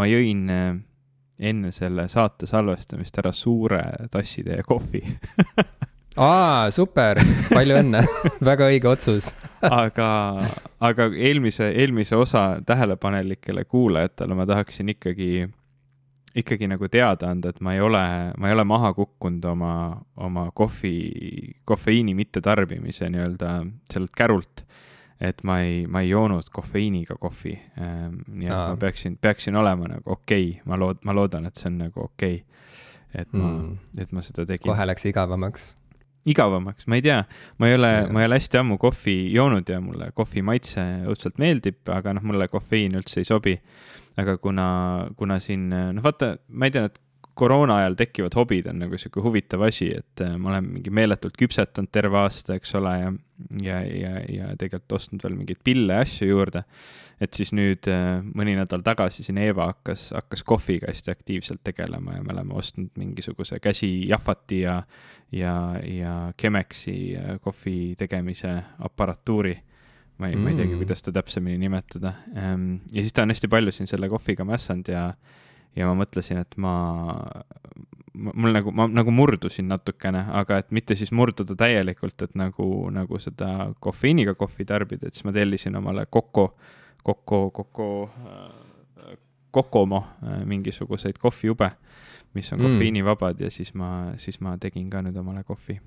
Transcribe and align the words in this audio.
ma 0.00 0.08
jõin 0.08 0.48
äh, 0.48 0.72
enne 1.50 1.72
selle 1.72 2.08
saate 2.08 2.48
salvestamist 2.48 3.18
ära 3.20 3.32
suure 3.36 3.82
tassitäie 4.12 4.64
kohvi. 4.66 5.04
Aa, 6.20 6.70
super, 6.74 7.20
palju 7.52 7.76
õnne! 7.84 8.00
Väga 8.48 8.66
õige 8.72 8.88
otsus. 8.90 9.30
Aga, 9.82 10.08
aga 10.82 11.06
eelmise, 11.12 11.68
eelmise 11.76 12.16
osa 12.16 12.58
tähelepanelikele 12.66 13.66
kuulajatele 13.68 14.34
ma 14.34 14.46
tahaksin 14.48 14.88
ikkagi, 14.94 15.44
ikkagi 16.40 16.68
nagu 16.72 16.88
teada 16.88 17.28
anda, 17.30 17.52
et 17.52 17.60
ma 17.60 17.76
ei 17.76 17.82
ole, 17.84 18.02
ma 18.40 18.48
ei 18.48 18.56
ole 18.56 18.64
maha 18.64 18.94
kukkunud 18.96 19.44
oma, 19.52 19.74
oma 20.16 20.46
kohvi, 20.56 20.94
kofeiini 21.68 22.16
mittetarbimise 22.16 23.12
nii-öelda 23.12 23.52
sellelt 23.92 24.16
kärult 24.16 24.64
et 25.20 25.42
ma 25.44 25.58
ei, 25.60 25.82
ma 25.86 26.00
ei 26.00 26.10
joonud 26.10 26.48
kofeiiniga 26.52 27.16
kohvi. 27.20 27.52
Ehm, 27.80 28.22
nii 28.28 28.48
et 28.48 28.56
Aa. 28.56 28.70
ma 28.72 28.80
peaksin, 28.80 29.18
peaksin 29.20 29.56
olema 29.60 29.90
nagu 29.90 30.14
okei 30.16 30.48
okay., 30.54 30.62
ma 30.70 30.78
lood-, 30.80 31.02
ma 31.04 31.16
loodan, 31.16 31.50
et 31.50 31.60
see 31.60 31.68
on 31.70 31.76
nagu 31.84 32.06
okei 32.06 32.40
okay.. 32.40 33.20
et 33.22 33.36
ma 33.36 33.50
mm., 33.50 34.00
et 34.00 34.16
ma 34.16 34.24
seda 34.24 34.46
tegin. 34.48 34.70
kohe 34.70 34.88
läks 34.88 35.06
igavamaks? 35.10 35.74
igavamaks, 36.28 36.86
ma 36.86 36.98
ei 36.98 37.04
tea, 37.04 37.20
ma 37.58 37.68
ei 37.68 37.76
ole, 37.78 37.92
ma 38.12 38.20
ei 38.20 38.28
ole 38.28 38.36
hästi 38.40 38.60
ammu 38.60 38.76
kohvi 38.80 39.16
joonud 39.32 39.68
ja 39.72 39.80
mulle 39.80 40.10
kohvi 40.16 40.42
maitse 40.44 40.82
õudselt 41.08 41.40
meeldib, 41.40 41.80
aga 41.92 42.12
noh, 42.16 42.26
mulle 42.28 42.48
kofeiin 42.52 42.98
üldse 43.00 43.22
ei 43.22 43.28
sobi. 43.28 43.56
aga 44.20 44.34
kuna, 44.42 44.66
kuna 45.16 45.38
siin, 45.40 45.70
noh 45.70 46.04
vaata, 46.04 46.34
ma 46.48 46.68
ei 46.68 46.74
tea, 46.74 46.90
et 46.90 46.98
koroona 47.40 47.80
ajal 47.80 47.96
tekivad 47.98 48.36
hobid 48.36 48.68
on 48.70 48.82
nagu 48.84 48.98
sihuke 49.00 49.22
huvitav 49.24 49.64
asi, 49.66 49.90
et 49.96 50.24
äh, 50.24 50.36
ma 50.40 50.52
olen 50.52 50.68
mingi 50.76 50.92
meeletult 50.94 51.38
küpsetanud 51.40 51.90
terve 51.92 52.20
aasta, 52.20 52.56
eks 52.58 52.74
ole, 52.78 52.96
ja, 53.00 53.12
ja, 53.64 53.78
ja, 53.88 54.16
ja 54.28 54.50
tegelikult 54.60 54.98
ostnud 55.00 55.24
veel 55.24 55.38
mingeid 55.38 55.62
pille 55.64 55.96
ja 55.96 56.06
asju 56.06 56.28
juurde. 56.28 56.64
et 57.20 57.36
siis 57.36 57.50
nüüd 57.52 57.84
äh, 57.92 58.22
mõni 58.24 58.54
nädal 58.56 58.80
tagasi 58.84 59.24
siin 59.26 59.38
Eeva 59.42 59.66
hakkas, 59.68 60.06
hakkas 60.16 60.44
kohviga 60.48 60.88
hästi 60.88 61.12
aktiivselt 61.12 61.60
tegelema 61.64 62.14
ja 62.16 62.22
me 62.24 62.32
oleme 62.32 62.54
ostnud 62.56 62.94
mingisuguse 62.96 63.58
käsijahvati 63.60 64.60
ja, 64.62 64.78
ja, 65.32 65.54
ja 65.84 66.14
Chemexi 66.40 67.16
äh, 67.16 67.34
kohvi 67.44 67.94
tegemise 68.00 68.54
aparatuuri 68.78 69.58
ma 70.20 70.28
ei 70.28 70.36
mm., 70.36 70.42
ma 70.44 70.52
ei 70.52 70.56
teagi, 70.56 70.74
mm. 70.74 70.80
kuidas 70.84 71.02
ta 71.02 71.12
täpsemini 71.16 71.58
nimetada. 71.58 72.14
Ähm, 72.36 72.72
ja 72.92 73.02
siis 73.02 73.12
ta 73.16 73.24
on 73.24 73.32
hästi 73.32 73.48
palju 73.48 73.72
siin 73.72 73.88
selle 73.88 74.08
kohviga 74.12 74.44
mässanud 74.44 74.88
ja 74.92 75.04
ja 75.76 75.86
ma 75.88 75.94
mõtlesin, 76.02 76.40
et 76.42 76.56
ma, 76.60 76.74
mul 78.14 78.54
nagu, 78.54 78.72
ma 78.74 78.86
nagu 78.90 79.12
murdusin 79.14 79.68
natukene, 79.70 80.24
aga 80.40 80.60
et 80.62 80.72
mitte 80.74 80.96
siis 80.98 81.12
murduda 81.16 81.56
täielikult, 81.58 82.18
et 82.26 82.34
nagu, 82.38 82.66
nagu 82.94 83.20
seda 83.22 83.70
kofeiiniga 83.82 84.34
kohvi 84.38 84.66
tarbida, 84.68 85.08
et 85.08 85.18
siis 85.18 85.28
ma 85.28 85.34
tellisin 85.36 85.78
omale 85.80 86.06
Coco, 86.12 86.50
Coco, 87.06 87.42
Coco, 87.54 87.90
Kokomo 89.50 90.04
äh, 90.22 90.42
mingisuguseid 90.46 91.18
kohvijube, 91.18 91.70
mis 92.34 92.52
on 92.52 92.60
mm. 92.60 92.66
kofeiinivabad 92.66 93.40
ja 93.40 93.50
siis 93.50 93.72
ma, 93.74 94.12
siis 94.16 94.38
ma 94.40 94.54
tegin 94.62 94.90
ka 94.90 95.02
nüüd 95.02 95.16
omale 95.18 95.42
kohvi. 95.44 95.80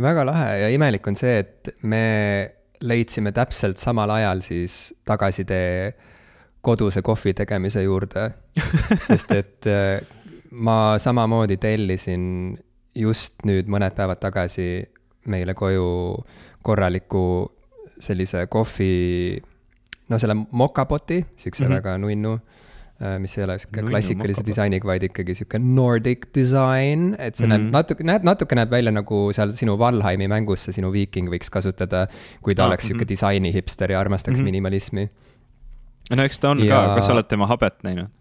väga 0.00 0.24
lahe 0.28 0.60
ja 0.60 0.68
imelik 0.72 1.06
on 1.08 1.16
see, 1.16 1.38
et 1.40 1.76
me 1.82 2.04
leidsime 2.80 3.32
täpselt 3.32 3.80
samal 3.80 4.10
ajal 4.10 4.40
siis 4.44 4.94
tagasitee 5.04 5.92
koduse 6.66 7.02
kohvi 7.06 7.34
tegemise 7.38 7.86
juurde 7.86 8.28
sest 9.08 9.32
et 9.36 9.70
äh, 9.70 10.02
ma 10.50 10.96
samamoodi 11.02 11.56
tellisin 11.62 12.56
just 12.96 13.44
nüüd 13.46 13.68
mõned 13.70 13.94
päevad 13.96 14.20
tagasi 14.22 14.70
meile 15.30 15.54
koju 15.58 15.88
korraliku 16.66 17.26
sellise 18.02 18.46
kohvi, 18.52 19.38
no 20.10 20.18
selle 20.20 20.36
mokapoti, 20.36 21.22
siukse 21.36 21.64
mm 21.64 21.70
-hmm. 21.70 21.74
väga 21.74 21.98
nunnu, 21.98 22.32
äh, 23.02 23.18
mis 23.18 23.38
ei 23.38 23.44
ole 23.44 23.58
sihuke 23.58 23.84
klassikalise 23.88 24.44
disainiga, 24.46 24.88
vaid 24.88 25.02
ikkagi 25.08 25.34
sihuke 25.34 25.58
Nordic 25.58 26.28
disain, 26.34 27.14
et 27.18 27.34
see 27.34 27.46
mm 27.46 27.52
-hmm. 27.52 27.58
näeb 27.58 27.72
natuke, 27.72 28.04
näeb, 28.04 28.22
natuke 28.22 28.58
näeb 28.58 28.70
välja 28.70 28.92
nagu 28.92 29.32
seal 29.32 29.52
sinu 29.52 29.78
Valheimi 29.78 30.28
mängus 30.28 30.64
see 30.64 30.72
sinu 30.72 30.92
viiking 30.92 31.28
võiks 31.28 31.50
kasutada, 31.50 32.06
kui 32.42 32.54
ta 32.54 32.64
ah, 32.64 32.68
oleks 32.68 32.86
sihuke 32.86 33.04
mm 33.04 33.04
-hmm. 33.04 33.08
disaini 33.08 33.52
hipster 33.52 33.92
ja 33.92 34.00
armastaks 34.00 34.36
mm 34.36 34.40
-hmm. 34.40 34.44
minimalismi 34.44 35.10
no 36.14 36.26
eks 36.26 36.38
ta 36.42 36.52
on 36.54 36.62
ja... 36.64 36.74
ka, 36.74 36.94
kas 36.98 37.08
sa 37.08 37.16
oled 37.16 37.28
tema 37.30 37.48
habet 37.50 37.82
näinud? 37.86 38.12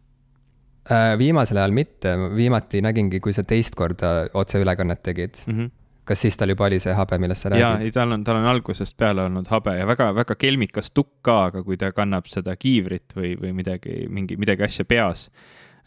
Äh, 0.85 1.15
viimasel 1.17 1.57
ajal 1.57 1.73
mitte, 1.73 2.13
viimati 2.35 2.81
nägingi, 2.85 3.19
kui 3.23 3.33
sa 3.33 3.43
teist 3.47 3.75
korda 3.77 4.27
otseülekannet 4.33 5.01
tegid 5.03 5.39
mm. 5.47 5.57
-hmm. 5.57 5.71
kas 6.05 6.21
siis 6.21 6.37
tal 6.37 6.49
juba 6.49 6.65
oli 6.65 6.79
see 6.79 6.93
habe, 6.93 7.17
millest 7.17 7.41
sa 7.41 7.49
räägid? 7.49 7.61
jaa, 7.61 7.79
ei 7.79 7.91
tal 7.91 8.11
on, 8.11 8.23
tal 8.23 8.37
on 8.37 8.45
algusest 8.45 8.97
peale 8.97 9.21
olnud 9.21 9.49
habe 9.49 9.77
ja 9.77 9.87
väga-väga 9.87 10.35
kelmikas 10.35 10.91
tukk 10.91 11.09
ka, 11.21 11.45
aga 11.45 11.63
kui 11.63 11.77
ta 11.77 11.91
kannab 11.91 12.25
seda 12.25 12.55
kiivrit 12.55 13.15
või, 13.15 13.33
või 13.41 13.53
midagi, 13.53 14.05
mingi, 14.09 14.37
midagi 14.37 14.63
asja 14.63 14.85
peas, 14.85 15.31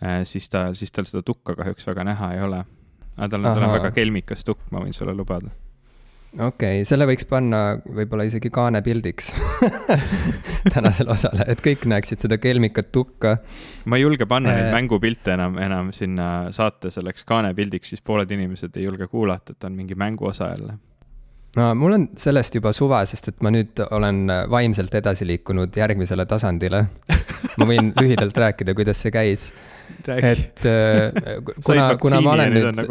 äh, 0.03 0.25
siis 0.25 0.49
ta, 0.49 0.75
siis 0.75 0.93
tal 0.93 1.05
seda 1.05 1.23
tukka 1.23 1.55
kahjuks 1.55 1.87
väga 1.87 2.05
näha 2.05 2.35
ei 2.35 2.41
ole. 2.41 2.65
aga 3.17 3.29
tal 3.29 3.45
on, 3.45 3.55
tal 3.55 3.63
on 3.63 3.73
väga 3.73 3.91
kelmikas 3.91 4.45
tukk, 4.45 4.71
ma 4.71 4.81
võin 4.81 4.93
sulle 4.93 5.15
lubada 5.15 5.51
okei 6.37 6.81
okay,, 6.81 6.85
selle 6.89 7.07
võiks 7.09 7.25
panna 7.29 7.61
võib-olla 7.83 8.27
isegi 8.29 8.51
kaanepildiks 8.53 9.31
tänasele 10.75 11.15
osale, 11.15 11.47
et 11.49 11.63
kõik 11.65 11.87
näeksid 11.89 12.21
seda 12.25 12.37
kelmikat 12.41 12.91
tukka. 12.93 13.39
ma 13.89 13.97
ei 13.97 14.05
julge 14.05 14.29
panna 14.29 14.53
neid 14.53 14.69
äh. 14.69 14.75
mängupilte 14.77 15.33
enam, 15.39 15.57
enam 15.63 15.93
sinna 15.97 16.53
saate 16.55 16.93
selleks 16.93 17.25
kaanepildiks, 17.29 17.95
siis 17.95 18.05
pooled 18.05 18.31
inimesed 18.35 18.77
ei 18.77 18.85
julge 18.85 19.09
kuulata, 19.09 19.57
et 19.57 19.65
on 19.65 19.79
mingi 19.79 19.97
mänguosa 19.99 20.51
jälle. 20.53 20.77
no 21.57 21.71
mul 21.79 21.97
on 21.97 22.07
sellest 22.21 22.61
juba 22.61 22.75
suva, 22.77 23.01
sest 23.09 23.33
et 23.33 23.41
ma 23.41 23.53
nüüd 23.55 23.81
olen 23.89 24.29
vaimselt 24.53 24.95
edasi 25.01 25.27
liikunud 25.27 25.81
järgmisele 25.81 26.29
tasandile. 26.29 26.85
ma 27.57 27.73
võin 27.73 27.93
lühidalt 28.03 28.37
rääkida, 28.37 28.77
kuidas 28.77 29.01
see 29.01 29.17
käis. 29.17 29.49
et 30.13 30.69
äh, 30.69 31.09
kuna, 31.65 31.97
kuna 31.97 32.21
ma 32.21 32.37
olen 32.37 32.53
nüüd. 32.61 32.85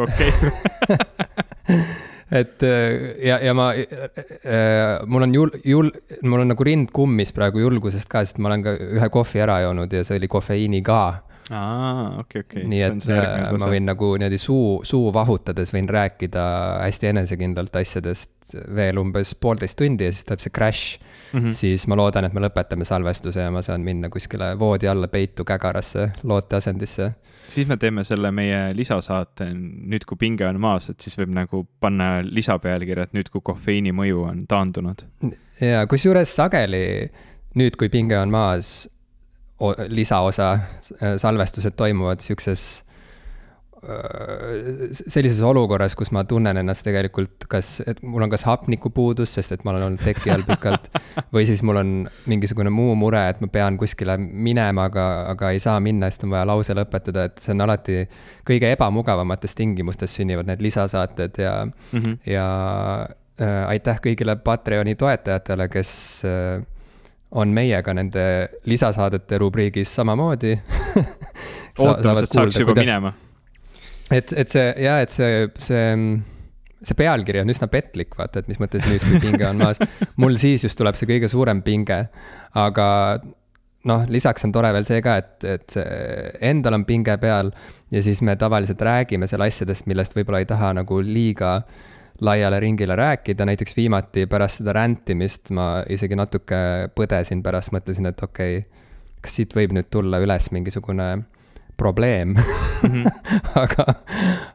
Et 2.28 2.64
äh, 2.64 3.14
ja, 3.24 3.38
ja 3.40 3.54
ma 3.56 3.70
äh,, 3.74 5.06
mul 5.08 5.24
on 5.24 5.36
jul-, 5.36 5.54
jul-, 5.64 5.94
mul 6.28 6.44
on 6.44 6.52
nagu 6.52 6.66
rind 6.68 6.92
kummis 6.92 7.32
praegu 7.32 7.62
julgusest 7.64 8.10
ka, 8.12 8.26
sest 8.26 8.42
ma 8.44 8.52
olen 8.52 8.66
ka 8.66 8.74
ühe 8.98 9.10
kohvi 9.14 9.44
ära 9.46 9.62
joonud 9.64 9.94
ja 9.96 10.04
see 10.04 10.20
oli 10.20 10.28
kofeiiniga 10.32 11.00
aa, 11.52 12.08
okei, 12.20 12.42
okei. 12.44 12.64
nii 12.68 12.82
et 12.84 13.06
äh, 13.14 13.52
ma 13.56 13.70
võin 13.72 13.86
nagu 13.88 14.10
niimoodi 14.20 14.40
suu, 14.42 14.82
suu 14.88 15.12
vahutades 15.16 15.72
võin 15.76 15.88
rääkida 15.90 16.44
hästi 16.82 17.12
enesekindlalt 17.14 17.76
asjadest 17.80 18.56
veel 18.76 19.00
umbes 19.00 19.34
poolteist 19.40 19.78
tundi 19.80 20.08
ja 20.08 20.16
siis 20.16 20.28
tuleb 20.28 20.44
see 20.44 20.54
crash 20.56 20.98
mm. 21.32 21.40
-hmm. 21.40 21.54
siis 21.54 21.88
ma 21.88 21.96
loodan, 22.00 22.28
et 22.28 22.36
me 22.36 22.44
lõpetame 22.44 22.88
salvestuse 22.88 23.46
ja 23.46 23.52
ma 23.52 23.62
saan 23.62 23.86
minna 23.86 24.10
kuskile 24.10 24.54
voodi 24.60 24.88
alla 24.88 25.08
peitu 25.08 25.46
kägarasse 25.46 26.10
looteasendisse. 26.24 27.12
siis 27.50 27.68
me 27.68 27.78
teeme 27.78 28.04
selle 28.04 28.32
meie 28.32 28.76
lisasaate 28.76 29.50
nüüd, 29.54 30.06
kui 30.08 30.18
pinge 30.18 30.48
on 30.48 30.60
maas, 30.60 30.90
et 30.90 31.00
siis 31.00 31.18
võib 31.18 31.32
nagu 31.36 31.64
panna 31.80 32.22
lisapealkirja, 32.24 33.04
et 33.04 33.14
nüüd, 33.14 33.32
kui 33.32 33.42
kofeiini 33.42 33.92
mõju 33.92 34.28
on 34.28 34.46
taandunud. 34.48 35.08
ja 35.62 35.88
kusjuures 35.88 36.36
sageli 36.36 37.10
nüüd, 37.56 37.80
kui 37.80 37.90
pinge 37.90 38.20
on 38.20 38.30
maas 38.32 38.90
lisaosa 39.88 40.52
äh, 40.54 41.16
salvestused 41.18 41.74
toimuvad 41.78 42.22
sihukeses 42.22 42.84
äh, 43.84 44.92
sellises 44.92 45.42
olukorras, 45.42 45.96
kus 45.98 46.12
ma 46.14 46.24
tunnen 46.30 46.58
ennast 46.62 46.86
tegelikult 46.86 47.48
kas, 47.50 47.80
et 47.90 48.04
mul 48.06 48.28
on 48.28 48.34
kas 48.34 48.46
hapnikupuudus, 48.46 49.34
sest 49.38 49.56
et 49.56 49.66
ma 49.66 49.74
olen 49.74 49.88
olnud 49.88 50.06
teki 50.06 50.34
all 50.34 50.46
pikalt, 50.46 50.92
või 51.34 51.48
siis 51.50 51.64
mul 51.66 51.82
on 51.82 51.96
mingisugune 52.30 52.74
muu 52.74 52.94
mure, 53.00 53.24
et 53.32 53.42
ma 53.42 53.50
pean 53.54 53.80
kuskile 53.82 54.20
minema, 54.22 54.88
aga, 54.92 55.08
aga 55.34 55.52
ei 55.56 55.64
saa 55.64 55.80
minna, 55.82 56.12
sest 56.14 56.28
on 56.28 56.38
vaja 56.38 56.46
lause 56.50 56.78
lõpetada, 56.78 57.28
et 57.32 57.42
see 57.42 57.56
on 57.58 57.66
alati 57.66 58.00
kõige 58.48 58.72
ebamugavamates 58.78 59.58
tingimustes 59.58 60.20
sünnivad 60.22 60.50
need 60.52 60.62
lisasaated 60.62 61.42
ja 61.42 61.60
mm, 61.66 62.00
-hmm. 62.00 62.18
ja 62.30 62.48
äh, 63.42 63.62
aitäh 63.74 64.02
kõigile 64.06 64.38
Patreoni 64.38 64.96
toetajatele, 64.96 65.70
kes 65.74 65.92
äh, 66.30 66.66
on 67.32 67.52
meiega 67.54 67.94
nende 67.96 68.24
lisasaadete 68.70 69.38
rubriigis 69.42 69.92
samamoodi 69.96 70.54
ootamas, 71.84 72.24
et 72.24 72.36
saaks 72.36 72.60
juba 72.60 72.74
kuidas... 72.74 72.86
minema. 72.88 73.14
et, 74.12 74.34
et 74.34 74.52
see 74.52 74.68
ja, 74.86 75.00
et 75.04 75.14
see, 75.14 75.48
see, 75.62 75.90
see 76.82 77.00
pealkiri 77.00 77.44
on 77.44 77.52
üsna 77.52 77.68
petlik, 77.72 78.16
vaata, 78.18 78.44
et 78.44 78.52
mis 78.52 78.62
mõttes 78.64 78.86
nüüd, 78.88 79.04
kui 79.04 79.20
pinge 79.24 79.50
on 79.50 79.60
maas. 79.60 79.82
mul 80.24 80.40
siis 80.40 80.64
just 80.68 80.80
tuleb 80.80 80.96
see 81.00 81.10
kõige 81.10 81.32
suurem 81.32 81.62
pinge, 81.66 82.00
aga 82.56 82.88
noh, 83.88 84.08
lisaks 84.12 84.48
on 84.48 84.56
tore 84.56 84.72
veel 84.76 84.88
see 84.88 85.04
ka, 85.04 85.20
et, 85.20 85.36
et 85.44 85.78
see 85.78 86.32
endal 86.48 86.80
on 86.80 86.88
pinge 86.88 87.20
peal 87.22 87.52
ja 87.92 88.02
siis 88.04 88.24
me 88.24 88.36
tavaliselt 88.40 88.82
räägime 88.84 89.28
seal 89.28 89.44
asjadest, 89.44 89.88
millest 89.92 90.16
võib-olla 90.16 90.42
ei 90.44 90.50
taha 90.50 90.74
nagu 90.80 91.04
liiga 91.04 91.58
äh, 91.60 91.86
laiale 92.22 92.60
ringile 92.60 92.96
rääkida, 92.96 93.46
näiteks 93.46 93.78
viimati 93.78 94.26
pärast 94.30 94.62
seda 94.62 94.74
rändimist 94.74 95.52
ma 95.54 95.84
isegi 95.90 96.18
natuke 96.18 96.60
põdesin 96.98 97.44
pärast, 97.46 97.74
mõtlesin, 97.76 98.10
et 98.10 98.24
okei 98.24 98.62
okay,, 98.62 98.86
kas 99.22 99.38
siit 99.40 99.56
võib 99.58 99.76
nüüd 99.78 99.90
tulla 99.94 100.22
üles 100.24 100.52
mingisugune 100.56 101.10
probleem 101.78 102.30
mm. 102.30 102.44
-hmm. 102.84 103.06
aga, 103.64 103.86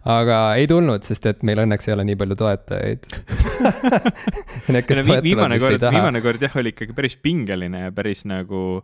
aga 0.04 0.38
ei 0.54 0.66
tulnud, 0.66 1.02
sest 1.06 1.26
et 1.26 1.42
meil 1.46 1.62
õnneks 1.62 1.88
ei 1.88 1.94
ole 1.94 2.06
nii 2.08 2.18
palju 2.18 2.38
toetajaid 2.40 3.06
Need, 4.72 4.86
kes 4.86 4.98
no, 4.98 5.04
toetavad, 5.04 5.22
viimane 5.22 5.58
kord, 5.62 5.86
viimane 5.94 6.22
kord 6.24 6.42
jah, 6.42 6.56
oli 6.58 6.74
ikkagi 6.74 6.96
päris 6.96 7.16
pingeline 7.16 7.86
ja 7.86 7.92
päris 7.94 8.24
nagu 8.26 8.82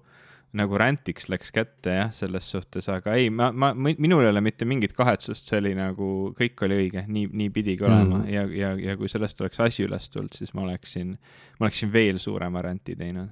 nagu 0.56 0.79
räntiks 0.81 1.29
läks 1.29 1.50
kätte 1.53 1.93
jah, 1.93 2.12
selles 2.15 2.47
suhtes, 2.50 2.89
aga 2.93 3.12
ei, 3.21 3.29
ma, 3.31 3.50
ma, 3.53 3.73
minul 3.77 4.25
ei 4.25 4.31
ole 4.31 4.41
mitte 4.45 4.65
mingit 4.69 4.95
kahetsust, 4.97 5.50
see 5.50 5.61
oli 5.61 5.75
nagu, 5.77 6.33
kõik 6.39 6.65
oli 6.65 6.79
õige, 6.85 7.05
nii, 7.05 7.29
nii 7.43 7.50
pidigi 7.53 7.85
olema 7.85 8.23
mm. 8.23 8.31
ja, 8.33 8.47
ja, 8.56 8.73
ja 8.89 8.97
kui 9.00 9.12
sellest 9.12 9.41
oleks 9.45 9.61
asi 9.65 9.85
üles 9.85 10.09
tulnud, 10.15 10.33
siis 10.37 10.55
ma 10.56 10.65
oleksin, 10.65 11.12
ma 11.59 11.69
oleksin 11.69 11.93
veel 11.93 12.21
suurema 12.23 12.65
ränti 12.65 12.97
teinud. 12.97 13.29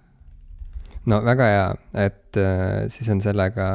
no 1.08 1.22
väga 1.24 1.50
hea, 1.52 1.68
et 2.04 2.40
äh, 2.42 2.84
siis 2.92 3.08
on 3.14 3.24
sellega 3.24 3.70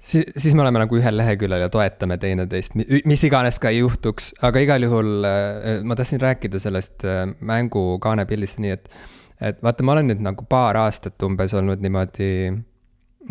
siis, 0.00 0.28
siis 0.36 0.54
me 0.54 0.66
oleme 0.66 0.84
nagu 0.84 1.00
ühel 1.00 1.16
leheküljel 1.16 1.64
ja 1.64 1.72
toetame 1.72 2.18
teineteist, 2.20 2.76
mis 2.76 3.24
iganes 3.24 3.60
ka 3.62 3.72
ei 3.72 3.80
juhtuks, 3.80 4.34
aga 4.44 4.60
igal 4.64 4.84
juhul 4.84 5.24
äh, 5.24 5.78
ma 5.88 5.96
tahtsin 5.96 6.20
rääkida 6.20 6.60
sellest 6.60 7.08
äh, 7.08 7.24
mängu 7.40 7.94
kaanepildist 8.04 8.60
nii, 8.60 8.76
et 8.76 8.92
et 9.40 9.62
vaata, 9.62 9.82
ma 9.86 9.92
olen 9.94 10.06
nüüd 10.12 10.20
nagu 10.24 10.44
paar 10.48 10.76
aastat 10.80 11.22
umbes 11.26 11.54
olnud 11.54 11.80
niimoodi 11.84 12.30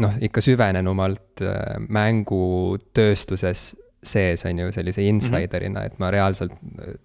noh, 0.04 0.14
ikka 0.24 0.42
süvenenumalt 0.46 1.42
äh, 1.44 1.50
mängutööstuses 1.90 3.76
sees, 4.04 4.46
on 4.46 4.60
ju, 4.62 4.72
sellise 4.72 5.02
mhm. 5.02 5.10
insiderina 5.16 5.80
mm, 5.80 5.84
-hmm. 5.84 5.94
et 5.94 6.00
ma 6.00 6.12
reaalselt 6.12 6.54
äh, 6.54 6.60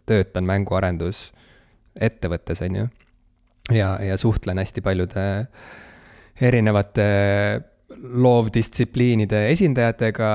töötan 0.06 0.44
mänguarendusettevõttes, 0.44 2.62
on 2.68 2.76
ju. 2.76 2.88
ja, 3.72 3.98
ja 4.02 4.16
suhtlen 4.16 4.58
hästi 4.58 4.80
paljude 4.80 5.46
erinevate 6.40 7.02
loovdistsipliinide 8.02 9.50
esindajatega, 9.50 10.28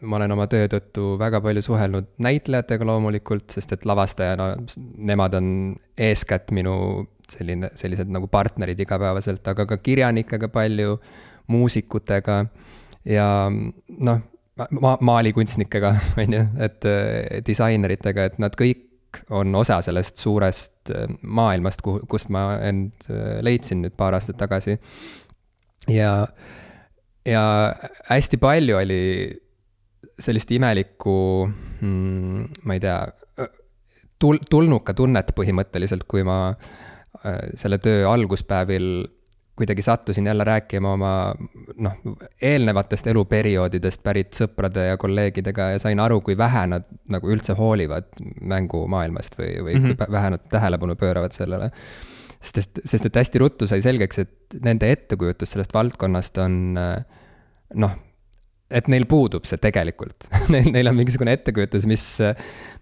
ma 0.00 0.16
olen 0.16 0.32
oma 0.34 0.46
töö 0.50 0.66
tõttu 0.68 1.18
väga 1.18 1.40
palju 1.40 1.62
suhelnud 1.62 2.04
näitlejatega 2.18 2.84
loomulikult, 2.84 3.50
sest 3.54 3.72
et 3.72 3.84
lavastajana 3.86 4.56
nemad 4.96 5.34
on 5.38 5.76
eeskätt 5.98 6.50
minu 6.50 7.06
selline, 7.32 7.70
sellised 7.78 8.10
nagu 8.12 8.28
partnerid 8.30 8.80
igapäevaselt, 8.84 9.46
aga 9.52 9.66
ka 9.68 9.78
kirjanikega 9.82 10.48
palju, 10.52 10.98
muusikutega 11.52 12.38
ja 13.08 13.28
noh, 13.50 14.22
ma-, 14.80 14.98
maalikunstnikega, 15.00 15.94
on 16.22 16.36
ju, 16.38 16.42
et 16.66 16.90
disaineritega, 17.46 18.30
et 18.30 18.42
nad 18.42 18.56
kõik 18.58 18.90
on 19.34 19.54
osa 19.54 19.78
sellest 19.84 20.18
suurest 20.18 20.90
äh, 20.90 21.06
maailmast, 21.22 21.84
kuhu, 21.84 22.02
kust 22.10 22.32
ma 22.34 22.56
end 22.66 23.06
äh, 23.12 23.38
leidsin 23.46 23.84
nüüd 23.84 23.94
paar 23.96 24.16
aastat 24.16 24.40
tagasi. 24.40 24.74
ja, 25.88 26.26
ja 27.26 27.44
hästi 28.10 28.40
palju 28.42 28.80
oli 28.80 29.02
sellist 30.18 30.50
imelikku 30.54 31.14
mm,, 31.80 32.64
ma 32.66 32.74
ei 32.74 32.82
tea, 32.82 32.98
tul-, 34.18 34.42
tulnuka 34.50 34.96
tunnet 34.98 35.30
põhimõtteliselt, 35.36 36.08
kui 36.10 36.26
ma 36.26 36.40
äh, 36.48 36.58
Äh, 36.58 36.93
selle 37.56 37.78
töö 37.78 38.08
alguspäevil 38.10 39.06
kuidagi 39.56 39.82
sattusin 39.82 40.26
jälle 40.26 40.44
rääkima 40.44 40.92
oma 40.92 41.34
noh, 41.76 41.92
eelnevatest 42.42 43.06
eluperioodidest 43.06 44.02
pärit 44.02 44.34
sõprade 44.34 44.88
ja 44.88 44.96
kolleegidega 44.98 45.68
ja 45.74 45.82
sain 45.82 46.00
aru, 46.02 46.20
kui 46.26 46.34
vähe 46.38 46.64
nad 46.72 46.88
nagu 47.08 47.30
üldse 47.30 47.54
hoolivad 47.58 48.18
mängumaailmast 48.40 49.38
või, 49.38 49.52
või 49.62 49.76
mm 49.78 49.84
-hmm. 49.84 50.00
kui 50.00 50.16
vähe 50.16 50.32
nad 50.34 50.48
tähelepanu 50.50 50.96
pööravad 50.96 51.32
sellele. 51.32 51.70
sest, 52.40 52.80
sest 52.84 53.06
et 53.06 53.16
hästi 53.16 53.38
ruttu 53.38 53.66
sai 53.66 53.82
selgeks, 53.82 54.18
et 54.18 54.58
nende 54.60 54.90
ettekujutus 54.92 55.50
sellest 55.50 55.74
valdkonnast 55.74 56.38
on 56.38 56.74
noh, 57.74 57.94
et 58.74 58.88
neil 58.90 59.06
puudub 59.10 59.46
see 59.48 59.60
tegelikult 59.62 60.28
Neil, 60.52 60.70
neil 60.74 60.90
on 60.90 60.96
mingisugune 60.98 61.34
ettekujutus, 61.38 61.86
mis 61.90 62.06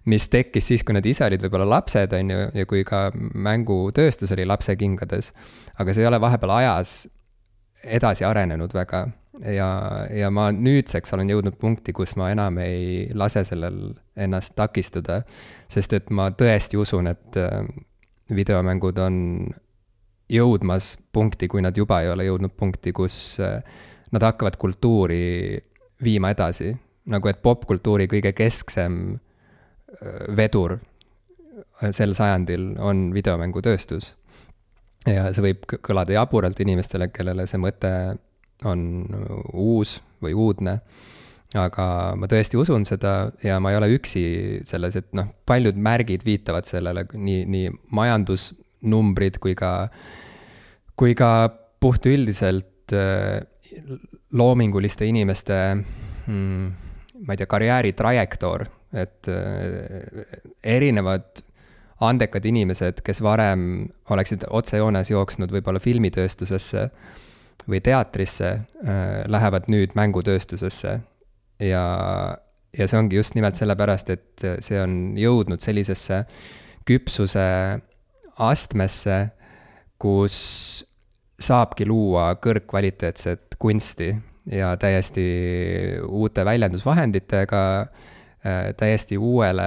mis 0.09 0.29
tekkis 0.29 0.67
siis, 0.73 0.83
kui 0.83 0.97
nad 0.97 1.06
ise 1.06 1.25
olid 1.29 1.44
võib-olla 1.44 1.69
lapsed, 1.77 2.15
on 2.19 2.31
ju, 2.33 2.44
ja 2.59 2.67
kui 2.67 2.83
ka 2.87 3.05
mängutööstus 3.15 4.33
oli 4.35 4.47
lapsekingades. 4.49 5.33
aga 5.79 5.94
see 5.94 6.03
ei 6.03 6.09
ole 6.11 6.21
vahepeal 6.21 6.55
ajas 6.56 6.94
edasi 7.83 8.25
arenenud 8.27 8.75
väga 8.75 9.06
ja, 9.41 9.69
ja 10.11 10.31
ma 10.35 10.50
nüüdseks 10.55 11.15
olen 11.15 11.31
jõudnud 11.33 11.56
punkti, 11.61 11.94
kus 11.97 12.17
ma 12.21 12.31
enam 12.33 12.59
ei 12.62 13.09
lase 13.15 13.44
sellel 13.49 13.94
ennast 14.17 14.55
takistada, 14.59 15.23
sest 15.73 15.97
et 15.97 16.11
ma 16.11 16.31
tõesti 16.37 16.79
usun, 16.81 17.09
et 17.12 17.39
äh, 17.41 17.62
videomängud 18.33 18.99
on 19.03 19.17
jõudmas 20.33 20.97
punkti, 21.12 21.49
kui 21.49 21.62
nad 21.65 21.77
juba 21.77 22.03
ei 22.03 22.12
ole 22.12 22.27
jõudnud 22.29 22.55
punkti, 22.56 22.93
kus 22.97 23.39
äh, 23.43 23.61
nad 24.12 24.29
hakkavad 24.29 24.59
kultuuri 24.61 25.23
viima 26.05 26.31
edasi. 26.31 26.77
nagu 27.07 27.29
et 27.29 27.43
popkultuuri 27.43 28.07
kõige 28.07 28.31
kesksem 28.33 29.19
vedur 30.37 30.77
sel 31.91 32.15
sajandil 32.15 32.75
on 32.81 33.11
videomängutööstus. 33.15 34.13
ja 35.07 35.33
see 35.35 35.43
võib 35.49 35.65
kõlada 35.83 36.15
jaburalt 36.15 36.61
inimestele, 36.63 37.09
kellele 37.11 37.47
see 37.51 37.59
mõte 37.59 37.91
on 38.69 38.85
uus 39.59 39.97
või 40.23 40.37
uudne, 40.39 40.77
aga 41.59 41.87
ma 42.15 42.29
tõesti 42.31 42.61
usun 42.61 42.87
seda 42.87 43.33
ja 43.43 43.59
ma 43.61 43.73
ei 43.73 43.81
ole 43.81 43.89
üksi 43.97 44.23
selles, 44.69 44.97
et 45.01 45.09
noh, 45.19 45.33
paljud 45.47 45.75
märgid 45.75 46.23
viitavad 46.25 46.69
sellele, 46.71 47.05
nii, 47.13 47.43
nii 47.51 47.73
majandusnumbrid 47.99 49.41
kui 49.43 49.57
ka, 49.59 49.73
kui 50.95 51.17
ka 51.19 51.33
puhtüldiselt 51.83 52.95
äh, 52.95 53.43
loominguliste 54.32 55.06
inimeste 55.06 55.58
mm, 56.26 56.69
ma 57.26 57.34
ei 57.34 57.40
tea, 57.40 57.46
karjääritrajektoor 57.46 58.67
et 58.93 59.29
äh, 59.29 60.25
erinevad 60.62 61.43
andekad 62.02 62.44
inimesed, 62.44 63.00
kes 63.05 63.23
varem 63.23 63.87
oleksid 64.11 64.46
otsejoones 64.50 65.12
jooksnud 65.12 65.52
võib-olla 65.55 65.81
filmitööstusesse 65.81 66.88
või 67.70 67.81
teatrisse, 67.84 68.50
äh, 68.84 69.02
lähevad 69.31 69.70
nüüd 69.73 69.96
mängutööstusesse. 69.99 71.00
ja, 71.62 71.84
ja 72.79 72.88
see 72.88 72.99
ongi 72.99 73.17
just 73.17 73.37
nimelt 73.38 73.56
sellepärast, 73.56 74.11
et 74.11 74.46
see 74.64 74.81
on 74.81 75.14
jõudnud 75.19 75.62
sellisesse 75.62 76.25
küpsuse 76.88 77.46
astmesse, 78.43 79.19
kus 80.02 80.84
saabki 81.43 81.87
luua 81.87 82.33
kõrgkvaliteetset 82.43 83.59
kunsti 83.59 84.15
ja 84.50 84.73
täiesti 84.77 85.27
uute 86.09 86.44
väljendusvahenditega 86.44 87.62
Äh, 88.47 88.75
täiesti 88.77 89.19
uuele, 89.19 89.62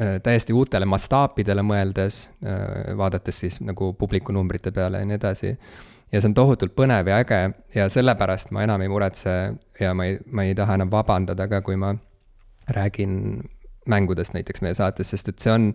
äh, 0.00 0.20
täiesti 0.22 0.52
uutele 0.52 0.84
mastaapidele 0.84 1.62
mõeldes, 1.64 2.26
äh, 2.44 2.96
vaadates 2.96 3.38
siis 3.40 3.56
nagu 3.64 3.94
publiku 3.96 4.32
numbrite 4.36 4.68
peale 4.70 5.00
ja 5.00 5.04
nii 5.08 5.16
edasi. 5.16 5.58
ja 6.12 6.20
see 6.20 6.28
on 6.28 6.34
tohutult 6.34 6.74
põnev 6.76 7.08
ja 7.08 7.16
äge 7.24 7.54
ja 7.74 7.88
sellepärast 7.88 8.50
ma 8.52 8.62
enam 8.62 8.82
ei 8.84 8.88
muretse 8.88 9.54
ja 9.80 9.94
ma 9.94 10.04
ei, 10.04 10.18
ma 10.30 10.44
ei 10.44 10.54
taha 10.54 10.74
enam 10.74 10.90
vabandada 10.90 11.48
ka, 11.48 11.62
kui 11.62 11.76
ma 11.76 11.94
räägin 12.68 13.40
mängudest 13.88 14.34
näiteks 14.34 14.60
meie 14.60 14.74
saates, 14.74 15.10
sest 15.10 15.28
et 15.28 15.38
see 15.38 15.52
on 15.52 15.72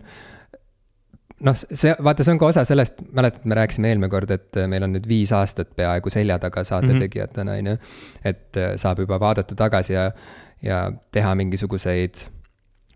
noh, 1.46 1.56
see, 1.56 1.94
vaata, 2.04 2.24
see 2.26 2.34
on 2.34 2.42
ka 2.42 2.50
osa 2.52 2.64
sellest, 2.68 3.00
mäletad, 3.16 3.46
me 3.48 3.56
rääkisime 3.58 3.92
eelmine 3.92 4.10
kord, 4.12 4.30
et 4.34 4.60
meil 4.68 4.84
on 4.86 4.94
nüüd 4.96 5.08
viis 5.08 5.32
aastat 5.36 5.72
peaaegu 5.76 6.12
selja 6.12 6.38
taga 6.42 6.64
saatetegijatena, 6.68 7.56
on 7.60 7.72
ju. 7.72 7.80
et 8.24 8.60
saab 8.80 9.02
juba 9.04 9.20
vaadata 9.20 9.56
tagasi 9.58 9.96
ja 9.96 10.10
ja 10.62 10.92
teha 11.12 11.34
mingisuguseid 11.40 12.20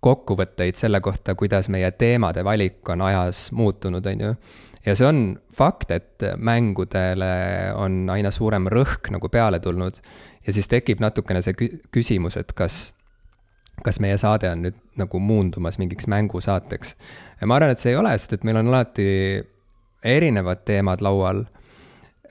kokkuvõtteid 0.05 0.77
selle 0.77 1.01
kohta, 1.01 1.35
kuidas 1.35 1.71
meie 1.73 1.89
teemade 1.97 2.45
valik 2.45 2.89
on 2.93 3.01
ajas 3.07 3.47
muutunud, 3.57 4.07
on 4.07 4.21
ju. 4.21 4.35
ja 4.87 4.97
see 4.97 5.09
on 5.09 5.23
fakt, 5.57 5.91
et 5.91 6.27
mängudele 6.37 7.73
on 7.81 8.05
aina 8.13 8.31
suurem 8.35 8.69
rõhk 8.69 9.09
nagu 9.15 9.29
peale 9.33 9.61
tulnud 9.65 10.01
ja 10.47 10.53
siis 10.53 10.69
tekib 10.69 11.01
natukene 11.01 11.41
see 11.43 11.57
küsimus, 11.95 12.37
et 12.37 12.53
kas, 12.53 12.93
kas 13.85 14.01
meie 14.01 14.19
saade 14.21 14.51
on 14.51 14.67
nüüd 14.67 14.81
nagu 15.01 15.21
muundumas 15.21 15.81
mingiks 15.81 16.07
mängusaateks. 16.11 16.95
Ja 17.41 17.49
ma 17.49 17.59
arvan, 17.59 17.75
et 17.75 17.83
see 17.83 17.95
ei 17.95 17.99
ole, 18.01 18.15
sest 18.19 18.39
et 18.39 18.47
meil 18.49 18.61
on 18.61 18.71
alati 18.73 19.09
erinevad 20.05 20.65
teemad 20.69 21.05
laual. 21.05 21.45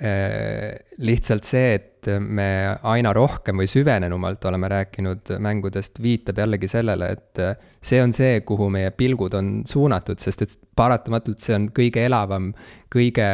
Äh, 0.03 0.73
lihtsalt 1.05 1.45
see, 1.47 1.75
et 1.77 2.09
me 2.19 2.75
aina 2.89 3.13
rohkem 3.15 3.61
või 3.61 3.69
süvenenumalt 3.69 4.43
oleme 4.49 4.67
rääkinud 4.71 5.29
mängudest, 5.39 6.01
viitab 6.03 6.41
jällegi 6.41 6.67
sellele, 6.67 7.11
et 7.13 7.41
see 7.79 8.01
on 8.03 8.11
see, 8.15 8.41
kuhu 8.43 8.67
meie 8.73 8.91
pilgud 8.97 9.37
on 9.37 9.53
suunatud, 9.69 10.19
sest 10.19 10.43
et 10.43 10.57
paratamatult 10.75 11.39
see 11.45 11.55
on 11.55 11.69
kõige 11.75 12.03
elavam, 12.09 12.49
kõige 12.91 13.29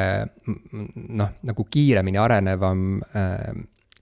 noh, 0.45 1.33
nagu 1.49 1.65
kiiremini 1.71 2.21
arenevam 2.21 2.85
äh, 3.15 3.49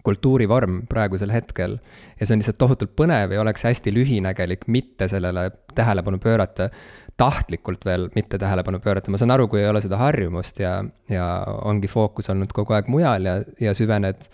kultuurivorm 0.04 0.86
praegusel 0.88 1.32
hetkel. 1.34 1.78
ja 2.20 2.26
see 2.26 2.36
on 2.36 2.42
lihtsalt 2.42 2.58
tohutult 2.58 2.94
põnev 2.96 3.34
ja 3.34 3.42
oleks 3.42 3.64
hästi 3.68 3.94
lühinägelik 3.94 4.68
mitte 4.68 5.08
sellele 5.08 5.52
tähelepanu 5.76 6.20
pöörata 6.20 6.70
tahtlikult 7.18 7.86
veel 7.86 8.10
mitte 8.16 8.38
tähelepanu 8.38 8.80
pöörata, 8.80 9.12
ma 9.12 9.18
saan 9.18 9.34
aru, 9.34 9.48
kui 9.48 9.62
ei 9.62 9.70
ole 9.70 9.82
seda 9.82 9.98
harjumust 9.98 10.60
ja, 10.62 10.78
ja 11.10 11.26
ongi 11.66 11.90
fookus 11.90 12.30
olnud 12.30 12.54
kogu 12.54 12.78
aeg 12.78 12.90
mujal 12.94 13.26
ja, 13.26 13.40
ja 13.62 13.74
süvened 13.78 14.30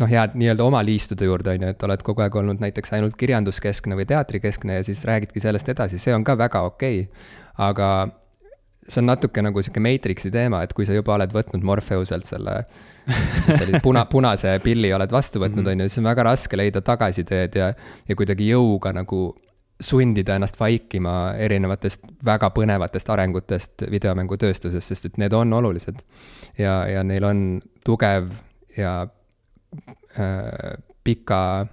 noh, 0.00 0.08
jääd 0.08 0.36
nii-öelda 0.40 0.64
oma 0.64 0.80
liistude 0.84 1.28
juurde, 1.28 1.52
on 1.52 1.66
ju, 1.66 1.74
et 1.74 1.84
oled 1.84 2.04
kogu 2.06 2.24
aeg 2.24 2.38
olnud 2.40 2.62
näiteks 2.62 2.96
ainult 2.96 3.18
kirjanduskeskne 3.20 3.98
või 3.98 4.08
teatrikeskne 4.08 4.80
ja 4.80 4.86
siis 4.86 5.04
räägidki 5.08 5.44
sellest 5.44 5.68
edasi, 5.68 6.00
see 6.00 6.16
on 6.16 6.24
ka 6.24 6.38
väga 6.40 6.64
okei 6.70 7.04
okay.. 7.04 7.28
aga 7.68 7.90
see 8.88 9.00
on 9.02 9.06
natuke 9.10 9.42
nagu 9.44 9.62
sihuke 9.62 9.80
Matrixi 9.82 10.30
teema, 10.34 10.62
et 10.64 10.72
kui 10.76 10.86
sa 10.88 10.96
juba 10.96 11.14
oled 11.18 11.32
võtnud 11.34 11.62
Morpheuselt 11.66 12.24
selle, 12.28 12.64
mis 13.46 13.60
oli 13.60 13.80
puna, 13.86 14.06
punase 14.10 14.56
pilli 14.64 14.92
oled 14.96 15.12
vastu 15.12 15.42
võtnud, 15.42 15.62
Mhm. 15.64 15.70
on 15.72 15.80
ju, 15.84 15.88
siis 15.88 15.98
on 16.02 16.10
väga 16.10 16.24
raske 16.30 16.56
leida 16.56 16.80
tagasiteed 16.80 17.56
ja, 17.60 17.72
ja 18.08 18.16
kuidagi 18.16 18.48
jõuga 18.50 18.92
nagu 18.96 19.36
sundida 19.80 20.34
ennast 20.36 20.58
vaikima 20.60 21.34
erinevatest 21.40 22.04
väga 22.24 22.50
põnevatest 22.52 23.08
arengutest 23.12 23.86
videomängutööstuses, 23.90 24.84
sest 24.84 25.08
et 25.08 25.18
need 25.18 25.32
on 25.32 25.52
olulised. 25.56 26.02
ja, 26.58 26.86
ja 26.88 27.02
neil 27.04 27.24
on 27.24 27.60
tugev 27.84 28.28
ja 28.76 29.08
äh, 30.18 30.76
pika 31.04 31.66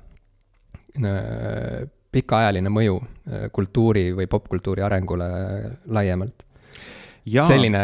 äh, 1.04 1.88
pikaajaline 2.12 2.72
mõju 2.72 2.98
äh, 2.98 3.48
kultuuri 3.54 4.10
või 4.16 4.28
popkultuuri 4.32 4.82
arengule 4.82 5.28
laiemalt. 5.86 6.47
Selline 7.28 7.84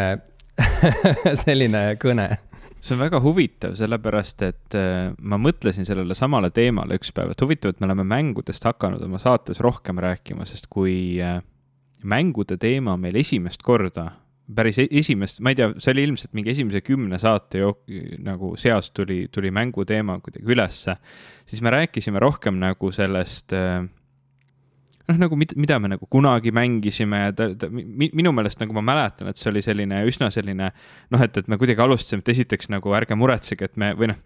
selline 1.45 1.83
kõne. 2.01 2.27
see 2.83 2.97
on 2.97 3.01
väga 3.05 3.21
huvitav, 3.23 3.77
sellepärast 3.79 4.43
et 4.43 4.75
äh, 4.75 5.13
ma 5.23 5.39
mõtlesin 5.39 5.87
sellele 5.87 6.15
samale 6.17 6.51
teemale 6.53 6.97
üks 6.99 7.13
päev, 7.15 7.31
et 7.31 7.43
huvitav, 7.43 7.73
et 7.73 7.79
me 7.79 7.87
oleme 7.87 8.05
mängudest 8.07 8.65
hakanud 8.67 9.03
oma 9.05 9.21
saates 9.23 9.63
rohkem 9.63 10.01
rääkima, 10.03 10.45
sest 10.49 10.67
kui 10.73 11.21
äh, 11.23 11.39
mängude 12.03 12.57
teema 12.59 12.97
meil 12.99 13.15
esimest 13.21 13.63
korda, 13.63 14.09
päris 14.55 14.81
e- 14.83 14.89
esimest, 14.91 15.39
ma 15.39 15.53
ei 15.53 15.59
tea, 15.59 15.71
see 15.79 15.93
oli 15.95 16.03
ilmselt 16.09 16.33
mingi 16.35 16.51
esimese 16.51 16.83
kümne 16.83 17.19
saate 17.21 17.63
jook-, 17.63 17.87
nagu 18.23 18.53
seas 18.59 18.91
tuli, 18.91 19.23
tuli 19.31 19.53
mängu 19.55 19.87
teema 19.87 20.19
kuidagi 20.19 20.51
ülesse, 20.51 20.97
siis 21.47 21.63
me 21.63 21.71
rääkisime 21.71 22.19
rohkem 22.19 22.59
nagu 22.59 22.91
sellest 22.91 23.55
äh, 23.55 23.85
noh, 25.09 25.19
nagu 25.25 25.37
mida, 25.39 25.55
mida 25.59 25.79
me 25.83 25.93
nagu 25.93 26.07
kunagi 26.11 26.53
mängisime 26.55 27.23
ja 27.25 27.31
ta, 27.35 27.49
ta, 27.59 27.69
minu 27.69 28.33
meelest 28.35 28.61
nagu 28.63 28.75
ma 28.77 28.83
mäletan, 28.93 29.31
et 29.31 29.39
see 29.39 29.51
oli 29.51 29.63
selline 29.65 30.03
üsna 30.09 30.29
selline 30.33 30.69
noh, 30.73 31.23
et, 31.23 31.37
et 31.37 31.49
me 31.51 31.59
kuidagi 31.61 31.83
alustasime, 31.83 32.23
et 32.23 32.33
esiteks 32.35 32.71
nagu 32.73 32.95
ärge 32.95 33.17
muretsege, 33.19 33.67
et 33.69 33.79
me 33.79 33.91
või 33.99 34.13
noh, 34.13 34.21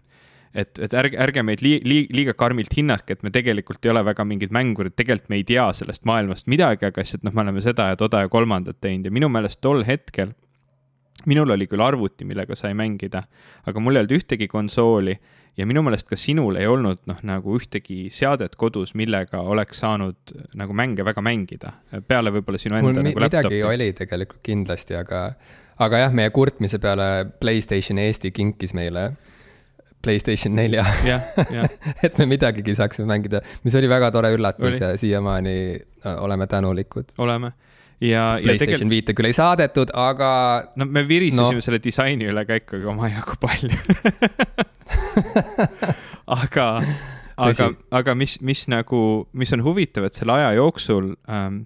et, 0.54 0.72
et 0.78 0.94
ärge, 1.02 1.18
ärge 1.20 1.44
meid 1.46 1.62
lii, 1.64 1.80
lii, 1.88 2.04
liiga 2.14 2.34
karmilt 2.38 2.74
hinnake, 2.78 3.18
et 3.18 3.24
me 3.26 3.32
tegelikult 3.34 3.84
ei 3.84 3.94
ole 3.94 4.04
väga 4.06 4.26
mingid 4.28 4.54
mängurid, 4.54 4.96
tegelikult 4.98 5.32
me 5.32 5.40
ei 5.40 5.46
tea 5.48 5.66
sellest 5.76 6.06
maailmast 6.08 6.48
midagi, 6.50 6.88
aga 6.88 7.04
lihtsalt 7.04 7.26
noh, 7.26 7.34
me 7.34 7.44
oleme 7.46 7.64
seda 7.64 7.90
ja 7.92 7.98
toda 7.98 8.22
ja 8.24 8.32
kolmandat 8.32 8.80
teinud 8.84 9.10
ja 9.10 9.14
minu 9.14 9.30
meelest 9.32 9.60
tol 9.64 9.82
hetkel 9.86 10.34
minul 11.26 11.50
oli 11.50 11.66
küll 11.66 11.82
arvuti, 11.82 12.24
millega 12.24 12.56
sai 12.56 12.76
mängida, 12.78 13.24
aga 13.66 13.82
mul 13.82 13.98
ei 13.98 14.04
olnud 14.04 14.14
ühtegi 14.20 14.46
konsooli 14.48 15.16
ja 15.58 15.66
minu 15.66 15.82
meelest 15.86 16.08
ka 16.08 16.16
sinul 16.18 16.58
ei 16.60 16.66
olnud 16.70 17.02
noh, 17.10 17.20
nagu 17.26 17.56
ühtegi 17.58 18.06
seadet 18.14 18.54
kodus, 18.60 18.94
millega 18.98 19.42
oleks 19.42 19.82
saanud 19.82 20.34
nagu 20.58 20.76
mänge 20.76 21.06
väga 21.06 21.24
mängida, 21.24 21.74
peale 22.06 22.32
võib-olla 22.34 22.60
sinu 22.62 22.78
enda 22.78 22.92
mul 22.92 23.08
nagu 23.10 23.24
midagi 23.24 23.62
oli 23.66 23.90
tegelikult 23.98 24.42
kindlasti, 24.46 24.96
aga, 24.98 25.24
aga 25.82 26.04
jah, 26.04 26.14
meie 26.14 26.30
kurtmise 26.34 26.80
peale 26.82 27.08
Playstation 27.40 27.98
Eesti 28.02 28.32
kinkis 28.34 28.74
meile 28.78 29.10
Playstation 29.98 30.54
nelja. 30.54 30.84
Et 32.06 32.18
me 32.20 32.26
midagigi 32.30 32.76
saaksime 32.78 33.08
mängida, 33.10 33.40
mis 33.64 33.74
oli 33.74 33.88
väga 33.90 34.12
tore 34.14 34.30
üllatus 34.36 34.68
oli. 34.68 34.78
ja 34.78 34.92
siiamaani 34.96 35.56
äh, 35.74 36.20
oleme 36.22 36.46
tänulikud. 36.46 37.16
oleme 37.18 37.50
ja, 38.00 38.38
ja 38.38 38.44
PlayStation 38.44 38.90
viite 38.90 39.14
küll 39.16 39.30
ei 39.30 39.36
saadetud, 39.36 39.92
aga. 39.96 40.30
no 40.78 40.86
me 40.86 41.04
virisesime 41.08 41.58
no. 41.60 41.64
selle 41.64 41.80
disaini 41.82 42.28
üle 42.30 42.44
ka 42.48 42.60
ikkagi 42.60 42.88
omajagu 42.92 43.38
palju 43.42 43.78
aga, 46.38 46.68
aga, 47.36 47.72
aga 48.00 48.16
mis, 48.18 48.38
mis 48.44 48.66
nagu, 48.70 49.02
mis 49.32 49.52
on 49.56 49.64
huvitav, 49.66 50.08
et 50.08 50.18
selle 50.18 50.38
aja 50.38 50.54
jooksul 50.58 51.14
ähm, 51.30 51.64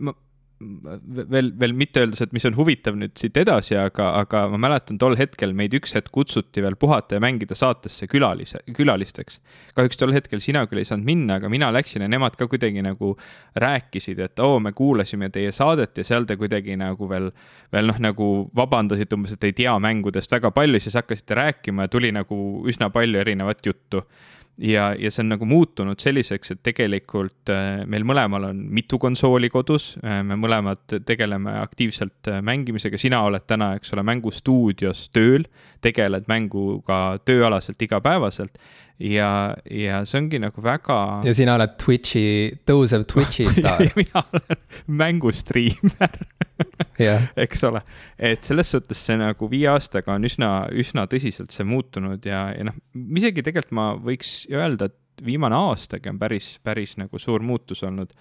ma 0.00 0.16
veel, 0.58 1.50
veel 1.60 1.74
mitte 1.76 2.00
öeldes, 2.00 2.22
et 2.24 2.32
mis 2.32 2.44
on 2.48 2.54
huvitav 2.56 2.96
nüüd 2.96 3.12
siit 3.18 3.36
edasi, 3.36 3.76
aga, 3.76 4.08
aga 4.22 4.44
ma 4.52 4.60
mäletan 4.66 4.98
tol 5.00 5.16
hetkel 5.18 5.52
meid 5.56 5.74
üks 5.76 5.92
hetk 5.96 6.08
kutsuti 6.14 6.62
veel 6.64 6.78
puhata 6.80 7.18
ja 7.18 7.22
mängida 7.22 7.56
saatesse 7.58 8.08
külalise, 8.08 8.62
külalisteks. 8.76 9.40
kahjuks 9.76 10.00
tol 10.00 10.14
hetkel 10.16 10.40
sina 10.40 10.64
küll 10.70 10.80
ei 10.80 10.88
saanud 10.88 11.08
minna, 11.08 11.36
aga 11.40 11.50
mina 11.52 11.68
läksin 11.74 12.06
ja 12.06 12.08
nemad 12.08 12.38
ka 12.40 12.48
kuidagi 12.48 12.84
nagu 12.84 13.14
rääkisid, 13.56 14.22
et 14.24 14.44
oo, 14.44 14.56
me 14.60 14.72
kuulasime 14.76 15.28
teie 15.34 15.52
saadet 15.52 15.98
ja 16.00 16.06
seal 16.08 16.24
te 16.28 16.38
kuidagi 16.40 16.78
nagu 16.80 17.08
veel, 17.10 17.28
veel 17.72 17.92
noh, 17.92 18.00
nagu 18.08 18.30
vabandasite 18.56 19.18
umbes, 19.18 19.36
et 19.36 19.44
ei 19.50 19.56
tea 19.64 19.76
mängudest 19.82 20.32
väga 20.32 20.54
palju, 20.56 20.80
siis 20.80 20.96
hakkasite 20.96 21.36
rääkima 21.36 21.84
ja 21.84 21.92
tuli 21.92 22.14
nagu 22.16 22.40
üsna 22.68 22.88
palju 22.94 23.20
erinevat 23.20 23.60
juttu 23.66 24.06
ja, 24.58 24.94
ja 24.98 25.10
see 25.12 25.22
on 25.24 25.32
nagu 25.34 25.46
muutunud 25.48 26.00
selliseks, 26.00 26.54
et 26.54 26.62
tegelikult 26.66 27.52
äh, 27.52 27.82
meil 27.88 28.06
mõlemal 28.08 28.48
on 28.50 28.62
mitu 28.72 28.98
konsooli 29.02 29.50
kodus, 29.52 29.94
äh, 30.02 30.22
me 30.26 30.38
mõlemad 30.40 30.98
tegeleme 31.08 31.58
aktiivselt 31.60 32.30
äh, 32.30 32.40
mängimisega, 32.44 32.98
sina 33.00 33.22
oled 33.26 33.46
täna, 33.48 33.74
eks 33.76 33.92
ole, 33.96 34.06
mängustuudios 34.06 35.06
tööl, 35.14 35.46
tegeled 35.84 36.28
mänguga 36.30 37.20
tööalaselt 37.28 37.82
igapäevaselt. 37.82 38.58
Ja, 38.96 39.52
ja 39.68 40.00
see 40.08 40.22
ongi 40.22 40.38
nagu 40.40 40.62
väga. 40.64 41.20
ja 41.26 41.34
sina 41.36 41.58
oled 41.58 41.74
Twitch'i, 41.82 42.56
tõusev 42.64 43.04
Twitch'i 43.10 43.50
staar. 43.58 43.84
Mina 43.98 44.24
olen 44.24 44.62
mängustriimer 45.04 46.16
yeah. 47.00 47.28
eks 47.36 47.64
ole, 47.68 47.82
et 48.18 48.44
selles 48.46 48.70
suhtes 48.72 49.00
see 49.08 49.18
nagu 49.20 49.48
viie 49.50 49.68
aastaga 49.72 50.16
on 50.16 50.26
üsna, 50.28 50.50
üsna 50.72 51.06
tõsiselt 51.10 51.54
see 51.54 51.66
muutunud 51.68 52.24
ja, 52.26 52.46
ja 52.56 52.68
noh, 52.70 52.76
isegi 53.20 53.44
tegelikult 53.46 53.76
ma 53.76 53.90
võiks 54.00 54.32
öelda, 54.52 54.90
et 54.90 55.24
viimane 55.26 55.56
aastagi 55.56 56.12
on 56.12 56.20
päris, 56.20 56.56
päris 56.64 56.96
nagu 57.00 57.20
suur 57.20 57.44
muutus 57.44 57.84
olnud 57.86 58.12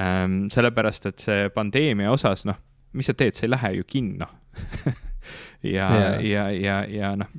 ähm,. 0.00 0.46
sellepärast, 0.52 1.10
et 1.10 1.26
see 1.26 1.50
pandeemia 1.54 2.12
osas, 2.12 2.46
noh, 2.48 2.60
mis 2.96 3.08
sa 3.08 3.16
teed, 3.16 3.36
sa 3.36 3.46
ei 3.46 3.52
lähe 3.52 3.74
ju 3.80 3.88
kinno 3.88 4.28
ja 5.62 5.88
yeah., 5.90 6.24
ja, 6.24 6.50
ja, 6.50 6.76
ja 6.86 7.12
noh, 7.18 7.30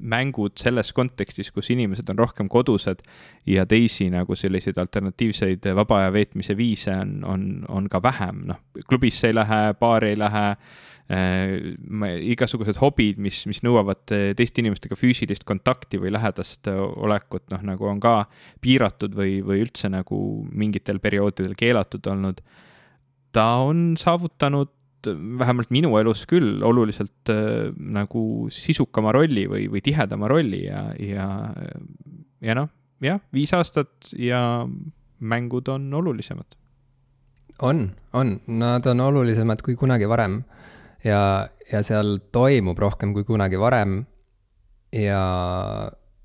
mängud 0.00 0.56
selles 0.58 0.92
kontekstis, 0.96 1.50
kus 1.52 1.70
inimesed 1.70 2.08
on 2.10 2.18
rohkem 2.18 2.48
kodused 2.48 3.02
ja 3.46 3.66
teisi 3.68 4.08
nagu 4.10 4.36
selliseid 4.36 4.78
alternatiivseid 4.80 5.68
vaba 5.76 6.00
aja 6.00 6.14
veetmise 6.14 6.56
viise 6.56 6.94
on, 6.96 7.18
on, 7.24 7.44
on 7.68 7.90
ka 7.92 8.00
vähem, 8.02 8.46
noh, 8.50 8.62
klubisse 8.88 9.30
ei 9.30 9.36
lähe, 9.36 9.60
baari 9.80 10.14
ei 10.14 10.18
lähe 10.18 10.46
äh,, 10.48 12.16
igasugused 12.32 12.80
hobid, 12.80 13.20
mis, 13.22 13.42
mis 13.50 13.62
nõuavad 13.66 14.02
teiste 14.08 14.64
inimestega 14.64 14.96
füüsilist 14.98 15.44
kontakti 15.48 16.00
või 16.00 16.14
lähedast 16.16 16.70
olekut, 16.72 17.48
noh, 17.52 17.62
nagu 17.74 17.92
on 17.92 18.00
ka 18.02 18.24
piiratud 18.64 19.14
või, 19.18 19.38
või 19.44 19.62
üldse 19.66 19.92
nagu 19.92 20.20
mingitel 20.50 21.02
perioodidel 21.02 21.54
keelatud 21.58 22.08
olnud. 22.08 22.40
ta 23.32 23.46
on 23.62 23.94
saavutanud 24.00 24.72
vähemalt 25.08 25.70
minu 25.72 25.92
elus 26.00 26.26
küll 26.28 26.62
oluliselt 26.66 27.32
äh, 27.32 27.70
nagu 27.76 28.22
sisukama 28.52 29.12
rolli 29.16 29.46
või, 29.50 29.66
või 29.72 29.82
tihedama 29.84 30.28
rolli 30.30 30.64
ja, 30.66 30.84
ja, 31.00 31.26
ja 32.44 32.56
noh, 32.58 32.70
jah, 33.04 33.20
viis 33.32 33.52
aastat 33.56 34.12
ja 34.18 34.66
mängud 35.20 35.68
on 35.68 35.88
olulisemad. 35.94 36.56
on, 37.62 37.90
on, 38.12 38.40
nad 38.46 38.86
on 38.86 39.00
olulisemad 39.00 39.62
kui 39.62 39.76
kunagi 39.76 40.08
varem 40.08 40.42
ja, 41.04 41.48
ja 41.72 41.82
seal 41.84 42.18
toimub 42.32 42.78
rohkem 42.78 43.14
kui 43.14 43.24
kunagi 43.24 43.60
varem. 43.60 44.04
ja 44.92 45.22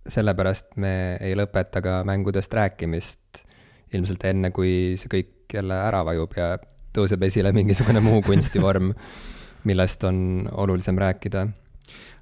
sellepärast 0.10 0.75
me 0.82 1.17
ei 1.22 1.36
lõpeta 1.38 1.82
ka 1.82 2.00
mängudest 2.05 2.53
rääkimist 2.53 3.46
ilmselt 3.94 4.24
enne, 4.25 4.51
kui 4.51 4.96
see 5.00 5.10
kõik 5.12 5.53
jälle 5.53 5.77
ära 5.77 6.03
vajub 6.05 6.34
ja 6.38 6.55
tõuseb 6.96 7.28
esile 7.28 7.52
mingisugune 7.56 8.02
muu 8.04 8.24
kunstivorm, 8.25 8.94
millest 9.68 10.04
on 10.08 10.50
olulisem 10.52 10.98
rääkida. 11.02 11.48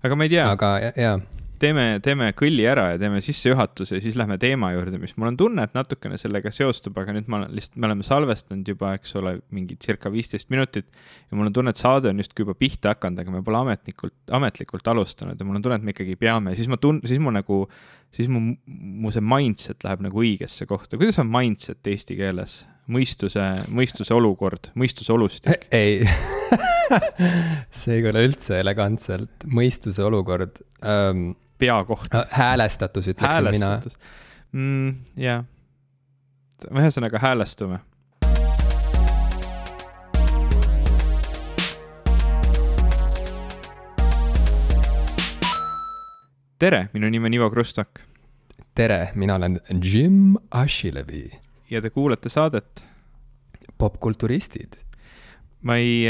aga 0.04 0.16
ma 0.16 0.28
ei 0.28 0.36
tea. 0.36 0.50
aga 0.52 0.74
jaa 0.96 1.18
teeme, 1.64 1.84
teeme 2.04 2.30
kõlli 2.38 2.66
ära 2.68 2.86
ja 2.94 3.00
teeme 3.02 3.22
sissejuhatuse 3.24 3.98
ja 3.98 4.04
siis 4.04 4.18
lähme 4.20 4.38
teema 4.42 4.72
juurde, 4.74 5.00
mis 5.02 5.16
mul 5.20 5.32
on 5.32 5.38
tunne, 5.40 5.66
et 5.66 5.76
natukene 5.78 6.18
sellega 6.20 6.52
seostub, 6.54 6.98
aga 7.00 7.16
nüüd 7.16 7.30
ma 7.32 7.44
lihtsalt, 7.46 7.78
me 7.80 7.90
oleme 7.90 8.08
salvestanud 8.08 8.72
juba, 8.74 8.94
eks 8.98 9.16
ole, 9.20 9.36
mingi 9.56 9.78
circa 9.82 10.12
viisteist 10.14 10.52
minutit. 10.54 10.90
ja 11.30 11.38
mul 11.38 11.50
on 11.50 11.56
tunne, 11.56 11.74
et 11.74 11.80
saade 11.80 12.12
on 12.12 12.20
justkui 12.22 12.46
juba 12.46 12.58
pihta 12.60 12.94
hakanud, 12.94 13.24
aga 13.24 13.36
me 13.36 13.44
pole 13.46 13.62
ametnikult, 13.62 14.16
ametlikult 14.40 14.92
alustanud 14.94 15.40
ja 15.40 15.48
mul 15.48 15.60
on 15.60 15.66
tunne, 15.66 15.80
et 15.80 15.88
me 15.88 15.96
ikkagi 15.96 16.18
peame, 16.20 16.56
siis 16.60 16.72
ma 16.72 16.80
tun-, 16.82 17.02
siis 17.08 17.22
mu 17.24 17.34
nagu, 17.34 17.64
siis 18.14 18.32
mu, 18.32 18.44
mu 18.66 19.14
see 19.14 19.24
mindset 19.24 19.88
läheb 19.88 20.04
nagu 20.08 20.24
õigesse 20.24 20.68
kohta, 20.70 21.00
kuidas 21.00 21.22
on 21.24 21.32
mindset 21.32 21.94
eesti 21.94 22.20
keeles? 22.20 22.64
Mõistuse, 22.92 23.54
mõistuse 23.72 24.14
olukord, 24.16 24.72
mõistuse 24.80 25.14
olustik. 25.14 25.68
ei 25.72 26.04
see 27.72 27.98
ei 27.98 28.04
kõla 28.06 28.24
üldse 28.26 28.60
elegantselt, 28.60 29.48
mõistuse 29.48 30.04
olukord 30.04 30.60
um, 30.82 31.32
peakoht. 31.62 32.12
häälestatus, 32.36 33.08
ütleksin 33.14 33.50
mina 33.56 33.72
mm,. 34.52 34.94
jah, 35.24 35.46
ühesõnaga 36.72 37.22
häälestume. 37.24 37.80
tere, 46.64 46.86
minu 46.94 47.10
nimi 47.12 47.28
on 47.28 47.34
Ivo 47.36 47.50
Krustak. 47.52 48.04
tere, 48.76 49.10
mina 49.16 49.36
olen 49.36 49.60
Jim 49.84 50.36
Ashilevi. 50.52 51.53
Ja 51.74 51.82
te 51.82 51.90
kuulate 51.90 52.30
saadet. 52.30 52.86
Popkulturistid. 53.78 54.78
ma 55.64 55.76
ei 55.82 56.06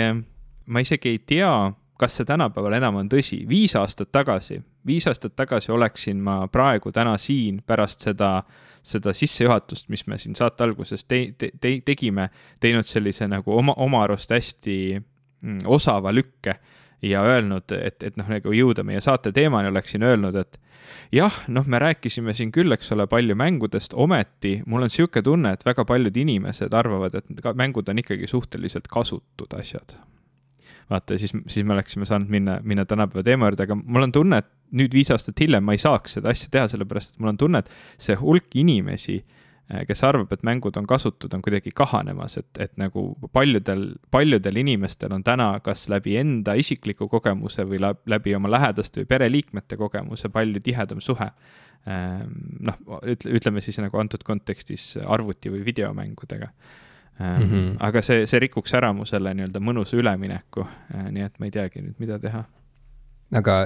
ma 0.65 0.79
isegi 0.79 1.09
ei 1.09 1.19
tea, 1.19 1.71
kas 1.99 2.17
see 2.17 2.27
tänapäeval 2.27 2.77
enam 2.77 2.99
on 3.01 3.09
tõsi, 3.11 3.43
viis 3.47 3.75
aastat 3.79 4.11
tagasi, 4.11 4.59
viis 4.85 5.07
aastat 5.07 5.35
tagasi 5.35 5.71
oleksin 5.71 6.21
ma 6.23 6.43
praegu 6.51 6.91
täna 6.91 7.15
siin 7.21 7.61
pärast 7.67 8.07
seda, 8.07 8.35
seda 8.83 9.13
sissejuhatust, 9.15 9.89
mis 9.93 10.05
me 10.07 10.17
siin 10.19 10.35
saate 10.35 10.65
alguses 10.65 11.05
te, 11.05 11.25
te, 11.37 11.51
te, 11.61 11.75
tegime, 11.85 12.29
teinud 12.63 12.87
sellise 12.87 13.27
nagu 13.31 13.57
oma, 13.57 13.75
oma 13.77 14.03
arust 14.07 14.33
hästi 14.33 14.77
mm, 14.99 15.65
osava 15.71 16.13
lükke 16.15 16.57
ja 17.03 17.23
öelnud, 17.27 17.71
et, 17.75 18.03
et 18.03 18.15
noh, 18.19 18.27
nagu 18.31 18.53
jõuda 18.55 18.85
meie 18.87 19.01
saate 19.03 19.33
teemani, 19.35 19.71
oleksin 19.73 20.05
öelnud, 20.07 20.37
et 20.39 20.59
jah, 21.13 21.35
noh, 21.51 21.67
me 21.67 21.79
rääkisime 21.83 22.33
siin 22.37 22.51
küll, 22.55 22.71
eks 22.75 22.91
ole, 22.95 23.07
palju 23.11 23.35
mängudest, 23.39 23.93
ometi 23.93 24.55
mul 24.65 24.85
on 24.85 24.91
niisugune 24.91 25.25
tunne, 25.25 25.53
et 25.55 25.65
väga 25.67 25.85
paljud 25.89 26.17
inimesed 26.23 26.73
arvavad, 26.77 27.19
et 27.19 27.53
mängud 27.59 27.91
on 27.91 28.01
ikkagi 28.01 28.29
suhteliselt 28.29 28.89
kasutud 28.91 29.59
asjad. 29.59 29.97
vaata, 30.89 31.17
siis, 31.17 31.31
siis 31.47 31.65
me 31.65 31.73
oleksime 31.73 32.05
saanud 32.05 32.29
minna, 32.29 32.57
minna 32.63 32.85
tänapäeva 32.85 33.23
teema 33.23 33.47
juurde, 33.47 33.63
aga 33.63 33.77
mul 33.79 34.03
on 34.03 34.11
tunne, 34.11 34.41
et 34.43 34.49
nüüd 34.75 34.93
viis 34.93 35.11
aastat 35.13 35.39
hiljem 35.39 35.63
ma 35.63 35.75
ei 35.75 35.81
saaks 35.81 36.17
seda 36.17 36.33
asja 36.33 36.49
teha, 36.51 36.67
sellepärast 36.71 37.13
et 37.13 37.23
mul 37.23 37.31
on 37.33 37.39
tunne, 37.39 37.63
et 37.63 37.71
see 38.01 38.17
hulk 38.19 38.55
inimesi 38.59 39.21
kes 39.87 40.03
arvab, 40.03 40.31
et 40.33 40.43
mängud 40.43 40.77
on 40.77 40.87
kasutud, 40.87 41.33
on 41.33 41.41
kuidagi 41.41 41.71
kahanemas, 41.75 42.37
et, 42.37 42.49
et 42.59 42.73
nagu 42.77 43.05
paljudel, 43.33 43.85
paljudel 44.11 44.59
inimestel 44.61 45.13
on 45.15 45.23
täna 45.23 45.51
kas 45.65 45.87
läbi 45.91 46.17
enda 46.19 46.55
isikliku 46.59 47.07
kogemuse 47.11 47.65
või 47.69 47.81
läbi 47.81 48.35
oma 48.35 48.51
lähedaste 48.51 49.01
või 49.01 49.09
pereliikmete 49.13 49.77
kogemuse 49.79 50.29
palju 50.33 50.61
tihedam 50.63 51.01
suhe. 51.03 51.29
Ähm, 51.87 52.31
noh, 52.63 52.79
ütle, 53.01 53.33
ütleme 53.39 53.61
siis 53.61 53.79
nagu 53.83 53.99
antud 53.99 54.23
kontekstis 54.23 54.93
arvuti 55.03 55.51
või 55.51 55.65
videomängudega. 55.65 56.51
Mm 57.19 57.49
-hmm. 57.49 57.75
aga 57.79 58.01
see, 58.01 58.25
see 58.25 58.39
rikuks 58.41 58.73
ära 58.73 58.89
mu 58.93 59.05
selle 59.05 59.33
nii-öelda 59.37 59.59
mõnusa 59.61 59.97
ülemineku, 59.97 60.63
äh, 60.95 61.11
nii 61.11 61.23
et 61.23 61.35
ma 61.39 61.45
ei 61.45 61.51
teagi 61.51 61.81
nüüd, 61.81 61.99
mida 61.99 62.17
teha. 62.19 62.43
aga 63.37 63.57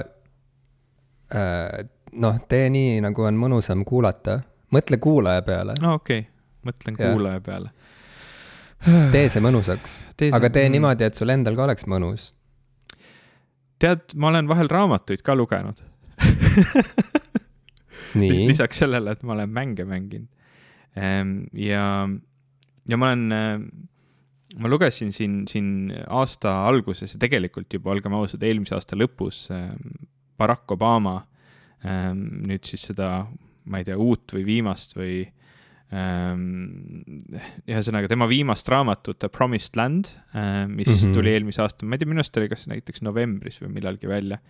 äh, 1.32 1.86
noh, 2.12 2.38
tee 2.48 2.68
nii, 2.70 3.00
nagu 3.00 3.22
on 3.22 3.40
mõnusam 3.40 3.84
kuulata 3.84 4.40
mõtle 4.74 4.98
kuulaja 5.02 5.42
peale. 5.46 5.76
no 5.82 5.94
okei 5.98 6.24
okay., 6.24 6.32
mõtlen 6.68 6.98
ja. 6.98 7.12
kuulaja 7.12 7.40
peale. 7.44 7.70
tee 9.14 9.28
see 9.32 9.42
mõnusaks, 9.44 10.00
aga 10.32 10.50
tee 10.50 10.66
mm. 10.68 10.74
niimoodi, 10.76 11.08
et 11.08 11.18
sul 11.18 11.34
endal 11.34 11.56
ka 11.58 11.66
oleks 11.68 11.88
mõnus. 11.90 12.32
tead, 13.78 14.14
ma 14.14 14.32
olen 14.32 14.50
vahel 14.50 14.70
raamatuid 14.72 15.24
ka 15.26 15.36
lugenud 15.38 15.84
lisaks 18.18 18.80
sellele, 18.82 19.12
et 19.12 19.22
ma 19.22 19.34
olen 19.34 19.50
mänge 19.52 19.84
mänginud. 19.84 20.28
Ehm, 20.98 21.44
ja, 21.52 22.08
ja 22.88 22.98
ma 22.98 23.10
olen, 23.10 23.32
ehm, 23.32 23.66
ma 24.58 24.70
lugesin 24.70 25.12
siin, 25.12 25.42
siin 25.50 25.92
aasta 26.08 26.54
alguses 26.66 27.14
ja 27.14 27.20
tegelikult 27.20 27.72
juba, 27.74 27.92
olgem 27.94 28.16
ausad, 28.18 28.42
eelmise 28.42 28.74
aasta 28.78 28.98
lõpus 28.98 29.46
ehm, 29.54 30.06
Barack 30.38 30.70
Obama 30.72 31.20
nüüd 31.78 32.66
siis 32.66 32.88
seda 32.88 33.28
ma 33.68 33.82
ei 33.82 33.88
tea, 33.88 33.98
uut 34.00 34.34
või 34.36 34.44
viimast 34.46 34.96
või 34.98 35.20
ähm, 35.94 36.42
ühesõnaga 37.68 38.10
tema 38.10 38.28
viimast 38.30 38.68
raamatut 38.72 39.20
The 39.22 39.30
Promised 39.32 39.78
Land, 39.78 40.12
äh, 40.34 40.66
mis 40.66 40.88
mm 40.88 40.98
-hmm. 40.98 41.14
tuli 41.16 41.34
eelmise 41.36 41.62
aasta, 41.64 41.86
ma 41.86 41.96
ei 41.96 42.02
tea, 42.02 42.10
minu 42.10 42.24
arust 42.24 42.40
oli 42.40 42.50
kas 42.52 42.66
näiteks 42.70 43.04
novembris 43.06 43.60
või 43.62 43.74
millalgi 43.78 44.10
välja 44.10 44.40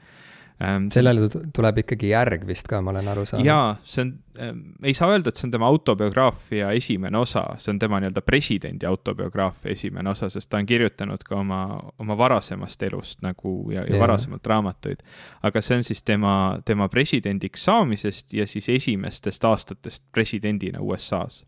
ähm,. 0.63 0.89
sellele 0.93 1.29
tuleb 1.55 1.83
ikkagi 1.85 2.13
järg 2.13 2.47
vist 2.49 2.69
ka, 2.69 2.81
ma 2.83 2.93
olen 2.95 3.09
aru 3.13 3.25
saanud. 3.29 3.47
jaa, 3.47 3.77
see 3.85 4.05
on 4.05 4.13
ähm,, 4.43 4.61
ei 4.83 4.95
saa 4.97 5.11
öelda, 5.13 5.33
et 5.33 5.41
see 5.41 5.49
on 5.49 5.55
tema 5.55 5.71
autobiograafia 5.71 6.71
esimene 6.77 7.19
osa, 7.19 7.45
see 7.63 7.73
on 7.75 7.81
tema 7.83 8.01
nii-öelda 8.03 8.23
presidendi 8.27 8.89
autobiograafia 8.89 9.73
esimene 9.75 10.11
osa, 10.11 10.31
sest 10.33 10.51
ta 10.51 10.61
on 10.61 10.67
kirjutanud 10.67 11.25
ka 11.27 11.41
oma, 11.41 11.63
oma 11.99 12.19
varasemast 12.19 12.83
elust 12.89 13.23
nagu 13.27 13.57
ja, 13.75 13.85
ja, 13.89 14.01
varasemalt 14.01 14.47
raamatuid. 14.47 15.05
aga 15.43 15.63
see 15.65 15.81
on 15.81 15.87
siis 15.87 16.03
tema, 16.03 16.35
tema 16.65 16.89
presidendiks 16.89 17.65
saamisest 17.69 18.33
ja 18.35 18.47
siis 18.47 18.69
esimestest 18.69 19.45
aastatest 19.45 20.05
presidendina 20.13 20.83
USA-s 20.83 21.45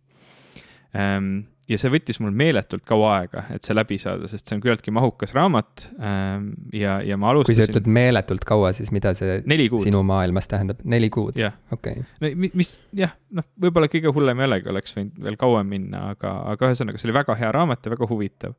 ähm, 0.94 1.50
ja 1.70 1.78
see 1.78 1.90
võttis 1.92 2.18
mul 2.22 2.34
meeletult 2.36 2.82
kaua 2.88 3.10
aega, 3.20 3.44
et 3.54 3.66
see 3.66 3.76
läbi 3.76 3.98
saada, 4.02 4.28
sest 4.30 4.48
see 4.48 4.56
on 4.56 4.62
küllaltki 4.64 4.94
mahukas 4.94 5.34
raamat 5.36 5.86
ähm, 5.96 6.50
ja, 6.74 6.98
ja 7.06 7.18
ma 7.20 7.30
alustasin. 7.30 7.54
kui 7.54 7.58
sa 7.60 7.68
ütled 7.70 7.90
meeletult 7.94 8.46
kaua, 8.48 8.72
siis 8.76 8.90
mida 8.94 9.12
see 9.18 9.40
sinu 9.84 10.02
maailmas 10.06 10.50
tähendab? 10.50 10.80
neli 10.84 11.10
kuud? 11.14 11.38
okei. 11.74 12.02
no 12.22 12.32
mis, 12.58 12.74
jah, 12.96 13.14
noh, 13.36 13.46
võib-olla 13.62 13.90
kõige 13.92 14.12
hullem 14.14 14.42
ei 14.42 14.50
olegi, 14.50 14.72
oleks 14.72 14.96
võinud 14.96 15.22
veel 15.28 15.38
kauem 15.40 15.70
minna, 15.76 16.08
aga, 16.16 16.34
aga 16.54 16.72
ühesõnaga, 16.72 17.00
see 17.00 17.10
oli 17.10 17.20
väga 17.20 17.38
hea 17.38 17.52
raamat 17.54 17.86
ja 17.86 17.94
väga 17.94 18.10
huvitav 18.10 18.58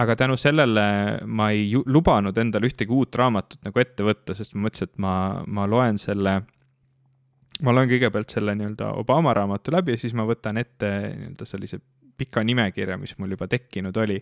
aga 0.00 0.16
tänu 0.16 0.38
sellele 0.40 0.86
ma 1.26 1.50
ei 1.52 1.68
lubanud 1.74 2.38
endale 2.40 2.70
ühtegi 2.70 2.94
uut 2.94 3.16
raamatut 3.20 3.60
nagu 3.66 3.82
ette 3.82 4.06
võtta, 4.06 4.36
sest 4.38 4.56
ma 4.56 4.68
mõtlesin, 4.68 4.88
et 4.88 5.02
ma, 5.02 5.14
ma 5.44 5.66
loen 5.68 6.00
selle, 6.00 6.38
ma 7.60 7.74
loen 7.74 7.90
kõigepealt 7.90 8.32
selle 8.32 8.54
nii-öelda 8.56 8.94
Obama 9.02 9.34
raamatu 9.36 9.74
läbi 9.74 9.96
ja 9.96 10.00
siis 10.00 10.14
ma 10.16 10.24
võtan 10.28 10.62
ette 10.62 10.92
nii-öelda 11.10 11.48
sellise 11.48 11.82
pika 12.20 12.44
nimekirja, 12.46 12.98
mis 13.00 13.16
mul 13.18 13.34
juba 13.36 13.48
tekkinud 13.50 13.96
oli. 14.02 14.20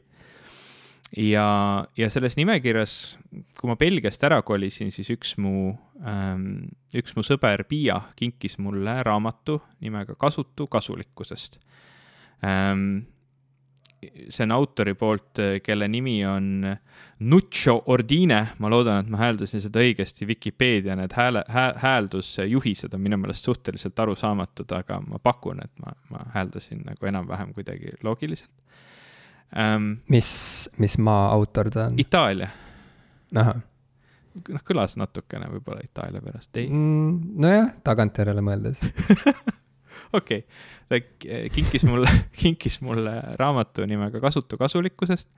ja, 1.16 1.48
ja 1.96 2.10
selles 2.12 2.36
nimekirjas, 2.36 2.94
kui 3.58 3.70
ma 3.70 3.76
Belgiast 3.80 4.24
ära 4.28 4.40
kolisin, 4.46 4.92
siis 4.94 5.10
üks 5.14 5.36
mu 5.40 5.72
ähm,, 6.04 6.68
üks 6.96 7.16
mu 7.16 7.24
sõber 7.26 7.64
Piia 7.68 8.00
kinkis 8.18 8.58
mulle 8.62 8.98
raamatu 9.06 9.60
nimega 9.84 10.18
Kasutu 10.20 10.68
kasulikkusest 10.70 11.60
ähm, 12.44 13.08
see 14.00 14.44
on 14.44 14.52
autori 14.54 14.94
poolt, 14.94 15.40
kelle 15.62 15.88
nimi 15.88 16.20
on 16.26 16.66
Nuccio 17.18 17.82
Ordine, 17.86 18.40
ma 18.58 18.70
loodan, 18.70 19.04
et 19.04 19.10
ma 19.10 19.20
hääldasin 19.22 19.62
seda 19.62 19.82
õigesti, 19.82 20.26
Vikipeedia 20.28 20.96
need 20.98 21.14
hääle, 21.16 21.42
hää-, 21.48 21.74
hääldusjuhised 21.82 22.94
on 22.94 23.02
minu 23.02 23.18
meelest 23.18 23.48
suhteliselt 23.48 23.98
arusaamatud, 23.98 24.70
aga 24.76 25.00
ma 25.02 25.18
pakun, 25.22 25.64
et 25.64 25.72
ma, 25.84 25.94
ma 26.12 26.22
hääldasin 26.36 26.84
nagu 26.86 27.10
enam-vähem 27.10 27.54
kuidagi 27.56 27.96
loogiliselt 28.06 28.52
ähm,. 29.58 29.92
mis, 30.08 30.30
mis 30.78 30.98
maa 30.98 31.32
autor 31.32 31.70
ta 31.70 31.88
on? 31.88 31.98
Itaalia. 31.98 32.48
ahah 33.34 33.64
noh, 34.46 34.62
kõlas 34.66 34.94
natukene 35.00 35.48
võib-olla 35.52 35.82
Itaalia 35.84 36.22
pärast, 36.22 36.50
ei 36.60 36.68
mm,? 36.70 37.38
nojah, 37.42 37.72
tagantjärele 37.84 38.44
mõeldes 38.44 38.82
okei 40.12 40.44
okay., 40.44 40.68
ta 40.88 41.00
kinkis 41.54 41.84
mulle, 41.84 42.10
kinkis 42.40 42.80
mulle 42.80 43.20
raamatu 43.36 43.86
nimega 43.86 44.20
Kasutu 44.20 44.56
kasulikkusest. 44.56 45.28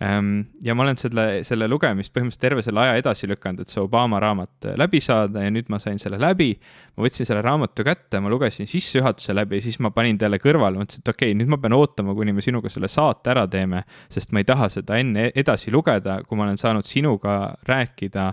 Ehm, 0.00 0.40
ja 0.62 0.74
ma 0.76 0.84
olen 0.84 0.98
selle, 1.00 1.22
selle 1.48 1.64
lugemist 1.72 2.12
põhimõtteliselt 2.12 2.42
terve 2.42 2.62
selle 2.62 2.82
aja 2.82 2.98
edasi 3.00 3.24
lükanud, 3.30 3.62
et 3.64 3.72
see 3.72 3.80
Obama 3.80 4.18
raamat 4.20 4.66
läbi 4.76 5.00
saada 5.00 5.40
ja 5.40 5.52
nüüd 5.52 5.70
ma 5.72 5.78
sain 5.80 5.96
selle 5.98 6.18
läbi. 6.20 6.50
ma 6.96 7.06
võtsin 7.06 7.28
selle 7.28 7.40
raamatu 7.42 7.84
kätte, 7.84 8.20
ma 8.20 8.28
lugesin 8.28 8.68
sissejuhatuse 8.68 9.34
läbi 9.34 9.56
ja 9.56 9.64
siis 9.64 9.80
ma 9.80 9.90
panin 9.96 10.18
talle 10.20 10.36
kõrvale, 10.42 10.76
mõtlesin, 10.76 11.00
et 11.00 11.14
okei 11.14 11.30
okay,, 11.32 11.38
nüüd 11.40 11.48
ma 11.48 11.56
pean 11.62 11.72
ootama, 11.78 12.12
kuni 12.14 12.36
me 12.36 12.44
sinuga 12.44 12.68
selle 12.68 12.92
saate 12.92 13.32
ära 13.32 13.46
teeme, 13.48 13.86
sest 14.12 14.36
ma 14.36 14.44
ei 14.44 14.50
taha 14.52 14.68
seda 14.76 15.00
enne 15.00 15.30
edasi 15.34 15.72
lugeda, 15.72 16.20
kui 16.28 16.36
ma 16.36 16.44
olen 16.44 16.60
saanud 16.60 16.84
sinuga 16.84 17.56
rääkida 17.64 18.28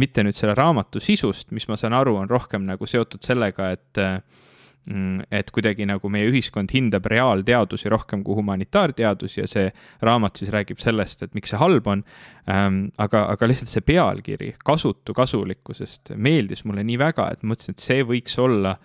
mitte 0.00 0.24
nüüd 0.24 0.36
selle 0.36 0.56
raamatu 0.56 1.00
sisust, 1.00 1.52
mis 1.52 1.68
ma 1.68 1.76
saan 1.76 1.92
aru, 1.96 2.16
on 2.24 2.32
rohkem 2.32 2.64
nagu 2.64 2.88
seotud 2.88 3.20
sellega, 3.24 3.68
et 3.76 4.00
Mm, 4.00 4.55
et 4.86 5.48
kuidagi 5.50 5.86
nagu 5.88 6.08
meie 6.12 6.28
ühiskond 6.30 6.70
hindab 6.70 7.08
reaalteadusi 7.10 7.90
rohkem 7.90 8.22
kui 8.22 8.36
humanitaarteadusi 8.38 9.40
ja 9.40 9.46
see 9.50 9.70
raamat 10.06 10.38
siis 10.38 10.52
räägib 10.54 10.78
sellest, 10.78 11.24
et 11.26 11.34
miks 11.34 11.50
see 11.50 11.58
halb 11.58 11.88
on 11.90 12.04
ähm,. 12.50 12.84
aga, 12.98 13.24
aga 13.32 13.48
lihtsalt 13.50 13.72
see 13.72 13.82
pealkiri, 13.86 14.52
kasutu 14.64 15.14
kasulikkusest, 15.16 16.14
meeldis 16.14 16.62
mulle 16.64 16.86
nii 16.86 17.00
väga, 17.02 17.32
et 17.34 17.42
mõtlesin, 17.42 17.74
et 17.74 17.82
see 17.82 18.06
võiks 18.06 18.38
olla 18.38 18.76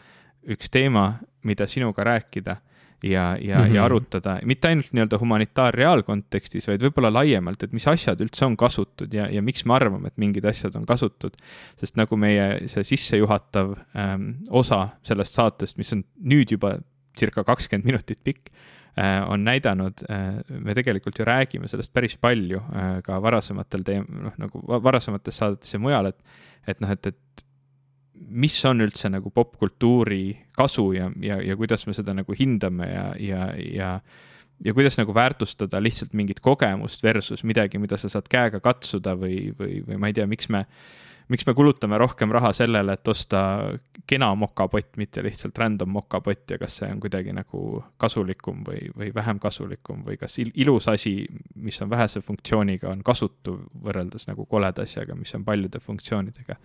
üks 0.50 0.74
teema, 0.74 1.20
mida 1.46 1.68
sinuga 1.70 2.06
rääkida 2.08 2.58
ja, 3.04 3.38
ja 3.42 3.58
mm, 3.58 3.64
-hmm. 3.64 3.76
ja 3.76 3.82
mhm. 3.82 3.86
arutada 3.86 4.40
mitte 4.44 4.68
ainult 4.68 4.94
nii-öelda 4.94 5.20
humanitaar-reaalkontekstis, 5.20 6.68
vaid 6.68 6.84
võib-olla 6.86 7.14
laiemalt, 7.14 7.64
et 7.64 7.74
mis 7.74 7.88
asjad 7.88 8.22
üldse 8.22 8.46
on 8.46 8.58
kasutud 8.58 9.14
ja, 9.14 9.28
ja 9.32 9.42
miks 9.42 9.66
me 9.66 9.74
arvame, 9.74 10.08
et 10.08 10.18
mingid 10.18 10.46
asjad 10.46 10.76
on 10.76 10.86
kasutud. 10.86 11.38
sest 11.76 11.96
nagu 11.96 12.18
meie 12.18 12.68
see 12.68 12.84
sissejuhatav 12.84 13.76
ähm, 13.96 14.30
osa 14.50 14.88
sellest 15.04 15.34
saatest, 15.34 15.78
mis 15.78 15.94
on 15.94 16.04
nüüd 16.24 16.52
juba 16.52 16.78
circa 17.18 17.44
kakskümmend 17.44 17.86
minutit 17.86 18.20
pikk 18.24 18.52
äh,, 18.98 19.30
on 19.30 19.44
näidanud 19.44 20.06
äh,, 20.10 20.42
me 20.60 20.74
tegelikult 20.74 21.20
ju 21.20 21.26
räägime 21.26 21.68
sellest 21.68 21.94
päris 21.94 22.18
palju 22.18 22.62
äh, 22.62 23.02
ka 23.04 23.22
varasematel 23.22 23.84
teem-, 23.84 24.10
noh 24.24 24.38
nagu 24.38 24.66
varasemates 24.68 25.38
saadetes 25.38 25.74
ja 25.74 25.80
mujal, 25.80 26.06
et, 26.06 26.20
et 26.68 26.80
noh, 26.80 26.92
et, 26.92 27.08
et 27.08 27.46
mis 28.29 28.57
on 28.65 28.84
üldse 28.86 29.10
nagu 29.10 29.31
popkultuuri 29.34 30.25
kasu 30.55 30.91
ja, 30.93 31.12
ja, 31.21 31.39
ja 31.41 31.57
kuidas 31.57 31.88
me 31.88 31.95
seda 31.97 32.13
nagu 32.17 32.36
hindame 32.38 32.89
ja, 32.91 33.07
ja, 33.19 33.47
ja 33.57 33.93
ja 34.65 34.73
kuidas 34.73 34.97
nagu 34.97 35.13
väärtustada 35.13 35.81
lihtsalt 35.81 36.13
mingit 36.13 36.39
kogemust 36.39 37.03
versus 37.03 37.43
midagi, 37.43 37.79
mida 37.81 37.97
sa 37.97 38.10
saad 38.10 38.27
käega 38.29 38.60
katsuda 38.62 39.15
või, 39.17 39.49
või, 39.57 39.79
või 39.88 39.97
ma 39.97 40.12
ei 40.12 40.13
tea, 40.13 40.27
miks 40.29 40.51
me, 40.53 40.65
miks 41.34 41.47
me 41.47 41.55
kulutame 41.57 41.97
rohkem 41.97 42.29
raha 42.29 42.51
sellele, 42.53 42.93
et 42.93 43.07
osta 43.07 43.41
kena 44.07 44.29
mokapott, 44.38 44.93
mitte 45.01 45.23
lihtsalt 45.25 45.57
random 45.57 45.89
mokapott 45.97 46.53
ja 46.53 46.60
kas 46.62 46.77
see 46.81 46.91
on 46.93 47.01
kuidagi 47.01 47.34
nagu 47.34 47.81
kasulikum 48.01 48.62
või, 48.67 48.91
või 48.97 49.10
vähem 49.15 49.41
kasulikum 49.41 50.05
või 50.05 50.19
kas 50.21 50.38
il 50.43 50.53
ilus 50.53 50.91
asi, 50.93 51.15
mis 51.55 51.81
on 51.81 51.89
vähese 51.89 52.21
funktsiooniga, 52.21 52.91
on 52.93 53.01
kasutu 53.03 53.57
võrreldes 53.81 54.29
nagu 54.29 54.45
koleda 54.45 54.86
asjaga, 54.86 55.17
mis 55.17 55.34
on 55.38 55.47
paljude 55.47 55.81
funktsioonidega 55.81 56.60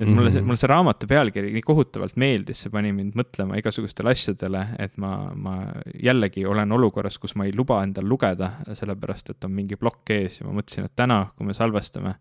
et 0.00 0.08
mulle 0.08 0.30
see, 0.30 0.40
mhm. 0.40 0.48
mulle 0.48 0.60
see 0.60 0.68
raamatu 0.70 1.08
pealkiri 1.10 1.50
nii 1.52 1.62
kohutavalt 1.64 2.16
meeldis, 2.20 2.62
see 2.64 2.72
pani 2.72 2.92
mind 2.96 3.16
mõtlema 3.20 3.58
igasugustele 3.60 4.14
asjadele, 4.14 4.62
et 4.80 4.96
ma, 5.02 5.12
ma 5.36 5.56
jällegi 5.92 6.46
olen 6.48 6.72
olukorras, 6.72 7.18
kus 7.20 7.36
ma 7.36 7.44
ei 7.48 7.52
luba 7.56 7.82
endal 7.84 8.08
lugeda, 8.08 8.54
sellepärast 8.72 9.34
et 9.34 9.48
on 9.48 9.52
mingi 9.52 9.76
plokk 9.80 10.14
ees 10.16 10.40
ja 10.40 10.48
ma 10.48 10.56
mõtlesin, 10.56 10.88
et 10.88 10.96
täna, 10.96 11.20
kui 11.36 11.48
me 11.48 11.56
salvestame, 11.56 12.14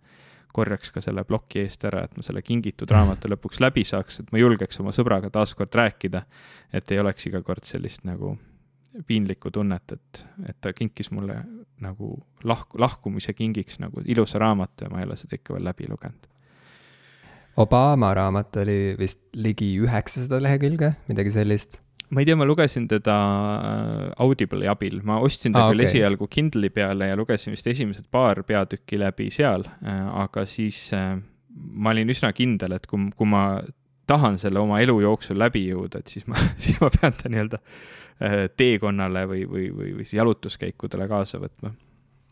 korjaks 0.54 0.92
ka 0.92 1.02
selle 1.06 1.24
ploki 1.30 1.62
eest 1.64 1.86
ära, 1.88 2.04
et 2.04 2.18
ma 2.18 2.26
selle 2.26 2.42
kingitud 2.44 2.92
raamatu 2.92 3.30
lõpuks 3.34 3.62
läbi 3.64 3.86
saaks, 3.88 4.20
et 4.24 4.34
ma 4.36 4.42
julgeks 4.42 4.82
oma 4.84 4.92
sõbraga 4.96 5.32
taaskord 5.32 5.80
rääkida, 5.80 6.26
et 6.76 6.92
ei 6.92 7.00
oleks 7.00 7.30
iga 7.32 7.42
kord 7.46 7.70
sellist 7.70 8.04
nagu 8.10 8.34
piinlikku 9.08 9.54
tunnet, 9.56 9.94
et, 9.96 10.26
et 10.50 10.58
ta 10.60 10.74
kinkis 10.76 11.14
mulle 11.16 11.38
nagu 11.80 12.12
lahku, 12.44 12.82
lahkumise 12.82 13.32
kingiks 13.38 13.80
nagu 13.80 14.04
ilusa 14.04 14.42
raamatu 14.42 14.84
ja 14.84 14.92
ma 14.92 15.00
ei 15.00 15.08
ole 15.08 15.16
seda 15.22 15.40
ikka 15.40 15.56
veel 15.56 15.70
läbi 15.70 15.88
lugenud 15.88 16.28
Obama 17.58 18.14
raamat 18.16 18.58
oli 18.62 18.96
vist 19.00 19.20
ligi 19.34 19.74
üheksasada 19.84 20.40
lehekülge, 20.44 20.94
midagi 21.10 21.34
sellist. 21.34 21.80
ma 22.10 22.24
ei 22.24 22.26
tea, 22.26 22.38
ma 22.40 22.46
lugesin 22.48 22.88
teda 22.90 23.16
äh, 23.16 24.24
Audible'i 24.26 24.70
abil, 24.72 25.02
ma 25.06 25.20
ostsin 25.22 25.54
ta 25.54 25.68
ah, 25.68 25.74
küll 25.74 25.84
okay. 25.84 25.92
esialgu 25.92 26.28
Kindle'i 26.32 26.72
peale 26.74 27.12
ja 27.12 27.18
lugesin 27.20 27.54
vist 27.54 27.68
esimesed 27.70 28.08
paar 28.12 28.42
peatükki 28.48 28.98
läbi 28.98 29.30
seal, 29.34 29.68
äh, 29.86 30.00
aga 30.24 30.46
siis 30.50 30.88
äh, 30.98 31.20
ma 31.54 31.94
olin 31.94 32.10
üsna 32.10 32.32
kindel, 32.34 32.74
et 32.80 32.88
kui, 32.90 33.12
kui 33.18 33.30
ma 33.30 33.44
tahan 34.10 34.40
selle 34.42 34.62
oma 34.64 34.80
elu 34.82 34.96
jooksul 35.04 35.38
läbi 35.38 35.68
jõuda, 35.68 36.02
et 36.02 36.10
siis 36.10 36.26
ma, 36.30 36.40
siis 36.64 36.80
ma 36.82 36.90
pean 36.96 37.18
ta 37.18 37.30
nii-öelda 37.30 37.62
teekonnale 38.60 39.22
või, 39.30 39.46
või, 39.48 39.70
või, 39.72 39.94
või 39.96 40.10
jalutuskäikudele 40.12 41.06
kaasa 41.08 41.40
võtma 41.40 41.70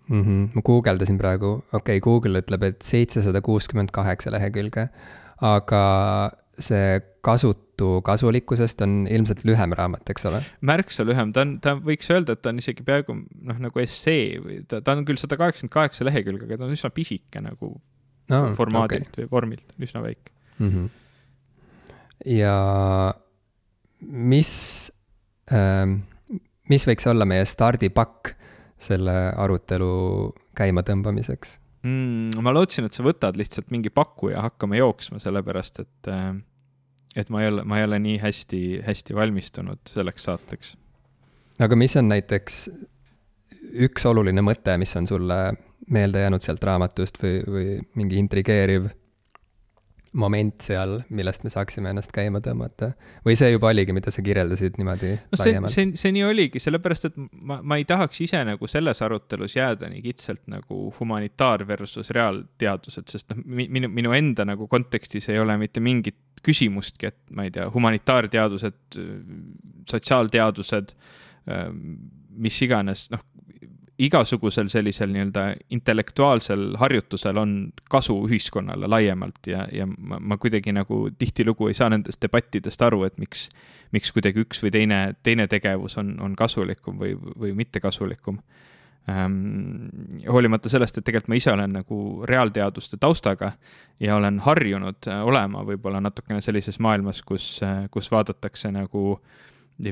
mm. 0.08 0.24
-hmm. 0.24 0.50
ma 0.56 0.62
guugeldasin 0.62 1.17
praegu, 1.17 1.54
okei 1.72 1.98
okay,, 1.98 2.00
Google 2.04 2.41
ütleb, 2.41 2.63
et 2.63 2.82
seitsesada 2.82 3.41
kuuskümmend 3.41 3.93
kaheksa 3.96 4.32
lehekülge, 4.34 4.88
aga 5.41 5.84
see 6.60 7.02
kasutu 7.22 7.89
kasulikkusest 8.06 8.82
on 8.82 8.96
ilmselt 9.12 9.43
lühem 9.46 9.74
raamat, 9.78 10.10
eks 10.10 10.26
ole? 10.30 10.41
märksa 10.65 11.06
lühem, 11.06 11.34
ta 11.36 11.43
on, 11.46 11.58
ta 11.63 11.76
võiks 11.78 12.10
öelda, 12.13 12.38
et 12.38 12.41
ta 12.41 12.54
on 12.54 12.62
isegi 12.63 12.86
peaaegu 12.88 13.17
noh, 13.17 13.60
nagu 13.67 13.84
essee 13.84 14.39
või 14.41 14.63
ta, 14.70 14.82
ta 14.82 14.96
on 14.98 15.06
küll 15.08 15.20
sada 15.22 15.38
kaheksakümmend 15.39 15.76
kaheksa 15.76 16.08
lehekülge, 16.08 16.48
aga 16.48 16.62
ta 16.62 16.67
on 16.70 16.74
üsna 16.74 16.91
pisike 16.93 17.43
nagu 17.43 17.76
no, 18.34 18.41
formaadilt 18.58 19.12
okay. 19.12 19.26
või 19.26 19.32
vormilt, 19.36 19.78
üsna 19.78 20.02
väike 20.06 20.34
mm. 20.58 20.72
-hmm. 20.72 20.89
ja 22.39 22.58
mis 24.02 24.52
ähm,, 25.54 26.00
mis 26.72 26.88
võiks 26.89 27.08
olla 27.10 27.28
meie 27.30 27.46
stardipakk 27.46 28.34
selle 28.77 29.15
arutelu 29.35 30.33
käimatõmbamiseks 30.57 31.57
mm,? 31.85 32.43
ma 32.43 32.53
lootsin, 32.53 32.87
et 32.87 32.95
sa 32.95 33.05
võtad 33.05 33.37
lihtsalt 33.39 33.71
mingi 33.73 33.91
paku 33.93 34.31
ja 34.33 34.43
hakkame 34.45 34.79
jooksma, 34.81 35.21
sellepärast 35.23 35.81
et, 35.83 36.11
äh, 36.11 36.33
et 37.15 37.31
ma 37.33 37.43
ei 37.43 37.51
ole, 37.51 37.65
ma 37.67 37.79
ei 37.79 37.87
ole 37.87 38.01
nii 38.03 38.19
hästi, 38.23 38.61
hästi 38.87 39.17
valmistunud 39.17 39.93
selleks 39.93 40.27
saateks. 40.29 40.75
aga 41.63 41.79
mis 41.79 41.97
on 41.99 42.11
näiteks 42.13 42.61
üks 43.87 44.05
oluline 44.07 44.43
mõte, 44.45 44.77
mis 44.79 44.93
on 44.99 45.07
sulle 45.09 45.41
meelde 45.93 46.21
jäänud 46.23 46.43
sealt 46.43 46.63
raamatust 46.63 47.21
või, 47.23 47.35
või 47.47 47.67
mingi 47.99 48.17
intrigeeriv 48.19 48.89
moment 50.19 50.56
seal, 50.63 51.01
millest 51.13 51.45
me 51.45 51.51
saaksime 51.53 51.91
ennast 51.93 52.13
käima 52.15 52.41
tõmmata? 52.43 52.91
või 53.25 53.38
see 53.39 53.51
juba 53.53 53.71
oligi, 53.73 53.95
mida 53.95 54.13
sa 54.13 54.23
kirjeldasid 54.25 54.80
niimoodi 54.82 55.13
no 55.15 55.39
see, 55.39 55.62
see, 55.73 55.91
see 55.99 56.13
nii 56.15 56.25
oligi, 56.27 56.62
sellepärast 56.63 57.10
et 57.10 57.17
ma, 57.17 57.60
ma 57.62 57.80
ei 57.80 57.86
tahaks 57.89 58.21
ise 58.25 58.41
nagu 58.47 58.69
selles 58.71 59.01
arutelus 59.06 59.58
jääda 59.58 59.89
nii 59.91 60.03
kitsalt 60.06 60.43
nagu 60.51 60.88
humanitaar 60.99 61.65
versus 61.69 62.12
reaalteadused, 62.15 63.08
sest 63.12 63.34
noh, 63.34 63.43
minu, 63.45 63.91
minu 63.93 64.15
enda 64.17 64.47
nagu 64.47 64.69
kontekstis 64.71 65.30
ei 65.34 65.41
ole 65.41 65.58
mitte 65.62 65.84
mingit 65.84 66.19
küsimustki, 66.45 67.12
et 67.12 67.19
ma 67.36 67.47
ei 67.47 67.51
tea, 67.53 67.65
humanitaarteadused, 67.73 68.97
sotsiaalteadused, 69.89 70.93
mis 72.38 72.60
iganes, 72.62 73.08
noh, 73.13 73.23
igasugusel 73.99 74.67
sellisel 74.67 75.10
nii-öelda 75.10 75.43
intellektuaalsel 75.69 76.75
harjutusel 76.77 77.38
on 77.38 77.53
kasu 77.89 78.17
ühiskonnale 78.27 78.88
laiemalt 78.88 79.47
ja, 79.47 79.67
ja 79.71 79.88
ma, 79.88 80.19
ma 80.19 80.38
kuidagi 80.38 80.73
nagu 80.73 81.07
tihtilugu 81.17 81.67
ei 81.67 81.77
saa 81.77 81.89
nendest 81.89 82.21
debattidest 82.21 82.81
aru, 82.81 83.03
et 83.07 83.17
miks, 83.17 83.47
miks 83.91 84.13
kuidagi 84.13 84.45
üks 84.45 84.62
või 84.63 84.71
teine, 84.75 85.01
teine 85.23 85.47
tegevus 85.49 85.97
on, 85.97 86.13
on 86.21 86.38
kasulikum 86.38 86.99
või, 87.01 87.15
või 87.17 87.55
mitte 87.57 87.81
kasulikum 87.81 88.38
ähm,. 89.10 89.89
hoolimata 90.29 90.69
sellest, 90.69 90.97
et 90.97 91.07
tegelikult 91.07 91.33
ma 91.33 91.41
ise 91.41 91.51
olen 91.55 91.73
nagu 91.79 91.99
reaalteaduste 92.29 93.01
taustaga 93.01 93.55
ja 93.99 94.15
olen 94.15 94.39
harjunud 94.45 95.10
olema 95.23 95.65
võib-olla 95.65 96.03
natukene 96.05 96.41
sellises 96.45 96.77
maailmas, 96.79 97.23
kus, 97.25 97.55
kus 97.91 98.12
vaadatakse 98.13 98.71
nagu 98.77 99.07
äh, 99.17 99.45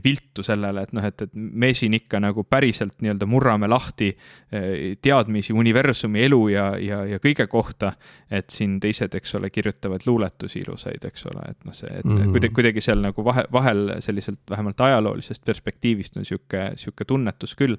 viltu 0.04 0.44
sellele, 0.44 0.82
et 0.86 0.94
noh, 0.98 1.06
et, 1.06 1.22
et 1.22 1.34
me 1.36 1.70
siin 1.78 1.94
ikka 1.98 2.20
nagu 2.24 2.44
päriselt 2.50 2.98
nii-öelda 3.04 3.28
murrame 3.30 3.70
lahti 3.70 4.10
eh, 4.10 4.96
teadmisi 5.02 5.54
universumi, 5.54 6.24
elu 6.26 6.42
ja, 6.50 6.66
ja, 6.82 7.04
ja 7.06 7.22
kõige 7.24 7.48
kohta. 7.52 7.94
et 8.32 8.50
siin 8.50 8.80
teised, 8.82 9.14
eks 9.16 9.36
ole, 9.38 9.50
kirjutavad 9.54 10.02
luuletusi 10.06 10.60
ilusaid, 10.64 11.06
eks 11.06 11.26
ole, 11.30 11.46
et 11.50 11.66
noh, 11.66 11.74
see, 11.74 11.92
et 11.92 12.06
mm 12.06 12.18
-hmm. 12.18 12.32
kuidagi, 12.34 12.54
kuidagi 12.54 12.82
seal 12.82 13.02
nagu 13.02 13.26
vahe, 13.26 13.46
vahel 13.52 13.96
selliselt 14.00 14.40
vähemalt 14.50 14.82
ajaloolisest 14.82 15.46
perspektiivist 15.46 16.18
on 16.18 16.26
sihuke, 16.26 16.72
sihuke 16.76 17.06
tunnetus 17.06 17.56
küll. 17.56 17.78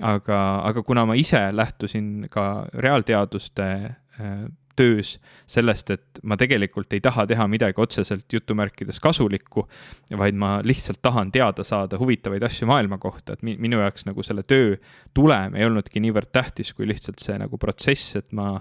aga, 0.00 0.60
aga 0.64 0.82
kuna 0.82 1.06
ma 1.06 1.14
ise 1.14 1.48
lähtusin 1.52 2.28
ka 2.30 2.68
reaalteaduste 2.74 3.64
eh, 4.20 4.48
töös 4.78 5.16
sellest, 5.50 5.90
et 5.90 6.20
ma 6.22 6.36
tegelikult 6.38 6.92
ei 6.94 7.02
taha 7.04 7.26
teha 7.28 7.46
midagi 7.50 7.80
otseselt 7.82 8.32
jutumärkides 8.32 9.00
kasulikku, 9.02 9.66
vaid 10.20 10.38
ma 10.38 10.58
lihtsalt 10.64 11.02
tahan 11.02 11.32
teada 11.34 11.64
saada 11.66 11.98
huvitavaid 12.00 12.44
asju 12.46 12.68
maailma 12.70 13.00
kohta, 13.02 13.34
et 13.34 13.42
minu 13.46 13.80
jaoks 13.82 14.06
nagu 14.08 14.24
selle 14.26 14.44
töö 14.46 14.76
tulem 15.14 15.56
ei 15.58 15.66
olnudki 15.68 16.02
niivõrd 16.04 16.30
tähtis, 16.32 16.74
kui 16.76 16.88
lihtsalt 16.88 17.22
see 17.24 17.38
nagu 17.40 17.58
protsess, 17.58 18.16
et 18.20 18.30
ma 18.32 18.58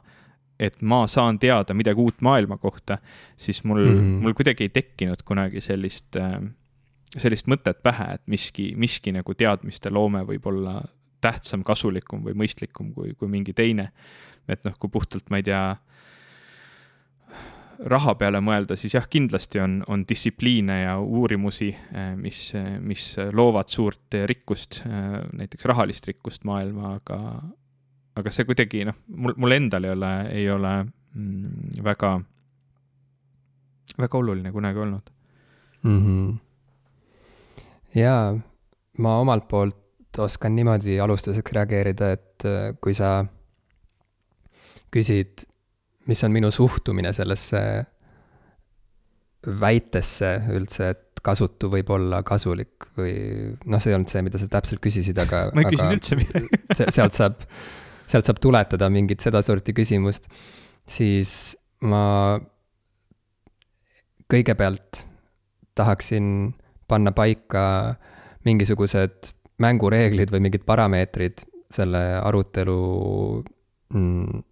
et 0.57 0.79
ma 0.81 1.03
saan 1.05 1.37
teada 1.37 1.75
midagi 1.77 2.01
uut 2.01 2.23
maailma 2.25 2.57
kohta, 2.57 2.97
siis 3.37 3.63
mul 3.63 3.83
mm, 3.83 3.97
-hmm. 3.97 4.21
mul 4.25 4.33
kuidagi 4.33 4.65
ei 4.65 4.69
tekkinud 4.73 5.21
kunagi 5.25 5.61
sellist, 5.61 6.15
äh, 6.17 6.41
sellist 7.17 7.47
mõtet 7.47 7.83
pähe, 7.83 8.13
et 8.13 8.23
miski, 8.25 8.73
miski 8.75 9.13
nagu 9.13 9.33
teadmiste 9.33 9.93
loome 9.93 10.23
võib 10.25 10.49
olla 10.49 10.81
tähtsam, 11.21 11.63
kasulikum 11.63 12.23
või 12.25 12.33
mõistlikum 12.33 12.93
kui, 12.93 13.13
kui 13.13 13.27
mingi 13.27 13.53
teine. 13.53 13.91
Et 14.47 14.63
noh, 14.65 14.75
kui 14.79 14.91
puhtalt, 14.91 15.29
ma 15.29 15.41
ei 15.41 15.45
tea, 15.47 15.61
raha 17.85 18.13
peale 18.17 18.39
mõelda, 18.41 18.77
siis 18.79 18.95
jah, 18.95 19.05
kindlasti 19.09 19.61
on, 19.61 19.77
on 19.91 20.03
distsipliine 20.09 20.79
ja 20.81 20.95
uurimusi, 21.01 21.69
eh, 21.93 22.15
mis, 22.17 22.39
mis 22.81 23.03
loovad 23.33 23.69
suurt 23.69 24.17
rikkust, 24.29 24.81
eh, 24.87 25.19
näiteks 25.37 25.67
rahalist 25.69 26.07
rikkust 26.09 26.47
maailma, 26.47 26.95
aga, 26.97 27.19
aga 28.17 28.33
see 28.33 28.47
kuidagi 28.49 28.85
noh, 28.89 28.97
mul, 29.13 29.37
mul 29.37 29.57
endal 29.59 29.85
ei 29.85 29.93
ole, 29.93 30.11
ei 30.33 30.49
ole 30.53 30.73
mm, 30.87 31.77
väga, 31.85 32.15
väga 33.97 34.21
oluline 34.23 34.51
kunagi 34.55 34.85
olnud 34.85 35.13
mm. 35.83 35.99
-hmm. 36.01 36.37
jaa, 38.01 38.37
ma 38.97 39.17
omalt 39.21 39.47
poolt 39.47 39.83
oskan 40.17 40.55
niimoodi 40.55 40.99
alustuseks 40.99 41.53
reageerida, 41.53 42.11
et 42.11 42.45
eh, 42.45 42.73
kui 42.81 42.97
sa 42.97 43.19
küsid 44.93 45.45
mis 46.07 46.23
on 46.23 46.33
minu 46.33 46.51
suhtumine 46.53 47.11
sellesse 47.15 47.61
väitesse 49.61 50.31
üldse, 50.55 50.91
et 50.95 51.21
kasutu 51.23 51.69
võib 51.71 51.89
olla 51.91 52.21
kasulik 52.25 52.87
või 52.97 53.13
noh, 53.67 53.81
see 53.81 53.91
ei 53.91 53.97
olnud 53.97 54.11
see, 54.11 54.23
mida 54.25 54.39
sa 54.39 54.47
täpselt 54.51 54.81
küsisid, 54.83 55.17
aga. 55.19 55.47
ma 55.55 55.63
ei 55.63 55.71
küsinud 55.73 55.97
üldse 55.97 56.19
midagi 56.19 56.59
sealt 56.95 57.15
saab, 57.17 57.43
sealt 58.07 58.29
saab 58.29 58.39
tuletada 58.43 58.89
mingit 58.93 59.23
sedasorti 59.23 59.75
küsimust, 59.75 60.29
siis 60.87 61.31
ma 61.83 62.39
kõigepealt 64.31 65.03
tahaksin 65.77 66.53
panna 66.87 67.11
paika 67.15 67.63
mingisugused 68.47 69.33
mängureeglid 69.63 70.31
või 70.31 70.47
mingid 70.47 70.63
parameetrid 70.67 71.43
selle 71.73 72.01
arutelu 72.21 72.79
mm, 73.91 74.43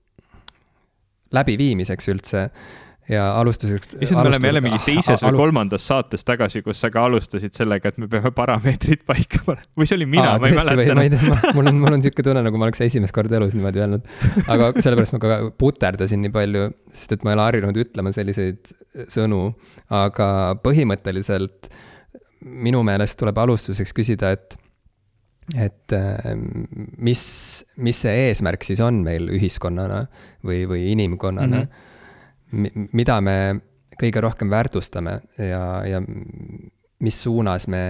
läbiviimiseks 1.36 2.12
üldse. 2.14 2.50
ja 3.06 3.24
alustuseks. 3.38 3.92
issand, 4.02 4.24
me 4.24 4.30
oleme 4.32 4.48
jälle 4.48 4.62
mingi 4.66 4.80
teises 4.82 5.22
või 5.22 5.38
kolmandas 5.38 5.84
saates 5.86 6.26
tagasi, 6.26 6.64
kus 6.66 6.80
sa 6.82 6.90
ka 6.90 7.04
alustasid 7.06 7.54
sellega, 7.54 7.92
et 7.94 8.00
me 8.02 8.08
peame 8.10 8.32
parameetrid 8.34 9.04
paika 9.12 9.44
panema. 9.46 9.70
või 9.78 9.86
see 9.86 10.00
olin 10.00 10.10
mina, 10.10 10.32
ma 10.42 10.50
ei 10.50 10.58
mäleta. 10.58 10.96
ma 10.98 11.06
ei 11.06 11.12
tea, 11.14 11.54
mul 11.54 11.70
on, 11.70 11.78
mul 11.84 12.00
on 12.00 12.06
sihuke 12.06 12.26
tunne, 12.26 12.42
nagu 12.48 12.58
ma 12.58 12.66
oleks 12.66 12.82
esimest 12.88 13.14
korda 13.14 13.38
elus 13.38 13.54
niimoodi 13.54 13.84
öelnud. 13.84 14.10
aga 14.48 14.72
sellepärast 14.80 15.14
ma 15.14 15.22
ka 15.22 15.38
puterdasin 15.62 16.26
nii 16.26 16.34
palju, 16.34 16.66
sest 16.98 17.14
et 17.14 17.28
ma 17.28 17.36
ei 17.36 17.38
ole 17.38 17.46
harjunud 17.52 17.82
ütlema 17.86 18.16
selliseid 18.16 18.74
sõnu. 19.06 19.44
aga 20.02 20.30
põhimõtteliselt 20.66 21.70
minu 22.46 22.82
meelest 22.86 23.22
tuleb 23.22 23.38
alustuseks 23.46 23.94
küsida, 23.94 24.34
et 24.34 24.58
et 25.54 25.94
mis, 26.98 27.22
mis 27.78 28.00
see 28.02 28.30
eesmärk 28.30 28.64
siis 28.66 28.80
on 28.82 29.04
meil 29.06 29.28
ühiskonnana 29.30 30.00
või, 30.42 30.64
või 30.70 30.88
inimkonnana 30.96 31.60
mm. 31.60 31.68
-hmm 31.68 31.94
mida 32.96 33.18
me 33.24 33.38
kõige 34.00 34.22
rohkem 34.24 34.52
väärtustame 34.52 35.20
ja, 35.40 35.62
ja 35.88 36.02
mis 37.04 37.18
suunas 37.24 37.68
me 37.68 37.82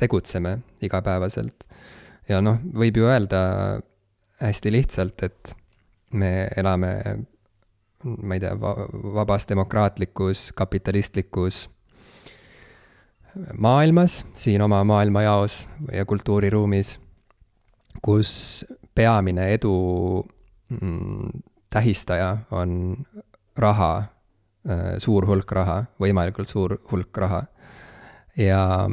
tegutseme 0.00 0.58
igapäevaselt. 0.82 1.66
ja 2.28 2.40
noh, 2.40 2.60
võib 2.62 3.00
ju 3.00 3.08
öelda 3.08 3.40
hästi 4.40 4.72
lihtsalt, 4.72 5.22
et 5.26 5.52
me 6.16 6.48
elame, 6.56 6.92
ma 8.04 8.36
ei 8.36 8.40
tea, 8.40 8.54
vabas 8.56 9.46
demokraatlikus 9.50 10.50
kapitalistlikus 10.56 11.66
maailmas, 13.58 14.24
siin 14.34 14.62
oma 14.62 14.82
maailmajaos 14.84 15.68
ja 15.92 16.04
kultuuriruumis, 16.04 16.98
kus 18.02 18.66
peamine 18.94 19.52
edu 19.54 19.74
mm, 20.80 21.42
tähistaja 21.70 22.36
on 22.50 22.96
raha, 23.56 23.92
äh, 24.70 24.98
suur 24.98 25.26
hulk 25.26 25.52
raha, 25.52 25.84
võimalikult 26.00 26.48
suur 26.48 26.78
hulk 26.92 27.16
raha. 27.16 27.44
ja 28.36 28.88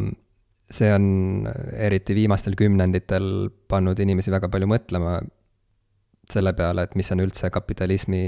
see 0.71 0.89
on 0.91 1.47
eriti 1.77 2.15
viimastel 2.15 2.55
kümnenditel 2.59 3.49
pannud 3.69 3.99
inimesi 3.99 4.31
väga 4.33 4.49
palju 4.51 4.67
mõtlema 4.67 5.19
selle 6.31 6.51
peale, 6.53 6.83
et 6.83 6.95
mis 6.99 7.11
on 7.13 7.21
üldse 7.23 7.49
kapitalismi 7.53 8.23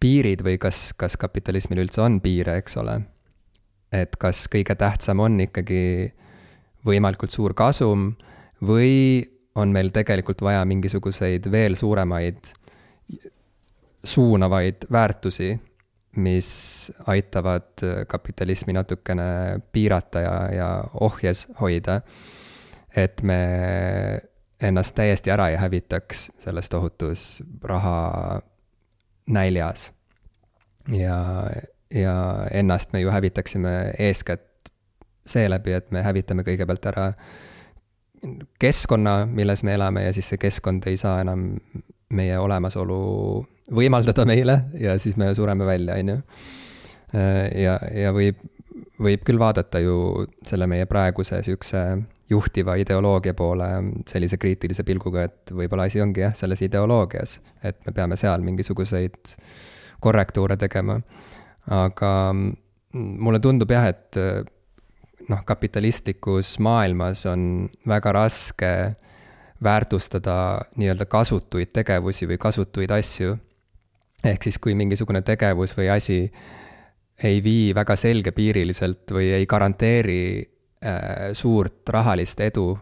piirid 0.00 0.40
või 0.44 0.56
kas, 0.60 0.90
kas 0.96 1.18
kapitalismil 1.20 1.82
üldse 1.84 2.00
on 2.00 2.20
piire, 2.24 2.56
eks 2.62 2.78
ole. 2.80 3.00
Et 3.92 4.16
kas 4.18 4.44
kõige 4.50 4.74
tähtsam 4.78 5.20
on 5.20 5.40
ikkagi 5.40 6.12
võimalikult 6.86 7.32
suur 7.34 7.54
kasum 7.54 8.12
või 8.64 9.26
on 9.58 9.72
meil 9.74 9.90
tegelikult 9.94 10.42
vaja 10.42 10.62
mingisuguseid 10.68 11.50
veel 11.50 11.76
suuremaid 11.76 12.52
suunavaid 14.04 14.86
väärtusi, 14.92 15.60
mis 16.16 16.48
aitavad 17.06 17.82
kapitalismi 18.08 18.72
natukene 18.72 19.60
piirata 19.72 20.20
ja, 20.20 20.36
ja 20.54 20.68
ohjes 21.00 21.46
hoida. 21.60 22.00
et 22.96 23.22
me 23.22 23.36
ennast 24.60 24.94
täiesti 24.94 25.30
ära 25.30 25.48
ei 25.48 25.56
hävitaks 25.56 26.30
selles 26.38 26.68
tohutus 26.68 27.42
raha 27.62 28.40
näljas. 29.28 29.92
ja, 30.88 31.46
ja 31.94 32.46
ennast 32.50 32.92
me 32.92 33.00
ju 33.00 33.10
hävitaksime 33.10 33.92
eeskätt 33.98 34.70
seeläbi, 35.26 35.72
et 35.72 35.90
me 35.90 36.02
hävitame 36.02 36.44
kõigepealt 36.46 36.86
ära 36.90 37.12
keskkonna, 38.60 39.24
milles 39.26 39.62
me 39.64 39.74
elame 39.74 40.04
ja 40.04 40.12
siis 40.12 40.28
see 40.28 40.40
keskkond 40.40 40.86
ei 40.90 40.96
saa 41.00 41.20
enam 41.24 41.54
meie 42.14 42.38
olemasolu 42.38 43.00
võimaldada 43.74 44.26
meile 44.26 44.56
ja 44.80 44.96
siis 44.98 45.16
me 45.20 45.30
sureme 45.34 45.66
välja, 45.66 45.96
on 46.00 46.14
ju. 46.14 46.16
ja, 47.62 47.76
ja 47.94 48.14
võib, 48.14 48.40
võib 49.00 49.26
küll 49.26 49.40
vaadata 49.40 49.80
ju 49.82 50.26
selle 50.46 50.66
meie 50.70 50.88
praeguse 50.90 51.42
sihukese 51.46 51.84
juhtiva 52.30 52.76
ideoloogia 52.78 53.34
poole 53.34 53.68
sellise 54.06 54.38
kriitilise 54.38 54.84
pilguga, 54.86 55.26
et 55.26 55.52
võib-olla 55.54 55.88
asi 55.88 56.02
ongi 56.02 56.22
jah, 56.22 56.34
selles 56.36 56.62
ideoloogias, 56.62 57.40
et 57.66 57.80
me 57.86 57.94
peame 57.94 58.18
seal 58.20 58.44
mingisuguseid 58.46 59.34
korrektuure 60.00 60.56
tegema. 60.60 61.00
Aga 61.66 62.34
mulle 62.94 63.40
tundub 63.40 63.70
jah, 63.70 63.90
et 63.90 64.16
noh, 65.28 65.44
kapitalistlikus 65.46 66.58
maailmas 66.58 67.26
on 67.30 67.68
väga 67.88 68.12
raske 68.12 68.72
väärtustada 69.62 70.36
nii-öelda 70.80 71.06
kasutuid 71.06 71.72
tegevusi 71.72 72.28
või 72.28 72.38
kasutuid 72.40 72.90
asju. 72.96 73.36
Ehk 74.24 74.44
siis, 74.44 74.58
kui 74.60 74.74
mingisugune 74.76 75.22
tegevus 75.24 75.72
või 75.76 75.88
asi 75.92 76.20
ei 77.22 77.40
vii 77.44 77.74
väga 77.76 77.96
selgepiiriliselt 77.96 79.12
või 79.12 79.30
ei 79.36 79.46
garanteeri 79.48 80.22
äh, 80.40 81.32
suurt 81.36 81.88
rahalist 81.88 82.40
edu 82.40 82.72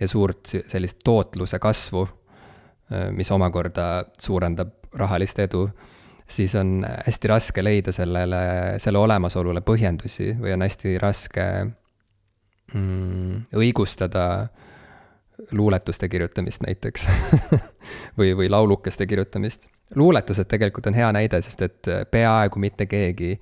ja 0.00 0.08
suurt 0.08 0.52
sellist 0.68 1.00
tootluse 1.04 1.58
kasvu 1.58 2.04
äh,, 2.04 3.08
mis 3.16 3.30
omakorda 3.30 4.04
suurendab 4.18 4.92
rahalist 4.96 5.38
edu, 5.38 5.66
siis 6.30 6.54
on 6.58 6.80
hästi 6.86 7.28
raske 7.28 7.64
leida 7.64 7.92
sellele, 7.92 8.40
selle 8.82 8.98
olemasolule 8.98 9.62
põhjendusi 9.66 10.34
või 10.40 10.54
on 10.54 10.64
hästi 10.64 10.96
raske 11.02 11.46
mm, 12.74 13.56
õigustada 13.60 14.24
luuletuste 15.56 16.08
kirjutamist 16.08 16.62
näiteks 16.66 17.08
või, 18.18 18.34
või 18.36 18.50
laulukeste 18.50 19.06
kirjutamist. 19.06 19.68
Luuletused 19.94 20.46
tegelikult 20.46 20.86
on 20.86 20.94
hea 20.94 21.10
näide, 21.16 21.40
sest 21.42 21.62
et 21.66 21.90
peaaegu 22.10 22.60
mitte 22.62 22.86
keegi 22.86 23.34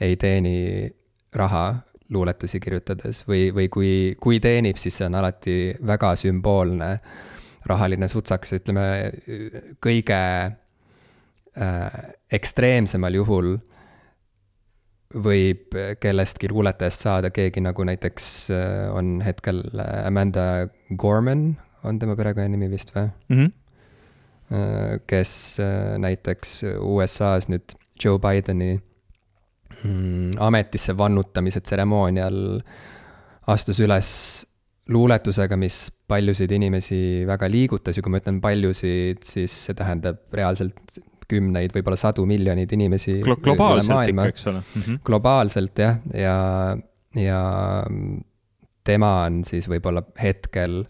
ei 0.00 0.16
teeni 0.16 0.88
raha 1.34 1.64
luuletusi 2.10 2.60
kirjutades 2.60 3.24
või, 3.28 3.48
või 3.54 3.68
kui, 3.68 3.90
kui 4.20 4.40
teenib, 4.40 4.78
siis 4.80 4.96
see 5.00 5.08
on 5.08 5.18
alati 5.18 5.56
väga 5.86 6.14
sümboolne 6.16 6.92
rahaline 7.68 8.08
sutsakas, 8.08 8.54
ütleme 8.56 8.86
kõige 9.84 10.20
ekstreemsemal 12.30 13.14
juhul 13.18 13.56
võib 15.24 15.74
kellestki 16.00 16.50
luuletajast 16.52 17.06
saada 17.06 17.30
keegi 17.34 17.62
nagu 17.64 17.84
näiteks 17.88 18.26
äh, 18.52 18.90
on 18.94 19.22
hetkel 19.24 19.64
äh, 19.72 20.06
Amanda 20.06 20.68
Gorman, 20.96 21.56
on 21.82 21.98
tema 21.98 22.16
perekonnanimi 22.18 22.68
vist 22.70 22.92
või 22.94 23.08
mm? 23.08 23.38
-hmm 23.38 23.56
Äh, 24.48 25.00
kes 25.04 25.60
äh, 25.60 25.98
näiteks 26.00 26.62
USA-s 26.80 27.50
nüüd 27.52 27.74
Joe 28.00 28.16
Bideni 28.16 28.78
mm, 29.84 30.38
ametisse 30.40 30.94
vannutamise 30.96 31.60
tseremoonial 31.60 32.38
astus 33.52 33.82
üles 33.84 34.08
luuletusega, 34.88 35.58
mis 35.60 35.90
paljusid 36.08 36.54
inimesi 36.56 37.26
väga 37.28 37.50
liigutas 37.52 38.00
ja 38.00 38.04
kui 38.04 38.14
ma 38.14 38.22
ütlen 38.22 38.40
paljusid, 38.40 39.20
siis 39.20 39.52
see 39.66 39.76
tähendab 39.76 40.24
reaalselt 40.32 40.96
kümneid, 41.28 41.74
võib-olla 41.74 41.98
sadu 42.00 42.24
miljoneid 42.28 42.72
inimesi 42.72 43.18
Glo. 43.24 43.36
globaalselt 43.44 44.12
ikka, 44.12 44.28
eks 44.32 44.46
ole 44.46 44.60
mm. 44.60 44.82
-hmm. 44.82 45.00
globaalselt 45.04 45.78
jah, 45.78 45.98
ja, 46.14 46.36
ja 47.14 47.42
tema 48.84 49.12
on 49.26 49.42
siis 49.44 49.68
võib-olla 49.68 50.02
hetkel 50.22 50.82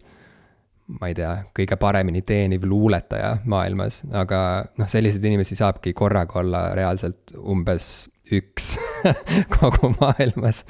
ma 1.01 1.11
ei 1.11 1.17
tea, 1.17 1.33
kõige 1.57 1.77
paremini 1.81 2.23
teeniv 2.25 2.65
luuletaja 2.69 3.35
maailmas, 3.51 4.01
aga 4.17 4.41
noh, 4.81 4.89
selliseid 4.89 5.25
inimesi 5.29 5.59
saabki 5.59 5.93
korraga 5.97 6.39
olla 6.41 6.63
reaalselt 6.77 7.35
umbes 7.37 8.09
üks 8.33 8.77
kogu 9.59 9.93
maailmas. 10.01 10.65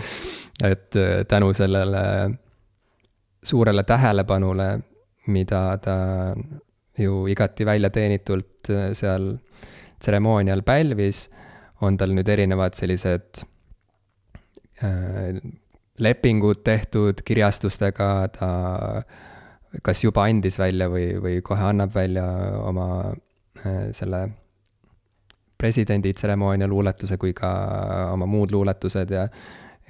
et 0.65 0.97
äh, 0.97 1.25
tänu 1.29 1.53
sellele 1.55 2.03
suurele 3.43 3.85
tähelepanule, 3.87 4.81
mida 5.27 5.79
ta 5.83 5.97
ju 6.99 7.27
igati 7.31 7.67
välja 7.67 7.91
teenitult 7.91 8.71
äh, 8.71 8.91
seal 8.99 9.37
tseremoonial 9.99 10.63
pälvis, 10.67 11.27
on 11.83 11.97
tal 11.99 12.15
nüüd 12.15 12.29
erinevad 12.29 12.77
sellised 12.79 13.43
äh, 14.83 15.39
lepingud 15.99 16.63
tehtud 16.67 17.23
kirjastustega, 17.27 18.11
ta 18.35 18.51
kas 19.85 20.05
juba 20.05 20.25
andis 20.29 20.59
välja 20.59 20.89
või, 20.91 21.11
või 21.21 21.41
kohe 21.45 21.71
annab 21.71 21.95
välja 21.95 22.27
oma 22.65 22.89
äh, 23.65 23.89
selle 23.97 24.29
presidendi 25.59 26.13
tseremoonia 26.15 26.69
luuletuse 26.71 27.19
kui 27.19 27.35
ka 27.35 27.51
oma 28.13 28.27
muud 28.31 28.55
luuletused 28.55 29.11
ja, 29.11 29.27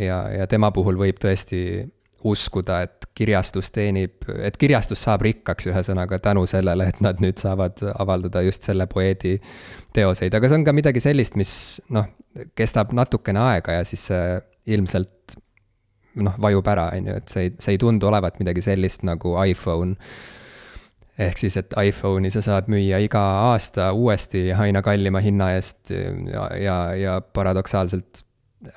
ja, 0.00 0.22
ja 0.32 0.46
tema 0.48 0.70
puhul 0.72 0.96
võib 0.96 1.20
tõesti 1.20 1.60
uskuda, 2.24 2.80
et 2.82 3.06
kirjastus 3.14 3.70
teenib, 3.74 4.24
et 4.42 4.56
kirjastus 4.58 5.02
saab 5.06 5.22
rikkaks 5.26 5.68
ühesõnaga 5.70 6.18
tänu 6.22 6.46
sellele, 6.50 6.88
et 6.90 7.02
nad 7.04 7.20
nüüd 7.22 7.38
saavad 7.38 7.78
avaldada 7.94 8.42
just 8.46 8.66
selle 8.66 8.88
poeedi 8.90 9.36
teoseid, 9.94 10.34
aga 10.34 10.50
see 10.50 10.58
on 10.58 10.66
ka 10.66 10.74
midagi 10.74 11.02
sellist, 11.02 11.38
mis 11.38 11.52
noh, 11.94 12.08
kestab 12.58 12.94
natukene 12.96 13.42
aega 13.42 13.78
ja 13.78 13.86
siis 13.86 14.08
see 14.10 14.40
ilmselt 14.74 15.38
noh, 16.22 16.34
vajub 16.42 16.66
ära, 16.70 16.88
on 16.96 17.06
ju, 17.10 17.20
et 17.20 17.32
see 17.32 17.46
ei, 17.46 17.54
see 17.62 17.76
ei 17.76 17.80
tundu 17.80 18.08
olevat 18.10 18.40
midagi 18.42 18.64
sellist 18.64 19.06
nagu 19.06 19.36
iPhone. 19.44 19.94
ehk 21.18 21.38
siis, 21.38 21.56
et 21.58 21.74
iPhone'i 21.74 22.30
sa 22.30 22.42
saad 22.44 22.68
müüa 22.70 23.00
iga 23.02 23.22
aasta 23.48 23.90
uuesti 23.92 24.52
aina 24.54 24.82
kallima 24.86 25.22
hinna 25.22 25.52
eest 25.56 25.90
ja, 25.90 26.44
ja, 26.54 26.76
ja 26.94 27.20
paradoksaalselt 27.20 28.22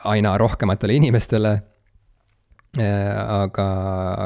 aina 0.09 0.37
rohkematele 0.37 0.93
inimestele. 0.93 1.61
Aga, 2.79 3.67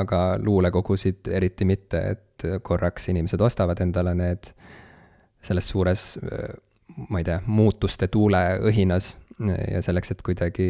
aga 0.01 0.21
luulekogusid 0.37 1.31
eriti 1.33 1.65
mitte, 1.65 2.01
et 2.13 2.45
korraks 2.61 3.09
inimesed 3.09 3.41
ostavad 3.41 3.79
endale 3.81 4.13
need 4.17 4.51
selles 5.45 5.69
suures, 5.69 6.03
ma 7.09 7.21
ei 7.21 7.25
tea, 7.25 7.39
muutuste 7.47 8.09
tuuleõhinas 8.11 9.15
ja 9.71 9.81
selleks, 9.81 10.13
et 10.13 10.21
kuidagi 10.25 10.67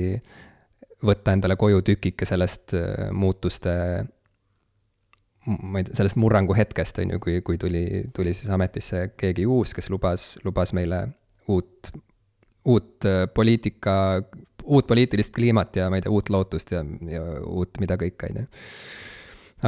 võtta 1.06 1.36
endale 1.36 1.58
koju 1.60 1.84
tükike 1.86 2.26
sellest 2.26 2.76
muutuste 3.12 3.76
ma 5.46 5.80
ei 5.80 5.86
tea, 5.86 5.96
sellest 6.00 6.18
murrangu 6.20 6.56
hetkest, 6.58 7.00
on 7.04 7.16
ju, 7.16 7.22
kui, 7.22 7.40
kui 7.46 7.60
tuli, 7.62 7.86
tuli 8.16 8.34
siis 8.34 8.52
ametisse 8.54 9.10
keegi 9.18 9.46
uus, 9.50 9.76
kes 9.78 9.90
lubas, 9.94 10.34
lubas 10.46 10.74
meile 10.78 11.02
uut, 11.52 11.92
uut 12.66 13.06
äh, 13.10 13.26
poliitika, 13.34 13.96
uut 14.66 14.88
poliitilist 14.88 15.34
kliimat 15.36 15.76
ja 15.76 15.90
ma 15.90 16.00
ei 16.00 16.06
tea, 16.06 16.14
uut 16.14 16.30
lootust 16.34 16.72
ja, 16.74 16.84
ja 17.10 17.22
uut 17.46 17.80
mida 17.80 17.98
kõik, 18.02 18.28
on 18.30 18.42
ju. 18.42 18.46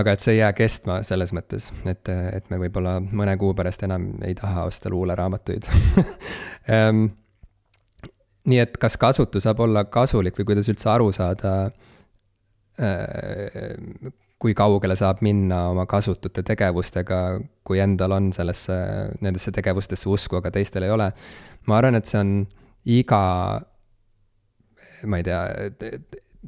aga 0.01 0.15
et 0.15 0.25
see 0.25 0.35
ei 0.35 0.41
jää 0.41 0.51
kestma 0.57 0.99
selles 1.07 1.33
mõttes, 1.37 1.71
et, 1.85 2.09
et 2.09 2.51
me 2.51 2.61
võib-olla 2.65 2.97
mõne 3.01 3.37
kuu 3.39 3.53
pärast 3.57 3.85
enam 3.87 4.11
ei 4.25 4.35
taha 4.37 4.67
osta 4.69 4.91
luuleraamatuid 4.93 5.69
um, 5.71 7.07
nii 8.51 8.61
et 8.63 8.77
kas 8.79 8.97
kasutu 8.99 9.41
saab 9.43 9.59
olla 9.65 9.85
kasulik 9.91 10.37
või 10.39 10.53
kuidas 10.53 10.69
üldse 10.71 10.89
aru 10.93 11.11
saada 11.15 11.53
äh, 12.79 14.11
kui 14.37 14.53
kaugele 14.57 14.95
saab 14.97 15.23
minna 15.25 15.63
oma 15.71 15.87
kasutute 15.89 16.43
tegevustega, 16.45 17.21
kui 17.65 17.81
endal 17.81 18.13
on 18.17 18.29
sellesse, 18.35 18.75
nendesse 19.25 19.53
tegevustesse 19.55 20.09
usku, 20.09 20.37
aga 20.39 20.51
teistel 20.53 20.85
ei 20.85 20.93
ole. 20.93 21.11
ma 21.67 21.79
arvan, 21.79 21.97
et 21.97 22.05
see 22.07 22.19
on 22.21 22.33
iga, 22.87 23.21
ma 25.05 25.19
ei 25.19 25.25
tea, 25.27 25.41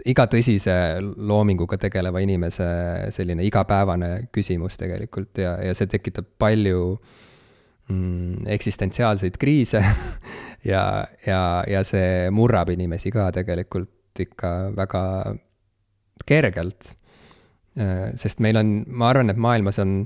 iga 0.09 0.25
tõsise 0.31 0.73
loominguga 1.01 1.77
tegeleva 1.81 2.21
inimese 2.23 2.67
selline 3.13 3.45
igapäevane 3.47 4.29
küsimus 4.35 4.77
tegelikult 4.79 5.41
ja, 5.41 5.55
ja 5.63 5.75
see 5.77 5.89
tekitab 5.91 6.27
palju 6.41 6.83
mm, 7.89 8.47
eksistentsiaalseid 8.55 9.39
kriise 9.41 9.83
ja, 10.71 10.83
ja, 11.25 11.41
ja 11.67 11.83
see 11.87 12.29
murrab 12.33 12.71
inimesi 12.75 13.11
ka 13.15 13.29
tegelikult 13.35 14.19
ikka 14.19 14.53
väga 14.75 15.03
kergelt. 16.27 16.93
Äh, 17.79 18.09
sest 18.19 18.41
meil 18.43 18.59
on, 18.59 18.81
ma 18.87 19.13
arvan, 19.13 19.31
et 19.31 19.39
maailmas 19.39 19.79
on 19.81 20.01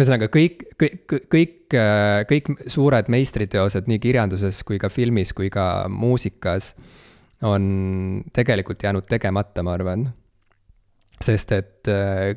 ühesõnaga 0.00 0.30
kõik, 0.32 0.64
kõik, 0.80 1.14
kõik, 1.30 1.56
äh, 1.76 2.22
kõik 2.30 2.50
suured 2.70 3.10
meistriteosed 3.12 3.90
nii 3.90 4.00
kirjanduses 4.02 4.62
kui 4.66 4.80
ka 4.80 4.90
filmis 4.92 5.34
kui 5.36 5.50
ka 5.52 5.86
muusikas 5.92 6.74
on 7.46 8.22
tegelikult 8.36 8.82
jäänud 8.84 9.06
tegemata, 9.08 9.64
ma 9.64 9.76
arvan. 9.76 10.08
sest 11.20 11.52
et 11.52 11.88
äh, 11.88 12.36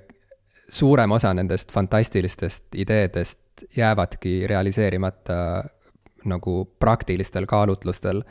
suurem 0.69 1.11
osa 1.11 1.33
nendest 1.33 1.71
fantastilistest 1.71 2.75
ideedest 2.75 3.39
jäävadki 3.77 4.43
realiseerimata 4.47 5.63
nagu 6.25 6.65
praktilistel 6.79 7.45
kaalutlustel 7.45 8.23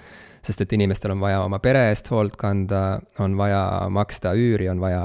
sest 0.42 0.64
et 0.64 0.72
inimestel 0.74 1.14
on 1.14 1.22
vaja 1.22 1.42
oma 1.46 1.60
pere 1.62 1.86
eest 1.92 2.10
hoolt 2.10 2.36
kanda, 2.40 3.00
on 3.22 3.36
vaja 3.38 3.88
maksta 3.94 4.34
üüri, 4.38 4.68
on 4.70 4.80
vaja 4.82 5.04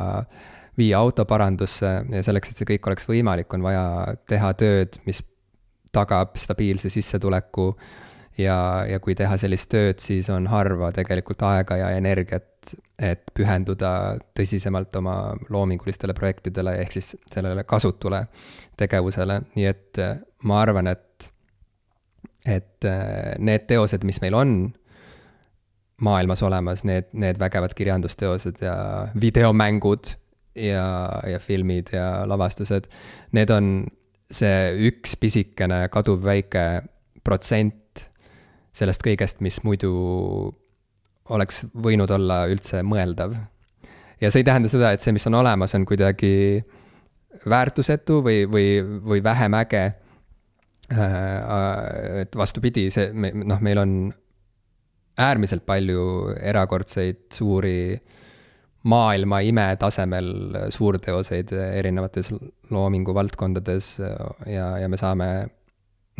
viia 0.77 0.99
auto 0.99 1.25
parandusse 1.25 1.89
ja 2.11 2.23
selleks, 2.23 2.51
et 2.51 2.59
see 2.59 2.69
kõik 2.73 2.89
oleks 2.89 3.07
võimalik, 3.09 3.49
on 3.53 3.65
vaja 3.65 3.85
teha 4.29 4.51
tööd, 4.59 4.99
mis 5.07 5.23
tagab 5.95 6.37
stabiilse 6.37 6.91
sissetuleku. 6.93 7.71
ja, 8.37 8.85
ja 8.85 8.99
kui 9.01 9.15
teha 9.17 9.37
sellist 9.41 9.69
tööd, 9.71 9.97
siis 9.99 10.29
on 10.29 10.45
harva 10.47 10.91
tegelikult 10.93 11.41
aega 11.41 11.79
ja 11.79 11.87
energiat, 11.97 12.75
et 12.99 13.23
pühenduda 13.33 14.17
tõsisemalt 14.37 14.93
oma 14.99 15.15
loomingulistele 15.49 16.13
projektidele, 16.13 16.75
ehk 16.83 16.91
siis 16.93 17.15
sellele 17.33 17.63
kasutule 17.63 18.27
tegevusele, 18.77 19.39
nii 19.55 19.65
et 19.65 20.01
ma 20.45 20.61
arvan, 20.61 20.91
et, 20.93 21.31
et 22.45 22.89
need 23.39 23.65
teosed, 23.69 24.05
mis 24.05 24.21
meil 24.21 24.37
on 24.37 24.53
maailmas 26.05 26.43
olemas, 26.45 26.83
need, 26.85 27.09
need 27.17 27.39
vägevad 27.41 27.73
kirjandusteosed 27.73 28.61
ja 28.61 28.77
videomängud 29.17 30.13
ja, 30.57 30.87
ja 31.29 31.39
filmid 31.39 31.93
ja 31.93 32.25
lavastused, 32.29 32.89
need 33.37 33.53
on 33.53 33.71
see 34.27 34.89
üks 34.89 35.15
pisikene 35.19 35.85
kaduv 35.93 36.25
väike 36.25 36.65
protsent 37.23 38.07
sellest 38.77 39.03
kõigest, 39.05 39.41
mis 39.43 39.59
muidu 39.65 39.91
oleks 41.33 41.63
võinud 41.75 42.11
olla 42.13 42.43
üldse 42.51 42.83
mõeldav. 42.85 43.35
ja 44.21 44.31
see 44.31 44.41
ei 44.41 44.47
tähenda 44.47 44.69
seda, 44.71 44.91
et 44.93 45.03
see, 45.03 45.13
mis 45.15 45.27
on 45.29 45.39
olemas, 45.39 45.75
on 45.75 45.85
kuidagi 45.85 46.63
väärtusetu 47.47 48.21
või, 48.25 48.45
või, 48.49 48.67
või 48.81 49.23
vähem 49.23 49.57
äge. 49.59 49.83
Äh, 50.87 52.21
et 52.23 52.35
vastupidi, 52.35 52.87
see, 52.91 53.11
noh, 53.11 53.59
meil 53.61 53.81
on 53.81 53.91
äärmiselt 55.17 55.65
palju 55.67 56.33
erakordseid 56.37 57.27
suuri 57.33 57.97
maailma 58.87 59.41
imetasemel 59.45 60.29
suurteoseid 60.73 61.51
erinevates 61.57 62.31
loominguvaldkondades 62.71 63.91
ja, 63.99 64.67
ja 64.81 64.89
me 64.89 64.99
saame 64.99 65.29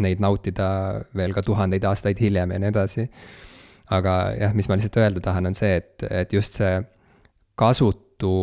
neid 0.03 0.21
nautida 0.21 0.69
veel 1.17 1.33
ka 1.33 1.43
tuhandeid 1.45 1.85
aastaid 1.89 2.19
hiljem 2.21 2.53
ja 2.53 2.59
nii 2.61 2.73
edasi. 2.73 3.07
aga 3.89 4.13
jah, 4.35 4.53
mis 4.53 4.67
ma 4.67 4.75
lihtsalt 4.75 4.99
öelda 4.99 5.23
tahan, 5.23 5.47
on 5.47 5.55
see, 5.55 5.77
et, 5.79 6.03
et 6.11 6.33
just 6.35 6.57
see 6.59 6.73
kasutu, 7.57 8.33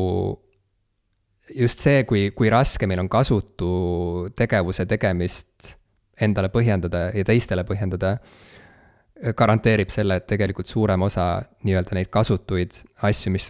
just 1.55 1.85
see, 1.85 2.05
kui, 2.09 2.31
kui 2.33 2.49
raske 2.51 2.89
meil 2.89 3.03
on 3.05 3.11
kasutu 3.13 4.31
tegevuse 4.37 4.87
tegemist 4.89 5.75
endale 6.25 6.49
põhjendada 6.49 7.11
ja 7.13 7.27
teistele 7.29 7.67
põhjendada 7.69 8.17
garanteerib 9.33 9.93
selle, 9.93 10.19
et 10.21 10.27
tegelikult 10.29 10.69
suurem 10.69 11.07
osa 11.07 11.27
nii-öelda 11.65 11.97
neid 11.97 12.11
kasutuid 12.13 12.77
asju, 13.07 13.33
mis 13.33 13.49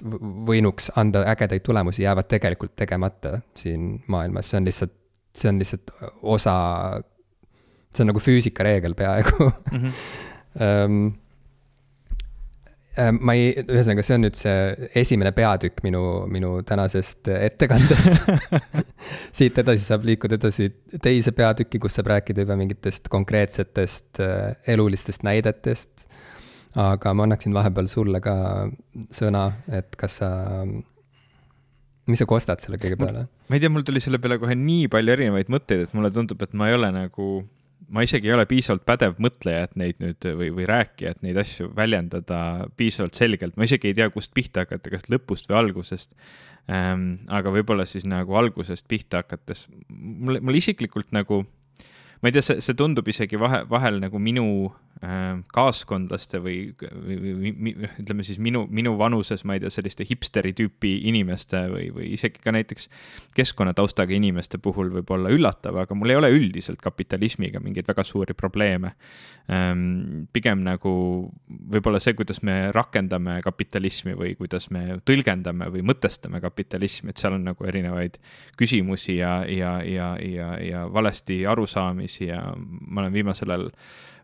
võinuks 0.49 0.91
anda 1.01 1.25
ägedaid 1.33 1.65
tulemusi, 1.67 2.05
jäävad 2.05 2.29
tegelikult 2.31 2.77
tegemata 2.79 3.39
siin 3.59 3.97
maailmas, 4.13 4.51
see 4.51 4.61
on 4.61 4.69
lihtsalt, 4.69 4.95
see 5.35 5.51
on 5.51 5.59
lihtsalt 5.63 5.95
osa, 6.37 6.55
see 7.95 8.05
on 8.05 8.13
nagu 8.13 8.23
füüsikareegel 8.23 8.95
peaaegu 8.99 9.51
mm. 9.51 9.85
-hmm. 10.61 11.13
Äh, 12.95 13.11
ma 13.11 13.35
ei, 13.35 13.49
ühesõnaga, 13.59 14.05
see 14.07 14.15
on 14.15 14.23
nüüd 14.23 14.37
see 14.39 14.91
esimene 15.01 15.33
peatükk 15.35 15.81
minu, 15.83 16.03
minu 16.31 16.61
tänasest 16.67 17.27
ettekandest 17.27 18.21
siit 19.39 19.59
edasi 19.59 19.83
saab 19.83 20.07
liikuda 20.07 20.39
edasi 20.39 20.69
teise 21.03 21.33
peatüki, 21.35 21.81
kus 21.83 21.99
saab 21.99 22.13
rääkida 22.13 22.45
juba 22.45 22.55
mingitest 22.61 23.11
konkreetsetest 23.11 24.23
äh, 24.23 24.55
elulistest 24.77 25.27
näidetest. 25.27 26.07
aga 26.79 27.15
ma 27.15 27.27
annaksin 27.27 27.55
vahepeal 27.55 27.91
sulle 27.91 28.21
ka 28.23 28.37
sõna, 29.15 29.45
et 29.75 29.99
kas 29.99 30.21
sa, 30.23 30.31
mis 32.07 32.23
sa 32.23 32.31
kostad 32.31 32.63
selle 32.63 32.79
kõige 32.79 33.01
peale? 33.01 33.27
ma 33.51 33.59
ei 33.59 33.65
tea, 33.65 33.75
mul 33.75 33.83
tuli 33.83 34.03
selle 34.03 34.23
peale 34.23 34.39
kohe 34.39 34.55
nii 34.55 34.87
palju 34.95 35.19
erinevaid 35.19 35.51
mõtteid, 35.51 35.89
et 35.89 35.99
mulle 35.99 36.15
tundub, 36.15 36.47
et 36.47 36.55
ma 36.55 36.71
ei 36.71 36.79
ole 36.79 36.95
nagu 36.95 37.31
ma 37.89 38.05
isegi 38.05 38.29
ei 38.31 38.35
ole 38.37 38.47
piisavalt 38.49 38.85
pädev 38.87 39.19
mõtleja, 39.23 39.67
et 39.69 39.77
neid 39.81 40.01
nüüd 40.03 40.27
või, 40.39 40.51
või 40.55 40.69
rääkija, 40.69 41.15
et 41.15 41.23
neid 41.27 41.39
asju 41.41 41.71
väljendada 41.77 42.39
piisavalt 42.79 43.19
selgelt, 43.19 43.57
ma 43.57 43.69
isegi 43.69 43.91
ei 43.91 43.99
tea, 43.99 44.09
kust 44.15 44.33
pihta 44.37 44.65
hakata, 44.65 44.93
kas 44.95 45.09
lõpust 45.13 45.51
või 45.51 45.61
algusest 45.63 46.15
ähm,. 46.71 47.27
aga 47.29 47.53
võib-olla 47.55 47.87
siis 47.89 48.07
nagu 48.09 48.37
algusest 48.41 48.89
pihta 48.89 49.23
hakates, 49.23 49.67
mulle, 49.89 50.41
mulle 50.41 50.63
isiklikult 50.63 51.13
nagu, 51.17 51.45
ma 52.25 52.31
ei 52.31 52.33
tea, 52.33 52.45
see, 52.47 52.63
see 52.65 52.77
tundub 52.79 53.09
isegi 53.13 53.37
vahe, 53.37 53.65
vahel 53.69 54.01
nagu 54.01 54.21
minu 54.23 54.47
Äh, 55.05 55.41
kaaskondlaste 55.53 56.39
või, 56.41 56.59
või, 56.79 57.17
või, 57.19 57.51
või 57.51 57.73
ütleme 57.99 58.25
siis 58.25 58.39
minu, 58.41 58.63
minu 58.71 58.95
vanuses, 58.97 59.43
ma 59.45 59.57
ei 59.57 59.61
tea, 59.61 59.73
selliste 59.75 60.07
hipsteri 60.07 60.53
tüüpi 60.57 60.93
inimeste 61.11 61.65
või, 61.69 61.89
või 61.93 62.07
isegi 62.15 62.39
ka 62.41 62.53
näiteks 62.55 62.87
keskkonnataustaga 63.35 64.15
inimeste 64.15 64.61
puhul 64.63 64.93
võib 64.95 65.11
olla 65.13 65.33
üllatav, 65.35 65.77
aga 65.83 65.97
mul 65.99 66.15
ei 66.15 66.21
ole 66.21 66.31
üldiselt 66.33 66.81
kapitalismiga 66.81 67.61
mingeid 67.61 67.91
väga 67.91 68.05
suuri 68.07 68.37
probleeme. 68.39 68.95
Ähm, 69.51 70.31
pigem 70.33 70.63
nagu 70.65 70.95
võib-olla 71.51 71.99
see, 72.01 72.15
kuidas 72.17 72.41
me 72.47 72.71
rakendame 72.73 73.41
kapitalismi 73.45 74.15
või 74.17 74.33
kuidas 74.39 74.71
me 74.73 75.01
tõlgendame 75.05 75.69
või 75.75 75.83
mõtestame 75.85 76.41
kapitalismi, 76.41 77.13
et 77.13 77.21
seal 77.21 77.35
on 77.37 77.45
nagu 77.51 77.67
erinevaid 77.69 78.17
küsimusi 78.57 79.19
ja, 79.19 79.41
ja, 79.51 79.75
ja, 79.85 80.15
ja, 80.23 80.55
ja 80.65 80.87
valesti 80.89 81.43
arusaamisi 81.51 82.14
ja 82.21 82.43
ma 82.57 83.03
olen 83.03 83.15
viimasel 83.15 83.55
ajal 83.55 83.71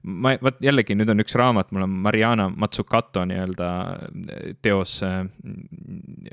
ma, 0.02 0.34
vot 0.42 0.60
jällegi 0.64 0.96
nüüd 0.96 1.10
on 1.12 1.24
üks 1.24 1.36
raamat, 1.38 1.72
mul 1.74 1.86
on 1.86 1.96
Mariana 2.06 2.48
Mazzucato 2.50 3.24
nii-öelda 3.28 3.70
teos 4.62 5.00
äh,. 5.06 5.24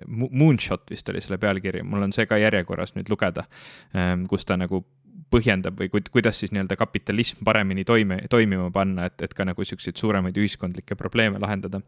Moonshot 0.08 0.88
vist 0.92 1.10
oli 1.10 1.22
selle 1.24 1.40
pealkiri, 1.42 1.84
mul 1.84 2.08
on 2.08 2.16
see 2.16 2.28
ka 2.30 2.40
järjekorras 2.42 2.96
nüüd 2.96 3.12
lugeda 3.12 3.48
äh,, 3.96 4.16
kus 4.30 4.48
ta 4.48 4.60
nagu 4.60 4.86
põhjendab 5.34 5.80
või 5.82 5.90
kuidas 5.92 6.40
siis 6.40 6.54
nii-öelda 6.56 6.78
kapitalism 6.80 7.44
paremini 7.46 7.84
toime, 7.88 8.22
toimima 8.32 8.70
panna, 8.72 9.10
et, 9.10 9.20
et 9.26 9.34
ka 9.36 9.44
nagu 9.48 9.66
siukseid 9.66 10.00
suuremaid 10.00 10.38
ühiskondlikke 10.40 10.96
probleeme 10.96 11.42
lahendada. 11.44 11.82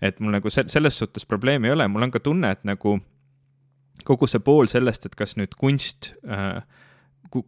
et 0.00 0.20
mul 0.20 0.36
nagu 0.36 0.50
selles 0.52 0.98
suhtes 0.98 1.24
probleemi 1.26 1.70
ei 1.70 1.76
ole, 1.76 1.88
mul 1.88 2.04
on 2.04 2.12
ka 2.12 2.20
tunne, 2.20 2.50
et 2.52 2.64
nagu 2.68 2.98
kogu 4.04 4.28
see 4.28 4.42
pool 4.44 4.68
sellest, 4.68 5.06
et 5.06 5.16
kas 5.16 5.36
nüüd 5.38 5.56
kunst 5.58 6.12
äh, 6.26 6.60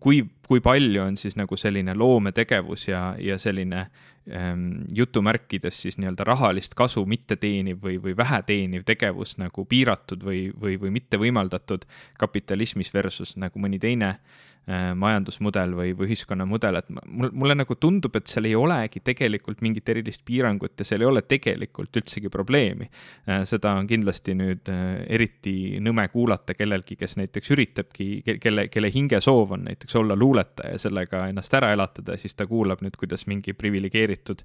kui, 0.00 0.22
kui 0.48 0.60
palju 0.64 1.02
on 1.02 1.16
siis 1.20 1.36
nagu 1.36 1.56
selline 1.60 1.94
loometegevus 1.94 2.88
ja, 2.88 3.02
ja 3.20 3.36
selline 3.38 3.84
ähm, 4.32 4.86
jutumärkides 4.94 5.82
siis 5.84 5.98
nii-öelda 6.00 6.24
rahalist 6.24 6.74
kasu 6.78 7.04
mitte 7.06 7.36
teeniv 7.36 7.82
või, 7.84 7.98
või 8.02 8.16
vähe 8.16 8.40
teeniv 8.48 8.86
tegevus 8.88 9.36
nagu 9.42 9.66
piiratud 9.68 10.24
või, 10.24 10.46
või, 10.60 10.78
või 10.80 10.94
mitte 10.94 11.20
võimaldatud 11.20 11.84
kapitalismis 12.18 12.94
versus 12.94 13.36
nagu 13.36 13.60
mõni 13.60 13.82
teine 13.82 14.16
Äh, 14.16 14.53
majandusmudel 14.66 15.74
või, 15.76 15.90
või 15.92 16.08
ühiskonnamudel, 16.08 16.78
et 16.80 16.86
mul, 16.88 17.28
mulle 17.36 17.56
nagu 17.58 17.74
tundub, 17.76 18.14
et 18.16 18.30
seal 18.30 18.48
ei 18.48 18.54
olegi 18.56 19.02
tegelikult 19.04 19.60
mingit 19.64 19.88
erilist 19.92 20.22
piirangut 20.24 20.80
ja 20.80 20.86
seal 20.88 21.04
ei 21.04 21.08
ole 21.08 21.22
tegelikult 21.28 21.96
üldsegi 22.00 22.30
probleemi. 22.32 22.88
Äh, 23.28 23.42
seda 23.48 23.74
on 23.76 23.88
kindlasti 23.90 24.36
nüüd 24.38 24.70
äh, 24.72 25.04
eriti 25.12 25.54
nõme 25.84 26.06
kuulata 26.12 26.56
kellelgi, 26.56 26.96
kes 27.00 27.18
näiteks 27.20 27.52
üritabki, 27.52 28.08
kelle, 28.40 28.68
kelle 28.72 28.92
hingesoov 28.94 29.52
on 29.58 29.66
näiteks 29.68 30.00
olla 30.00 30.16
luuletaja 30.16 30.78
ja 30.78 30.82
sellega 30.86 31.26
ennast 31.28 31.54
ära 31.60 31.72
elatada 31.76 32.16
ja 32.16 32.24
siis 32.24 32.36
ta 32.38 32.48
kuulab 32.48 32.80
nüüd, 32.84 32.96
kuidas 33.00 33.26
mingi 33.30 33.52
priviligeeritud 33.52 34.44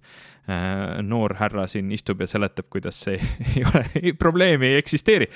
noor 1.06 1.36
härra 1.38 1.68
siin 1.70 1.92
istub 1.94 2.24
ja 2.24 2.28
seletab, 2.28 2.66
kuidas 2.74 2.98
see 3.04 3.20
ei 3.52 3.64
ole, 3.70 4.14
probleemi 4.20 4.72
ei 4.72 4.80
eksisteeri. 4.80 5.30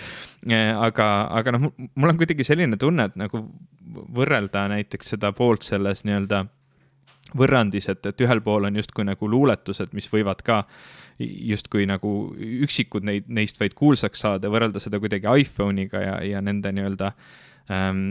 aga, 0.49 1.09
aga 1.39 1.53
noh, 1.53 1.69
mul 1.77 2.13
on 2.13 2.19
kuidagi 2.19 2.45
selline 2.47 2.79
tunne, 2.81 3.11
et 3.11 3.19
nagu 3.19 3.43
võrrelda 3.93 4.65
näiteks 4.73 5.15
seda 5.15 5.31
poolt 5.35 5.65
selles 5.65 6.03
nii-öelda 6.07 6.43
võrrandis, 7.37 7.87
et, 7.89 8.05
et 8.05 8.21
ühel 8.21 8.41
pool 8.45 8.67
on 8.67 8.75
justkui 8.77 9.05
nagu 9.07 9.29
luuletused, 9.29 9.93
mis 9.97 10.09
võivad 10.11 10.43
ka 10.45 10.63
justkui 11.23 11.85
nagu 11.89 12.11
üksikud 12.65 13.05
neid, 13.05 13.29
neist 13.31 13.59
vaid 13.61 13.75
kuulsaks 13.77 14.25
saada, 14.25 14.51
võrrelda 14.51 14.81
seda 14.83 14.99
kuidagi 15.01 15.29
iPhone'iga 15.43 16.01
ja, 16.01 16.19
ja 16.33 16.41
nende 16.45 16.73
nii-öelda 16.73 17.13
ähm, 17.73 18.05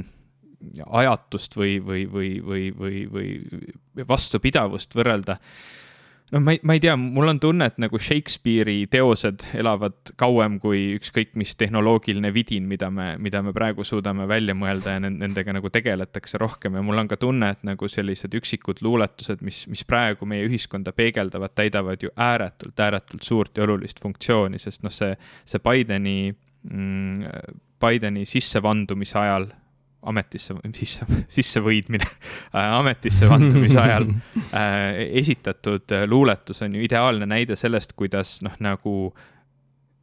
ajatust 0.86 1.56
või, 1.58 1.76
või, 1.84 2.06
või, 2.10 2.32
või, 2.46 2.66
või, 2.78 3.04
või 3.12 4.06
vastupidavust 4.08 4.94
võrrelda 4.96 5.38
noh, 6.32 6.40
ma 6.40 6.54
ei, 6.54 6.60
ma 6.66 6.76
ei 6.76 6.80
tea, 6.80 6.94
mul 6.96 7.28
on 7.28 7.40
tunne, 7.40 7.66
et 7.68 7.78
nagu 7.82 7.98
Shakespeare'i 8.00 8.86
teosed 8.92 9.44
elavad 9.58 10.12
kauem 10.20 10.58
kui 10.62 10.94
ükskõik 10.96 11.34
mis 11.38 11.54
tehnoloogiline 11.60 12.32
vidin, 12.34 12.66
mida 12.70 12.88
me, 12.92 13.12
mida 13.22 13.42
me 13.44 13.52
praegu 13.56 13.84
suudame 13.86 14.26
välja 14.30 14.56
mõelda 14.58 14.96
ja 14.96 15.02
nendega 15.04 15.54
nagu 15.56 15.70
tegeletakse 15.72 16.40
rohkem. 16.40 16.78
Ja 16.78 16.84
mul 16.86 17.02
on 17.04 17.10
ka 17.10 17.18
tunne, 17.20 17.52
et 17.54 17.66
nagu 17.68 17.88
sellised 17.90 18.34
üksikud 18.38 18.80
luuletused, 18.84 19.44
mis, 19.44 19.64
mis 19.72 19.84
praegu 19.88 20.28
meie 20.28 20.46
ühiskonda 20.48 20.94
peegeldavad, 20.96 21.54
täidavad 21.58 22.04
ju 22.04 22.12
ääretult, 22.16 22.78
ääretult 22.80 23.28
suurt 23.28 23.58
ja 23.58 23.66
olulist 23.68 24.00
funktsiooni, 24.02 24.60
sest 24.62 24.86
noh, 24.86 24.94
see, 24.94 25.14
see 25.48 25.62
Bideni 25.62 26.32
mm, 26.32 27.60
Bideni 27.82 28.24
sissevandumise 28.28 29.18
ajal 29.18 29.50
ametisse, 30.02 30.54
sisse, 30.74 31.06
sissevõidmine 31.30 32.06
äh, 32.08 32.72
ametisse 32.78 33.28
vandumise 33.30 33.78
ajal 33.80 34.08
äh, 34.10 35.02
esitatud 35.22 35.94
äh, 35.94 36.06
luuletus 36.10 36.62
on 36.66 36.76
ju 36.76 36.82
ideaalne 36.84 37.28
näide 37.28 37.56
sellest, 37.58 37.94
kuidas 37.98 38.40
noh, 38.46 38.56
nagu 38.62 39.12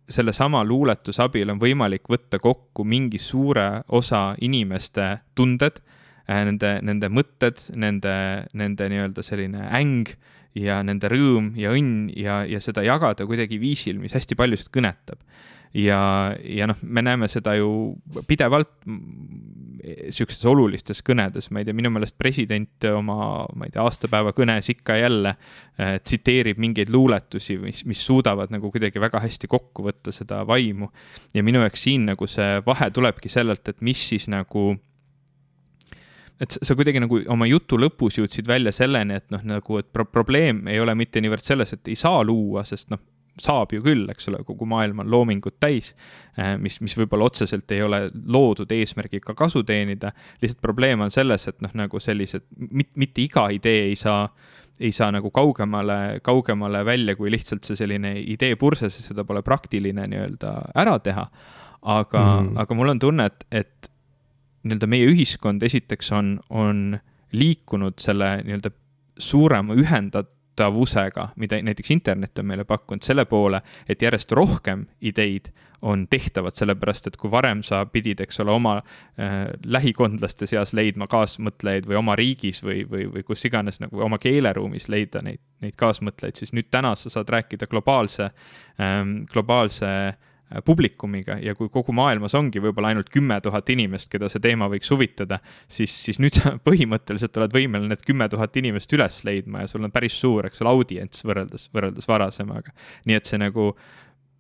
sellesama 0.10 0.64
luuletuse 0.66 1.22
abil 1.22 1.52
on 1.54 1.62
võimalik 1.62 2.10
võtta 2.10 2.39
kokku 2.41 2.84
mingi 2.88 3.20
suure 3.22 3.84
osa 3.93 4.34
inimeste 4.41 5.20
tunded, 5.38 5.84
nende, 6.30 6.80
nende 6.86 7.10
mõtted, 7.14 7.62
nende, 7.78 8.16
nende 8.58 8.89
nii-öelda 8.89 9.26
selline 9.26 9.70
äng 9.70 10.10
ja 10.58 10.80
nende 10.86 11.10
rõõm 11.12 11.54
ja 11.60 11.74
õnn 11.76 12.10
ja, 12.18 12.41
ja 12.50 12.62
seda 12.64 12.84
jagada 12.86 13.28
kuidagi 13.30 13.60
viisil, 13.62 14.00
mis 14.02 14.16
hästi 14.18 14.38
paljusid 14.39 14.72
kõnetab. 14.74 15.22
Ja, 15.78 16.34
ja 16.41 16.66
noh, 16.70 16.80
me 16.82 17.04
näeme 17.06 17.28
seda 17.30 17.54
ju 17.60 17.70
pidevalt 18.28 18.72
sihukestes 19.80 20.45
olulistes 20.49 21.01
kõnedes, 21.05 21.49
ma 21.51 21.61
ei 21.61 21.67
tea, 21.67 21.75
minu 21.77 21.91
meelest 21.93 22.17
president 22.19 22.88
oma, 22.91 23.45
ma 23.55 23.67
ei 23.67 23.73
tea, 23.73 23.84
aastapäeva 23.86 24.34
kõnes 24.38 24.69
ikka 24.73 24.97
ja 24.97 25.07
jälle 25.07 25.34
äh, 25.36 25.95
tsiteerib 26.03 26.59
mingeid 26.61 26.91
luuletusi, 26.93 27.57
mis, 27.61 27.84
mis 27.89 28.01
suudavad 28.05 28.53
nagu 28.53 28.71
kuidagi 28.73 29.01
väga 29.01 29.21
hästi 29.23 29.49
kokku 29.51 29.88
võtta 29.89 30.13
seda 30.15 30.43
vaimu. 30.47 30.89
ja 31.34 31.43
minu 31.43 31.63
jaoks 31.65 31.84
siin 31.88 32.05
nagu 32.11 32.27
see 32.27 32.59
vahe 32.65 32.91
tulebki 32.91 33.30
sellelt, 33.30 33.67
et 33.69 33.82
mis 33.82 34.01
siis 34.09 34.27
nagu 34.32 34.73
et 36.39 36.55
sa 36.63 36.75
kuidagi 36.75 37.01
nagu 37.03 37.19
oma 37.32 37.47
jutu 37.49 37.77
lõpus 37.80 38.19
jõudsid 38.19 38.47
välja 38.47 38.71
selleni, 38.75 39.19
et 39.19 39.27
noh, 39.34 39.43
nagu, 39.43 39.80
et 39.82 39.89
pro 39.91 40.05
probleem 40.07 40.67
ei 40.71 40.80
ole 40.80 40.95
mitte 40.95 41.21
niivõrd 41.21 41.43
selles, 41.43 41.73
et 41.75 41.91
ei 41.91 41.97
saa 41.99 42.23
luua, 42.23 42.63
sest 42.67 42.91
noh, 42.93 43.01
saab 43.40 43.74
ju 43.74 43.82
küll, 43.86 44.06
eks 44.12 44.30
ole, 44.32 44.42
kogu 44.48 44.68
maailm 44.70 45.04
on 45.04 45.12
loomingut 45.12 45.60
täis, 45.60 45.94
äh, 46.40 46.56
mis, 46.62 46.80
mis 46.84 46.96
võib-olla 47.00 47.30
otseselt 47.30 47.72
ei 47.76 47.84
ole 47.86 48.06
loodud 48.14 48.72
eesmärgiga 48.76 49.36
kasu 49.38 49.64
teenida, 49.68 50.14
lihtsalt 50.42 50.62
probleem 50.64 51.06
on 51.06 51.14
selles, 51.14 51.48
et 51.52 51.60
noh, 51.66 51.74
nagu 51.78 52.02
sellised, 52.04 52.48
mitte 52.70 53.24
iga 53.26 53.50
idee 53.56 53.90
ei 53.90 54.00
saa 54.00 54.28
ei 54.80 54.92
saa 54.96 55.12
nagu 55.12 55.28
kaugemale, 55.36 56.20
kaugemale 56.24 56.86
välja 56.88 57.16
kui 57.20 57.32
lihtsalt 57.32 57.68
see 57.68 57.76
selline 57.76 58.14
idee 58.32 58.56
purses 58.56 58.96
ja 58.96 59.04
seda 59.04 59.26
pole 59.28 59.42
praktiline 59.44 60.06
nii-öelda 60.08 60.54
ära 60.80 60.96
teha. 61.04 61.26
aga 61.82 62.22
mm., 62.42 62.58
aga 62.64 62.76
mul 62.76 62.94
on 62.94 63.00
tunne, 63.00 63.26
et, 63.28 63.44
et 63.52 63.92
nii-öelda 64.64 64.88
meie 64.92 65.08
ühiskond 65.12 65.64
esiteks 65.64 66.12
on, 66.16 66.38
on 66.50 67.00
liikunud 67.36 68.00
selle 68.00 68.38
nii-öelda 68.44 68.72
suurema 69.20 69.76
ühendat-, 69.76 70.32
tehtavusega, 70.60 71.30
mida 71.36 71.62
näiteks 71.62 71.91
internet 71.91 72.39
on 72.39 72.45
meile 72.45 72.64
pakkunud, 72.64 73.03
selle 73.03 73.26
poole, 73.26 73.62
et 73.89 74.01
järjest 74.01 74.32
rohkem 74.32 74.86
ideid 75.01 75.51
on 75.82 76.07
tehtavad, 76.12 76.55
sellepärast 76.60 77.07
et 77.07 77.18
kui 77.18 77.32
varem 77.32 77.62
sa 77.64 77.86
pidid, 77.88 78.20
eks 78.20 78.41
ole, 78.43 78.51
oma 78.51 78.76
äh, 78.82 79.47
lähikondlaste 79.64 80.47
seas 80.47 80.74
leidma 80.76 81.07
kaasmõtlejaid 81.07 81.88
või 81.88 81.99
oma 82.01 82.18
riigis 82.20 82.60
või, 82.64 82.84
või, 82.89 83.05
või 83.14 83.24
kus 83.24 83.45
iganes 83.47 83.80
nagu 83.80 84.03
oma 84.03 84.20
keeleruumis 84.20 84.89
leida 84.91 85.24
neid, 85.24 85.39
neid 85.64 85.78
kaasmõtlejaid, 85.80 86.36
siis 86.36 86.51
nüüd 86.53 86.68
täna 86.72 86.95
sa 86.99 87.12
saad 87.14 87.32
rääkida 87.32 87.70
globaalse 87.72 88.32
ähm,, 88.82 89.22
globaalse 89.32 89.88
Äh, 89.88 90.28
publikumiga 90.66 91.38
ja 91.43 91.54
kui 91.56 91.70
kogu 91.70 91.93
maailmas 91.93 92.34
ongi 92.38 92.62
võib-olla 92.64 92.89
ainult 92.93 93.12
kümme 93.14 93.38
tuhat 93.45 93.70
inimest, 93.70 94.10
keda 94.12 94.30
see 94.32 94.41
teema 94.41 94.70
võiks 94.72 94.89
huvitada, 94.89 95.38
siis, 95.70 95.93
siis 96.08 96.20
nüüd 96.22 96.39
sa 96.39 96.56
põhimõtteliselt 96.68 97.38
oled 97.38 97.54
võimeline 97.54 97.93
need 97.93 98.06
kümme 98.08 98.30
tuhat 98.32 98.58
inimest 98.58 98.93
üles 98.97 99.22
leidma 99.28 99.64
ja 99.64 99.72
sul 99.72 99.86
on 99.86 99.93
päris 99.93 100.18
suur, 100.20 100.50
eks 100.50 100.64
ole, 100.64 100.74
audients 100.74 101.26
võrreldes, 101.26 101.70
võrreldes 101.76 102.10
varasemaga. 102.10 102.74
nii 103.06 103.20
et 103.20 103.30
see 103.30 103.41
nagu 103.41 103.72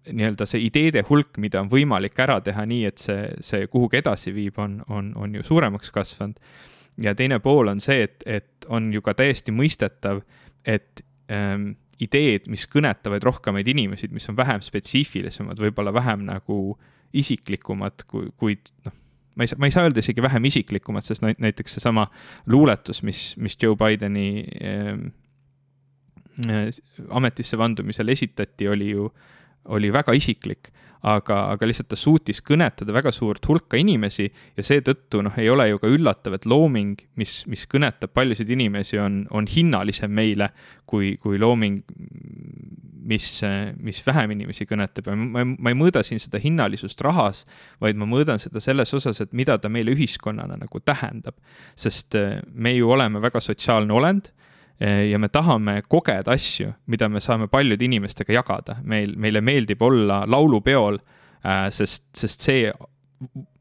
nii-öelda 0.09 0.47
see 0.49 0.63
ideede 0.65 1.03
hulk, 1.09 1.37
mida 1.37 1.61
on 1.61 1.69
võimalik 1.69 2.17
ära 2.23 2.39
teha 2.41 2.65
nii, 2.65 2.85
et 2.89 3.01
see, 3.01 3.27
see 3.45 3.67
kuhugi 3.69 3.99
edasi 3.99 4.33
viib, 4.33 4.57
on, 4.57 4.79
on, 4.89 5.11
on 5.19 5.35
ju 5.35 5.45
suuremaks 5.45 5.91
kasvanud. 5.93 6.39
ja 7.03 7.13
teine 7.15 7.39
pool 7.39 7.69
on 7.71 7.79
see, 7.83 8.07
et, 8.07 8.23
et 8.25 8.65
on 8.67 8.89
ju 8.93 9.01
ka 9.05 9.13
täiesti 9.13 9.53
mõistetav, 9.55 10.23
et 10.65 11.03
ähm, 11.31 11.71
ideed, 11.99 12.47
mis 12.51 12.65
kõnetavad 12.71 13.23
rohkemaid 13.27 13.67
inimesi, 13.67 14.09
mis 14.13 14.29
on 14.31 14.37
vähem 14.39 14.63
spetsiifilisemad, 14.63 15.59
võib-olla 15.59 15.93
vähem 15.95 16.23
nagu 16.29 16.77
isiklikumad, 17.19 18.05
kui, 18.07 18.29
kuid 18.39 18.71
noh, 18.85 18.95
ma 19.35 19.45
ei 19.45 19.51
saa, 19.51 19.59
ma 19.59 19.69
ei 19.69 19.75
saa 19.75 19.87
öelda 19.87 20.03
isegi 20.03 20.23
vähem 20.23 20.45
isiklikumad, 20.49 21.05
sest 21.05 21.25
näiteks 21.25 21.77
seesama 21.77 22.07
luuletus, 22.51 23.03
mis, 23.07 23.33
mis 23.41 23.57
Joe 23.61 23.77
Bideni 23.79 24.45
äh, 24.63 24.93
ametisse 27.09 27.57
vandumisel 27.59 28.15
esitati, 28.15 28.67
oli 28.71 28.91
ju, 28.93 29.09
oli 29.75 29.91
väga 29.93 30.15
isiklik 30.15 30.71
aga, 31.07 31.37
aga 31.53 31.67
lihtsalt 31.69 31.89
ta 31.93 31.97
suutis 31.99 32.41
kõnetada 32.45 32.93
väga 32.95 33.11
suurt 33.15 33.45
hulka 33.47 33.79
inimesi 33.79 34.27
ja 34.27 34.65
seetõttu 34.65 35.21
noh, 35.23 35.35
ei 35.39 35.49
ole 35.51 35.69
ju 35.69 35.79
ka 35.79 35.91
üllatav, 35.91 36.35
et 36.35 36.47
looming, 36.49 36.99
mis, 37.19 37.41
mis 37.47 37.63
kõnetab 37.71 38.11
paljusid 38.15 38.49
inimesi, 38.51 38.99
on, 38.99 39.21
on 39.31 39.47
hinnalisem 39.47 40.11
meile 40.11 40.49
kui, 40.89 41.13
kui 41.21 41.39
looming, 41.39 41.79
mis, 43.09 43.29
mis 43.79 44.01
vähem 44.05 44.35
inimesi 44.35 44.67
kõnetab 44.69 45.07
ja 45.11 45.15
ma, 45.15 45.45
ma 45.47 45.71
ei 45.71 45.77
mõõda 45.77 46.03
siin 46.05 46.19
seda 46.21 46.41
hinnalisust 46.43 46.99
rahas, 47.05 47.45
vaid 47.81 47.99
ma 47.99 48.09
mõõdan 48.09 48.41
seda 48.41 48.61
selles 48.63 48.91
osas, 48.97 49.21
et 49.23 49.31
mida 49.37 49.57
ta 49.57 49.71
meile 49.71 49.95
ühiskonnana 49.95 50.59
nagu 50.59 50.83
tähendab. 50.83 51.39
sest 51.79 52.17
me 52.53 52.75
ju 52.75 52.91
oleme 52.91 53.21
väga 53.23 53.39
sotsiaalne 53.39 53.93
olend 53.93 54.33
ja 54.79 55.19
me 55.19 55.27
tahame 55.27 55.81
kogeda 55.91 56.31
asju, 56.31 56.69
mida 56.87 57.09
me 57.09 57.19
saame 57.19 57.49
paljude 57.51 57.83
inimestega 57.85 58.33
jagada. 58.33 58.77
meil, 58.83 59.15
meile 59.17 59.41
meeldib 59.41 59.81
olla 59.81 60.23
laulupeol, 60.27 60.99
äh, 61.43 61.67
sest, 61.71 62.05
sest 62.15 62.41
see 62.47 62.71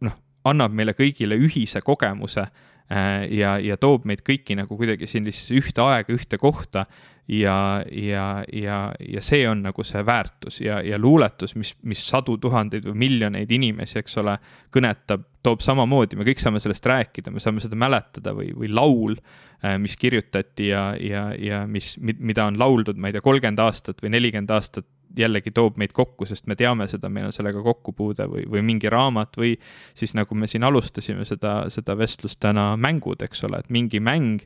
noh, 0.01 0.15
annab 0.45 0.73
meile 0.73 0.95
kõigile 0.95 1.35
ühise 1.35 1.83
kogemuse 1.83 2.45
äh, 2.47 2.68
ja, 2.89 3.59
ja 3.61 3.77
toob 3.77 4.07
meid 4.09 4.23
kõiki 4.25 4.57
nagu 4.57 4.77
kuidagi 4.79 5.09
sellisesse 5.11 5.57
ühte 5.59 5.85
aega, 5.85 6.15
ühte 6.15 6.41
kohta. 6.41 6.87
Ja, 7.29 7.85
ja, 7.93 8.41
ja, 8.49 8.77
ja 9.05 9.21
see 9.21 9.43
on 9.45 9.61
nagu 9.67 9.85
see 9.85 10.01
väärtus 10.01 10.63
ja, 10.63 10.79
ja 10.81 10.97
luuletus, 10.97 11.53
mis, 11.61 11.75
mis 11.85 12.01
sadu 12.01 12.39
tuhandeid 12.41 12.87
või 12.89 13.03
miljoneid 13.03 13.53
inimesi, 13.53 13.99
eks 14.01 14.17
ole, 14.23 14.39
kõnetab, 14.73 15.27
toob 15.45 15.61
samamoodi, 15.61 16.17
me 16.17 16.25
kõik 16.25 16.41
saame 16.41 16.63
sellest 16.65 16.89
rääkida, 16.89 17.29
me 17.29 17.43
saame 17.45 17.61
seda 17.61 17.77
mäletada 17.77 18.33
või, 18.33 18.49
või 18.57 18.73
laul, 18.73 19.19
äh, 19.61 19.77
mis 19.77 19.99
kirjutati 20.01 20.71
ja, 20.71 20.87
ja, 20.97 21.27
ja 21.37 21.67
mis, 21.69 21.99
mida 22.01 22.49
on 22.49 22.57
lauldud, 22.57 22.97
ma 22.97 23.13
ei 23.13 23.19
tea, 23.19 23.27
kolmkümmend 23.29 23.61
aastat 23.61 24.01
või 24.01 24.15
nelikümmend 24.17 24.57
aastat 24.57 24.89
jällegi 25.17 25.51
toob 25.55 25.79
meid 25.81 25.93
kokku, 25.97 26.27
sest 26.29 26.47
me 26.47 26.57
teame 26.57 26.89
seda, 26.89 27.09
meil 27.09 27.31
on 27.31 27.35
sellega 27.35 27.63
kokkupuude 27.65 28.29
või, 28.29 28.45
või 28.51 28.63
mingi 28.67 28.91
raamat 28.93 29.39
või 29.41 29.55
siis 29.97 30.15
nagu 30.19 30.35
me 30.35 30.47
siin 30.47 30.67
alustasime 30.69 31.25
seda, 31.25 31.65
seda 31.73 31.97
vestlust 31.99 32.41
täna, 32.41 32.75
mängud, 32.77 33.23
eks 33.25 33.45
ole, 33.49 33.63
et 33.63 33.71
mingi 33.75 34.01
mäng 34.05 34.45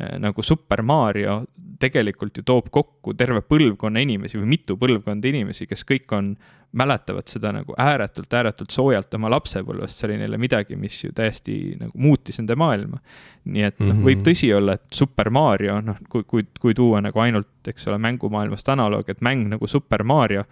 Äh, 0.00 0.18
nagu 0.18 0.42
Super 0.42 0.82
Mario 0.82 1.42
tegelikult 1.80 2.38
ju 2.38 2.44
toob 2.46 2.70
kokku 2.72 3.12
terve 3.18 3.42
põlvkonna 3.44 4.00
inimesi 4.00 4.38
või 4.40 4.54
mitu 4.54 4.78
põlvkonda 4.80 5.28
inimesi, 5.28 5.66
kes 5.68 5.84
kõik 5.84 6.14
on, 6.16 6.32
mäletavad 6.72 7.28
seda 7.28 7.52
nagu 7.52 7.74
ääretult, 7.78 8.32
ääretult 8.32 8.72
soojalt 8.72 9.14
oma 9.14 9.30
lapsepõlvest, 9.34 9.98
see 9.98 10.08
oli 10.08 10.18
neile 10.22 10.38
midagi, 10.40 10.76
mis 10.80 10.96
ju 11.04 11.12
täiesti 11.16 11.58
nagu 11.80 11.92
muutis 12.00 12.40
nende 12.40 12.56
maailma. 12.56 13.02
nii 13.44 13.62
et 13.66 13.80
noh 13.80 13.88
mm 13.88 13.92
-hmm., 13.92 14.04
võib 14.06 14.20
tõsi 14.22 14.52
olla, 14.54 14.76
et 14.78 14.82
Super 14.94 15.30
Mario, 15.30 15.80
noh, 15.80 15.96
kui, 16.08 16.22
kui, 16.24 16.44
kui 16.60 16.74
tuua 16.74 17.00
nagu 17.02 17.18
ainult, 17.20 17.48
eks 17.66 17.88
ole, 17.88 17.98
mängumaailmast 17.98 18.68
analoog, 18.68 19.08
et 19.08 19.20
mäng 19.20 19.48
nagu 19.48 19.66
Super 19.66 20.02
Mario 20.02 20.44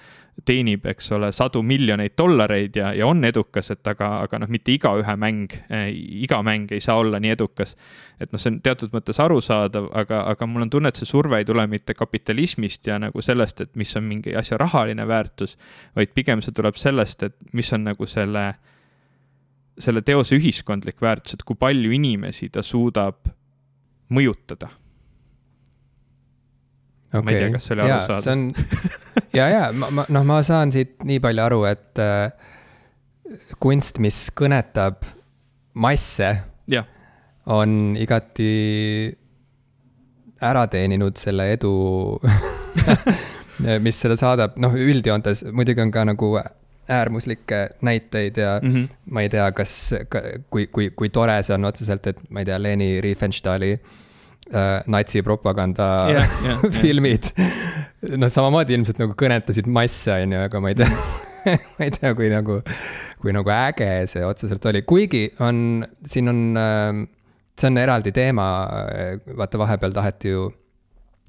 teenib, 0.45 0.87
eks 0.87 1.13
ole, 1.13 1.31
sadu 1.33 1.63
miljoneid 1.63 2.15
dollareid 2.19 2.77
ja, 2.77 2.93
ja 2.97 3.07
on 3.07 3.25
edukas, 3.25 3.71
et 3.75 3.87
aga, 3.87 4.09
aga 4.25 4.41
noh, 4.43 4.51
mitte 4.53 4.73
igaühe 4.73 5.17
mäng 5.21 5.53
äh,, 5.73 5.91
iga 6.25 6.41
mäng 6.47 6.73
ei 6.73 6.81
saa 6.81 6.99
olla 7.01 7.21
nii 7.21 7.35
edukas. 7.35 7.77
et 8.21 8.33
noh, 8.33 8.41
see 8.41 8.51
on 8.53 8.59
teatud 8.61 8.93
mõttes 8.93 9.21
arusaadav, 9.23 9.89
aga, 9.97 10.23
aga 10.33 10.47
mul 10.47 10.67
on 10.67 10.71
tunne, 10.73 10.91
et 10.93 10.99
see 10.99 11.09
surve 11.09 11.41
ei 11.41 11.47
tule 11.49 11.65
mitte 11.71 11.95
kapitalismist 11.97 12.87
ja 12.87 12.99
nagu 13.01 13.23
sellest, 13.25 13.61
et 13.65 13.73
mis 13.81 13.95
on 13.97 14.05
mingi 14.05 14.35
asja 14.37 14.59
rahaline 14.61 15.07
väärtus, 15.09 15.57
vaid 15.97 16.10
pigem 16.17 16.43
see 16.45 16.55
tuleb 16.57 16.79
sellest, 16.81 17.25
et 17.27 17.37
mis 17.57 17.71
on 17.77 17.87
nagu 17.91 18.09
selle, 18.09 18.45
selle 19.81 20.03
teose 20.07 20.39
ühiskondlik 20.39 21.01
väärtus, 21.03 21.39
et 21.39 21.47
kui 21.47 21.59
palju 21.59 21.93
inimesi 21.97 22.51
ta 22.53 22.65
suudab 22.67 23.31
mõjutada. 24.11 24.71
Okay.. 27.11 27.23
ma 27.27 27.33
ei 27.33 27.41
tea, 27.41 27.53
kas 27.57 27.65
see 27.67 27.75
oli 27.75 27.87
arusaadav. 27.89 28.23
see 28.23 28.35
on, 28.37 28.43
ja, 29.35 29.49
ja 29.51 29.63
ma, 29.75 29.89
ma, 29.91 30.05
noh, 30.15 30.27
ma 30.27 30.39
saan 30.47 30.71
siit 30.75 31.01
nii 31.07 31.19
palju 31.23 31.43
aru, 31.43 31.65
et 31.67 32.03
äh, 32.03 32.53
kunst, 33.63 33.99
mis 34.03 34.29
kõnetab 34.39 35.03
masse, 35.75 36.31
on 37.51 37.97
igati 37.99 38.51
ära 40.41 40.67
teeninud 40.71 41.19
selle 41.21 41.51
edu 41.55 41.73
mis 43.83 44.01
seda 44.01 44.17
saadab, 44.17 44.57
noh, 44.57 44.75
üldjoontes 44.75 45.45
muidugi 45.53 45.83
on 45.85 45.91
ka 45.95 46.05
nagu 46.09 46.33
äärmuslikke 46.91 47.69
näiteid 47.87 48.37
ja 48.41 48.61
mm 48.63 48.75
-hmm. 48.75 48.89
ma 49.11 49.23
ei 49.23 49.29
tea, 49.29 49.53
kas, 49.53 49.95
kui, 50.51 50.67
kui, 50.67 50.91
kui 50.91 51.09
tore 51.09 51.43
see 51.43 51.55
on 51.55 51.65
otseselt, 51.65 52.07
et 52.07 52.23
ma 52.31 52.41
ei 52.41 52.49
tea, 52.49 52.63
Leni 52.63 53.01
Riefenstahli 53.01 53.73
äh, 53.73 53.81
äh, 54.55 54.83
natsipropaganda 54.87 56.11
yeah, 56.11 56.29
yeah, 56.45 56.61
filmid. 56.83 57.31
Yeah.. 57.39 58.19
noh, 58.19 58.31
samamoodi 58.33 58.75
ilmselt 58.77 59.01
nagu 59.03 59.17
kõnetasid 59.19 59.69
masse, 59.71 60.15
on 60.25 60.37
ju, 60.37 60.43
aga 60.49 60.63
ma 60.63 60.73
ei 60.73 60.79
tea 60.81 60.91
ma 61.77 61.87
ei 61.87 61.93
tea, 61.95 62.13
kui 62.17 62.31
nagu, 62.33 62.61
kui 63.21 63.35
nagu 63.37 63.53
äge 63.55 63.91
see 64.11 64.25
otseselt 64.27 64.65
oli, 64.71 64.83
kuigi 64.89 65.27
on, 65.45 65.85
siin 66.07 66.33
on 66.33 66.43
äh,, 66.61 67.03
see 67.61 67.71
on 67.71 67.81
eraldi 67.81 68.13
teema, 68.17 68.47
vaata 69.37 69.61
vahepeal 69.61 69.95
taheti 69.97 70.35
ju, 70.35 70.49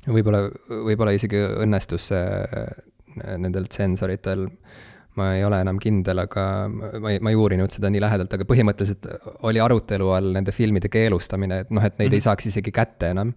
võib-olla, 0.07 0.45
võib-olla 0.69 1.13
isegi 1.17 1.41
õnnestus 1.65 2.07
see 2.11 2.23
äh, 2.23 2.71
nendel 3.37 3.67
tsensoritel 3.67 4.47
ma 5.19 5.33
ei 5.35 5.43
ole 5.43 5.59
enam 5.59 5.79
kindel, 5.81 6.23
aga 6.23 6.43
ma 6.71 7.11
ei, 7.11 7.19
ma 7.19 7.31
ei 7.33 7.39
uurinud 7.39 7.73
seda 7.73 7.89
nii 7.91 8.01
lähedalt, 8.03 8.31
aga 8.37 8.47
põhimõtteliselt 8.47 9.09
oli 9.47 9.59
arutelu 9.59 10.07
all 10.15 10.31
nende 10.37 10.53
filmide 10.55 10.91
keelustamine, 10.91 11.65
et 11.65 11.73
noh, 11.73 11.83
et 11.83 11.97
neid 11.99 12.07
mm 12.07 12.13
-hmm. 12.13 12.21
ei 12.21 12.27
saaks 12.27 12.47
isegi 12.47 12.71
kätte 12.71 13.11
enam. 13.11 13.33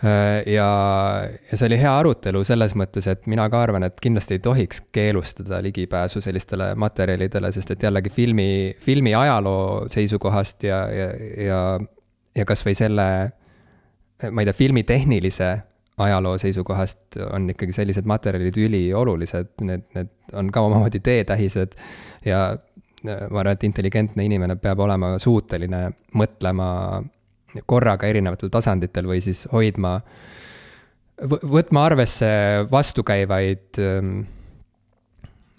Äh, 0.00 0.42
ja, 0.48 1.28
ja 1.50 1.56
see 1.56 1.66
oli 1.68 1.78
hea 1.78 1.92
arutelu 1.98 2.42
selles 2.44 2.74
mõttes, 2.74 3.06
et 3.06 3.26
mina 3.28 3.44
ka 3.52 3.62
arvan, 3.62 3.84
et 3.84 4.00
kindlasti 4.00 4.38
ei 4.38 4.42
tohiks 4.42 4.80
keelustada 4.92 5.62
ligipääsu 5.62 6.20
sellistele 6.20 6.74
materjalidele, 6.74 7.52
sest 7.52 7.70
et 7.70 7.82
jällegi 7.82 8.10
filmi, 8.10 8.74
filmi 8.80 9.14
ajaloo 9.14 9.88
seisukohast 9.88 10.64
ja, 10.64 10.78
ja, 10.90 11.10
ja, 11.44 11.60
ja 12.34 12.44
kasvõi 12.44 12.74
selle, 12.74 13.06
ma 14.30 14.42
ei 14.42 14.48
tea, 14.48 14.56
filmi 14.56 14.82
tehnilise 14.82 15.50
ajaloo 16.00 16.38
seisukohast 16.38 17.18
on 17.32 17.50
ikkagi 17.52 17.74
sellised 17.76 18.08
materjalid 18.08 18.56
üliolulised, 18.56 19.52
need, 19.66 19.84
need 19.94 20.10
on 20.32 20.50
ka 20.52 20.64
omamoodi 20.64 21.00
teetähised 21.04 21.76
ja 22.24 22.42
äh, 22.54 23.24
ma 23.30 23.42
arvan, 23.42 23.52
et 23.52 23.64
intelligentne 23.68 24.24
inimene 24.24 24.56
peab 24.60 24.80
olema 24.86 25.14
suuteline 25.20 25.86
mõtlema 26.16 26.68
korraga 27.66 28.06
erinevatel 28.06 28.52
tasanditel 28.52 29.08
või 29.10 29.20
siis 29.24 29.46
hoidma, 29.52 29.98
võtma 31.20 31.86
arvesse 31.90 32.28
vastukäivaid 32.70 33.80
ähm, 33.82 34.20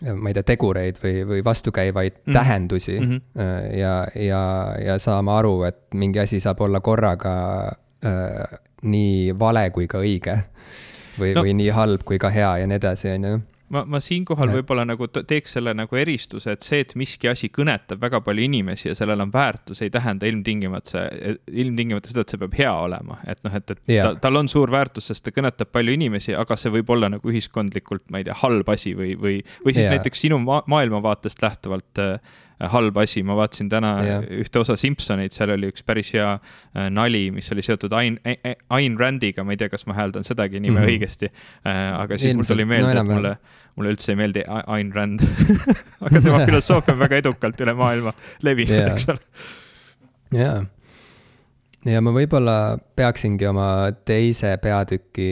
ma 0.01 0.32
ei 0.32 0.38
tea, 0.38 0.45
tegureid 0.53 0.97
või, 1.03 1.22
või 1.28 1.43
vastukäivaid 1.45 2.22
mm 2.24 2.34
tähendusi 2.34 2.99
mm 2.99 3.09
-hmm. 3.09 3.78
ja, 3.78 4.07
ja, 4.16 4.41
ja 4.86 4.99
saama 4.99 5.38
aru, 5.38 5.64
et 5.68 5.82
mingi 5.93 6.20
asi 6.20 6.39
saab 6.39 6.62
olla 6.62 6.80
korraga 6.80 7.34
äh, 8.08 8.60
nii 8.82 9.32
vale 9.39 9.70
kui 9.76 9.88
ka 9.88 10.02
õige. 10.02 10.41
või 11.20 11.34
no., 11.36 11.45
või 11.45 11.56
nii 11.60 11.72
halb 11.76 12.04
kui 12.08 12.20
ka 12.22 12.32
hea 12.34 12.58
ja 12.62 12.68
nii 12.68 12.80
edasi, 12.80 13.12
on 13.16 13.28
ju 13.28 13.39
ma, 13.72 13.84
ma 13.88 13.99
siinkohal 14.04 14.52
võib-olla 14.52 14.84
nagu 14.88 15.08
teeks 15.12 15.56
selle 15.58 15.74
nagu 15.78 15.97
eristuse, 15.99 16.56
et 16.56 16.66
see, 16.66 16.82
et 16.84 16.93
miski 16.99 17.30
asi 17.32 17.49
kõnetab 17.54 18.02
väga 18.04 18.22
palju 18.26 18.45
inimesi 18.45 18.89
ja 18.89 18.95
sellel 18.97 19.24
on 19.26 19.32
väärtus, 19.34 19.82
ei 19.86 19.91
tähenda 19.93 20.28
ilmtingimata 20.30 20.93
see, 20.95 21.36
ilmtingimata 21.64 22.12
seda, 22.12 22.26
et 22.26 22.34
see 22.34 22.41
peab 22.41 22.58
hea 22.58 22.74
olema. 22.86 23.20
et 23.32 23.41
noh, 23.47 23.56
et, 23.58 23.76
et 23.76 23.95
yeah. 23.95 24.10
ta, 24.10 24.26
tal 24.28 24.41
on 24.41 24.52
suur 24.52 24.72
väärtus, 24.74 25.10
sest 25.12 25.26
ta 25.28 25.36
kõnetab 25.36 25.72
palju 25.72 25.95
inimesi, 25.97 26.36
aga 26.38 26.58
see 26.60 26.74
võib 26.74 26.91
olla 26.95 27.12
nagu 27.16 27.34
ühiskondlikult, 27.34 28.08
ma 28.12 28.22
ei 28.22 28.28
tea, 28.28 28.38
halb 28.43 28.72
asi 28.76 28.95
või, 28.97 29.16
või, 29.20 29.39
või 29.66 29.76
siis 29.76 29.88
yeah. 29.88 29.97
näiteks 29.97 30.26
sinu 30.28 30.41
ma 30.43 30.62
maailmavaatest 30.72 31.43
lähtuvalt 31.43 32.04
äh, 32.04 32.39
halb 32.70 32.97
asi, 33.01 33.24
ma 33.26 33.36
vaatasin 33.39 33.70
täna 33.72 33.91
yeah. 34.05 34.26
ühte 34.41 34.62
osa 34.62 34.76
Simsoneid, 34.80 35.34
seal 35.34 35.53
oli 35.55 35.72
üks 35.72 35.86
päris 35.88 36.12
hea 36.16 36.28
äh, 36.36 36.89
nali, 36.93 37.26
mis 37.34 37.49
oli 37.53 37.66
seotud 37.66 37.93
Ain, 37.97 38.20
Ain 38.70 38.97
Randiga, 38.99 39.45
ma 39.47 39.55
ei 39.55 39.62
tea, 39.62 39.72
kas 39.72 39.88
ma 39.89 39.97
hääldan 39.97 40.28
sedagi 40.28 40.59
nime 40.59 40.80
mm 40.80 40.86
-hmm. 40.86 40.91
õigesti 40.91 41.32
äh,. 41.32 41.82
aga 42.01 42.18
siis 42.18 42.36
mul 42.36 42.47
tuli 42.47 42.66
meelde 42.66 42.93
no,, 42.93 43.01
et 43.01 43.14
mulle, 43.16 43.38
mulle 43.76 43.95
üldse 43.95 44.14
ei 44.14 44.20
meeldi 44.20 44.45
Ain 44.47 44.93
Rand 44.93 45.26
aga 46.05 46.22
tema 46.22 46.45
filosoofia 46.49 46.93
on 46.93 46.99
väga 46.99 47.24
edukalt 47.24 47.62
üle 47.62 47.74
maailma 47.74 48.14
levinud 48.41 48.78
yeah., 48.78 48.93
eks 48.93 49.09
ole. 49.09 49.20
jaa 50.38 50.62
ja 51.86 52.01
ma 52.01 52.14
võib-olla 52.14 52.57
peaksingi 52.95 53.47
oma 53.49 53.70
teise 54.05 54.53
peatüki 54.62 55.32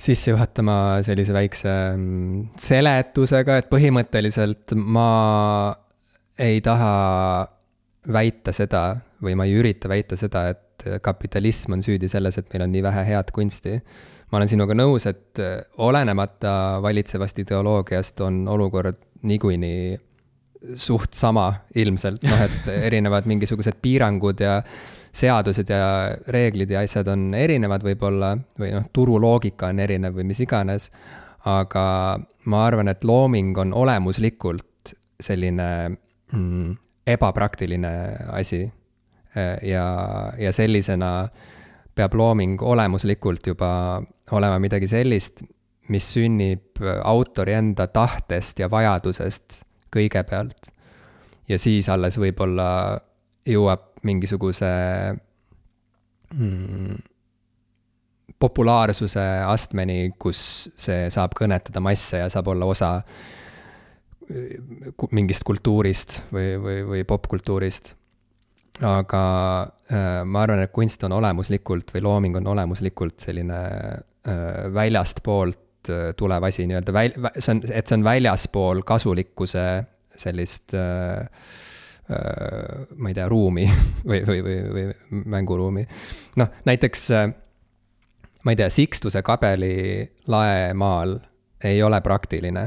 sisse 0.00 0.32
juhatama 0.32 0.74
sellise 1.04 1.34
väikse 1.36 1.70
mm, 1.92 2.42
seletusega, 2.60 3.60
et 3.60 3.70
põhimõtteliselt 3.72 4.74
ma 4.76 5.74
ei 6.40 6.60
taha 6.64 6.94
väita 8.10 8.54
seda 8.56 8.84
või 9.20 9.36
ma 9.36 9.46
ei 9.48 9.58
ürita 9.60 9.90
väita 9.92 10.16
seda, 10.16 10.48
et 10.54 10.86
kapitalism 11.04 11.76
on 11.76 11.84
süüdi 11.84 12.08
selles, 12.08 12.38
et 12.40 12.48
meil 12.52 12.64
on 12.64 12.72
nii 12.72 12.84
vähe 12.86 13.04
head 13.10 13.32
kunsti. 13.36 13.80
ma 14.30 14.38
olen 14.38 14.48
sinuga 14.48 14.74
nõus, 14.78 15.06
et 15.10 15.40
olenemata 15.82 16.78
valitsevast 16.82 17.42
ideoloogiast 17.42 18.20
on 18.24 18.46
olukord 18.48 18.96
niikuinii 19.26 19.98
suht 20.76 21.16
sama 21.16 21.52
ilmselt, 21.74 22.24
noh 22.24 22.44
et 22.46 22.68
erinevad 22.88 23.28
mingisugused 23.28 23.80
piirangud 23.82 24.40
ja 24.40 24.60
seadused 25.12 25.70
ja 25.70 26.16
reeglid 26.30 26.70
ja 26.70 26.84
asjad 26.84 27.08
on 27.10 27.32
erinevad 27.34 27.82
võib-olla 27.84 28.34
või 28.60 28.70
noh, 28.76 28.86
turuloogika 28.94 29.70
on 29.72 29.82
erinev 29.82 30.14
või 30.18 30.28
mis 30.30 30.40
iganes. 30.40 30.90
aga 31.44 31.84
ma 32.44 32.66
arvan, 32.66 32.88
et 32.88 33.04
looming 33.04 33.58
on 33.58 33.72
olemuslikult 33.72 34.92
selline 35.20 35.68
mm, 36.32 36.76
ebapraktiline 37.06 37.92
asi. 38.32 38.70
ja, 39.62 39.86
ja 40.38 40.52
sellisena 40.52 41.28
peab 41.94 42.14
looming 42.14 42.62
olemuslikult 42.62 43.46
juba 43.46 44.02
olema 44.30 44.58
midagi 44.58 44.88
sellist, 44.90 45.42
mis 45.88 46.06
sünnib 46.14 46.80
autori 47.04 47.54
enda 47.54 47.86
tahtest 47.86 48.58
ja 48.58 48.70
vajadusest 48.70 49.62
kõigepealt. 49.94 50.70
ja 51.48 51.58
siis 51.58 51.88
alles 51.88 52.18
võib-olla 52.18 53.00
jõuab 53.46 53.89
mingisuguse 54.06 54.70
mm, 56.34 56.96
populaarsuse 58.40 59.24
astmeni, 59.44 60.12
kus 60.18 60.70
see 60.78 61.10
saab 61.12 61.34
kõnetada 61.36 61.82
masse 61.84 62.22
ja 62.22 62.30
saab 62.32 62.48
olla 62.54 62.68
osa 62.70 62.94
mingist 65.16 65.44
kultuurist 65.46 66.20
või, 66.32 66.54
või, 66.62 66.76
või 66.86 67.06
popkultuurist. 67.08 67.94
aga 68.86 69.22
äh, 69.92 70.22
ma 70.24 70.44
arvan, 70.44 70.62
et 70.64 70.72
kunst 70.72 71.02
on 71.04 71.12
olemuslikult 71.12 71.90
või 71.94 72.04
looming 72.06 72.38
on 72.38 72.46
olemuslikult 72.54 73.20
selline 73.20 73.58
äh, 73.60 74.70
väljastpoolt 74.72 75.90
äh, 75.90 76.12
tulev 76.16 76.46
asi 76.48 76.66
nii-öelda 76.70 76.94
väl-, 76.94 77.18
see 77.36 77.56
on, 77.56 77.64
et 77.68 77.86
see 77.90 77.98
on 77.98 78.06
väljaspool 78.06 78.84
kasulikkuse 78.86 79.66
sellist 80.16 80.74
äh, 80.78 81.26
ma 82.10 83.10
ei 83.10 83.14
tea, 83.14 83.28
ruumi 83.30 83.68
või, 84.10 84.24
või, 84.26 84.40
või, 84.42 84.58
või 84.74 85.22
mänguruumi. 85.30 85.86
noh, 86.42 86.50
näiteks 86.66 87.06
äh, 87.14 87.28
ma 88.44 88.54
ei 88.54 88.58
tea, 88.58 88.70
Sixtuse 88.70 89.22
kabeli 89.22 90.02
laemaal 90.26 91.18
ei 91.64 91.82
ole 91.84 92.00
praktiline 92.00 92.66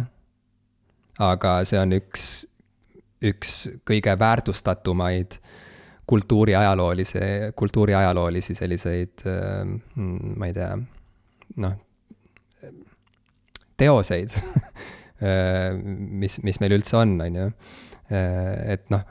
aga 1.22 1.60
see 1.68 1.80
on 1.80 1.94
üks, 1.98 2.28
üks 3.24 3.54
kõige 3.88 4.16
väärtustatumaid 4.20 5.38
kultuuriajaloolisi, 6.10 7.20
kultuuriajaloolisi 7.56 8.56
selliseid, 8.58 9.24
ähm, 9.30 9.78
ma 10.38 10.50
ei 10.50 10.56
tea, 10.58 10.74
noh, 11.64 11.78
teoseid 13.80 14.34
mis, 16.22 16.38
mis 16.44 16.60
meil 16.62 16.76
üldse 16.76 16.98
on, 17.00 17.16
on 17.24 17.40
ju. 17.40 17.46
et 18.12 18.90
noh, 18.94 19.06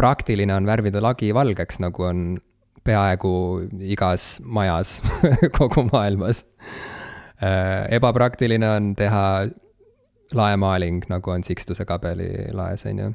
praktiline 0.00 0.54
on 0.56 0.68
värvida 0.68 1.02
lagi 1.04 1.34
valgeks, 1.36 1.80
nagu 1.84 2.06
on 2.08 2.22
peaaegu 2.84 3.32
igas 3.84 4.38
majas 4.40 4.98
kogu 5.58 5.84
maailmas. 5.90 6.44
ebapraktiline 7.90 8.68
on 8.68 8.94
teha 8.96 9.24
laemaaling, 10.36 11.02
nagu 11.08 11.32
on 11.32 11.44
Sixtuse 11.44 11.84
kabeli 11.84 12.30
laes, 12.52 12.86
on 12.86 12.98
ju. 12.98 13.12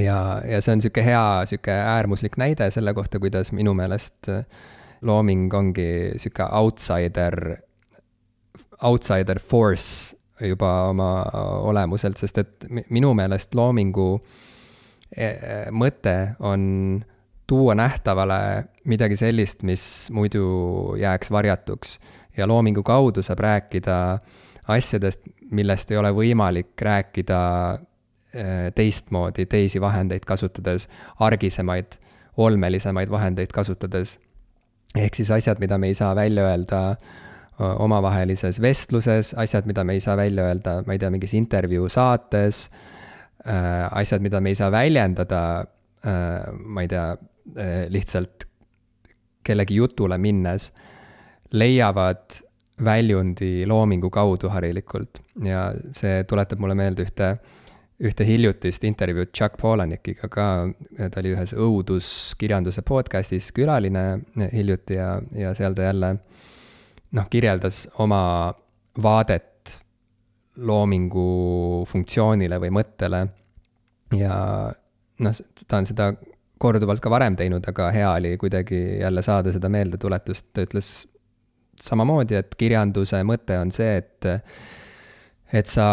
ja, 0.00 0.18
ja 0.46 0.60
see 0.60 0.72
on 0.72 0.80
niisugune 0.80 1.06
hea, 1.06 1.24
niisugune 1.44 1.78
äärmuslik 1.94 2.36
näide 2.40 2.70
selle 2.70 2.94
kohta, 2.94 3.20
kuidas 3.20 3.52
minu 3.52 3.74
meelest 3.74 4.28
äh, 4.28 4.44
looming 5.02 5.54
ongi 5.54 5.88
niisugune 6.14 6.48
outsider, 6.60 7.56
outsider 8.82 9.38
force 9.38 10.16
juba 10.40 10.70
oma 10.88 11.10
olemuselt, 11.68 12.20
sest 12.20 12.38
et 12.40 12.70
minu 12.88 13.12
meelest 13.14 13.54
loomingu 13.54 14.08
e, 14.16 14.49
mõte 15.74 16.14
on 16.38 17.04
tuua 17.50 17.74
nähtavale 17.74 18.64
midagi 18.86 19.16
sellist, 19.18 19.64
mis 19.66 19.82
muidu 20.14 20.94
jääks 20.98 21.30
varjatuks. 21.30 21.98
ja 22.36 22.46
loomingu 22.46 22.82
kaudu 22.82 23.22
saab 23.22 23.38
rääkida 23.38 24.18
asjadest, 24.68 25.20
millest 25.50 25.90
ei 25.90 25.96
ole 25.98 26.12
võimalik 26.14 26.78
rääkida 26.78 27.40
äh, 27.74 28.70
teistmoodi, 28.74 29.46
teisi 29.46 29.80
vahendeid 29.80 30.24
kasutades, 30.26 30.88
argisemaid, 31.18 31.98
olmelisemaid 32.36 33.10
vahendeid 33.10 33.52
kasutades. 33.52 34.18
ehk 34.96 35.14
siis 35.14 35.30
asjad, 35.30 35.58
mida 35.58 35.78
me 35.78 35.86
ei 35.86 35.94
saa 35.94 36.14
välja 36.16 36.46
öelda 36.46 36.96
omavahelises 37.60 38.60
vestluses, 38.60 39.34
asjad, 39.34 39.66
mida 39.66 39.84
me 39.84 39.92
ei 39.92 40.00
saa 40.00 40.16
välja 40.16 40.46
öelda, 40.48 40.80
ma 40.86 40.92
ei 40.92 40.98
tea, 40.98 41.10
mingis 41.10 41.34
intervjuu 41.34 41.88
saates, 41.88 42.70
asjad, 43.44 44.20
mida 44.20 44.40
me 44.40 44.52
ei 44.52 44.58
saa 44.58 44.70
väljendada, 44.72 45.40
äh, 46.04 46.50
ma 46.52 46.84
ei 46.84 46.88
tea, 46.90 47.08
lihtsalt 47.90 48.44
kellegi 49.42 49.80
jutule 49.80 50.18
minnes, 50.20 50.68
leiavad 51.56 52.36
väljundi 52.84 53.66
loomingu 53.66 54.10
kaudu 54.10 54.50
harilikult. 54.52 55.20
Ja 55.44 55.70
see 55.96 56.24
tuletab 56.28 56.60
mulle 56.62 56.76
meelde 56.78 57.04
ühte, 57.06 57.30
ühte 58.00 58.24
hiljutist 58.24 58.84
intervjuud 58.88 59.32
Chuck 59.36 59.58
Palahnikiga 59.60 60.30
ka, 60.32 60.46
ta 61.00 61.20
oli 61.20 61.34
ühes 61.34 61.52
õuduskirjanduse 61.56 62.84
podcast'is 62.86 63.50
külaline 63.56 64.04
hiljuti 64.52 64.96
ja, 64.96 65.14
ja 65.36 65.52
seal 65.58 65.76
ta 65.76 65.90
jälle 65.90 66.14
noh, 67.16 67.28
kirjeldas 67.30 67.86
oma 68.00 68.22
vaadet 69.02 69.49
loomingu 70.66 71.84
funktsioonile 71.88 72.58
või 72.62 72.72
mõttele. 72.80 73.22
Ja 74.16 74.34
noh, 75.24 75.40
ta 75.66 75.80
on 75.80 75.88
seda 75.88 76.10
korduvalt 76.60 77.00
ka 77.00 77.12
varem 77.12 77.38
teinud, 77.38 77.64
aga 77.70 77.88
hea 77.94 78.10
oli 78.18 78.34
kuidagi 78.40 78.80
jälle 79.00 79.22
saada 79.24 79.52
seda 79.54 79.70
meeldetuletust, 79.72 80.50
ta 80.52 80.64
ütles 80.66 80.90
samamoodi, 81.80 82.36
et 82.36 82.54
kirjanduse 82.60 83.22
mõte 83.24 83.56
on 83.56 83.72
see, 83.72 83.94
et, 84.02 84.28
et 85.56 85.70
sa 85.70 85.86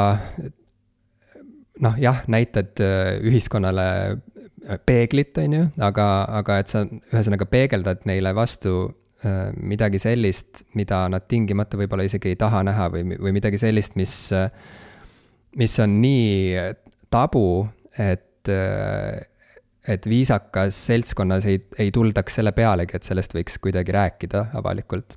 noh, 1.84 2.00
jah, 2.02 2.24
näitad 2.28 2.82
äh, 2.84 3.16
ühiskonnale 3.24 3.88
äh, 4.12 4.80
peeglit, 4.86 5.38
on 5.40 5.56
ju, 5.56 5.66
aga, 5.88 6.08
aga 6.42 6.60
et 6.62 6.72
sa 6.74 6.84
ühesõnaga 6.88 7.48
peegeldad 7.50 8.04
neile 8.10 8.34
vastu 8.36 8.90
midagi 9.58 9.98
sellist, 10.02 10.62
mida 10.78 11.08
nad 11.10 11.26
tingimata 11.26 11.80
võib-olla 11.80 12.06
isegi 12.06 12.30
ei 12.34 12.38
taha 12.38 12.60
näha 12.68 12.90
või, 12.94 13.16
või 13.18 13.34
midagi 13.40 13.58
sellist, 13.58 13.96
mis, 13.98 14.14
mis 15.58 15.78
on 15.82 15.96
nii 16.04 16.54
tabu, 17.10 17.48
et 17.98 18.54
et 19.88 20.06
viisakas 20.10 20.78
seltskonnas 20.90 21.46
ei, 21.48 21.62
ei 21.80 21.92
tuldaks 21.96 22.40
selle 22.40 22.52
pealegi, 22.56 22.98
et 22.98 23.08
sellest 23.08 23.34
võiks 23.36 23.56
kuidagi 23.64 23.96
rääkida 23.96 24.44
avalikult. 24.60 25.16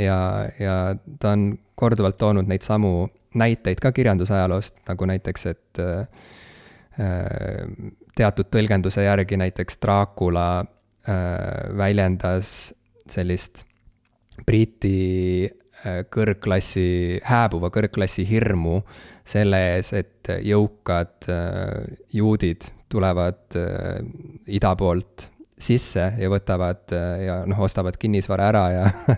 Ja, 0.00 0.18
ja 0.60 0.76
ta 1.20 1.32
on 1.32 1.46
korduvalt 1.78 2.18
toonud 2.20 2.48
neid 2.48 2.64
samu 2.66 3.08
näiteid 3.38 3.80
ka 3.80 3.92
kirjandusajaloost, 3.96 4.82
nagu 4.88 5.08
näiteks, 5.08 5.46
et 5.48 5.80
äh, 5.80 6.06
teatud 8.16 8.50
tõlgenduse 8.52 9.06
järgi 9.06 9.38
näiteks 9.40 9.80
Dracula 9.80 10.46
äh, 10.60 11.76
väljendas 11.76 12.72
sellist 13.12 13.64
Briti 14.46 15.46
äh, 15.46 16.02
kõrgklassi, 16.12 17.20
hääbuva 17.28 17.72
kõrgklassi 17.74 18.24
hirmu 18.28 18.80
selle 19.28 19.60
ees, 19.74 19.92
et 19.94 20.32
jõukad 20.42 21.28
juudid 22.10 22.66
tulevad 22.90 23.54
ida 24.50 24.72
poolt 24.78 25.28
sisse 25.62 26.04
ja 26.18 26.30
võtavad 26.32 26.92
ja 27.22 27.36
noh, 27.48 27.62
ostavad 27.64 27.96
kinnisvara 28.00 28.48
ära 28.50 28.62
ja 28.72 28.84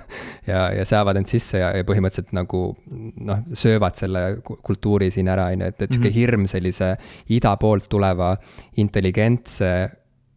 ja, 0.50 0.60
ja 0.78 0.86
seavad 0.88 1.18
end 1.20 1.30
sisse 1.30 1.60
ja, 1.60 1.70
ja 1.76 1.86
põhimõtteliselt 1.86 2.34
nagu 2.36 2.62
noh, 2.84 3.44
söövad 3.56 3.98
selle 3.98 4.24
kultuuri 4.44 5.10
siin 5.14 5.30
ära, 5.32 5.50
on 5.54 5.64
ju, 5.64 5.72
et, 5.72 5.80
et 5.80 5.92
sihuke 5.92 6.08
mm 6.08 6.12
-hmm. 6.12 6.18
hirm 6.18 6.48
sellise 6.50 6.94
ida 7.32 7.54
poolt 7.60 7.88
tuleva 7.88 8.34
intelligentse, 8.80 9.70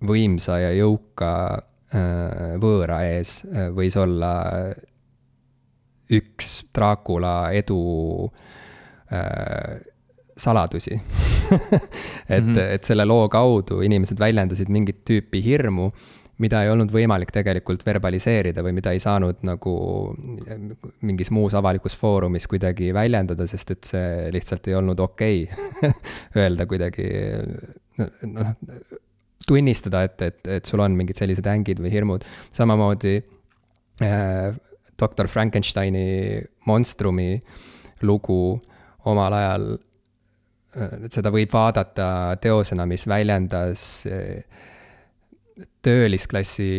võimsa 0.07 0.59
ja 0.61 0.71
jõuka 0.77 1.33
äh, 1.57 1.65
võõra 2.59 3.01
ees 3.07 3.41
äh, 3.47 3.69
võis 3.71 3.95
olla 3.99 4.31
üks 6.11 6.65
Dracula 6.75 7.51
edu 7.55 7.79
äh, 9.11 9.79
saladusi 10.37 10.93
et 12.29 12.43
mm, 12.43 12.53
-hmm. 12.53 12.61
et 12.75 12.83
selle 12.83 13.05
loo 13.05 13.29
kaudu 13.29 13.81
inimesed 13.81 14.19
väljendasid 14.19 14.69
mingit 14.69 15.01
tüüpi 15.07 15.41
hirmu, 15.43 15.91
mida 16.37 16.61
ei 16.63 16.69
olnud 16.69 16.91
võimalik 16.93 17.31
tegelikult 17.33 17.85
verbaliseerida 17.85 18.61
või 18.63 18.75
mida 18.77 18.91
ei 18.91 18.99
saanud 18.99 19.41
nagu 19.47 19.73
mingis 21.01 21.31
muus 21.31 21.55
avalikus 21.57 21.95
foorumis 21.97 22.47
kuidagi 22.47 22.93
väljendada, 22.93 23.47
sest 23.47 23.71
et 23.71 23.83
see 23.83 24.31
lihtsalt 24.35 24.67
ei 24.67 24.75
olnud 24.75 24.99
okei 24.99 25.47
okay. 25.47 25.91
öelda 26.43 26.67
kuidagi 26.69 27.09
noh, 28.27 28.53
tunnistada, 29.47 30.03
et, 30.07 30.21
et, 30.21 30.39
et 30.57 30.69
sul 30.69 30.83
on 30.83 30.95
mingid 30.97 31.19
sellised 31.19 31.47
ängid 31.47 31.81
või 31.83 31.91
hirmud, 31.93 32.25
samamoodi 32.55 33.17
äh, 34.03 34.55
doktor 34.99 35.29
Frankensteini 35.31 36.41
monstrumi 36.67 37.35
lugu 38.05 38.57
omal 39.07 39.33
ajal 39.37 39.69
et 40.77 41.13
seda 41.13 41.31
võib 41.33 41.51
vaadata 41.53 42.37
teosena, 42.41 42.85
mis 42.89 43.05
väljendas 43.09 43.83
eh, 44.09 44.43
töölisklassi 45.85 46.71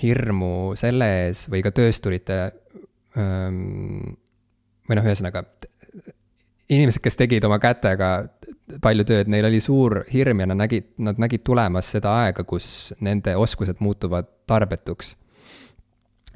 hirmu 0.00 0.74
selle 0.78 1.08
ees 1.22 1.46
või 1.52 1.62
ka 1.64 1.72
töösturite 1.74 2.38
ehm, 3.16 4.16
või 4.86 4.98
noh, 4.98 5.06
ühesõnaga 5.06 5.44
inimesed, 6.68 7.02
kes 7.04 7.18
tegid 7.18 7.44
oma 7.46 7.58
kätega 7.62 8.10
palju 8.82 9.06
tööd, 9.06 9.30
neil 9.30 9.46
oli 9.46 9.60
suur 9.62 10.00
hirm 10.12 10.42
ja 10.42 10.48
nad 10.50 10.60
nägid, 10.64 10.88
nad 10.98 11.20
nägid 11.22 11.44
tulemas 11.46 11.92
seda 11.94 12.16
aega, 12.24 12.44
kus 12.44 12.92
nende 13.00 13.36
oskused 13.38 13.78
muutuvad 13.84 14.28
tarbetuks. 14.50 15.14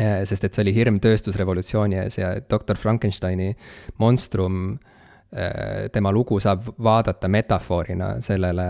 Eh, 0.00 0.22
sest 0.24 0.46
et 0.46 0.54
see 0.54 0.64
oli 0.64 0.74
hirm 0.74 1.00
tööstusrevolutsiooni 1.02 1.98
ees 2.04 2.16
ja 2.20 2.32
doktor 2.48 2.78
Frankensteini 2.80 3.52
monstrum 3.98 4.78
Äh, 5.36 5.88
tema 5.92 6.10
lugu 6.10 6.40
saab 6.42 6.64
vaadata 6.82 7.28
metafoorina 7.30 8.16
sellele, 8.20 8.64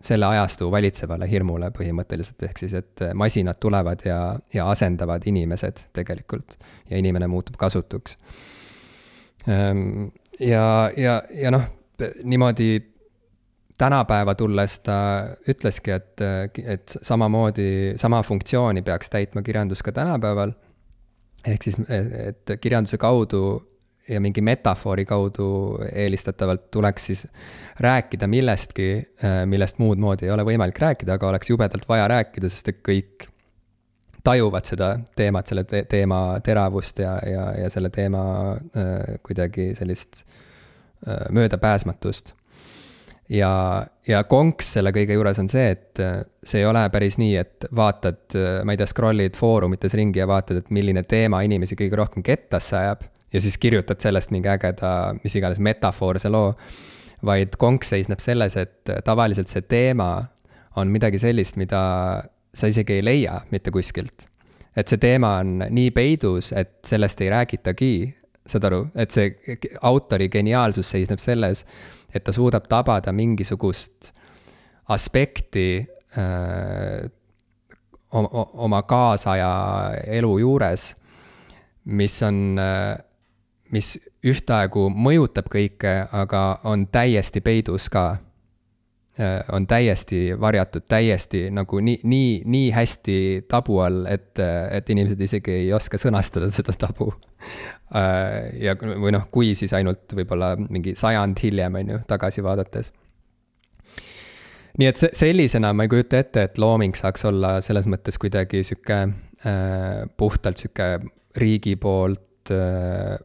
selle 0.00 0.24
ajastu 0.24 0.70
valitsevale 0.72 1.26
hirmule 1.28 1.68
põhimõtteliselt, 1.76 2.40
ehk 2.48 2.62
siis, 2.62 2.72
et 2.78 3.02
masinad 3.12 3.60
tulevad 3.60 4.00
ja, 4.06 4.20
ja 4.54 4.64
asendavad 4.72 5.26
inimesed 5.28 5.82
tegelikult 5.92 6.56
ja 6.88 6.96
inimene 6.96 7.28
muutub 7.28 7.58
kasutuks. 7.60 8.16
Ja, 10.40 10.90
ja, 10.96 11.22
ja 11.32 11.50
noh, 11.50 11.62
niimoodi 12.24 12.96
tänapäeva 13.78 14.34
tulles 14.34 14.80
ta 14.80 14.98
ütleski, 15.48 15.90
et, 15.90 16.20
et 16.64 16.96
samamoodi, 17.02 17.94
sama 18.00 18.22
funktsiooni 18.22 18.82
peaks 18.82 19.10
täitma 19.12 19.42
kirjandus 19.42 19.82
ka 19.82 19.92
tänapäeval. 19.92 20.52
ehk 21.46 21.62
siis, 21.62 21.76
et 21.88 22.58
kirjanduse 22.60 22.98
kaudu 22.98 23.42
ja 24.08 24.20
mingi 24.20 24.40
metafoori 24.40 25.04
kaudu 25.04 25.78
eelistatavalt 25.92 26.70
tuleks 26.70 27.06
siis 27.06 27.26
rääkida 27.80 28.26
millestki, 28.26 28.88
millest 29.46 29.78
muud 29.78 29.98
moodi 29.98 30.26
ei 30.26 30.30
ole 30.30 30.44
võimalik 30.46 30.78
rääkida, 30.78 31.18
aga 31.18 31.28
oleks 31.28 31.50
jubedalt 31.50 31.88
vaja 31.88 32.08
rääkida, 32.08 32.50
sest 32.50 32.68
et 32.72 32.80
kõik 32.86 33.28
tajuvad 34.26 34.66
seda 34.66 34.88
teemat, 35.16 35.50
selle 35.50 35.64
te 35.68 35.84
teema 35.90 36.40
teravust 36.44 36.98
ja, 37.02 37.16
ja, 37.26 37.46
ja 37.62 37.70
selle 37.72 37.92
teema 37.94 38.24
äh, 38.56 39.20
kuidagi 39.26 39.70
sellist 39.78 40.24
äh, 40.24 41.28
möödapääsmatust. 41.30 42.34
ja, 43.28 43.50
ja 44.08 44.24
konks 44.24 44.72
selle 44.76 44.92
kõige 44.94 45.16
juures 45.18 45.38
on 45.42 45.50
see, 45.50 45.70
et 45.76 46.02
äh, 46.02 46.20
see 46.44 46.62
ei 46.62 46.68
ole 46.68 46.84
päris 46.94 47.18
nii, 47.22 47.34
et 47.42 47.68
vaatad, 47.74 48.22
äh, 48.34 48.60
ma 48.66 48.74
ei 48.74 48.80
tea, 48.80 48.90
scroll'id 48.90 49.38
foorumites 49.38 49.94
ringi 49.98 50.22
ja 50.22 50.28
vaatad, 50.30 50.62
et 50.62 50.74
milline 50.74 51.06
teema 51.06 51.42
inimesi 51.46 51.78
kõige 51.78 52.02
rohkem 52.02 52.26
kettasse 52.26 52.78
ajab. 52.82 53.06
ja 53.32 53.40
siis 53.42 53.58
kirjutad 53.58 54.00
sellest 54.00 54.30
mingi 54.34 54.48
ägeda, 54.48 54.92
mis 55.22 55.34
iganes 55.38 55.58
metafoorse 55.58 56.30
loo. 56.30 56.54
vaid 57.26 57.56
konks 57.58 57.88
seisneb 57.94 58.20
selles, 58.20 58.56
et 58.56 58.90
tavaliselt 59.04 59.48
see 59.48 59.62
teema 59.62 60.26
on 60.76 60.90
midagi 60.92 61.18
sellist, 61.18 61.56
mida 61.56 61.82
sa 62.56 62.70
isegi 62.70 62.98
ei 62.98 63.04
leia 63.04 63.40
mitte 63.50 63.70
kuskilt. 63.70 64.28
et 64.76 64.88
see 64.92 65.00
teema 65.00 65.38
on 65.40 65.62
nii 65.72 65.90
peidus, 65.96 66.50
et 66.52 66.84
sellest 66.84 67.20
ei 67.24 67.30
räägitagi, 67.32 67.92
saad 68.46 68.64
aru, 68.68 68.80
et 68.94 69.10
see 69.10 69.56
autori 69.88 70.28
geniaalsus 70.28 70.90
seisneb 70.92 71.20
selles, 71.22 71.64
et 72.12 72.24
ta 72.24 72.32
suudab 72.32 72.68
tabada 72.68 73.12
mingisugust 73.12 74.12
aspekti 74.92 75.86
öö, 76.18 77.08
oma 78.12 78.82
kaasaja 78.82 79.50
elu 80.06 80.38
juures, 80.38 80.84
mis 81.84 82.20
on, 82.22 82.60
mis 83.72 83.96
ühtaegu 84.26 84.86
mõjutab 84.90 85.50
kõike, 85.52 85.96
aga 86.12 86.44
on 86.64 86.86
täiesti 86.92 87.42
peidus 87.44 87.88
ka 87.92 88.16
on 89.52 89.66
täiesti 89.66 90.40
varjatud, 90.40 90.84
täiesti 90.88 91.46
nagu 91.54 91.80
nii, 91.80 92.00
nii, 92.04 92.32
nii 92.44 92.66
hästi 92.74 93.18
tabu 93.48 93.78
all, 93.80 94.04
et, 94.10 94.36
et 94.70 94.90
inimesed 94.92 95.20
isegi 95.24 95.54
ei 95.62 95.70
oska 95.72 95.96
sõnastada 96.00 96.50
seda 96.52 96.74
tabu. 96.76 97.08
Äh, 97.96 98.50
ja, 98.60 98.74
või 98.76 99.14
noh, 99.14 99.28
kui 99.32 99.54
siis 99.56 99.72
ainult 99.76 100.12
võib-olla 100.18 100.54
mingi 100.58 100.96
sajand 100.98 101.40
hiljem, 101.42 101.80
on 101.80 101.94
ju, 101.94 102.00
tagasi 102.10 102.44
vaadates. 102.44 102.92
nii 104.76 104.88
et 104.90 105.00
sellisena 105.16 105.72
ma 105.72 105.86
ei 105.86 105.92
kujuta 105.92 106.20
ette, 106.20 106.42
et 106.50 106.58
looming 106.60 106.96
saaks 106.98 107.24
olla 107.24 107.56
selles 107.64 107.86
mõttes 107.88 108.18
kuidagi 108.20 108.60
sihuke 108.66 108.98
äh, 109.00 110.02
puhtalt 110.16 110.60
sihuke 110.60 110.90
riigi 111.40 111.76
poolt 111.80 112.52
äh, 112.52 113.16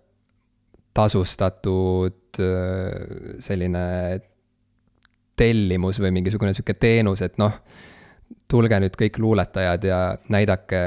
tasustatud 0.94 2.40
äh, 2.40 3.40
selline 3.40 3.86
tellimus 5.42 6.00
või 6.02 6.14
mingisugune 6.20 6.54
sihuke 6.54 6.76
teenus, 6.78 7.24
et 7.26 7.40
noh, 7.42 7.56
tulge 8.52 8.78
nüüd 8.84 8.96
kõik 9.00 9.18
luuletajad 9.22 9.86
ja 9.88 10.00
näidake, 10.32 10.82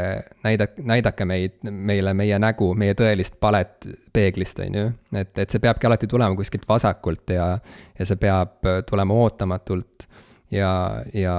näidake, 0.44 0.84
näidake 0.86 1.26
meid, 1.28 1.58
meile 1.64 2.14
meie 2.16 2.38
nägu, 2.40 2.70
meie 2.78 2.94
tõelist 2.98 3.38
palet 3.40 3.88
peeglist, 4.14 4.60
on 4.64 4.78
ju. 4.78 4.86
et, 5.16 5.32
et 5.38 5.50
see 5.50 5.62
peabki 5.62 5.88
alati 5.88 6.08
tulema 6.10 6.36
kuskilt 6.38 6.66
vasakult 6.68 7.34
ja, 7.34 7.54
ja 7.98 8.08
see 8.08 8.20
peab 8.20 8.64
tulema 8.88 9.16
ootamatult. 9.24 10.08
ja, 10.54 11.02
ja 11.14 11.36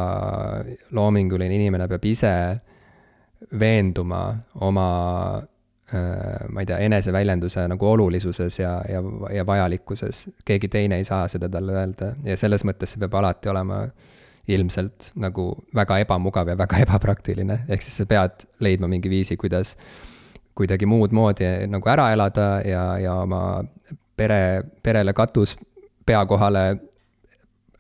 loominguline 0.92 1.56
inimene 1.56 1.88
peab 1.88 2.06
ise 2.06 2.36
veenduma 3.60 4.26
oma 4.66 4.88
ma 5.94 6.64
ei 6.64 6.66
tea, 6.66 6.80
eneseväljenduse 6.82 7.68
nagu 7.70 7.86
olulisuses 7.86 8.56
ja, 8.60 8.72
ja, 8.90 9.04
ja 9.34 9.46
vajalikkuses. 9.46 10.24
keegi 10.46 10.68
teine 10.68 10.98
ei 10.98 11.04
saa 11.06 11.28
seda 11.30 11.50
talle 11.50 11.76
öelda 11.78 12.14
ja 12.26 12.38
selles 12.38 12.66
mõttes 12.66 12.96
see 12.96 13.04
peab 13.04 13.14
alati 13.20 13.52
olema 13.52 13.84
ilmselt 14.48 15.12
nagu 15.22 15.46
väga 15.76 16.00
ebamugav 16.04 16.50
ja 16.50 16.58
väga 16.58 16.82
ebapraktiline, 16.86 17.60
ehk 17.70 17.86
siis 17.86 18.02
sa 18.02 18.08
pead 18.10 18.48
leidma 18.66 18.90
mingi 18.90 19.10
viisi, 19.10 19.38
kuidas 19.38 19.76
kuidagi 20.56 20.88
muud 20.88 21.14
moodi 21.14 21.48
nagu 21.68 21.90
ära 21.92 22.12
elada 22.16 22.50
ja, 22.66 22.84
ja 23.02 23.16
oma 23.22 23.42
pere, 24.18 24.64
perele 24.84 25.14
katus 25.14 25.58
pea 26.06 26.22
kohale 26.26 26.66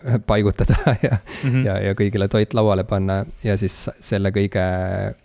paigutada 0.27 0.75
ja 1.07 1.17
mm, 1.17 1.49
-hmm. 1.49 1.65
ja, 1.65 1.79
ja 1.79 1.93
kõigile 1.93 2.27
toit 2.27 2.53
lauale 2.53 2.83
panna 2.83 3.25
ja 3.43 3.57
siis 3.57 3.89
selle 3.99 4.31
kõige 4.35 4.65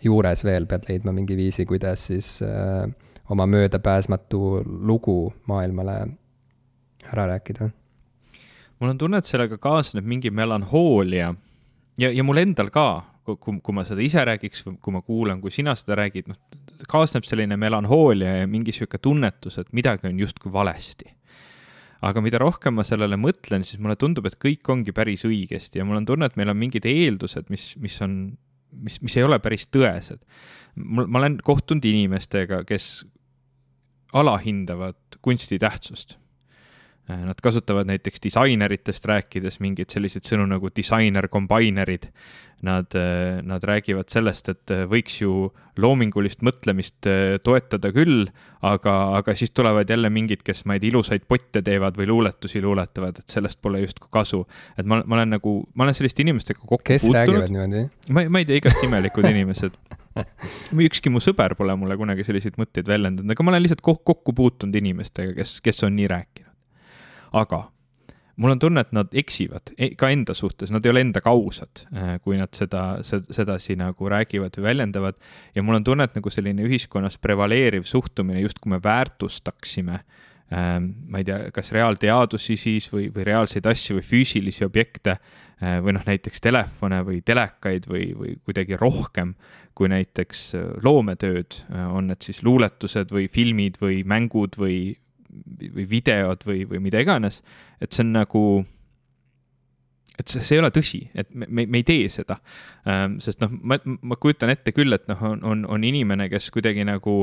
juures 0.02 0.44
veel 0.44 0.66
pead 0.66 0.88
leidma 0.88 1.12
mingi 1.12 1.36
viisi, 1.36 1.66
kuidas 1.66 2.06
siis 2.06 2.40
äh, 2.42 2.88
oma 3.30 3.46
möödapääsmatu 3.46 4.62
lugu 4.66 5.34
maailmale 5.46 6.06
ära 7.12 7.26
rääkida. 7.26 7.70
mul 8.80 8.90
on 8.90 8.98
tunne, 8.98 9.18
et 9.18 9.24
sellega 9.24 9.58
kaasneb 9.58 10.04
mingi 10.04 10.30
melanhoolia 10.30 11.34
ja, 11.98 12.10
ja 12.10 12.24
mul 12.24 12.36
endal 12.36 12.70
ka, 12.70 13.04
kui, 13.24 13.60
kui 13.62 13.74
ma 13.74 13.84
seda 13.84 14.02
ise 14.02 14.24
räägiks 14.24 14.66
või 14.66 14.76
kui 14.80 14.92
ma 14.92 15.02
kuulan, 15.02 15.40
kui 15.40 15.50
sina 15.50 15.74
seda 15.74 15.94
räägid, 15.94 16.28
noh, 16.28 16.36
kaasneb 16.88 17.24
selline 17.24 17.56
melanhoolia 17.56 18.36
ja 18.40 18.46
mingi 18.46 18.72
sihuke 18.72 18.98
tunnetus, 18.98 19.58
et 19.58 19.72
midagi 19.72 20.08
on 20.08 20.18
justkui 20.20 20.52
valesti 20.52 21.19
aga 22.00 22.22
mida 22.24 22.40
rohkem 22.40 22.78
ma 22.78 22.84
sellele 22.86 23.18
mõtlen, 23.20 23.64
siis 23.66 23.80
mulle 23.82 23.98
tundub, 24.00 24.28
et 24.28 24.38
kõik 24.40 24.68
ongi 24.72 24.94
päris 24.96 25.26
õigesti 25.28 25.80
ja 25.80 25.86
mul 25.86 26.00
on 26.00 26.08
tunne, 26.08 26.30
et 26.30 26.38
meil 26.40 26.52
on 26.52 26.58
mingid 26.60 26.88
eeldused, 26.88 27.50
mis, 27.52 27.74
mis 27.82 27.98
on, 28.04 28.16
mis, 28.86 29.00
mis 29.04 29.16
ei 29.18 29.26
ole 29.26 29.40
päris 29.42 29.68
tõesed. 29.68 30.22
mul, 30.80 31.06
ma 31.06 31.20
olen 31.20 31.38
kohtunud 31.44 31.84
inimestega, 31.84 32.64
kes 32.68 33.04
alahindavad 34.16 35.20
kunsti 35.22 35.60
tähtsust 35.60 36.16
Nad 37.10 37.40
kasutavad 37.42 37.88
näiteks 37.88 38.22
disaineritest 38.22 39.04
rääkides 39.08 39.60
mingeid 39.60 39.90
selliseid 39.90 40.28
sõnu 40.28 40.46
nagu 40.50 40.70
disainer, 40.76 41.28
kombinerid. 41.32 42.10
Nad, 42.60 42.92
nad 43.48 43.62
räägivad 43.64 44.10
sellest, 44.12 44.50
et 44.52 44.72
võiks 44.84 45.14
ju 45.22 45.46
loomingulist 45.80 46.42
mõtlemist 46.44 47.08
toetada 47.40 47.88
küll, 47.96 48.26
aga, 48.60 48.96
aga 49.16 49.32
siis 49.32 49.54
tulevad 49.56 49.88
jälle 49.88 50.10
mingid, 50.12 50.42
kes, 50.44 50.66
ma 50.68 50.76
ei 50.76 50.82
tea, 50.82 50.90
ilusaid 50.90 51.24
potte 51.24 51.62
teevad 51.64 51.96
või 51.96 52.10
luuletusi 52.10 52.60
luuletavad, 52.60 53.22
et 53.22 53.32
sellest 53.32 53.62
pole 53.64 53.80
justkui 53.80 54.12
kasu. 54.12 54.42
et 54.76 54.84
ma, 54.84 55.00
ma 55.06 55.16
olen 55.16 55.32
nagu, 55.38 55.54
ma 55.72 55.86
olen 55.86 55.96
selliste 55.96 56.20
inimestega 56.20 56.60
kokku 56.60 56.84
kes 56.84 57.06
puutunud. 57.08 57.16
kes 57.16 57.32
räägivad 57.32 57.56
niimoodi? 57.56 58.12
ma, 58.12 58.26
ma 58.28 58.44
ei 58.44 58.50
tea, 58.50 58.60
igast 58.60 58.84
imelikud 58.84 59.30
inimesed 59.30 59.80
ükski 60.90 61.08
mu 61.08 61.24
sõber 61.24 61.56
pole 61.56 61.80
mulle 61.80 61.96
kunagi 61.96 62.28
selliseid 62.28 62.60
mõtteid 62.60 62.92
väljendanud, 62.92 63.32
aga 63.32 63.46
ma 63.46 63.54
olen 63.54 63.64
lihtsalt 63.64 63.80
kokku 63.80 64.36
puutunud 64.36 64.76
inimestega, 64.82 65.32
kes, 65.40 65.56
kes 65.64 65.84
on 65.88 65.96
nii 65.96 66.12
rääkinud 66.12 66.49
aga 67.32 67.66
mul 68.40 68.54
on 68.54 68.60
tunne, 68.60 68.80
et 68.80 68.94
nad 68.96 69.12
eksivad 69.20 69.74
e, 69.76 69.90
ka 70.00 70.08
enda 70.12 70.34
suhtes, 70.36 70.72
nad 70.72 70.84
ei 70.84 70.94
ole 70.94 71.02
endaga 71.04 71.32
ausad, 71.32 71.84
äh, 71.92 72.14
kui 72.24 72.38
nad 72.40 72.52
seda, 72.56 72.84
sedasi 73.04 73.76
nagu 73.80 74.08
räägivad 74.10 74.56
või 74.56 74.68
väljendavad. 74.70 75.20
ja 75.54 75.62
mul 75.62 75.80
on 75.80 75.84
tunne, 75.84 76.08
et 76.08 76.16
nagu 76.16 76.32
selline 76.32 76.64
ühiskonnas 76.64 77.18
prevaleeriv 77.20 77.84
suhtumine, 77.88 78.40
justkui 78.40 78.72
me 78.72 78.80
väärtustaksime 78.82 80.00
ähm, 80.52 80.92
ma 81.08 81.20
ei 81.20 81.28
tea, 81.28 81.50
kas 81.54 81.72
reaalteadusi 81.76 82.56
siis 82.56 82.88
või, 82.92 83.10
või 83.12 83.28
reaalseid 83.28 83.68
asju 83.68 83.98
või 83.98 84.06
füüsilisi 84.08 84.64
objekte 84.64 85.18
äh, 85.18 85.76
või 85.84 85.98
noh, 85.98 86.06
näiteks 86.08 86.40
telefone 86.40 87.02
või 87.04 87.20
telekaid 87.20 87.90
või, 87.90 88.08
või 88.16 88.38
kuidagi 88.40 88.80
rohkem 88.80 89.34
kui 89.76 89.92
näiteks 89.92 90.46
äh, 90.56 90.72
loometööd, 90.84 91.60
on 91.92 92.08
need 92.08 92.24
siis 92.24 92.40
luuletused 92.46 93.12
või 93.12 93.28
filmid 93.28 93.76
või 93.84 94.00
mängud 94.08 94.56
või 94.56 94.96
või 95.60 95.86
videod 95.88 96.44
või, 96.46 96.64
või 96.68 96.82
mida 96.82 97.02
iganes, 97.02 97.40
et 97.80 97.92
see 97.92 98.04
on 98.06 98.14
nagu, 98.16 98.44
et 100.18 100.26
see, 100.28 100.42
see 100.42 100.58
ei 100.58 100.62
ole 100.62 100.72
tõsi, 100.74 101.02
et 101.14 101.30
me, 101.34 101.48
me, 101.48 101.66
me 101.66 101.82
ei 101.82 101.86
tee 101.86 102.08
seda. 102.12 102.40
Ähm, 102.88 103.18
sest 103.24 103.42
noh, 103.42 103.52
ma, 103.62 103.78
ma 103.84 104.18
kujutan 104.20 104.52
ette 104.52 104.74
küll, 104.76 104.92
et 104.96 105.06
noh, 105.10 105.22
on, 105.32 105.44
on, 105.46 105.64
on 105.76 105.86
inimene, 105.86 106.28
kes 106.32 106.50
kuidagi 106.54 106.86
nagu 106.88 107.22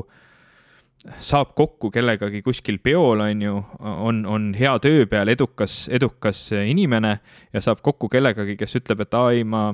saab 1.21 1.51
kokku 1.57 1.91
kellegagi 1.93 2.41
kuskil 2.45 2.79
peol, 2.81 3.21
on 3.21 3.41
ju, 3.43 3.57
on, 3.79 4.23
on 4.25 4.47
hea 4.57 4.73
töö 4.81 5.05
peal, 5.09 5.29
edukas, 5.29 5.83
edukas 5.93 6.47
inimene 6.57 7.19
ja 7.53 7.61
saab 7.61 7.83
kokku 7.85 8.09
kellegagi, 8.09 8.57
kes 8.57 8.79
ütleb, 8.81 9.05
et 9.05 9.17
aa 9.17 9.35
ei, 9.35 9.45
ma 9.45 9.69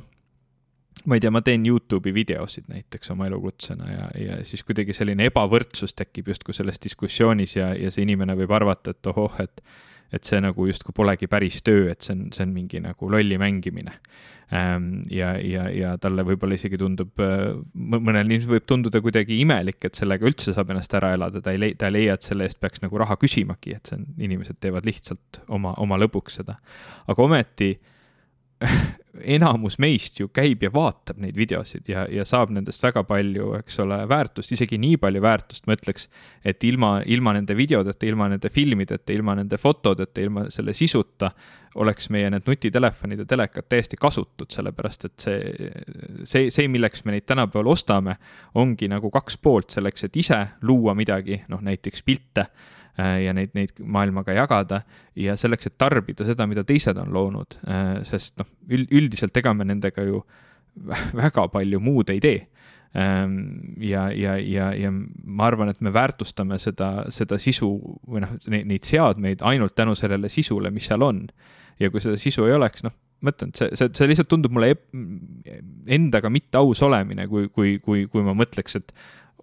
ma 1.05 1.17
ei 1.17 1.23
tea, 1.23 1.31
ma 1.33 1.41
teen 1.45 1.65
Youtube'i 1.67 2.13
videosid 2.15 2.69
näiteks 2.71 3.11
oma 3.13 3.27
elukutsena 3.27 3.89
ja, 3.91 4.09
ja 4.19 4.37
siis 4.47 4.63
kuidagi 4.63 4.95
selline 4.95 5.27
ebavõrdsus 5.29 5.95
tekib 5.97 6.29
justkui 6.31 6.55
selles 6.55 6.79
diskussioonis 6.83 7.57
ja, 7.57 7.73
ja 7.75 7.91
see 7.91 8.05
inimene 8.07 8.37
võib 8.39 8.53
arvata, 8.55 8.95
et 8.95 9.11
ohoh, 9.13 9.41
et 9.43 9.65
et 10.13 10.27
see 10.29 10.37
nagu 10.43 10.67
justkui 10.69 10.93
polegi 10.93 11.25
päris 11.25 11.63
töö, 11.65 11.87
et 11.89 12.05
see 12.05 12.13
on, 12.13 12.27
see 12.35 12.45
on 12.45 12.51
mingi 12.53 12.77
nagu 12.83 13.07
lolli 13.09 13.39
mängimine. 13.41 13.95
Ehm, 14.53 14.99
ja, 15.09 15.31
ja, 15.41 15.63
ja 15.73 15.93
talle 15.97 16.21
võib-olla 16.27 16.53
isegi 16.53 16.77
tundub, 16.77 17.17
mõnel 17.73 18.27
inimesel 18.27 18.51
võib 18.51 18.67
tunduda 18.69 19.01
kuidagi 19.01 19.39
imelik, 19.41 19.79
et 19.87 19.97
sellega 19.97 20.27
üldse 20.29 20.53
saab 20.53 20.69
ennast 20.69 20.93
ära 20.99 21.15
elada, 21.17 21.41
ta 21.41 21.55
ei 21.55 21.63
leia, 21.63 21.79
ta 21.79 21.89
ei 21.89 21.95
leia, 21.95 22.17
et 22.17 22.27
selle 22.27 22.45
eest 22.45 22.59
peaks 22.61 22.83
nagu 22.83 23.01
raha 23.01 23.17
küsimagi, 23.17 23.73
et 23.79 23.89
see 23.89 23.97
on, 23.97 24.05
inimesed 24.21 24.59
teevad 24.61 24.85
lihtsalt 24.85 25.41
oma, 25.49 25.73
oma 25.81 25.97
lõbuks 26.03 26.37
seda. 26.43 26.59
aga 27.09 27.25
ometi 27.25 27.71
enamus 29.38 29.78
meist 29.82 30.20
ju 30.20 30.30
käib 30.34 30.64
ja 30.66 30.72
vaatab 30.74 31.20
neid 31.22 31.38
videosid 31.38 31.89
ja, 31.89 32.05
ja 32.09 32.26
saab 32.28 32.53
nendest 32.55 32.82
väga 32.84 33.03
palju, 33.07 33.51
eks 33.59 33.80
ole, 33.84 33.99
väärtust, 34.09 34.53
isegi 34.55 34.80
nii 34.82 34.97
palju 35.01 35.22
väärtust, 35.24 35.68
ma 35.68 35.78
ütleks, 35.78 36.07
et 36.45 36.64
ilma, 36.68 36.95
ilma 37.05 37.36
nende 37.38 37.55
videodeta, 37.57 38.07
ilma 38.09 38.30
nende 38.32 38.49
filmideta, 38.53 39.14
ilma 39.14 39.38
nende 39.39 39.59
fotodeta, 39.61 40.22
ilma 40.24 40.47
selle 40.53 40.74
sisuta 40.78 41.32
oleks 41.82 42.09
meie 42.14 42.30
need 42.30 42.45
nutitelefonid 42.45 43.24
ja 43.24 43.26
telekad 43.30 43.66
täiesti 43.70 43.97
kasutud, 43.97 44.51
sellepärast 44.53 45.07
et 45.09 45.26
see, 45.26 45.72
see, 46.30 46.51
see, 46.53 46.68
milleks 46.70 47.05
me 47.05 47.16
neid 47.16 47.26
tänapäeval 47.30 47.72
ostame, 47.74 48.18
ongi 48.61 48.89
nagu 48.91 49.09
kaks 49.14 49.39
poolt 49.41 49.74
selleks, 49.74 50.05
et 50.07 50.22
ise 50.22 50.39
luua 50.70 50.93
midagi, 50.97 51.41
noh 51.49 51.64
näiteks 51.66 52.05
pilte 52.05 52.47
ja 52.97 53.33
neid, 53.33 53.53
neid 53.57 53.79
maailmaga 53.79 54.35
jagada 54.37 54.83
ja 55.17 55.37
selleks, 55.39 55.69
et 55.69 55.77
tarbida 55.81 56.25
seda, 56.27 56.45
mida 56.49 56.65
teised 56.67 56.97
on 57.01 57.13
loonud, 57.13 57.57
äh, 57.65 58.01
sest 58.07 58.37
noh, 58.41 58.49
üldiselt 58.69 59.37
ega 59.37 59.53
me 59.57 59.65
nendega 59.69 60.05
ju 60.05 60.23
väga 61.23 61.47
palju 61.53 61.79
muud 61.83 62.09
ei 62.13 62.21
tee 62.21 62.39
ähm, 62.97 63.37
ja, 63.81 64.07
ja, 64.13 64.37
ja, 64.37 64.71
ja 64.77 64.91
ma 64.93 65.47
arvan, 65.49 65.71
et 65.73 65.81
me 65.81 65.93
väärtustame 65.93 66.59
seda, 66.61 67.07
seda 67.13 67.39
sisu 67.41 67.71
või 68.09 68.23
noh, 68.25 68.35
neid 68.53 68.85
seadmeid 68.85 69.41
ainult 69.45 69.75
tänu 69.77 69.97
sellele 69.97 70.29
sisule, 70.29 70.73
mis 70.73 70.89
seal 70.89 71.05
on. 71.05 71.25
ja 71.81 71.89
kui 71.89 72.01
seda 72.01 72.17
sisu 72.21 72.45
ei 72.45 72.53
oleks, 72.53 72.85
noh, 72.85 72.93
ma 73.23 73.33
ütlen, 73.33 73.53
see, 73.57 73.71
see, 73.79 73.89
see 73.95 74.09
lihtsalt 74.09 74.29
tundub 74.31 74.53
mulle 74.53 74.73
endaga 75.97 76.29
mitte 76.33 76.59
aus 76.59 76.83
olemine, 76.85 77.27
kui, 77.31 77.47
kui, 77.53 77.77
kui, 77.83 78.05
kui 78.11 78.25
ma 78.25 78.35
mõtleks, 78.37 78.77
et 78.81 78.93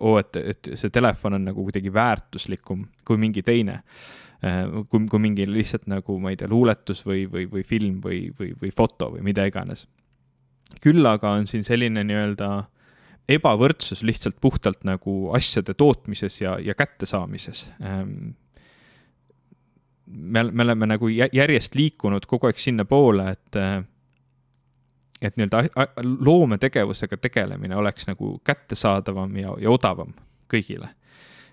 oo, 0.00 0.16
et, 0.20 0.36
et 0.36 0.72
see 0.78 0.92
telefon 0.92 1.38
on 1.38 1.46
nagu 1.50 1.64
kuidagi 1.66 1.92
väärtuslikum 1.92 2.86
kui 3.06 3.20
mingi 3.20 3.44
teine. 3.46 3.80
Äh, 4.40 4.64
kui, 4.88 5.04
kui 5.10 5.20
mingi 5.20 5.44
lihtsalt 5.48 5.88
nagu, 5.90 6.16
ma 6.22 6.32
ei 6.32 6.38
tea, 6.40 6.48
luuletus 6.48 7.04
või, 7.06 7.26
või, 7.30 7.46
või 7.50 7.64
film 7.66 7.98
või, 8.04 8.22
või, 8.38 8.54
või 8.60 8.72
foto 8.76 9.10
või 9.14 9.24
mida 9.26 9.44
iganes. 9.48 9.86
küll 10.80 11.06
aga 11.06 11.34
on 11.36 11.48
siin 11.50 11.64
selline 11.66 12.04
nii-öelda 12.06 12.50
ebavõrdsus 13.28 14.02
lihtsalt 14.02 14.38
puhtalt 14.40 14.84
nagu 14.86 15.32
asjade 15.36 15.74
tootmises 15.74 16.40
ja, 16.40 16.56
ja 16.62 16.74
kättesaamises 16.74 17.66
ähm, 17.84 18.32
me, 20.10 20.42
me 20.42 20.62
oleme 20.62 20.86
nagu 20.86 21.08
järjest 21.10 21.74
liikunud 21.78 22.26
kogu 22.26 22.48
aeg 22.48 22.58
sinnapoole, 22.60 23.30
et 23.36 23.58
äh, 23.58 23.82
et 25.22 25.36
nii-öelda 25.36 25.64
loometegevusega 26.20 27.16
tegelemine 27.16 27.76
oleks 27.76 28.08
nagu 28.08 28.38
kättesaadavam 28.44 29.36
ja, 29.36 29.54
ja 29.60 29.70
odavam 29.70 30.14
kõigile. 30.50 30.88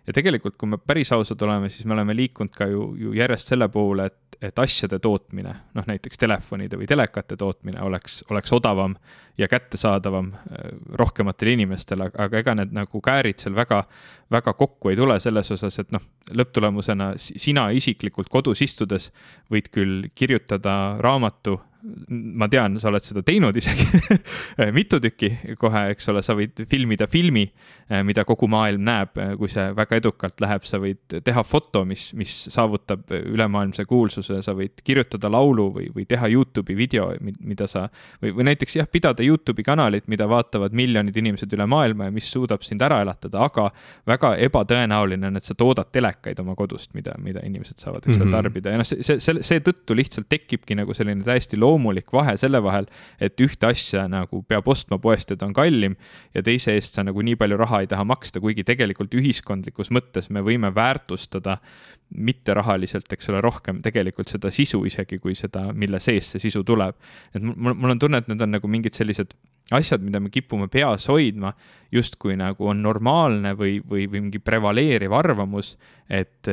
ja 0.08 0.14
tegelikult, 0.14 0.56
kui 0.58 0.70
me 0.72 0.78
päris 0.80 1.12
ausad 1.12 1.42
oleme, 1.44 1.70
siis 1.70 1.86
me 1.86 1.94
oleme 1.94 2.16
liikunud 2.16 2.54
ka 2.56 2.66
ju, 2.72 2.94
ju 2.96 3.14
järjest 3.14 3.52
selle 3.52 3.68
poole, 3.70 4.06
et, 4.08 4.38
et 4.42 4.60
asjade 4.60 5.00
tootmine, 5.04 5.54
noh 5.76 5.88
näiteks 5.88 6.18
telefonide 6.18 6.80
või 6.80 6.88
telekate 6.88 7.36
tootmine 7.38 7.82
oleks, 7.84 8.22
oleks 8.32 8.54
odavam 8.56 8.96
ja 9.38 9.50
kättesaadavam 9.52 10.32
äh, 10.32 10.70
rohkematele 11.02 11.58
inimestele, 11.58 12.08
aga 12.16 12.40
ega 12.40 12.56
need 12.56 12.72
nagu 12.78 13.02
käärid 13.04 13.44
seal 13.44 13.56
väga, 13.56 13.84
väga 14.32 14.54
kokku 14.54 14.94
ei 14.94 14.96
tule 14.96 15.20
selles 15.20 15.52
osas, 15.52 15.80
et 15.84 15.92
noh, 15.92 16.08
lõpptulemusena 16.32 17.14
sina 17.20 17.68
isiklikult 17.76 18.32
kodus 18.32 18.64
istudes 18.64 19.12
võid 19.52 19.68
küll 19.76 20.08
kirjutada 20.16 20.96
raamatu 21.04 21.60
ma 22.08 22.48
tean, 22.52 22.78
sa 22.82 22.90
oled 22.92 23.04
seda 23.04 23.22
teinud 23.26 23.56
isegi 23.58 23.86
mitu 24.78 25.00
tükki 25.04 25.56
kohe, 25.60 25.84
eks 25.94 26.10
ole, 26.12 26.24
sa 26.26 26.36
võid 26.38 26.64
filmida 26.70 27.08
filmi, 27.10 27.46
eh, 27.90 28.04
mida 28.08 28.26
kogu 28.28 28.50
maailm 28.52 28.84
näeb, 28.88 29.18
eh, 29.22 29.34
kui 29.40 29.52
see 29.52 29.66
väga 29.78 30.00
edukalt 30.02 30.44
läheb, 30.44 30.66
sa 30.68 30.80
võid 30.82 31.18
teha 31.26 31.44
foto, 31.48 31.84
mis, 31.88 32.10
mis 32.18 32.34
saavutab 32.54 33.12
ülemaailmse 33.18 33.88
kuulsuse, 33.90 34.42
sa 34.46 34.56
võid 34.58 34.84
kirjutada 34.86 35.32
laulu 35.32 35.70
või, 35.80 35.90
või 35.96 36.08
teha 36.10 36.30
Youtube'i 36.34 36.78
video, 36.78 37.10
mida 37.22 37.68
sa 37.72 37.88
või, 38.22 38.34
või 38.38 38.50
näiteks 38.52 38.80
jah, 38.80 38.90
pidada 38.92 39.26
Youtube'i 39.26 39.66
kanalit, 39.68 40.08
mida 40.12 40.28
vaatavad 40.30 40.76
miljonid 40.78 41.18
inimesed 41.18 41.54
üle 41.58 41.68
maailma 41.70 42.10
ja 42.10 42.16
mis 42.16 42.30
suudab 42.32 42.66
sind 42.68 42.84
ära 42.86 43.02
elatada, 43.06 43.46
aga 43.48 43.70
väga 44.08 44.36
ebatõenäoline 44.48 45.32
on, 45.32 45.40
et 45.40 45.48
sa 45.48 45.58
toodad 45.58 45.92
telekaid 45.96 46.40
oma 46.44 46.56
kodust, 46.58 46.94
mida, 46.98 47.16
mida 47.24 47.44
inimesed 47.46 47.80
saavad, 47.82 48.06
eks 48.06 48.18
ole 48.18 48.26
-hmm., 48.26 48.36
tarbida 48.38 48.74
ja 48.74 48.82
noh, 48.82 48.88
see, 48.88 49.20
see, 49.24 49.42
seetõttu 49.46 49.96
lihtsalt 49.98 50.30
tekibki 50.30 50.76
nagu 50.78 50.94
selline 50.98 51.26
täiesti 51.26 51.58
loomulik 51.60 51.77
loomulik 51.78 52.12
vahe 52.14 52.36
selle 52.38 52.62
vahel, 52.64 52.88
et 53.22 53.38
ühte 53.44 53.70
asja 53.70 54.08
nagu 54.12 54.42
peab 54.48 54.68
ostma 54.68 54.98
poest 55.02 55.32
ja 55.32 55.38
ta 55.38 55.48
on 55.48 55.56
kallim 55.56 55.98
ja 56.36 56.44
teise 56.44 56.74
eest 56.76 56.98
sa 56.98 57.06
nagu 57.06 57.22
nii 57.22 57.38
palju 57.40 57.58
raha 57.58 57.84
ei 57.84 57.92
taha 57.92 58.06
maksta, 58.08 58.42
kuigi 58.44 58.66
tegelikult 58.68 59.14
ühiskondlikus 59.18 59.92
mõttes 59.94 60.32
me 60.34 60.44
võime 60.46 60.74
väärtustada 60.76 61.60
mitterahaliselt, 62.08 63.12
eks 63.12 63.30
ole, 63.30 63.42
rohkem 63.44 63.82
tegelikult 63.84 64.32
seda 64.32 64.52
sisu 64.54 64.86
isegi 64.88 65.20
kui 65.20 65.36
seda, 65.36 65.68
mille 65.74 66.00
seest 66.00 66.36
see 66.36 66.48
sisu 66.48 66.64
tuleb. 66.64 66.96
et 67.36 67.44
mul, 67.44 67.76
mul 67.76 67.96
on 67.96 68.00
tunne, 68.00 68.22
et 68.24 68.32
need 68.32 68.42
on 68.42 68.56
nagu 68.56 68.68
mingid 68.72 68.96
sellised 68.96 69.36
asjad, 69.76 70.02
mida 70.02 70.22
me 70.24 70.32
kipume 70.32 70.70
peas 70.72 71.10
hoidma, 71.12 71.52
justkui 71.92 72.38
nagu 72.40 72.70
on 72.72 72.82
normaalne 72.82 73.52
või, 73.60 73.82
või, 73.84 74.08
või 74.08 74.24
mingi 74.28 74.40
prevaleeriv 74.40 75.12
arvamus, 75.12 75.76
et 76.08 76.48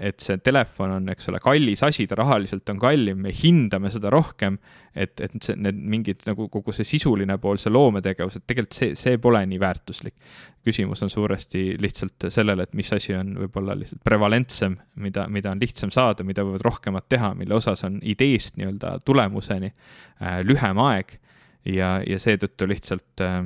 et 0.00 0.22
see 0.24 0.38
telefon 0.40 0.94
on, 0.94 1.08
eks 1.12 1.28
ole, 1.28 1.38
kallis 1.44 1.82
asi, 1.84 2.06
ta 2.08 2.16
rahaliselt 2.16 2.68
on 2.72 2.78
kallim, 2.80 3.18
me 3.26 3.32
hindame 3.36 3.90
seda 3.92 4.08
rohkem, 4.12 4.56
et, 4.96 5.20
et 5.20 5.34
see, 5.44 5.58
need 5.60 5.76
mingid 5.92 6.24
nagu 6.24 6.46
kogu 6.52 6.72
see 6.72 6.88
sisuline 6.88 7.36
pool, 7.42 7.60
see 7.60 7.72
loometegevus, 7.72 8.38
et 8.40 8.46
tegelikult 8.48 8.78
see, 8.78 8.94
see 8.98 9.20
pole 9.20 9.42
nii 9.50 9.60
väärtuslik. 9.60 10.16
küsimus 10.64 11.02
on 11.04 11.12
suuresti 11.12 11.76
lihtsalt 11.80 12.30
sellele, 12.32 12.64
et 12.64 12.74
mis 12.76 12.92
asi 12.96 13.14
on 13.16 13.34
võib-olla 13.42 13.76
lihtsalt 13.76 14.00
prevalentsem, 14.04 14.78
mida, 15.04 15.26
mida 15.28 15.52
on 15.52 15.60
lihtsam 15.60 15.92
saada, 15.92 16.24
mida 16.24 16.44
võivad 16.48 16.64
rohkemad 16.64 17.08
teha, 17.08 17.34
mille 17.36 17.54
osas 17.60 17.84
on 17.84 18.00
ideest 18.00 18.56
nii-öelda 18.56 18.98
tulemuseni 19.04 19.72
äh, 19.72 20.40
lühem 20.44 20.80
aeg 20.80 21.18
ja, 21.68 21.98
ja 22.06 22.18
seetõttu 22.20 22.68
lihtsalt 22.68 23.24
äh, 23.24 23.42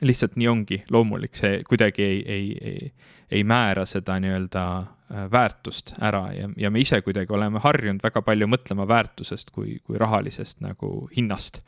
lihtsalt 0.00 0.36
nii 0.38 0.48
ongi 0.48 0.82
loomulik, 0.90 1.36
see 1.36 1.62
kuidagi 1.66 2.04
ei, 2.04 2.22
ei, 2.26 2.46
ei, 2.60 2.92
ei 3.30 3.44
määra 3.44 3.86
seda 3.86 4.18
nii-öelda 4.22 4.64
äh, 4.78 5.26
väärtust 5.32 5.94
ära 6.00 6.28
ja, 6.32 6.48
ja 6.56 6.70
me 6.70 6.80
ise 6.80 7.00
kuidagi 7.02 7.34
oleme 7.34 7.62
harjunud 7.62 8.02
väga 8.04 8.22
palju 8.22 8.48
mõtlema 8.50 8.86
väärtusest 8.88 9.50
kui, 9.54 9.78
kui 9.84 9.98
rahalisest 9.98 10.60
nagu 10.64 11.08
hinnast. 11.16 11.62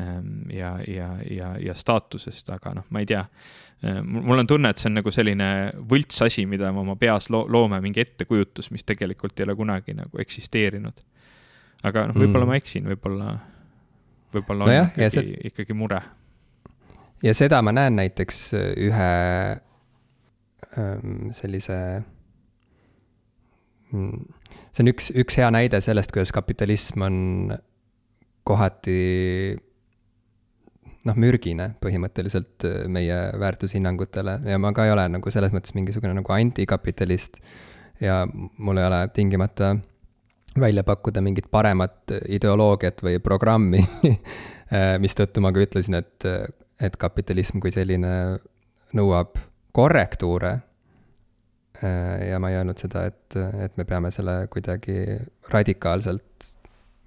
Ähm, 0.00 0.50
ja, 0.54 0.78
ja, 0.88 1.10
ja, 1.30 1.54
ja 1.60 1.74
staatusest, 1.74 2.48
aga 2.54 2.72
noh, 2.78 2.84
ma 2.94 3.02
ei 3.02 3.08
tea. 3.10 3.24
Äh, 3.84 4.00
mul 4.02 4.38
on 4.38 4.48
tunne, 4.48 4.70
et 4.70 4.80
see 4.80 4.88
on 4.88 4.96
nagu 5.00 5.12
selline 5.12 5.48
võlts 5.90 6.22
asi, 6.24 6.46
mida 6.48 6.70
me 6.72 6.82
oma 6.82 6.96
peas 6.96 7.28
lo 7.30 7.44
loome, 7.48 7.82
mingi 7.84 8.00
ettekujutus, 8.02 8.70
mis 8.74 8.86
tegelikult 8.86 9.38
ei 9.38 9.48
ole 9.48 9.58
kunagi 9.58 9.94
nagu 9.98 10.22
eksisteerinud. 10.22 11.04
aga 11.82 12.06
noh, 12.10 12.16
võib-olla 12.16 12.46
mm. 12.46 12.50
ma 12.50 12.56
eksin, 12.60 12.88
võib-olla, 12.88 13.34
võib-olla 14.34 14.64
on 14.64 14.72
no 14.72 14.78
jah, 14.78 14.90
ikkagi, 14.96 15.14
see... 15.36 15.50
ikkagi 15.52 15.76
mure 15.76 16.00
ja 17.22 17.34
seda 17.36 17.60
ma 17.62 17.72
näen 17.74 17.98
näiteks 17.98 18.42
äh, 18.56 18.68
ühe 18.88 19.10
ähm, 20.78 21.30
sellise, 21.36 21.78
mm, 23.92 24.28
see 24.70 24.84
on 24.84 24.92
üks, 24.92 25.10
üks 25.24 25.40
hea 25.40 25.50
näide 25.54 25.80
sellest, 25.84 26.12
kuidas 26.14 26.32
kapitalism 26.34 27.04
on 27.06 27.18
kohati 28.48 29.00
noh, 31.08 31.16
mürgine 31.20 31.72
põhimõtteliselt 31.82 32.66
äh, 32.68 32.84
meie 32.92 33.18
väärtushinnangutele. 33.40 34.40
Ja 34.48 34.60
ma 34.62 34.72
ka 34.76 34.88
ei 34.88 34.94
ole 34.94 35.06
nagu 35.12 35.32
selles 35.32 35.54
mõttes 35.56 35.76
mingisugune 35.76 36.16
nagu 36.16 36.36
antikapitalist 36.36 37.40
ja 38.00 38.22
mul 38.30 38.80
ei 38.80 38.88
ole 38.88 39.04
tingimata 39.12 39.74
välja 40.60 40.82
pakkuda 40.82 41.20
mingit 41.22 41.46
paremat 41.52 42.10
ideoloogiat 42.32 43.04
või 43.04 43.20
programmi 43.22 43.84
äh, 44.08 44.96
mistõttu 45.02 45.44
ma 45.44 45.52
ka 45.54 45.62
ütlesin, 45.62 46.00
et 46.00 46.26
et 46.82 46.96
kapitalism 47.00 47.60
kui 47.62 47.72
selline 47.74 48.12
nõuab 48.96 49.38
korrektuure. 49.76 50.52
Äh, 51.80 52.30
ja 52.30 52.40
ma 52.42 52.50
ei 52.50 52.58
öelnud 52.60 52.80
seda, 52.80 53.06
et, 53.08 53.36
et 53.64 53.76
me 53.78 53.86
peame 53.88 54.10
selle 54.12 54.42
kuidagi 54.52 55.18
radikaalselt, 55.52 56.50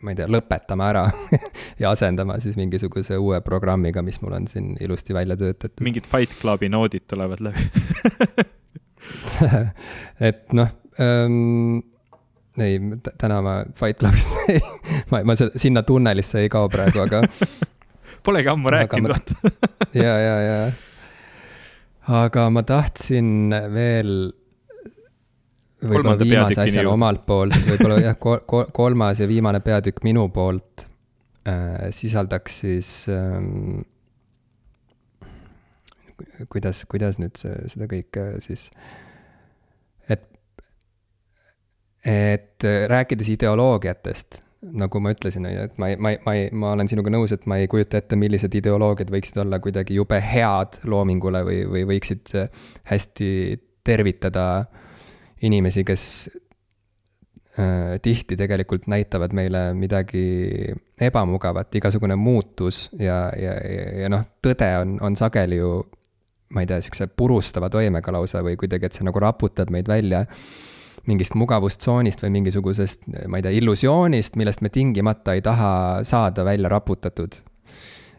ma 0.03 0.13
ei 0.13 0.19
tea, 0.19 0.27
lõpetama 0.31 0.89
ära 0.89 1.03
ja 1.81 1.91
asendama 1.91 2.39
siis 2.43 2.57
mingisuguse 2.59 3.17
uue 3.21 3.39
programmiga, 3.45 4.01
mis 4.05 4.19
mul 4.23 4.37
on 4.39 4.47
siin 4.51 4.73
ilusti 4.81 5.15
välja 5.15 5.37
töötatud. 5.39 5.83
mingid 5.85 6.09
Fight 6.09 6.33
Clubi 6.41 6.71
noodid 6.71 7.05
tulevad 7.11 7.43
läbi 7.43 7.67
et 10.29 10.55
noh 10.55 10.71
ähm, 10.99 11.83
ei, 12.57 12.79
täna 13.17 13.41
ma 13.45 13.55
Fight 13.75 13.99
Clubist 13.99 14.27
ei, 14.49 14.61
ma, 15.11 15.23
ma 15.23 15.35
sinna 15.37 15.83
tunnelisse 15.83 16.43
ei 16.43 16.49
kao 16.49 16.69
praegu, 16.69 17.03
aga 17.05 17.23
Polegi 18.23 18.49
ammu 18.49 18.71
rääkinud, 18.71 19.11
vaata. 19.11 19.51
ja, 19.93 20.13
ja, 20.19 20.35
ja. 20.41 20.71
aga 22.23 22.47
ma 22.53 22.63
tahtsin 22.63 23.51
veel 23.73 24.31
võib-olla 25.83 26.17
viimase 26.19 26.61
asjana 26.63 26.93
omalt 26.93 27.25
poolt, 27.27 27.57
võib-olla 27.67 27.99
jah, 28.03 28.17
kolmas 28.75 29.19
ja 29.19 29.27
viimane 29.27 29.59
peatükk 29.63 30.05
minu 30.07 30.27
poolt 30.33 30.85
äh, 31.47 31.89
sisaldaks 31.95 32.61
siis 32.63 32.93
ähm, 33.11 33.83
kuidas, 36.49 36.85
kuidas 36.89 37.19
nüüd 37.21 37.35
see, 37.39 37.55
seda 37.73 37.89
kõike 37.91 38.25
siis, 38.43 38.69
et, 40.11 40.25
et 42.07 42.67
rääkides 42.89 43.35
ideoloogiatest 43.35 44.41
nagu 44.71 44.99
ma 45.03 45.11
ütlesin, 45.13 45.47
et 45.49 45.75
ma 45.81 45.91
ma 45.99 46.13
ma 46.25 46.35
ma 46.51 46.71
olen 46.77 46.89
sinuga 46.91 47.11
nõus, 47.13 47.33
et 47.35 47.45
ma 47.49 47.59
ei 47.61 47.67
kujuta 47.71 47.99
ette, 47.99 48.17
millised 48.19 48.53
ideoloogiad 48.55 49.11
võiksid 49.13 49.41
olla 49.43 49.59
kuidagi 49.63 49.97
jube 49.99 50.19
head 50.23 50.79
loomingule 50.87 51.43
või, 51.47 51.59
või 51.69 51.83
võiksid 51.93 52.31
hästi 52.89 53.29
tervitada 53.83 54.45
inimesi, 55.43 55.83
kes 55.83 56.05
äh, 57.59 57.99
tihti 58.01 58.37
tegelikult 58.39 58.87
näitavad 58.91 59.35
meile 59.35 59.65
midagi 59.75 60.23
ebamugavat, 61.03 61.75
igasugune 61.75 62.15
muutus 62.15 62.85
ja, 62.99 63.27
ja, 63.39 63.57
ja, 63.59 63.89
ja 64.05 64.13
noh, 64.13 64.23
tõde 64.43 64.69
on, 64.79 64.95
on 65.03 65.19
sageli 65.19 65.59
ju 65.59 65.75
ma 66.53 66.61
ei 66.61 66.69
tea, 66.69 66.79
sihukese 66.85 67.09
purustava 67.17 67.69
toimega 67.73 68.13
lausa 68.13 68.43
või 68.45 68.55
kuidagi, 68.59 68.87
et 68.87 68.95
see 68.95 69.05
nagu 69.07 69.19
raputab 69.19 69.73
meid 69.73 69.89
välja 69.89 70.23
mingist 71.09 71.35
mugavustsoonist 71.35 72.23
või 72.23 72.31
mingisugusest, 72.37 73.07
ma 73.27 73.39
ei 73.39 73.45
tea, 73.45 73.57
illusioonist, 73.59 74.37
millest 74.39 74.63
me 74.63 74.71
tingimata 74.73 75.35
ei 75.35 75.43
taha 75.43 75.73
saada 76.07 76.45
välja 76.47 76.71
raputatud. 76.71 77.35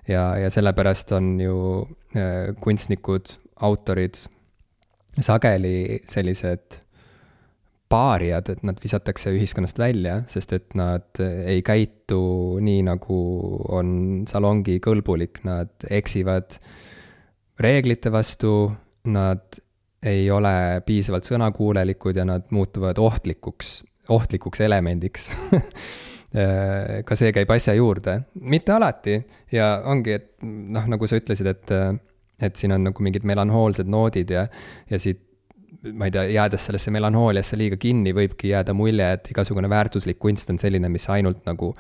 ja, 0.08 0.36
ja 0.36 0.50
sellepärast 0.50 1.12
on 1.16 1.40
ju 1.40 1.58
äh, 2.16 2.52
kunstnikud, 2.60 3.36
autorid 3.64 4.18
sageli 5.20 6.00
sellised 6.10 6.80
paarijad, 7.88 8.48
et 8.50 8.62
nad 8.66 8.80
visatakse 8.82 9.32
ühiskonnast 9.34 9.78
välja, 9.78 10.22
sest 10.30 10.52
et 10.56 10.74
nad 10.78 11.20
ei 11.20 11.62
käitu 11.62 12.58
nii, 12.64 12.82
nagu 12.88 13.18
on 13.76 14.24
salongi 14.30 14.80
kõlbulik, 14.82 15.42
nad 15.46 15.70
eksivad 15.90 16.58
reeglite 17.60 18.10
vastu, 18.12 18.72
nad 19.06 19.60
ei 20.04 20.30
ole 20.30 20.82
piisavalt 20.86 21.26
sõnakuulelikud 21.28 22.16
ja 22.20 22.26
nad 22.28 22.48
muutuvad 22.54 22.98
ohtlikuks, 23.00 23.76
ohtlikuks 24.12 24.64
elemendiks. 24.64 25.30
Ka 27.06 27.16
see 27.16 27.30
käib 27.30 27.50
asja 27.54 27.76
juurde, 27.78 28.18
mitte 28.42 28.74
alati. 28.74 29.20
Ja 29.54 29.76
ongi, 29.86 30.16
et 30.18 30.32
noh, 30.42 30.88
nagu 30.90 31.06
sa 31.06 31.20
ütlesid, 31.20 31.46
et, 31.46 31.74
et 32.42 32.58
siin 32.58 32.74
on 32.74 32.88
nagu 32.90 33.06
mingid 33.06 33.26
melanhoolsed 33.28 33.86
noodid 33.90 34.34
ja, 34.34 34.48
ja 34.90 34.98
siit 34.98 35.22
ma 35.92 36.08
ei 36.08 36.14
tea, 36.14 36.24
jäädes 36.32 36.64
sellesse 36.66 36.90
melanhooliasse 36.94 37.58
liiga 37.60 37.76
kinni, 37.80 38.14
võibki 38.16 38.50
jääda 38.50 38.74
mulje, 38.76 39.10
et 39.18 39.28
igasugune 39.30 39.68
väärtuslik 39.70 40.18
kunst 40.22 40.50
on 40.50 40.58
selline, 40.58 40.88
mis 40.88 41.04
ainult 41.12 41.44
nagu 41.48 41.74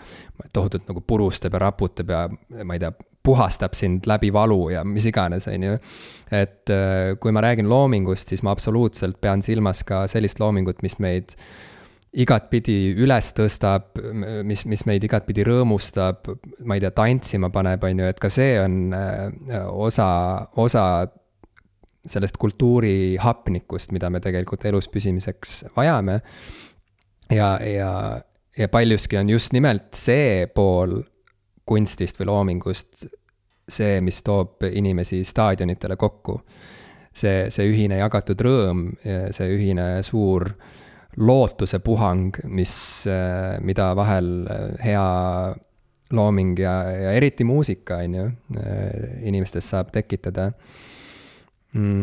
tohutult 0.52 0.88
nagu 0.90 1.00
purustab 1.00 1.56
ja 1.56 1.62
raputab 1.64 2.12
ja 2.12 2.24
ma 2.64 2.76
ei 2.76 2.82
tea, 2.82 2.92
puhastab 3.24 3.74
sind 3.76 4.06
läbi 4.06 4.30
valu 4.32 4.68
ja 4.74 4.84
mis 4.84 5.06
iganes, 5.08 5.48
on 5.48 5.62
ju. 5.62 5.76
et 6.34 6.70
äh, 6.72 7.14
kui 7.20 7.32
ma 7.32 7.42
räägin 7.44 7.68
loomingust, 7.68 8.28
siis 8.28 8.42
ma 8.44 8.52
absoluutselt 8.52 9.20
pean 9.20 9.42
silmas 9.42 9.84
ka 9.84 10.04
sellist 10.10 10.40
loomingut, 10.42 10.82
mis 10.84 10.98
meid 11.00 11.36
igatpidi 12.14 12.94
üles 13.02 13.32
tõstab, 13.34 13.96
mis, 14.46 14.62
mis 14.70 14.84
meid 14.86 15.02
igatpidi 15.06 15.42
rõõmustab, 15.48 16.30
ma 16.62 16.76
ei 16.76 16.84
tea, 16.84 16.92
tantsima 16.94 17.50
paneb, 17.54 17.82
on 17.88 18.04
ju, 18.04 18.10
et 18.12 18.20
ka 18.22 18.30
see 18.30 18.54
on 18.62 18.76
äh, 18.94 19.64
osa, 19.72 20.08
osa 20.62 20.84
sellest 22.04 22.36
kultuuri 22.38 23.16
hapnikust, 23.20 23.92
mida 23.96 24.10
me 24.12 24.20
tegelikult 24.22 24.66
elus 24.68 24.90
püsimiseks 24.92 25.64
vajame. 25.76 26.20
ja, 27.32 27.56
ja, 27.64 27.90
ja 28.58 28.68
paljuski 28.68 29.16
on 29.16 29.32
just 29.32 29.56
nimelt 29.56 29.96
see 29.96 30.46
pool 30.54 31.00
kunstist 31.66 32.20
või 32.20 32.28
loomingust 32.30 33.06
see, 33.68 34.00
mis 34.04 34.22
toob 34.22 34.64
inimesi 34.70 35.22
staadionitele 35.24 35.96
kokku. 35.96 36.40
see, 37.14 37.50
see 37.50 37.68
ühine 37.70 38.00
jagatud 38.00 38.40
rõõm, 38.42 38.88
see 39.04 39.52
ühine 39.54 40.02
suur 40.02 40.48
lootuse 41.16 41.78
puhang, 41.78 42.34
mis, 42.50 42.74
mida 43.62 43.92
vahel 43.94 44.48
hea 44.82 45.04
looming 46.14 46.58
ja, 46.58 46.72
ja 46.90 47.12
eriti 47.14 47.46
muusika, 47.46 48.00
on 48.02 48.18
ju, 48.18 48.26
inimestes 49.30 49.70
saab 49.70 49.92
tekitada 49.94 50.50
mm, 51.72 52.02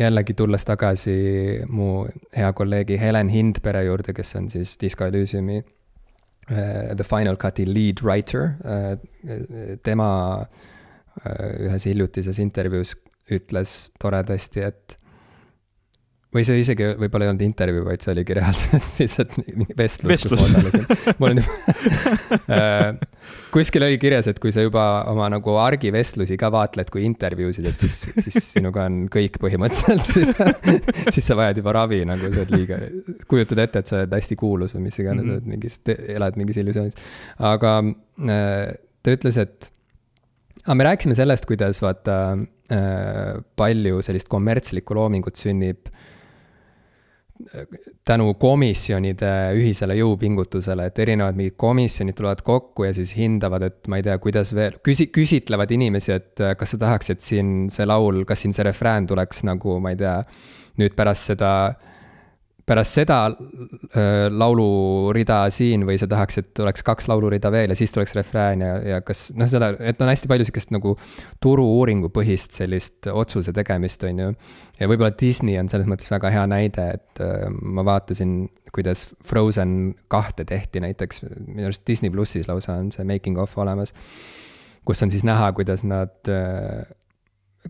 jällegi 0.00 0.36
tulles 0.36 0.64
tagasi 0.68 1.16
mu 1.68 2.04
hea 2.36 2.52
kolleegi 2.52 3.00
Helen 3.00 3.32
Hindpere 3.32 3.84
juurde, 3.88 4.12
kes 4.16 4.36
on 4.36 4.50
siis 4.52 4.76
Disco 4.80 5.08
Elysiumi 5.08 5.62
The 6.50 7.04
Final 7.06 7.36
Cut'i 7.38 7.62
lead 7.68 8.02
writer 8.02 8.56
uh,, 8.64 8.96
tema 9.86 10.08
uh, 10.42 11.68
ühes 11.68 11.86
hiljutises 11.86 12.40
intervjuus 12.42 12.96
ütles 13.30 13.74
toredasti, 14.02 14.64
et 14.66 14.96
või 16.30 16.44
see 16.46 16.60
isegi 16.62 16.92
võib-olla 17.00 17.26
ei 17.26 17.32
olnud 17.32 17.42
intervjuu, 17.42 17.84
vaid 17.88 18.04
see 18.04 18.12
oligi 18.12 18.34
reaalselt 18.38 18.84
lihtsalt 19.02 19.32
mingi 19.40 19.74
vestlus, 19.78 20.26
kus 20.26 20.34
ma 20.36 20.46
osalesin. 20.46 21.14
mul 21.18 21.34
on 21.34 21.40
juba 21.42 23.08
kuskil 23.54 23.84
oli 23.86 23.98
kirjas, 24.00 24.28
et 24.30 24.38
kui 24.42 24.52
sa 24.54 24.62
juba 24.62 24.84
oma 25.10 25.26
nagu 25.32 25.56
argivestlusi 25.60 26.38
ka 26.40 26.50
vaatled 26.54 26.92
kui 26.92 27.02
intervjuusid, 27.08 27.66
et 27.70 27.82
siis, 27.82 27.96
siis 28.22 28.52
sinuga 28.54 28.86
on 28.86 29.02
kõik 29.12 29.40
põhimõtteliselt, 29.42 30.06
siis, 30.14 30.30
siis 31.16 31.26
sa 31.26 31.38
vajad 31.38 31.58
juba 31.62 31.74
ravi, 31.80 32.02
nagu 32.08 32.30
sa 32.30 32.44
oled 32.44 32.54
liiga, 32.54 32.78
kujutad 33.30 33.64
ette, 33.66 33.82
et 33.82 33.90
sa 33.90 33.98
oled 34.00 34.14
hästi 34.20 34.38
kuulus 34.38 34.76
või 34.76 34.86
mis 34.86 35.00
iganes 35.02 35.26
mm, 35.26 35.32
-hmm. 35.32 35.40
oled 35.40 35.50
mingis, 35.56 35.80
elad 36.14 36.38
mingis 36.40 36.62
illusioonis. 36.62 37.10
aga 37.50 37.74
äh, 37.82 38.70
ta 39.02 39.16
ütles, 39.16 39.40
et, 39.42 39.72
aga 40.62 40.78
me 40.78 40.86
rääkisime 40.92 41.18
sellest, 41.18 41.48
kuidas 41.50 41.82
vaata 41.82 42.20
äh, 42.36 43.42
palju 43.58 44.04
sellist 44.06 44.30
kommertslikku 44.30 44.94
loomingut 44.94 45.40
sünnib 45.40 45.90
tänu 48.06 48.34
komisjonide 48.40 49.32
ühisele 49.58 49.96
jõupingutusele, 49.98 50.88
et 50.90 50.98
erinevad 51.02 51.38
mingid 51.38 51.56
komisjonid 51.60 52.16
tulevad 52.18 52.42
kokku 52.46 52.86
ja 52.88 52.94
siis 52.96 53.14
hindavad, 53.18 53.66
et 53.66 53.90
ma 53.90 54.00
ei 54.00 54.06
tea, 54.06 54.16
kuidas 54.22 54.54
veel, 54.56 54.80
küsi-, 54.86 55.10
küsitlevad 55.14 55.70
inimesi, 55.76 56.14
et 56.16 56.46
kas 56.58 56.74
sa 56.74 56.80
tahaks, 56.80 57.14
et 57.14 57.24
siin 57.24 57.68
see 57.72 57.86
laul, 57.88 58.24
kas 58.28 58.44
siin 58.44 58.56
see 58.56 58.66
refrään 58.66 59.08
tuleks 59.10 59.44
nagu, 59.48 59.78
ma 59.82 59.94
ei 59.94 60.00
tea, 60.00 60.16
nüüd 60.80 60.96
pärast 60.98 61.32
seda 61.32 61.52
äh, 61.68 61.89
pärast 62.66 62.96
seda 62.98 63.18
äh, 63.30 64.26
laulurida 64.30 65.42
siin 65.54 65.84
või 65.88 65.98
sa 66.00 66.08
tahaks, 66.10 66.40
et 66.40 66.60
oleks 66.62 66.84
kaks 66.86 67.08
laulurida 67.10 67.50
veel 67.52 67.72
ja 67.72 67.78
siis 67.78 67.92
tuleks 67.94 68.14
refrään 68.18 68.64
ja, 68.64 68.72
ja 68.94 69.00
kas 69.06 69.28
noh, 69.36 69.48
seda, 69.50 69.72
et 69.78 70.00
on 70.02 70.10
hästi 70.10 70.30
palju 70.30 70.46
sihukest 70.48 70.74
nagu 70.74 70.94
turu-uuringu 71.42 72.12
põhist 72.14 72.56
sellist 72.58 73.08
otsuse 73.12 73.54
tegemist, 73.56 74.04
on 74.08 74.22
ju. 74.24 74.30
ja 74.80 74.90
võib-olla 74.90 75.12
Disney 75.20 75.58
on 75.60 75.70
selles 75.72 75.88
mõttes 75.90 76.10
väga 76.12 76.32
hea 76.34 76.46
näide, 76.50 76.86
et 77.00 77.24
äh, 77.24 77.48
ma 77.48 77.84
vaatasin, 77.86 78.38
kuidas 78.74 79.06
Frozen 79.26 79.94
kahte 80.12 80.46
tehti 80.48 80.82
näiteks, 80.84 81.24
minu 81.48 81.70
arust 81.70 81.86
Disney 81.88 82.12
plussis 82.14 82.48
lausa 82.50 82.76
on 82.78 82.92
see 82.94 83.06
making 83.08 83.40
of 83.40 83.56
olemas. 83.58 83.94
kus 84.84 85.02
on 85.02 85.10
siis 85.12 85.24
näha, 85.26 85.52
kuidas 85.56 85.84
nad 85.84 86.28
äh,, 86.28 86.84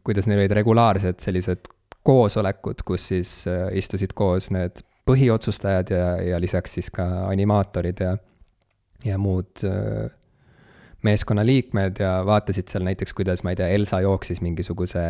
kuidas 0.07 0.29
neil 0.31 0.43
olid 0.45 0.59
regulaarsed 0.61 1.23
sellised 1.23 1.71
koosolekud, 2.11 2.83
kus 2.87 3.11
siis 3.13 3.35
äh, 3.51 3.69
istusid 3.79 4.17
koos 4.19 4.51
need 4.55 4.83
põhiotsustajad 5.09 5.93
ja, 5.95 6.09
ja 6.35 6.41
lisaks 6.43 6.79
siis 6.79 6.91
ka 6.95 7.07
animaatorid 7.29 8.03
ja, 8.05 8.17
ja 9.07 9.19
muud 9.19 9.63
äh, 9.67 10.11
meeskonnaliikmed 11.07 12.03
ja 12.03 12.19
vaatasid 12.27 12.69
seal 12.69 12.85
näiteks, 12.85 13.15
kuidas, 13.17 13.45
ma 13.45 13.55
ei 13.55 13.61
tea, 13.61 13.71
Elsa 13.77 14.03
jooksis 14.05 14.43
mingisuguse 14.45 15.05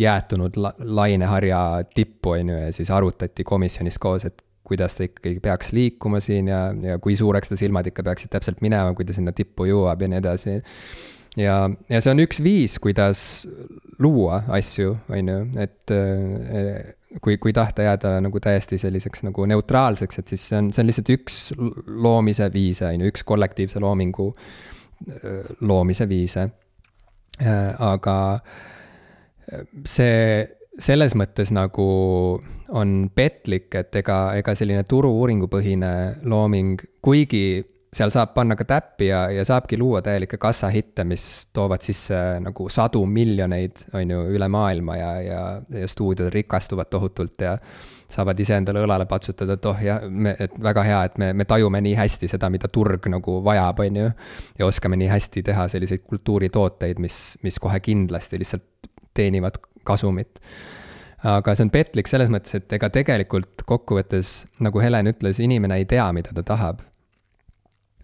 jäätunud 0.00 0.56
la 0.56 0.72
laineharja 0.78 1.60
tippu, 1.94 2.36
on 2.38 2.48
ju, 2.48 2.60
ja 2.66 2.72
siis 2.72 2.90
arutati 2.90 3.44
komisjonis 3.44 3.98
koos, 4.00 4.24
et 4.24 4.42
kuidas 4.64 4.94
ta 4.96 5.04
ikkagi 5.04 5.40
peaks 5.42 5.72
liikuma 5.76 6.20
siin 6.24 6.48
ja, 6.48 6.60
ja 6.82 6.98
kui 7.02 7.16
suureks 7.18 7.50
ta 7.50 7.58
silmad 7.58 7.90
ikka 7.90 8.04
peaksid 8.06 8.30
täpselt 8.32 8.62
minema, 8.64 8.94
kui 8.94 9.04
ta 9.04 9.16
sinna 9.16 9.34
tippu 9.36 9.66
jõuab 9.68 10.04
ja 10.04 10.08
nii 10.12 10.20
edasi. 10.22 10.60
Ja, 11.36 11.56
ja 11.90 12.00
see 12.00 12.14
on 12.14 12.22
üks 12.24 12.40
viis, 12.44 12.78
kuidas 12.82 13.20
luua 14.00 14.42
asju, 14.56 14.96
on 15.12 15.30
ju, 15.30 15.38
et 15.60 15.94
kui, 17.22 17.36
kui 17.42 17.52
tahta 17.56 17.84
jääda 17.86 18.16
nagu 18.24 18.40
täiesti 18.42 18.78
selliseks 18.80 19.24
nagu 19.26 19.46
neutraalseks, 19.50 20.20
et 20.22 20.34
siis 20.34 20.46
see 20.50 20.60
on, 20.60 20.70
see 20.74 20.84
on 20.84 20.90
lihtsalt 20.90 21.12
üks 21.16 21.40
loomise 21.86 22.50
viise, 22.54 22.86
on 22.88 23.04
ju, 23.04 23.10
üks 23.12 23.26
kollektiivse 23.26 23.82
loomingu 23.82 24.30
loomise 25.64 26.06
viise. 26.08 26.48
aga 27.80 28.16
see 29.88 30.46
selles 30.80 31.16
mõttes 31.18 31.50
nagu 31.52 31.86
on 32.70 33.10
petlik, 33.14 33.74
et 33.74 33.96
ega, 33.96 34.18
ega 34.38 34.54
selline 34.54 34.84
turu-uuringupõhine 34.88 35.92
looming, 36.30 36.80
kuigi 37.02 37.64
seal 37.90 38.12
saab 38.14 38.34
panna 38.36 38.54
ka 38.54 38.64
täppi 38.68 39.08
ja, 39.08 39.24
ja 39.34 39.44
saabki 39.46 39.78
luua 39.78 39.98
täielikke 40.02 40.38
kassahitte, 40.38 41.04
mis 41.04 41.24
toovad 41.52 41.82
sisse 41.82 42.16
nagu 42.42 42.68
sadu 42.70 43.02
miljoneid, 43.06 43.86
on 43.98 44.12
ju, 44.14 44.20
üle 44.36 44.48
maailma 44.52 44.96
ja, 44.96 45.10
ja, 45.24 45.40
ja 45.74 45.88
stuudiod 45.90 46.30
rikastuvad 46.34 46.90
tohutult 46.90 47.42
ja 47.42 47.56
saavad 48.10 48.38
iseendale 48.42 48.82
õlale 48.84 49.06
patsutada, 49.10 49.56
et 49.58 49.66
oh 49.70 49.82
jah, 49.82 50.04
me, 50.06 50.34
et 50.38 50.54
väga 50.62 50.84
hea, 50.86 51.00
et 51.10 51.18
me, 51.22 51.32
me 51.34 51.46
tajume 51.50 51.80
nii 51.82 51.96
hästi 51.98 52.30
seda, 52.30 52.50
mida 52.50 52.70
turg 52.70 53.06
nagu 53.10 53.38
vajab, 53.46 53.82
on 53.86 53.98
ju. 54.02 54.10
ja 54.58 54.66
oskame 54.66 54.98
nii 54.98 55.10
hästi 55.10 55.42
teha 55.46 55.66
selliseid 55.70 56.06
kultuuritooteid, 56.06 56.98
mis, 57.02 57.38
mis 57.42 57.58
kohe 57.62 57.80
kindlasti 57.82 58.38
lihtsalt 58.42 58.92
teenivad 59.14 59.58
kasumit 59.86 60.38
aga 61.26 61.54
see 61.54 61.66
on 61.66 61.72
petlik 61.74 62.08
selles 62.08 62.30
mõttes, 62.32 62.54
et 62.56 62.78
ega 62.78 62.88
tegelikult 62.94 63.66
kokkuvõttes, 63.68 64.44
nagu 64.62 64.80
Helen 64.80 65.10
ütles, 65.10 65.42
inimene 65.42 65.82
ei 65.82 65.90
tea, 65.90 66.06
mida 66.16 66.32
ta 66.34 66.46
tahab 66.54 66.86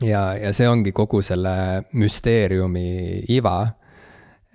ja, 0.02 0.34
ja 0.36 0.52
see 0.52 0.68
ongi 0.68 0.92
kogu 0.92 1.22
selle 1.24 1.86
müsteeriumi 1.92 3.24
iva 3.32 3.58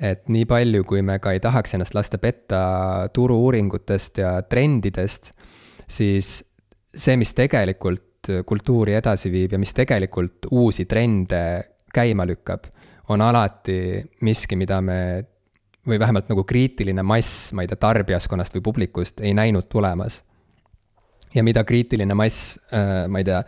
et 0.02 0.26
nii 0.34 0.48
palju, 0.50 0.84
kui 0.90 1.04
me 1.06 1.20
ka 1.22 1.34
ei 1.36 1.42
tahaks 1.42 1.76
ennast 1.78 1.94
lasta 1.94 2.18
petta 2.22 2.62
turu-uuringutest 3.14 4.22
ja 4.24 4.32
trendidest, 4.50 5.32
siis 5.86 6.40
see, 6.92 7.18
mis 7.22 7.36
tegelikult 7.38 8.32
kultuuri 8.46 8.96
edasi 8.98 9.32
viib 9.34 9.54
ja 9.56 9.60
mis 9.62 9.74
tegelikult 9.78 10.50
uusi 10.52 10.88
trende 10.90 11.44
käima 11.94 12.26
lükkab, 12.26 12.66
on 13.14 13.22
alati 13.22 14.02
miski, 14.26 14.58
mida 14.58 14.80
me 14.82 14.98
või 15.88 15.98
vähemalt 16.02 16.30
nagu 16.30 16.44
kriitiline 16.46 17.04
mass, 17.06 17.50
ma 17.58 17.64
ei 17.64 17.70
tea, 17.70 17.80
tarbijaskonnast 17.82 18.58
või 18.58 18.66
publikust 18.66 19.22
ei 19.26 19.34
näinud 19.38 19.70
tulemas. 19.70 20.24
ja 21.34 21.44
mida 21.44 21.64
kriitiline 21.64 22.14
mass, 22.14 22.58
äh, 22.74 23.08
ma 23.08 23.20
ei 23.20 23.24
tea, 23.24 23.40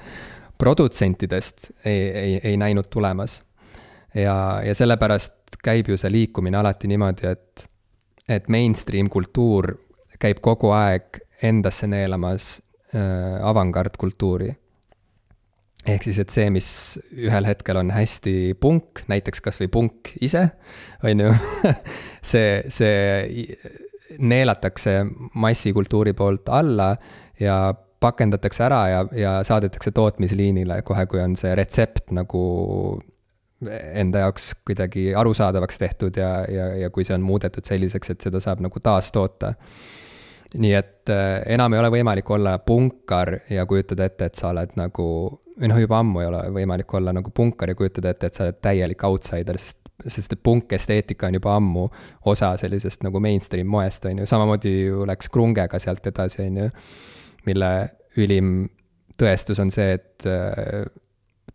produtsentidest 0.57 1.71
ei, 1.85 2.09
ei, 2.09 2.39
ei 2.43 2.57
näinud 2.57 2.89
tulemas. 2.89 3.43
ja, 4.15 4.61
ja 4.65 4.75
sellepärast 4.75 5.57
käib 5.63 5.89
ju 5.89 5.97
see 5.97 6.11
liikumine 6.11 6.57
alati 6.57 6.87
niimoodi, 6.87 7.27
et, 7.27 7.69
et 8.29 8.49
mainstream 8.51 9.09
kultuur 9.09 9.73
käib 10.21 10.41
kogu 10.43 10.71
aeg 10.75 11.19
endasse 11.43 11.87
neelamas 11.87 12.57
äh, 12.95 13.39
avangardkultuuri. 13.43 14.51
ehk 15.87 16.05
siis, 16.05 16.19
et 16.19 16.31
see, 16.31 16.49
mis 16.53 16.67
ühel 17.11 17.47
hetkel 17.49 17.81
on 17.81 17.91
hästi 17.91 18.53
punk, 18.59 19.03
näiteks 19.11 19.43
kasvõi 19.43 19.67
punk 19.67 20.13
ise, 20.23 20.45
on 21.03 21.25
ju 21.25 21.33
see, 22.31 22.61
see 22.71 23.57
neelatakse 24.19 25.01
massikultuuri 25.33 26.13
poolt 26.13 26.49
alla 26.53 26.93
ja 27.39 27.73
pakendatakse 28.03 28.65
ära 28.67 28.83
ja, 28.91 29.01
ja 29.15 29.33
saadetakse 29.47 29.93
tootmisliinile 29.95 30.81
kohe, 30.87 31.05
kui 31.09 31.21
on 31.23 31.37
see 31.39 31.55
retsept 31.55 32.11
nagu 32.15 32.43
enda 33.71 34.25
jaoks 34.25 34.49
kuidagi 34.67 35.13
arusaadavaks 35.15 35.77
tehtud 35.79 36.17
ja, 36.19 36.31
ja, 36.51 36.67
ja 36.83 36.89
kui 36.91 37.05
see 37.07 37.15
on 37.15 37.23
muudetud 37.23 37.65
selliseks, 37.65 38.11
et 38.11 38.25
seda 38.25 38.41
saab 38.43 38.63
nagu 38.65 38.79
taastoota. 38.83 39.53
nii 40.53 40.73
et 40.77 41.09
äh, 41.09 41.41
enam 41.55 41.73
ei 41.73 41.79
ole 41.81 41.89
võimalik 41.95 42.27
olla 42.29 42.57
punkar 42.59 43.39
ja 43.49 43.65
kujutada 43.65 44.05
ette, 44.05 44.27
et 44.29 44.35
sa 44.35 44.51
oled 44.51 44.75
nagu, 44.77 45.05
või 45.59 45.71
noh, 45.71 45.79
juba 45.81 46.01
ammu 46.03 46.21
ei 46.21 46.27
ole 46.27 46.43
võimalik 46.59 46.93
olla 46.93 47.13
nagu 47.15 47.31
punkar 47.33 47.71
ja 47.71 47.75
kujutada 47.79 48.11
ette, 48.13 48.29
et 48.29 48.37
sa 48.37 48.45
oled 48.45 48.59
täielik 48.61 49.07
outsider, 49.07 49.57
sest 49.57 49.79
sest 50.07 50.33
et 50.33 50.43
punkesteetika 50.43 51.27
on 51.29 51.37
juba 51.37 51.55
ammu 51.55 51.87
osa 52.25 52.53
sellisest 52.59 53.05
nagu 53.05 53.19
mainstream 53.23 53.69
moest, 53.69 54.05
on 54.09 54.19
ju, 54.19 54.27
samamoodi 54.27 54.73
ju 54.87 55.05
läks 55.07 55.29
krungega 55.31 55.79
sealt 55.79 56.07
edasi, 56.11 56.47
on 56.47 56.57
ju. 56.63 56.69
Mille 57.45 57.71
ülim 58.21 58.53
tõestus 59.19 59.59
on 59.61 59.71
see, 59.73 59.97
et 59.97 60.27
äh, 60.29 60.85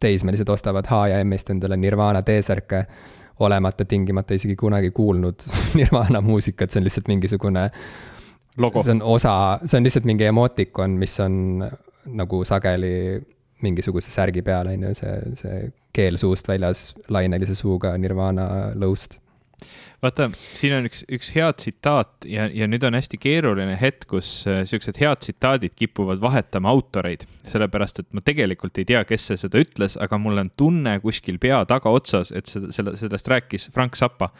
teismelised 0.00 0.48
ostavad 0.48 0.86
H&M-ist 0.90 1.50
endale 1.54 1.76
Nirvana 1.76 2.22
T-särke, 2.22 2.84
olemata 3.44 3.84
tingimata 3.86 4.34
isegi 4.34 4.56
kunagi 4.58 4.90
kuulnud 4.94 5.46
Nirvana 5.78 6.22
muusikat, 6.24 6.70
see 6.70 6.82
on 6.82 6.88
lihtsalt 6.88 7.10
mingisugune 7.10 7.68
logo. 8.58 8.82
see 8.82 8.96
on 8.96 9.02
osa, 9.02 9.34
see 9.64 9.78
on 9.78 9.86
lihtsalt 9.86 10.08
mingi 10.08 10.28
emotikon, 10.28 10.98
mis 10.98 11.18
on 11.22 11.64
nagu 12.18 12.42
sageli 12.48 13.20
mingisuguse 13.62 14.10
särgi 14.14 14.42
peal, 14.46 14.70
on 14.70 14.88
ju, 14.88 14.94
see, 14.98 15.14
see 15.38 15.62
keel 15.94 16.18
suust 16.18 16.48
väljas 16.48 16.92
lainelise 17.10 17.56
suuga 17.58 17.96
Nirvana 17.98 18.48
lõust 18.78 19.18
vaata, 20.02 20.28
siin 20.58 20.76
on 20.76 20.86
üks, 20.88 21.02
üks 21.10 21.30
hea 21.34 21.48
tsitaat 21.58 22.26
ja, 22.30 22.46
ja 22.54 22.68
nüüd 22.70 22.84
on 22.86 22.96
hästi 22.98 23.18
keeruline 23.20 23.74
hetk, 23.80 24.06
kus 24.12 24.30
äh, 24.50 24.60
siuksed 24.68 25.00
head 25.02 25.24
tsitaadid 25.24 25.74
kipuvad 25.78 26.22
vahetama 26.22 26.70
autoreid, 26.70 27.26
sellepärast 27.50 28.02
et 28.04 28.08
ma 28.14 28.22
tegelikult 28.24 28.78
ei 28.78 28.86
tea, 28.88 29.02
kes 29.08 29.26
see 29.30 29.40
seda 29.42 29.62
ütles, 29.64 29.98
aga 30.00 30.20
mul 30.22 30.38
on 30.44 30.52
tunne 30.58 30.98
kuskil 31.02 31.40
pea 31.42 31.64
tagaotsas, 31.68 32.30
et 32.30 32.50
seda, 32.50 32.70
selle, 32.74 32.94
sellest 33.00 33.34
rääkis 33.34 33.68
Frank 33.74 33.98
Zappa 33.98 34.30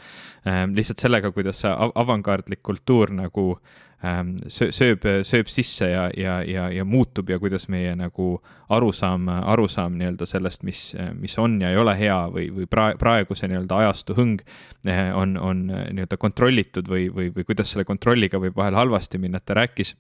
ähm,. 0.47 0.77
lihtsalt 0.79 1.03
sellega, 1.03 1.33
kuidas 1.35 1.65
see 1.65 1.75
avangardlik 1.75 2.63
kultuur 2.67 3.13
nagu 3.19 3.51
äh, 3.57 3.88
sööb, 3.99 5.03
sööb 5.27 5.49
sisse 5.51 5.89
ja, 5.91 6.05
ja, 6.15 6.39
ja, 6.47 6.69
ja 6.71 6.85
muutub 6.87 7.31
ja 7.31 7.39
kuidas 7.43 7.67
meie 7.69 7.97
nagu 7.99 8.37
arusaam, 8.71 9.27
arusaam 9.29 9.97
nii-öelda 9.99 10.27
sellest, 10.29 10.63
mis, 10.63 10.83
mis 11.19 11.35
on 11.39 11.57
ja 11.63 11.73
ei 11.73 11.81
ole 11.81 11.97
hea 11.99 12.19
või, 12.31 12.47
või 12.55 12.69
praegu, 12.71 12.99
praeguse 13.01 13.49
nii-öelda 13.51 13.81
ajastu 13.83 14.15
hõng 14.15 14.45
eh, 14.87 15.09
on, 15.15 15.35
on 15.37 15.65
nii-öelda 15.71 16.19
kontrollitud 16.21 16.87
või, 16.89 17.09
või, 17.11 17.33
või 17.35 17.49
kuidas 17.49 17.75
selle 17.75 17.87
kontrolliga 17.89 18.39
võib 18.39 18.55
vahel 18.59 18.79
halvasti 18.79 19.19
minna, 19.19 19.43
et 19.43 19.49
ta 19.49 19.59
rääkis 19.59 19.97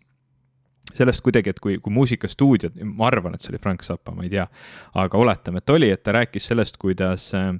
sellest 0.95 1.21
kuidagi, 1.27 1.51
et 1.51 1.59
kui, 1.61 1.81
kui 1.83 1.93
muusikastuudiod, 1.93 2.79
ma 2.87 3.11
arvan, 3.11 3.35
et 3.35 3.43
see 3.43 3.51
oli 3.53 3.61
Frank 3.61 3.83
Zappa, 3.85 4.15
ma 4.15 4.25
ei 4.25 4.31
tea, 4.33 4.47
aga 4.97 5.19
oletame, 5.19 5.61
et 5.61 5.75
oli, 5.75 5.91
et 5.93 6.07
ta 6.07 6.15
rääkis 6.17 6.47
sellest, 6.53 6.79
kuidas, 6.79 7.33
eh, 7.35 7.51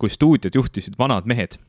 kui 0.00 0.10
stuudiod 0.10 0.56
juhtisid 0.56 0.96
vanad 0.98 1.28
mehed 1.28 1.60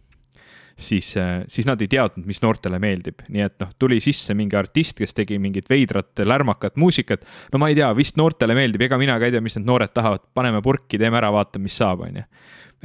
siis, 0.76 1.14
äh, 1.18 1.44
siis 1.48 1.68
nad 1.68 1.82
ei 1.82 1.88
teadnud, 1.92 2.26
mis 2.28 2.42
noortele 2.44 2.80
meeldib, 2.84 3.24
nii 3.32 3.46
et 3.46 3.56
noh, 3.64 3.72
tuli 3.80 4.02
sisse 4.04 4.36
mingi 4.38 4.58
artist, 4.60 5.00
kes 5.00 5.16
tegi 5.16 5.40
mingit 5.42 5.70
veidrat 5.72 6.24
lärmakat 6.24 6.76
muusikat. 6.82 7.26
no 7.54 7.62
ma 7.62 7.72
ei 7.72 7.80
tea, 7.80 7.92
vist 7.96 8.20
noortele 8.20 8.56
meeldib, 8.58 8.86
ega 8.88 9.00
mina 9.02 9.18
ka 9.20 9.30
ei 9.30 9.36
tea, 9.36 9.44
mis 9.44 9.58
need 9.58 9.68
noored 9.68 9.94
tahavad, 9.96 10.26
paneme 10.34 10.62
purki, 10.66 11.00
teeme 11.02 11.22
ära, 11.22 11.32
vaatame, 11.36 11.70
mis 11.70 11.78
saab, 11.80 12.06
on 12.08 12.22
ju 12.22 12.28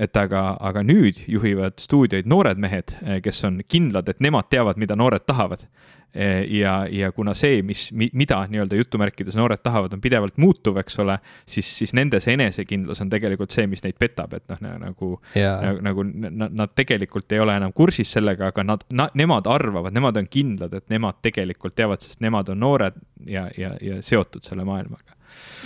et 0.01 0.17
aga, 0.17 0.43
aga 0.65 0.83
nüüd 0.87 1.21
juhivad 1.29 1.81
stuudioid 1.81 2.29
noored 2.31 2.61
mehed, 2.61 2.97
eh, 3.05 3.21
kes 3.25 3.45
on 3.49 3.61
kindlad, 3.69 4.09
et 4.09 4.21
nemad 4.25 4.49
teavad, 4.53 4.81
mida 4.81 4.97
noored 4.97 5.27
tahavad. 5.29 5.67
Eh, 6.11 6.43
ja, 6.59 6.89
ja 6.91 7.13
kuna 7.15 7.37
see, 7.39 7.61
mis, 7.63 7.85
mida 7.95 8.41
nii-öelda 8.51 8.75
jutumärkides 8.81 9.37
noored 9.39 9.61
tahavad, 9.63 9.93
on 9.95 10.01
pidevalt 10.03 10.41
muutuv, 10.43 10.81
eks 10.83 10.99
ole, 11.05 11.21
siis, 11.47 11.69
siis 11.79 11.93
nende 11.95 12.19
see 12.23 12.35
enesekindlus 12.35 12.99
on 13.05 13.13
tegelikult 13.13 13.55
see, 13.55 13.69
mis 13.71 13.85
neid 13.85 13.95
petab, 14.01 14.35
et 14.35 14.49
noh, 14.51 14.73
nagu 14.83 15.11
yeah., 15.39 15.79
nagu, 15.79 16.03
nagu 16.03 16.49
nad 16.51 16.75
tegelikult 16.75 17.31
ei 17.31 17.45
ole 17.45 17.55
enam 17.61 17.71
kursis 17.77 18.11
sellega, 18.17 18.51
aga 18.51 18.65
nad, 18.67 18.83
nad, 18.91 19.15
nemad 19.15 19.47
arvavad, 19.47 19.95
nemad 19.95 20.19
on 20.19 20.27
kindlad, 20.27 20.75
et 20.81 20.89
nemad 20.91 21.21
tegelikult 21.23 21.77
teavad, 21.79 22.03
sest 22.03 22.25
nemad 22.27 22.51
on 22.51 22.59
noored 22.65 22.99
ja, 23.31 23.47
ja, 23.55 23.77
ja 23.79 24.03
seotud 24.03 24.43
selle 24.43 24.67
maailmaga. 24.67 25.15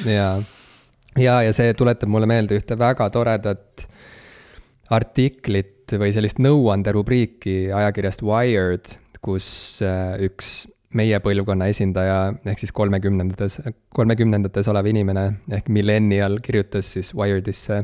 ja, 0.04 0.28
ja, 1.16 1.40
ja 1.46 1.56
see 1.56 1.72
tuletab 1.72 2.12
mulle 2.12 2.28
meelde 2.28 2.60
ühte 2.60 2.76
väga 2.76 3.08
toredat 3.16 3.88
artiklit 4.92 5.94
või 6.00 6.12
sellist 6.16 6.40
nõuanderubriiki 6.42 7.72
ajakirjast 7.74 8.24
Wired, 8.24 8.94
kus 9.24 9.46
äh, 9.84 10.16
üks 10.28 10.64
meie 10.94 11.18
põlvkonna 11.22 11.66
esindaja 11.72 12.18
ehk 12.46 12.60
siis 12.62 12.72
kolmekümnendates, 12.74 13.58
kolmekümnendates 13.94 14.68
olev 14.70 14.86
inimene 14.92 15.26
ehk 15.58 15.70
millennial 15.72 16.38
kirjutas 16.44 16.92
siis 16.96 17.10
Wiredisse 17.16 17.82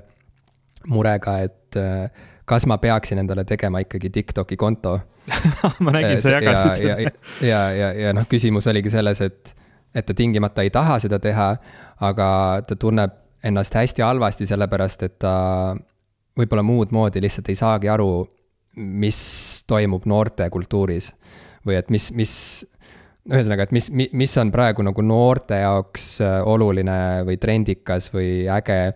murega, 0.88 1.38
et 1.44 1.78
äh, 1.80 2.26
kas 2.48 2.66
ma 2.70 2.78
peaksin 2.82 3.20
endale 3.22 3.44
tegema 3.44 3.82
ikkagi 3.84 4.10
TikToki 4.10 4.58
konto 4.60 4.98
ma 5.84 5.94
nägin, 5.94 6.20
sa 6.22 6.36
jagasid 6.38 6.78
seda. 6.78 6.96
ja, 6.98 7.00
ja, 7.00 7.10
ja, 7.48 7.62
ja, 7.74 7.90
ja 8.06 8.14
noh, 8.16 8.26
küsimus 8.30 8.66
oligi 8.70 8.92
selles, 8.92 9.20
et, 9.24 9.54
et 9.94 10.06
ta 10.06 10.16
tingimata 10.16 10.64
ei 10.66 10.72
taha 10.74 10.98
seda 11.02 11.20
teha, 11.22 11.52
aga 12.00 12.28
ta 12.66 12.78
tunneb 12.78 13.18
ennast 13.44 13.74
hästi 13.76 14.04
halvasti, 14.04 14.48
sellepärast 14.48 15.04
et 15.06 15.18
ta 15.22 15.34
võib-olla 16.38 16.64
muud 16.66 16.92
moodi 16.94 17.22
lihtsalt 17.22 17.48
ei 17.50 17.58
saagi 17.58 17.90
aru, 17.90 18.10
mis 18.76 19.20
toimub 19.68 20.06
noorte 20.06 20.48
kultuuris. 20.50 21.14
või 21.66 21.76
et 21.76 21.90
mis, 21.92 22.06
mis, 22.16 22.32
ühesõnaga, 23.28 23.66
et 23.66 23.72
mis, 23.76 23.90
mis 23.92 24.36
on 24.40 24.50
praegu 24.52 24.84
nagu 24.86 25.02
noorte 25.04 25.58
jaoks 25.60 26.06
äh, 26.24 26.38
oluline 26.48 27.26
või 27.28 27.36
trendikas 27.40 28.08
või 28.14 28.46
äge, 28.48 28.94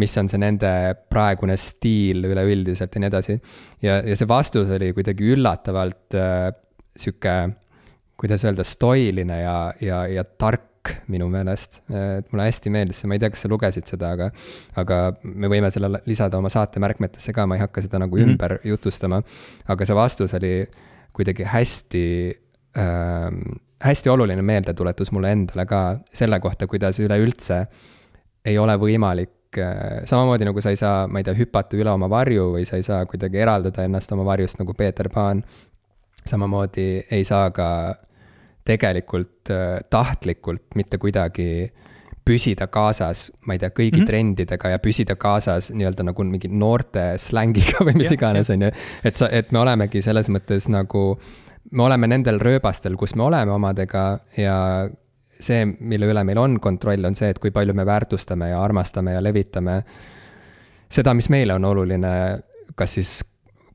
mis 0.00 0.16
on 0.20 0.30
see 0.32 0.40
nende 0.40 0.70
praegune 1.10 1.56
stiil 1.60 2.24
üleüldiselt 2.28 2.94
ja 2.94 3.02
nii 3.02 3.10
edasi. 3.10 3.36
ja, 3.84 4.00
ja 4.00 4.16
see 4.16 4.28
vastus 4.28 4.72
oli 4.78 4.92
kuidagi 4.96 5.28
üllatavalt 5.34 6.16
äh, 6.16 6.48
sihuke, 6.96 7.36
kuidas 8.16 8.44
öelda, 8.48 8.64
stoiline 8.64 9.42
ja, 9.42 9.58
ja, 9.80 10.06
ja 10.08 10.24
tark 10.24 10.75
Rock 10.86 11.10
minu 11.10 11.28
meelest, 11.30 11.80
et 11.90 12.26
mulle 12.32 12.46
hästi 12.46 12.70
meeldis 12.72 13.00
see, 13.02 13.10
ma 13.10 13.16
ei 13.16 13.22
tea, 13.22 13.30
kas 13.32 13.44
sa 13.44 13.50
lugesid 13.50 13.86
seda, 13.88 14.12
aga, 14.16 14.30
aga 14.78 14.98
me 15.22 15.50
võime 15.50 15.70
selle 15.74 16.00
lisada 16.06 16.38
oma 16.38 16.50
saate 16.52 16.82
märkmetesse 16.82 17.34
ka, 17.34 17.46
ma 17.46 17.56
ei 17.56 17.62
hakka 17.64 17.82
seda 17.84 18.00
nagu 18.02 18.16
mm 18.16 18.22
-hmm. 18.22 18.32
ümber 18.36 18.58
jutustama. 18.64 19.22
aga 19.68 19.86
see 19.86 19.94
vastus 19.94 20.34
oli 20.34 20.66
kuidagi 21.12 21.44
hästi 21.44 22.04
ähm,, 22.78 23.40
hästi 23.82 24.08
oluline 24.08 24.42
meeldetuletus 24.42 25.12
mulle 25.12 25.32
endale 25.32 25.66
ka 25.66 25.98
selle 26.12 26.40
kohta, 26.40 26.66
kuidas 26.66 26.98
üleüldse 26.98 27.66
ei 28.44 28.58
ole 28.58 28.76
võimalik 28.76 29.58
äh, 29.58 30.04
samamoodi 30.04 30.44
nagu 30.44 30.60
sa 30.60 30.70
ei 30.70 30.76
saa, 30.76 31.06
ma 31.08 31.18
ei 31.18 31.24
tea, 31.24 31.34
hüpata 31.34 31.76
üle 31.76 31.90
oma 31.90 32.08
varju 32.08 32.52
või 32.52 32.64
sa 32.64 32.76
ei 32.76 32.82
saa 32.82 33.06
kuidagi 33.06 33.38
eraldada 33.38 33.84
ennast 33.84 34.12
oma 34.12 34.24
varjust 34.24 34.58
nagu 34.58 34.74
Peeter 34.74 35.08
Pan. 35.08 35.42
samamoodi 36.26 37.06
ei 37.10 37.24
saa 37.24 37.50
ka 37.50 37.96
tegelikult 38.66 39.50
äh, 39.54 39.80
tahtlikult 39.90 40.74
mitte 40.78 40.98
kuidagi 40.98 41.70
püsida 42.26 42.66
kaasas, 42.72 43.28
ma 43.46 43.54
ei 43.54 43.60
tea, 43.62 43.70
kõigi 43.70 44.00
mm 44.00 44.02
-hmm. 44.02 44.10
trendidega 44.10 44.72
ja 44.72 44.78
püsida 44.82 45.14
kaasas 45.16 45.70
nii-öelda 45.70 46.08
nagu 46.08 46.24
mingi 46.26 46.50
noorte 46.50 47.12
slängiga 47.22 47.82
või 47.86 47.94
mis 48.00 48.10
iganes, 48.10 48.50
on 48.50 48.66
ju. 48.66 48.70
et 49.04 49.16
sa, 49.16 49.28
et 49.30 49.52
me 49.54 49.62
olemegi 49.62 50.02
selles 50.02 50.28
mõttes 50.28 50.66
nagu, 50.72 51.04
me 51.70 51.82
oleme 51.82 52.10
nendel 52.10 52.40
rööbastel, 52.42 52.96
kus 52.96 53.14
me 53.14 53.22
oleme 53.28 53.52
omadega 53.52 54.18
ja 54.36 54.58
see, 55.40 55.64
mille 55.66 56.10
üle 56.10 56.24
meil 56.24 56.38
on 56.38 56.60
kontroll, 56.60 57.04
on 57.04 57.14
see, 57.14 57.30
et 57.30 57.38
kui 57.38 57.50
palju 57.54 57.74
me 57.74 57.86
väärtustame 57.86 58.50
ja 58.50 58.62
armastame 58.64 59.12
ja 59.12 59.22
levitame 59.22 59.82
seda, 60.90 61.14
mis 61.14 61.28
meile 61.30 61.54
on 61.54 61.64
oluline, 61.64 62.12
kas 62.74 62.98
siis 62.98 63.20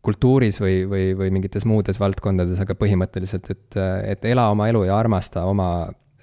kultuuris 0.02 0.57
või, 0.61 0.82
või, 0.90 1.11
või 1.18 1.32
mingites 1.34 1.65
muudes 1.69 1.99
valdkondades, 2.02 2.61
aga 2.64 2.76
põhimõtteliselt, 2.78 3.52
et, 3.53 3.82
et 4.15 4.30
ela 4.32 4.48
oma 4.53 4.68
elu 4.72 4.86
ja 4.90 4.98
armasta 4.98 5.45
oma 5.49 5.72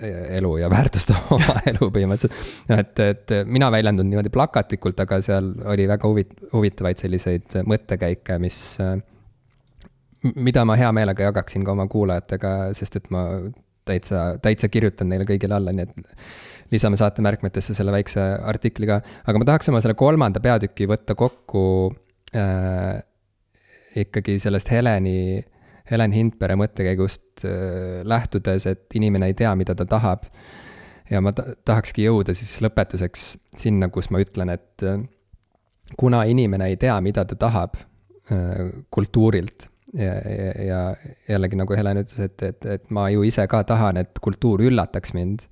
elu 0.01 0.57
ja 0.59 0.71
väärtusta 0.77 1.17
oma 1.35 1.59
elu 1.71 1.91
põhimõtteliselt. 1.95 2.75
et, 2.79 3.05
et 3.05 3.37
mina 3.47 3.71
väljendun 3.75 4.11
niimoodi 4.11 4.33
plakatlikult, 4.35 4.99
aga 5.05 5.21
seal 5.25 5.53
oli 5.75 5.87
väga 5.91 6.11
huvit-, 6.11 6.35
huvitavaid 6.53 7.01
selliseid 7.01 7.61
mõttekäike, 7.69 8.39
mis, 8.43 8.61
mida 10.35 10.67
ma 10.69 10.79
hea 10.79 10.91
meelega 10.95 11.31
jagaksin 11.31 11.67
ka 11.67 11.75
oma 11.75 11.89
kuulajatega, 11.91 12.55
sest 12.79 13.01
et 13.01 13.11
ma 13.15 13.25
täitsa, 13.89 14.31
täitsa 14.43 14.69
kirjutan 14.69 15.11
neile 15.11 15.27
kõigile 15.29 15.57
alla, 15.59 15.73
nii 15.75 15.87
et 15.87 16.73
lisame 16.75 16.99
saate 17.01 17.25
märkmetesse 17.25 17.75
selle 17.77 17.95
väikse 17.95 18.21
artikli 18.45 18.89
ka. 18.91 19.01
aga 19.25 19.41
ma 19.41 19.49
tahaks 19.49 19.71
oma 19.73 19.81
selle 19.85 19.97
kolmanda 19.99 20.43
peatüki 20.45 20.89
võtta 20.91 21.17
kokku 21.19 21.63
äh, 22.37 22.99
ikkagi 23.97 24.39
sellest 24.43 24.71
Heleni, 24.71 25.45
Helen 25.91 26.13
Hindpere 26.13 26.57
mõttekäigust 26.61 27.45
äh, 27.45 28.01
lähtudes, 28.05 28.67
et 28.67 28.99
inimene 28.99 29.31
ei 29.31 29.37
tea, 29.39 29.55
mida 29.57 29.75
ta 29.75 29.87
tahab. 29.89 30.27
ja 31.11 31.23
ma 31.25 31.33
ta 31.33 31.55
tahakski 31.65 32.05
jõuda 32.05 32.35
siis 32.37 32.59
lõpetuseks 32.61 33.23
sinna, 33.57 33.89
kus 33.89 34.11
ma 34.13 34.21
ütlen, 34.21 34.53
et 34.53 34.85
äh, 34.85 35.01
kuna 35.97 36.25
inimene 36.29 36.69
ei 36.69 36.77
tea, 36.77 37.01
mida 37.01 37.25
ta 37.25 37.37
tahab 37.37 37.79
äh, 37.79 38.69
kultuurilt 38.91 39.69
ja, 39.95 40.15
ja, 40.15 40.65
ja 40.65 40.81
jällegi 41.29 41.57
nagu 41.57 41.77
Helen 41.77 42.03
ütles, 42.03 42.21
et, 42.21 42.43
et, 42.43 42.67
et 42.67 42.91
ma 42.91 43.09
ju 43.13 43.25
ise 43.25 43.47
ka 43.49 43.63
tahan, 43.65 43.97
et 43.97 44.21
kultuur 44.21 44.63
üllataks 44.69 45.15
mind. 45.17 45.49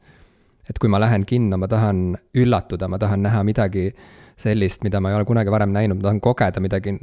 et 0.68 0.78
kui 0.82 0.90
ma 0.90 0.98
lähen 1.00 1.24
kinno, 1.24 1.56
ma 1.56 1.68
tahan 1.70 2.16
üllatuda, 2.34 2.88
ma 2.90 2.98
tahan 2.98 3.22
näha 3.22 3.42
midagi 3.46 3.92
sellist, 4.36 4.82
mida 4.84 5.00
ma 5.00 5.12
ei 5.12 5.16
ole 5.16 5.24
kunagi 5.24 5.50
varem 5.50 5.70
näinud, 5.72 6.00
ma 6.00 6.08
tahan 6.08 6.20
kogeda 6.20 6.60
midagi 6.60 6.96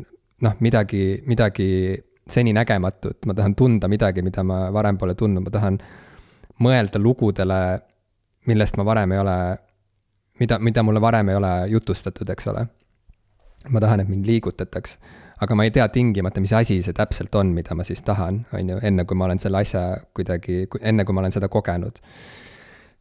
noh, 0.43 0.55
midagi, 0.59 1.23
midagi 1.25 1.95
seninägematut, 2.29 3.25
ma 3.25 3.33
tahan 3.33 3.55
tunda 3.55 3.87
midagi, 3.87 4.23
mida 4.23 4.43
ma 4.43 4.67
varem 4.73 4.97
pole 4.97 5.15
tundnud, 5.15 5.43
ma 5.43 5.51
tahan 5.53 5.79
mõelda 6.63 7.01
lugudele, 7.01 7.59
millest 8.47 8.77
ma 8.79 8.85
varem 8.87 9.11
ei 9.15 9.19
ole, 9.19 9.37
mida, 10.39 10.59
mida 10.59 10.83
mulle 10.83 11.01
varem 11.03 11.31
ei 11.31 11.39
ole 11.39 11.51
jutustatud, 11.73 12.29
eks 12.29 12.47
ole. 12.51 12.67
ma 13.69 13.79
tahan, 13.79 14.01
et 14.03 14.09
mind 14.11 14.27
liigutataks, 14.27 14.97
aga 15.43 15.55
ma 15.55 15.63
ei 15.63 15.71
tea 15.71 15.85
tingimata, 15.87 16.41
mis 16.43 16.51
asi 16.53 16.81
see 16.83 16.95
täpselt 16.95 17.35
on, 17.39 17.53
mida 17.55 17.75
ma 17.75 17.85
siis 17.87 18.01
tahan, 18.03 18.41
on 18.53 18.73
ju, 18.73 18.79
enne 18.83 19.05
kui 19.07 19.15
ma 19.15 19.29
olen 19.29 19.39
selle 19.39 19.61
asja 19.63 19.83
kuidagi, 20.15 20.65
enne 20.81 21.05
kui 21.07 21.15
ma 21.15 21.23
olen 21.23 21.31
seda 21.31 21.47
kogenud. 21.47 22.01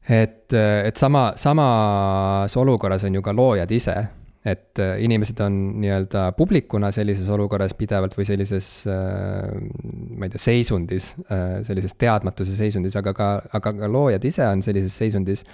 et, 0.08 0.52
et 0.52 0.96
sama, 0.96 1.32
samas 1.36 2.56
olukorras 2.56 3.04
on 3.04 3.14
ju 3.14 3.22
ka 3.22 3.34
loojad 3.34 3.70
ise 3.70 3.96
et 4.44 4.78
äh, 4.82 4.96
inimesed 5.04 5.38
on 5.40 5.54
nii-öelda 5.80 6.32
publikuna 6.36 6.90
sellises 6.90 7.28
olukorras 7.30 7.76
pidevalt 7.78 8.16
või 8.18 8.26
sellises, 8.26 8.70
äh, 8.90 9.52
ma 10.18 10.26
ei 10.26 10.32
tea, 10.32 10.42
seisundis, 10.42 11.12
äh, 11.30 11.60
sellises 11.66 11.94
teadmatuse 11.94 12.56
seisundis, 12.58 12.96
aga 12.98 13.12
ka, 13.14 13.28
aga 13.54 13.72
ka 13.78 13.90
loojad 13.90 14.24
ise 14.26 14.46
on 14.48 14.64
sellises 14.66 14.96
seisundis. 14.98 15.44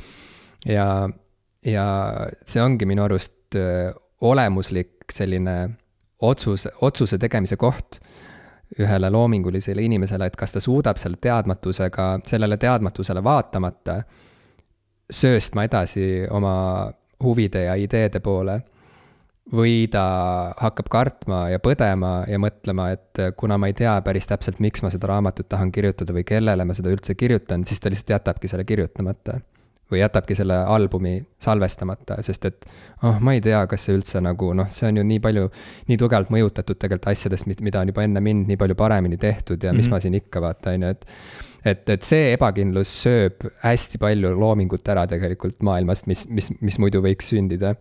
ja, 0.67 1.09
ja 1.67 1.85
see 2.49 2.63
ongi 2.63 2.89
minu 2.89 3.05
arust 3.05 3.57
olemuslik 4.21 5.13
selline 5.13 5.59
otsus, 6.25 6.67
otsuse 6.81 7.19
tegemise 7.19 7.57
koht 7.57 8.01
ühele 8.79 9.11
loomingulisele 9.11 9.85
inimesele, 9.85 10.27
et 10.27 10.37
kas 10.37 10.53
ta 10.53 10.61
suudab 10.61 10.97
selle 11.01 11.17
teadmatusega, 11.21 12.09
sellele 12.29 12.57
teadmatusele 12.57 13.23
vaatamata 13.25 14.01
sööstma 15.09 15.65
edasi 15.65 16.27
oma 16.31 16.57
huvide 17.25 17.65
ja 17.69 17.77
ideede 17.81 18.21
poole 18.21 18.59
või 19.55 19.87
ta 19.91 20.05
hakkab 20.61 20.89
kartma 20.93 21.43
ja 21.53 21.61
põdema 21.63 22.23
ja 22.29 22.39
mõtlema, 22.41 22.91
et 22.97 23.21
kuna 23.39 23.57
ma 23.61 23.71
ei 23.71 23.77
tea 23.77 23.95
päris 24.05 24.29
täpselt, 24.29 24.61
miks 24.61 24.85
ma 24.85 24.93
seda 24.93 25.09
raamatut 25.09 25.49
tahan 25.49 25.73
kirjutada 25.73 26.13
või 26.17 26.27
kellele 26.29 26.67
ma 26.69 26.77
seda 26.77 26.93
üldse 26.93 27.17
kirjutan, 27.19 27.65
siis 27.69 27.81
ta 27.81 27.93
lihtsalt 27.93 28.19
jätabki 28.19 28.51
selle 28.51 28.69
kirjutamata. 28.69 29.41
või 29.89 30.03
jätabki 30.03 30.35
selle 30.37 30.53
albumi 30.69 31.15
salvestamata, 31.41 32.19
sest 32.21 32.45
et 32.45 32.67
oh, 33.03 33.17
ma 33.25 33.33
ei 33.33 33.41
tea, 33.41 33.63
kas 33.67 33.87
see 33.87 33.95
üldse 33.97 34.21
nagu 34.21 34.51
noh, 34.53 34.69
see 34.69 34.91
on 34.91 35.01
ju 35.01 35.05
nii 35.09 35.21
palju, 35.25 35.49
nii 35.89 35.97
tugevalt 35.97 36.29
mõjutatud 36.29 36.77
tegelikult 36.77 37.09
asjadest, 37.09 37.49
mida 37.65 37.81
on 37.81 37.89
juba 37.89 38.05
enne 38.05 38.21
mind 38.21 38.51
nii 38.53 38.61
palju 38.61 38.77
paremini 38.77 39.17
tehtud 39.17 39.65
ja 39.65 39.73
mis 39.73 39.87
mm 39.87 39.89
-hmm. 39.89 39.97
ma 39.97 40.01
siin 40.01 40.15
ikka 40.21 40.43
vaata, 40.45 40.77
on 40.77 40.83
ju, 40.83 40.89
et 40.89 41.07
et, 41.65 41.89
et 41.89 42.03
see 42.03 42.33
ebakindlus 42.35 42.93
sööb 43.03 43.49
hästi 43.65 43.99
palju 43.99 44.35
loomingut 44.39 44.89
ära 44.89 45.07
tegelikult 45.07 45.63
maailmast, 45.63 46.07
mis, 46.07 46.29
mis, 46.29 46.53
mis 46.61 46.79
muidu 46.79 47.01
võiks 47.01 47.33
sündida 47.33 47.75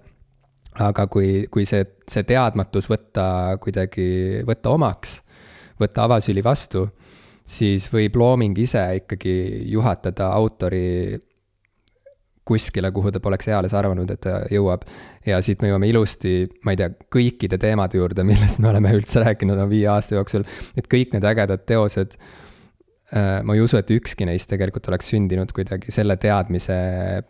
aga 0.84 1.08
kui, 1.12 1.48
kui 1.52 1.66
see, 1.70 1.86
see 2.10 2.26
teadmatus 2.28 2.90
võtta 2.90 3.58
kuidagi, 3.62 4.44
võtta 4.48 4.74
omaks, 4.76 5.20
võtta 5.82 6.06
avasüli 6.08 6.44
vastu, 6.46 6.88
siis 7.48 7.88
võib 7.94 8.18
looming 8.20 8.58
ise 8.60 8.84
ikkagi 9.02 9.38
juhatada 9.72 10.32
autori 10.36 11.18
kuskile, 12.48 12.92
kuhu 12.96 13.12
ta 13.12 13.20
poleks 13.20 13.50
eales 13.52 13.74
arvanud, 13.76 14.10
et 14.14 14.22
ta 14.24 14.40
jõuab. 14.52 14.86
ja 15.28 15.42
siit 15.44 15.62
me 15.62 15.68
jõuame 15.68 15.90
ilusti, 15.92 16.46
ma 16.64 16.72
ei 16.72 16.80
tea, 16.80 16.94
kõikide 17.12 17.60
teemade 17.60 18.00
juurde, 18.00 18.24
millest 18.24 18.62
me 18.64 18.70
oleme 18.72 18.94
üldse 18.96 19.20
rääkinud 19.26 19.58
oma 19.58 19.68
viie 19.72 19.90
aasta 19.92 20.16
jooksul, 20.16 20.46
et 20.80 20.88
kõik 20.88 21.16
need 21.16 21.28
ägedad 21.28 21.66
teosed 21.68 22.16
ma 23.16 23.56
ei 23.56 23.62
usu, 23.64 23.78
et 23.80 23.92
ükski 23.96 24.26
neist 24.28 24.50
tegelikult 24.52 24.90
oleks 24.92 25.14
sündinud 25.14 25.54
kuidagi 25.56 25.94
selle 25.96 26.18
teadmise 26.20 26.76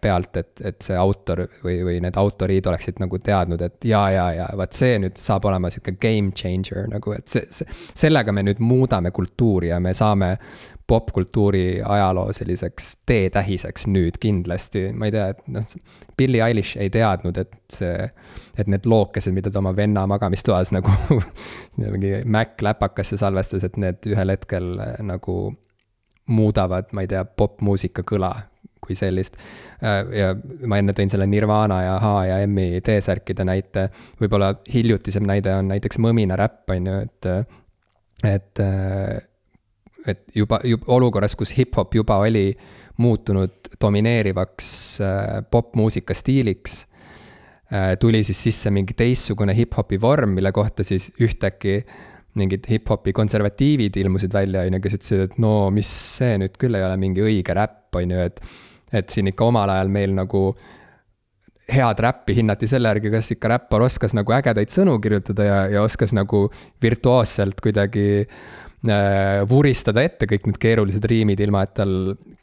pealt, 0.02 0.40
et, 0.42 0.64
et 0.66 0.80
see 0.82 0.96
autor 0.98 1.44
või, 1.62 1.76
või 1.86 2.00
need 2.02 2.18
autoriid 2.18 2.66
oleksid 2.72 2.98
nagu 3.04 3.20
teadnud, 3.22 3.62
et 3.62 3.86
ja, 3.86 4.00
ja, 4.10 4.24
ja 4.40 4.48
vot 4.58 4.74
see 4.74 4.96
nüüd 5.04 5.20
saab 5.22 5.46
olema 5.46 5.70
sihuke 5.70 5.94
game 6.02 6.34
changer 6.34 6.88
nagu, 6.90 7.14
et 7.14 7.30
see, 7.30 7.46
see, 7.54 7.78
sellega 7.94 8.34
me 8.34 8.42
nüüd 8.48 8.64
muudame 8.64 9.14
kultuuri 9.14 9.70
ja 9.70 9.78
me 9.84 9.94
saame 9.98 10.32
popkultuuri 10.88 11.82
ajaloo 11.86 12.34
selliseks 12.34 12.90
teetähiseks 13.06 13.86
nüüd 13.92 14.18
kindlasti, 14.24 14.88
ma 14.98 15.12
ei 15.12 15.14
tea, 15.14 15.28
et 15.36 15.46
noh, 15.52 15.78
Billie 16.18 16.42
Eilish 16.42 16.80
ei 16.82 16.90
teadnud, 16.90 17.38
et 17.38 17.54
see, 17.70 18.08
et 18.58 18.72
need 18.72 18.88
lookesed, 18.90 19.36
mida 19.36 19.52
ta 19.52 19.62
oma 19.62 19.76
venna 19.78 20.08
magamistoas 20.10 20.72
nagu 20.74 20.90
mingi 21.78 22.24
Mac 22.26 22.66
läpakasse 22.66 23.20
salvestas, 23.20 23.68
et 23.68 23.78
need 23.78 24.10
ühel 24.10 24.34
hetkel 24.34 24.74
nagu 25.06 25.38
muudavad, 26.28 26.92
ma 26.94 27.04
ei 27.04 27.12
tea, 27.12 27.24
popmuusika 27.26 28.04
kõla 28.08 28.34
kui 28.84 28.96
sellist. 28.96 29.38
Äh, 29.84 30.02
ja 30.16 30.32
ma 30.68 30.80
enne 30.82 30.96
tõin 30.98 31.12
selle 31.12 31.28
Nirvana 31.30 31.82
ja 31.84 31.96
H 32.02 32.14
ja 32.30 32.42
M-i 32.48 32.82
T-särkide 32.86 33.46
näite, 33.48 33.88
võib-olla 34.22 34.54
hiljutisem 34.74 35.28
näide 35.28 35.56
on 35.58 35.72
näiteks 35.74 36.00
Mõmina 36.04 36.38
räpp, 36.40 36.70
on 36.76 36.92
ju, 36.92 36.98
et, 37.08 37.30
et, 38.28 38.66
et 40.08 40.26
juba, 40.36 40.62
juba 40.64 40.92
olukorras, 40.98 41.36
kus 41.36 41.56
hip-hop 41.58 41.98
juba 42.00 42.20
oli 42.24 42.52
muutunud 42.98 43.74
domineerivaks 43.82 45.02
äh, 45.02 45.26
popmuusika 45.52 46.14
stiiliks, 46.18 46.88
äh, 47.74 47.94
tuli 48.00 48.24
siis 48.24 48.44
sisse 48.44 48.72
mingi 48.74 48.96
teistsugune 48.98 49.56
hip-hopi 49.56 50.02
vorm, 50.02 50.34
mille 50.38 50.52
kohta 50.52 50.84
siis 50.84 51.12
ühtäkki 51.22 51.84
mingid 52.40 52.66
hip-hopi 52.70 53.14
konservatiivid 53.16 54.00
ilmusid 54.04 54.34
välja, 54.34 54.66
on 54.68 54.78
ju, 54.78 54.82
kes 54.84 54.98
ütlesid, 55.00 55.28
et 55.28 55.38
no 55.42 55.54
mis 55.74 55.92
see 56.18 56.38
nüüd 56.42 56.58
küll 56.62 56.78
ei 56.78 56.86
ole 56.86 56.98
mingi 57.02 57.26
õige 57.26 57.56
räpp, 57.58 57.90
on 58.00 58.16
ju, 58.16 58.26
et. 58.32 58.42
et 58.96 59.10
siin 59.12 59.28
ikka 59.28 59.44
omal 59.44 59.68
ajal 59.74 59.90
meil 59.92 60.14
nagu 60.16 60.42
head 61.68 62.00
räppi 62.00 62.38
hinnati 62.38 62.70
selle 62.72 62.88
järgi, 62.94 63.12
kas 63.12 63.32
ikka 63.34 63.50
räppar 63.52 63.84
oskas 63.84 64.14
nagu 64.16 64.32
ägedaid 64.32 64.72
sõnu 64.72 64.96
kirjutada 65.04 65.48
ja, 65.48 65.58
ja 65.76 65.84
oskas 65.84 66.14
nagu 66.16 66.46
virtuoosselt 66.84 67.60
kuidagi 67.64 68.24
vuristada 69.50 70.04
ette 70.06 70.28
kõik 70.30 70.46
need 70.46 70.58
keerulised 70.62 71.06
riimid, 71.10 71.40
ilma 71.42 71.64
et 71.66 71.74
tal 71.80 71.94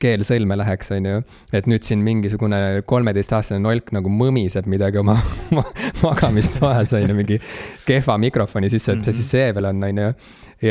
keel 0.02 0.24
sõlme 0.26 0.56
läheks, 0.58 0.90
on 0.96 1.06
ju. 1.06 1.20
et 1.54 1.68
nüüd 1.70 1.86
siin 1.86 2.02
mingisugune 2.02 2.82
kolmeteistaastane 2.86 3.62
nolk 3.62 3.92
nagu 3.94 4.10
mõmiseb 4.10 4.66
midagi 4.66 4.98
oma 4.98 5.14
magamistoas, 6.04 6.92
on 6.92 7.06
ju, 7.06 7.14
mingi 7.14 7.38
kehva 7.86 8.18
mikrofoni 8.18 8.70
sisse, 8.72 8.92
et 8.92 9.04
mis 9.04 9.12
asi 9.14 9.22
see 9.28 9.52
veel 9.54 9.70
on, 9.70 9.86
on 9.86 10.02
ju. 10.02 10.10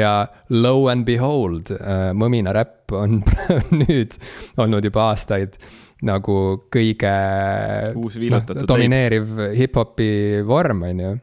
ja 0.02 0.27
low 0.49 0.90
and 0.91 1.07
behold, 1.07 1.72
äh, 1.80 2.11
mõmina 2.11 2.53
räpp 2.53 2.91
on 2.99 3.22
nüüd 3.85 4.19
olnud 4.60 4.84
juba 4.84 5.10
aastaid 5.14 5.56
nagu 6.03 6.38
kõige 6.68 7.15
no, 7.95 8.44
domineeriv 8.68 9.38
hip-hopi 9.56 10.44
vorm, 10.44 10.84
on 10.91 11.03
ju. 11.07 11.18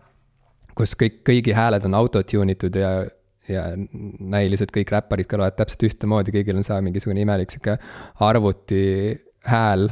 kus 0.80 0.96
kõik, 0.96 1.20
kõigi 1.28 1.52
hääled 1.52 1.84
on 1.84 2.00
autotune 2.00 2.56
itud 2.56 2.80
ja 2.80 3.02
ja 3.48 3.66
näiliselt 3.76 4.72
kõik 4.74 4.92
räpparid 4.92 5.28
kõlavad 5.30 5.56
täpselt 5.58 5.86
ühtemoodi, 5.88 6.34
kõigil 6.34 6.60
on 6.60 6.66
seal 6.66 6.82
mingisugune 6.84 7.24
imelik 7.24 7.52
sihuke 7.52 7.76
arvuti 8.26 8.82
hääl 9.48 9.88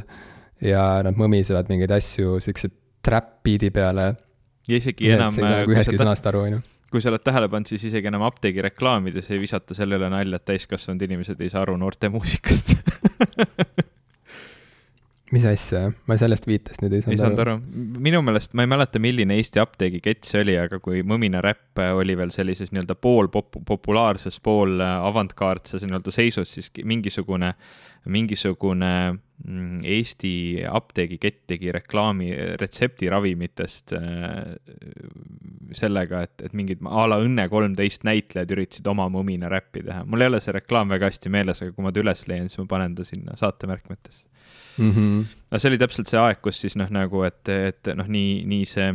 ja 0.63 0.83
nad 1.05 1.17
mõmisevad 1.19 1.71
mingeid 1.71 1.93
asju 1.97 2.39
siukse 2.43 2.71
trap 3.05 3.39
beat'i 3.45 3.71
peale. 3.73 4.11
ja 4.67 4.77
isegi 4.77 5.11
enam. 5.11 5.33
sa 5.33 5.41
ei 5.41 5.47
saa 5.47 5.61
nagu 5.63 5.75
ühestki 5.75 6.01
sõnast 6.01 6.29
aru, 6.29 6.45
on 6.45 6.57
ju 6.57 6.61
kui 6.89 7.03
sa 7.03 7.11
oled 7.11 7.21
tähele 7.21 7.49
pannud, 7.49 7.69
siis 7.69 7.83
isegi 7.85 8.09
enam 8.09 8.23
apteegi 8.25 8.63
reklaamides 8.65 9.29
ei 9.29 9.41
visata 9.41 9.77
selle 9.77 9.99
üle 9.99 10.09
nalja, 10.09 10.39
et 10.39 10.45
täiskasvanud 10.49 11.05
inimesed 11.05 11.41
ei 11.41 11.51
saa 11.53 11.61
aru 11.65 11.77
noorte 11.77 12.09
muusikast 12.09 12.75
mis 15.33 15.45
asja, 15.45 15.89
ma 16.09 16.15
sellest 16.17 16.47
viitest 16.49 16.81
nüüd 16.81 16.95
ei 16.97 17.03
saanud 17.03 17.13
aru. 17.13 17.13
ei 17.13 17.21
saanud 17.21 17.41
aru, 17.43 17.55
minu 18.05 18.21
meelest, 18.25 18.55
ma 18.57 18.65
ei 18.65 18.71
mäleta, 18.71 19.01
milline 19.01 19.37
Eesti 19.37 19.61
apteegikett 19.61 20.25
see 20.25 20.41
oli, 20.41 20.55
aga 20.57 20.79
kui 20.83 21.03
Mõmina 21.05 21.41
Räpp 21.45 21.81
oli 21.99 22.15
veel 22.17 22.33
sellises 22.33 22.73
nii-öelda 22.73 22.97
pool 22.97 23.29
pop-, 23.33 23.59
populaarses, 23.67 24.39
pool 24.43 24.81
avantgaardses 24.81 25.85
nii-öelda 25.85 26.13
seisus, 26.13 26.53
siis 26.55 26.71
mingisugune, 26.81 27.51
mingisugune 28.09 28.93
mm, 29.11 29.83
Eesti 29.97 30.33
apteegikett 30.69 31.43
tegi 31.53 31.75
reklaami 31.77 32.31
retseptiravimitest 32.61 33.93
äh, 33.99 34.55
sellega, 35.77 36.23
et, 36.25 36.47
et 36.47 36.57
mingid 36.57 36.81
a 36.89 37.05
la 37.11 37.21
Õnne 37.21 37.45
kolmteist 37.53 38.07
näitlejad 38.07 38.55
üritasid 38.57 38.89
oma 38.89 39.05
Mõmina 39.13 39.51
Räppi 39.53 39.85
teha. 39.85 40.01
mul 40.09 40.25
ei 40.25 40.33
ole 40.33 40.41
see 40.41 40.57
reklaam 40.57 40.89
väga 40.89 41.13
hästi 41.13 41.33
meeles, 41.37 41.61
aga 41.61 41.75
kui 41.75 41.85
ma 41.85 41.93
ta 41.93 42.01
üles 42.01 42.25
leian, 42.31 42.49
siis 42.49 42.63
ma 42.63 42.69
panen 42.73 42.97
ta 42.97 43.05
sinna 43.05 43.37
saatemärkmetesse 43.37 44.25
mm. 44.79 44.91
-hmm. 44.91 45.37
no 45.51 45.59
see 45.59 45.71
oli 45.71 45.77
täpselt 45.81 46.09
see 46.09 46.19
aeg, 46.19 46.41
kus 46.41 46.61
siis 46.61 46.75
noh, 46.79 46.89
nagu 46.93 47.23
et, 47.27 47.49
et 47.49 47.93
noh, 47.95 48.07
nii, 48.07 48.41
nii 48.49 48.65
see 48.69 48.89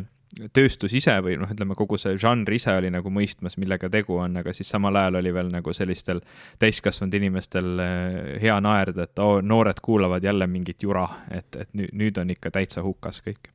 tööstus 0.55 0.95
ise 0.97 1.15
või 1.23 1.37
noh, 1.39 1.51
ütleme 1.51 1.77
kogu 1.79 1.99
see 2.01 2.17
žanr 2.19 2.51
ise 2.57 2.73
oli 2.75 2.91
nagu 2.91 3.11
mõistmas, 3.13 3.57
millega 3.61 3.89
tegu 3.93 4.17
on, 4.19 4.37
aga 4.41 4.53
siis 4.57 4.71
samal 4.73 4.97
ajal 4.99 5.21
oli 5.21 5.33
veel 5.35 5.53
nagu 5.53 5.75
sellistel 5.77 6.21
täiskasvanud 6.63 7.15
inimestel 7.15 7.71
eh, 7.85 8.19
hea 8.43 8.57
naerda, 8.65 9.07
et 9.07 9.23
oo, 9.23 9.41
noored 9.41 9.81
kuulavad 9.85 10.25
jälle 10.25 10.49
mingit 10.51 10.83
jura, 10.83 11.07
et, 11.31 11.49
et 11.57 11.71
nüüd, 11.73 11.95
nüüd 11.95 12.21
on 12.23 12.35
ikka 12.35 12.51
täitsa 12.55 12.83
hukas 12.83 13.23
kõik 13.23 13.51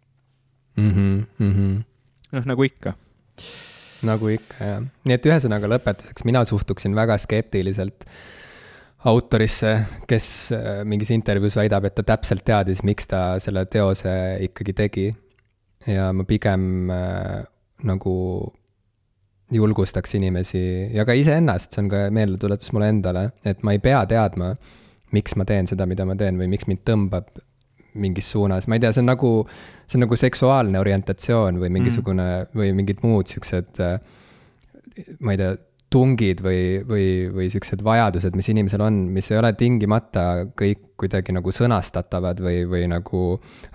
mm. 0.78 0.92
-hmm, 0.92 1.22
mm 1.38 1.54
-hmm. 1.54 1.78
noh, 2.32 2.52
nagu 2.54 2.64
ikka. 2.64 2.94
nagu 4.04 4.28
ikka, 4.28 4.64
jah. 4.64 4.84
nii 5.04 5.14
et 5.14 5.26
ühesõnaga 5.26 5.68
lõpetuseks, 5.68 6.26
mina 6.26 6.46
suhtuksin 6.46 6.96
väga 6.96 7.18
skeptiliselt 7.18 8.06
äh, 8.08 8.39
autorisse, 9.08 9.74
kes 10.08 10.28
äh, 10.56 10.82
mingis 10.88 11.12
intervjuus 11.16 11.56
väidab, 11.56 11.88
et 11.88 11.96
ta 11.96 12.04
täpselt 12.04 12.44
teadis, 12.48 12.84
miks 12.84 13.08
ta 13.08 13.24
selle 13.40 13.66
teose 13.72 14.12
ikkagi 14.50 14.76
tegi. 14.76 15.10
ja 15.88 16.10
ma 16.12 16.26
pigem 16.28 16.90
äh, 16.92 17.46
nagu 17.88 18.14
julgustaks 19.56 20.18
inimesi 20.20 20.62
ja 20.94 21.06
ka 21.08 21.16
iseennast, 21.16 21.72
see 21.72 21.86
on 21.86 21.88
ka 21.90 22.02
meeldetuletus 22.14 22.74
mulle 22.76 22.90
endale, 22.92 23.30
et 23.48 23.64
ma 23.64 23.74
ei 23.74 23.80
pea 23.82 24.02
teadma, 24.10 24.52
miks 25.16 25.38
ma 25.40 25.48
teen 25.48 25.70
seda, 25.72 25.88
mida 25.90 26.06
ma 26.06 26.18
teen 26.20 26.38
või 26.38 26.50
miks 26.52 26.68
mind 26.70 26.84
tõmbab 26.86 27.32
mingis 28.00 28.28
suunas, 28.30 28.68
ma 28.68 28.76
ei 28.76 28.84
tea, 28.84 28.92
see 28.94 29.02
on 29.02 29.10
nagu, 29.10 29.32
see 29.88 29.98
on 29.98 30.06
nagu 30.06 30.20
seksuaalne 30.20 30.84
orientatsioon 30.84 31.58
või 31.64 31.72
mingisugune 31.80 32.28
mm. 32.28 32.60
või 32.60 32.76
mingid 32.78 33.02
muud 33.08 33.32
siuksed, 33.32 33.80
äh, 33.82 35.08
ma 35.24 35.34
ei 35.34 35.40
tea 35.40 35.56
tungid 35.90 36.44
või, 36.46 36.82
või, 36.86 37.06
või 37.34 37.48
siuksed 37.50 37.82
vajadused, 37.86 38.36
mis 38.38 38.50
inimesel 38.54 38.84
on, 38.86 39.02
mis 39.14 39.32
ei 39.32 39.40
ole 39.40 39.52
tingimata 39.58 40.26
kõik 40.58 40.84
kuidagi 41.00 41.34
nagu 41.34 41.54
sõnastatavad 41.56 42.42
või, 42.44 42.62
või 42.70 42.86
nagu 42.92 43.24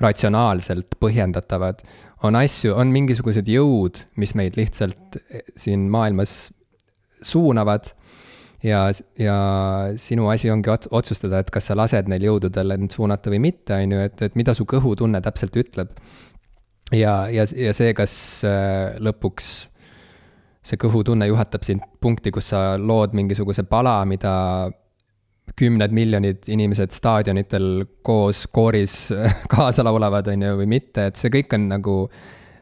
ratsionaalselt 0.03 0.95
põhjendatavad. 1.03 1.83
on 2.23 2.39
asju, 2.39 2.75
on 2.75 2.93
mingisugused 2.93 3.49
jõud, 3.51 3.99
mis 4.17 4.35
meid 4.35 4.57
lihtsalt 4.57 5.19
siin 5.57 5.91
maailmas 5.91 6.53
suunavad. 7.23 7.91
ja, 8.63 8.91
ja 9.19 9.39
sinu 9.97 10.29
asi 10.29 10.51
ongi 10.51 10.71
otsustada, 10.71 11.39
et 11.41 11.51
kas 11.51 11.67
sa 11.67 11.77
lased 11.77 12.09
neil 12.09 12.23
jõududel 12.23 12.79
end 12.79 12.95
suunata 12.95 13.31
või 13.31 13.43
mitte, 13.51 13.75
on 13.75 13.93
ju, 13.93 13.99
et, 14.07 14.23
et 14.23 14.37
mida 14.37 14.55
su 14.55 14.65
kõhutunne 14.65 15.21
täpselt 15.21 15.57
ütleb. 15.57 15.91
ja, 16.93 17.27
ja, 17.29 17.45
ja 17.57 17.75
see, 17.75 17.93
kas 17.95 18.15
äh, 18.47 18.95
lõpuks 19.03 19.74
see 20.65 20.81
kõhutunne 20.81 21.29
juhatab 21.29 21.67
sind 21.67 21.85
punkti, 22.01 22.33
kus 22.33 22.49
sa 22.55 22.63
lood 22.81 23.15
mingisuguse 23.17 23.67
pala, 23.69 23.99
mida 24.09 24.33
kümned 25.59 25.93
miljonid 25.95 26.49
inimesed 26.49 26.95
staadionitel 26.95 27.85
koos 28.07 28.47
kooris 28.53 28.97
kaasa 29.53 29.85
laulavad, 29.85 30.31
on 30.33 30.47
ju, 30.47 30.55
või 30.63 30.71
mitte, 30.79 31.11
et 31.11 31.21
see 31.21 31.33
kõik 31.35 31.53
on 31.59 31.69
nagu, 31.75 31.97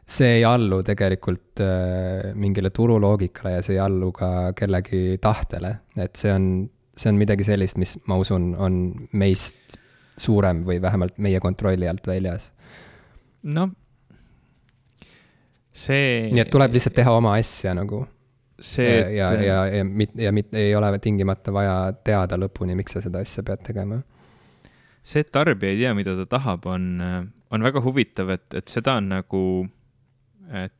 see 0.03 0.41
ei 0.41 0.47
allu 0.47 0.83
tegelikult 0.87 1.63
äh, 1.63 2.33
mingile 2.35 2.73
turuloogikale 2.75 3.57
ja 3.57 3.63
see 3.65 3.79
ei 3.79 3.85
allu 3.85 4.11
ka 4.17 4.51
kellegi 4.59 5.21
tahtele, 5.23 5.77
et 6.03 6.19
see 6.19 6.35
on, 6.35 6.49
see 6.99 7.13
on 7.13 7.23
midagi 7.23 7.47
sellist, 7.47 7.79
mis 7.81 7.95
ma 8.11 8.19
usun, 8.21 8.51
on 8.59 8.83
meist 9.15 9.79
suurem 10.19 10.67
või 10.67 10.83
vähemalt 10.83 11.17
meie 11.23 11.41
kontrolli 11.41 11.89
alt 11.89 12.07
väljas. 12.07 12.51
noh, 13.43 13.71
see. 15.73 16.29
nii 16.33 16.43
et 16.45 16.51
tuleb 16.53 16.77
lihtsalt 16.77 16.97
teha 16.97 17.15
oma 17.17 17.37
asja 17.41 17.75
nagu. 17.77 18.05
see, 18.63 18.87
et. 18.87 19.15
ja, 19.17 19.33
ja, 19.33 19.43
ja, 19.43 19.61
ja, 19.67 19.83
ja, 19.83 20.25
ja 20.27 20.33
mitte, 20.33 20.59
ei 20.59 20.75
ole 20.77 20.93
tingimata 21.03 21.53
vaja 21.55 21.77
teada 22.05 22.39
lõpuni, 22.39 22.77
miks 22.79 22.95
sa 22.95 23.03
seda 23.03 23.23
asja 23.25 23.43
pead 23.47 23.65
tegema. 23.67 24.03
see, 25.03 25.25
et 25.25 25.33
tarbija 25.35 25.73
ei 25.73 25.81
tea, 25.81 25.95
mida 25.99 26.15
ta 26.21 26.29
tahab, 26.37 26.69
on, 26.71 26.93
on 27.51 27.67
väga 27.69 27.83
huvitav, 27.83 28.31
et, 28.37 28.47
et 28.55 28.69
seda 28.71 28.99
on 29.01 29.11
nagu, 29.17 29.43
et 30.53 30.77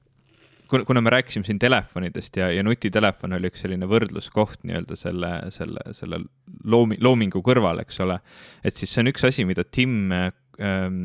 kuna, 0.73 0.85
kuna 0.89 1.01
me 1.01 1.11
rääkisime 1.11 1.45
siin 1.45 1.59
telefonidest 1.59 2.37
ja, 2.37 2.53
ja 2.53 2.63
nutitelefon 2.63 3.37
oli 3.37 3.51
üks 3.51 3.65
selline 3.65 3.89
võrdluskoht 3.89 4.63
nii-öelda 4.69 4.97
selle, 4.97 5.33
selle, 5.53 5.83
selle 5.97 6.23
loomi-, 6.65 7.01
loomingu 7.03 7.43
kõrval, 7.45 7.83
eks 7.83 8.01
ole. 8.05 8.21
et 8.65 8.77
siis 8.77 8.95
see 8.95 9.03
on 9.05 9.13
üks 9.13 9.27
asi, 9.29 9.45
mida 9.49 9.65
Tim 9.69 10.13
ähm, 10.15 11.03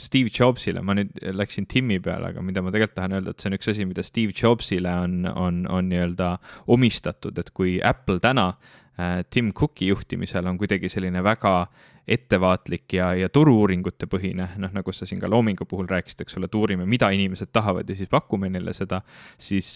Steve 0.00 0.30
Jobsile, 0.32 0.82
ma 0.84 0.96
nüüd 0.98 1.16
läksin 1.36 1.66
Timmi 1.70 1.98
peale, 2.04 2.30
aga 2.32 2.44
mida 2.44 2.62
ma 2.62 2.72
tegelikult 2.74 2.96
tahan 2.98 3.16
öelda, 3.18 3.34
et 3.34 3.42
see 3.42 3.50
on 3.50 3.58
üks 3.58 3.70
asi, 3.72 3.86
mida 3.88 4.04
Steve 4.06 4.34
Jobsile 4.36 4.92
on, 5.04 5.18
on, 5.32 5.64
on 5.72 5.90
nii-öelda 5.90 6.36
omistatud, 6.72 7.38
et 7.42 7.52
kui 7.56 7.76
Apple 7.84 8.20
täna 8.24 8.48
äh, 8.52 9.22
Tim 9.30 9.52
Cooki 9.56 9.90
juhtimisel 9.90 10.46
on 10.46 10.58
kuidagi 10.60 10.90
selline 10.92 11.24
väga 11.24 11.56
ettevaatlik 12.06 12.92
ja, 12.94 13.08
ja 13.18 13.28
turu-uuringute 13.32 14.06
põhine, 14.10 14.46
noh, 14.62 14.70
nagu 14.74 14.92
sa 14.94 15.08
siin 15.08 15.18
ka 15.22 15.30
Loomingu 15.30 15.66
puhul 15.66 15.88
rääkisid, 15.90 16.22
eks 16.22 16.38
ole, 16.38 16.46
et 16.46 16.54
uurime, 16.54 16.86
mida 16.86 17.08
inimesed 17.14 17.50
tahavad 17.54 17.88
ja 17.90 17.96
siis 17.98 18.10
pakume 18.12 18.50
neile 18.52 18.74
seda, 18.76 19.00
siis, 19.38 19.72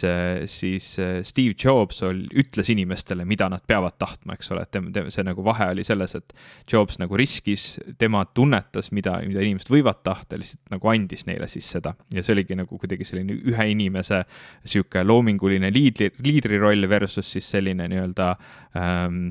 siis 0.50 0.86
Steve 1.26 1.56
Jobs 1.58 2.02
ol, 2.06 2.22
ütles 2.38 2.70
inimestele, 2.70 3.26
mida 3.26 3.48
nad 3.50 3.64
peavad 3.66 3.98
tahtma, 3.98 4.36
eks 4.38 4.52
ole, 4.54 4.62
et 4.62 4.70
tem, 4.74 4.92
tem, 4.94 5.10
see 5.10 5.26
nagu 5.26 5.44
vahe 5.46 5.72
oli 5.74 5.84
selles, 5.86 6.14
et 6.20 6.34
Jobs 6.70 7.00
nagu 7.02 7.18
riskis, 7.18 7.66
tema 7.98 8.22
tunnetas, 8.34 8.92
mida, 8.94 9.18
mida 9.26 9.42
inimesed 9.42 9.72
võivad 9.72 10.04
tahta, 10.06 10.38
lihtsalt 10.38 10.76
nagu 10.76 10.92
andis 10.92 11.26
neile 11.26 11.50
siis 11.50 11.66
seda. 11.74 11.96
Ja 12.14 12.22
see 12.22 12.36
oligi 12.36 12.58
nagu 12.58 12.78
kuidagi 12.78 13.06
selline 13.08 13.40
ühe 13.50 13.66
inimese 13.72 14.22
sihuke 14.62 15.02
loominguline 15.02 15.72
liidri, 15.74 16.12
liidri 16.22 16.62
roll 16.62 16.86
versus 16.90 17.26
siis 17.34 17.50
selline 17.50 17.90
nii-öelda 17.90 18.30
ähm, 18.78 19.26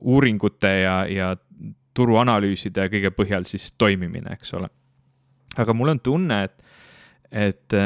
uuringute 0.00 0.74
ja, 0.82 0.96
ja 1.08 1.32
turuanalüüside 1.96 2.88
kõige 2.92 3.12
põhjal 3.14 3.46
siis 3.48 3.72
toimimine, 3.78 4.36
eks 4.36 4.54
ole. 4.58 4.70
aga 5.60 5.74
mul 5.76 5.92
on 5.92 6.00
tunne, 6.00 6.42
et, 6.48 6.76
et 7.30 7.76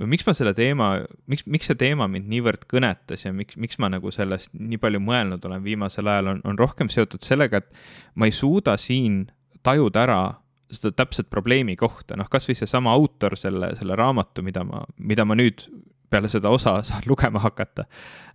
või 0.00 0.12
miks 0.14 0.24
ma 0.26 0.32
selle 0.36 0.54
teema, 0.56 0.88
miks, 1.28 1.44
miks 1.50 1.68
see 1.68 1.78
teema 1.78 2.08
mind 2.08 2.30
niivõrd 2.32 2.64
kõnetas 2.70 3.26
ja 3.26 3.32
miks, 3.36 3.58
miks 3.60 3.78
ma 3.82 3.90
nagu 3.92 4.12
sellest 4.14 4.52
nii 4.56 4.80
palju 4.80 5.02
mõelnud 5.04 5.44
olen 5.48 5.64
viimasel 5.64 6.08
ajal, 6.08 6.32
on, 6.32 6.40
on 6.48 6.60
rohkem 6.60 6.88
seotud 6.92 7.24
sellega, 7.24 7.60
et 7.60 8.16
ma 8.16 8.28
ei 8.28 8.34
suuda 8.36 8.78
siin 8.80 9.26
tajuda 9.62 10.06
ära 10.06 10.22
seda 10.72 10.94
täpset 11.02 11.28
probleemi 11.28 11.76
kohta, 11.76 12.16
noh, 12.16 12.30
kasvõi 12.32 12.56
seesama 12.56 12.94
autor 12.96 13.36
selle, 13.36 13.74
selle 13.76 13.96
raamatu, 13.98 14.44
mida 14.44 14.64
ma, 14.64 14.80
mida 14.96 15.26
ma 15.28 15.36
nüüd 15.36 15.66
peale 16.12 16.30
seda 16.32 16.52
osa 16.52 16.78
saan 16.86 17.04
lugema 17.08 17.42
hakata 17.44 17.84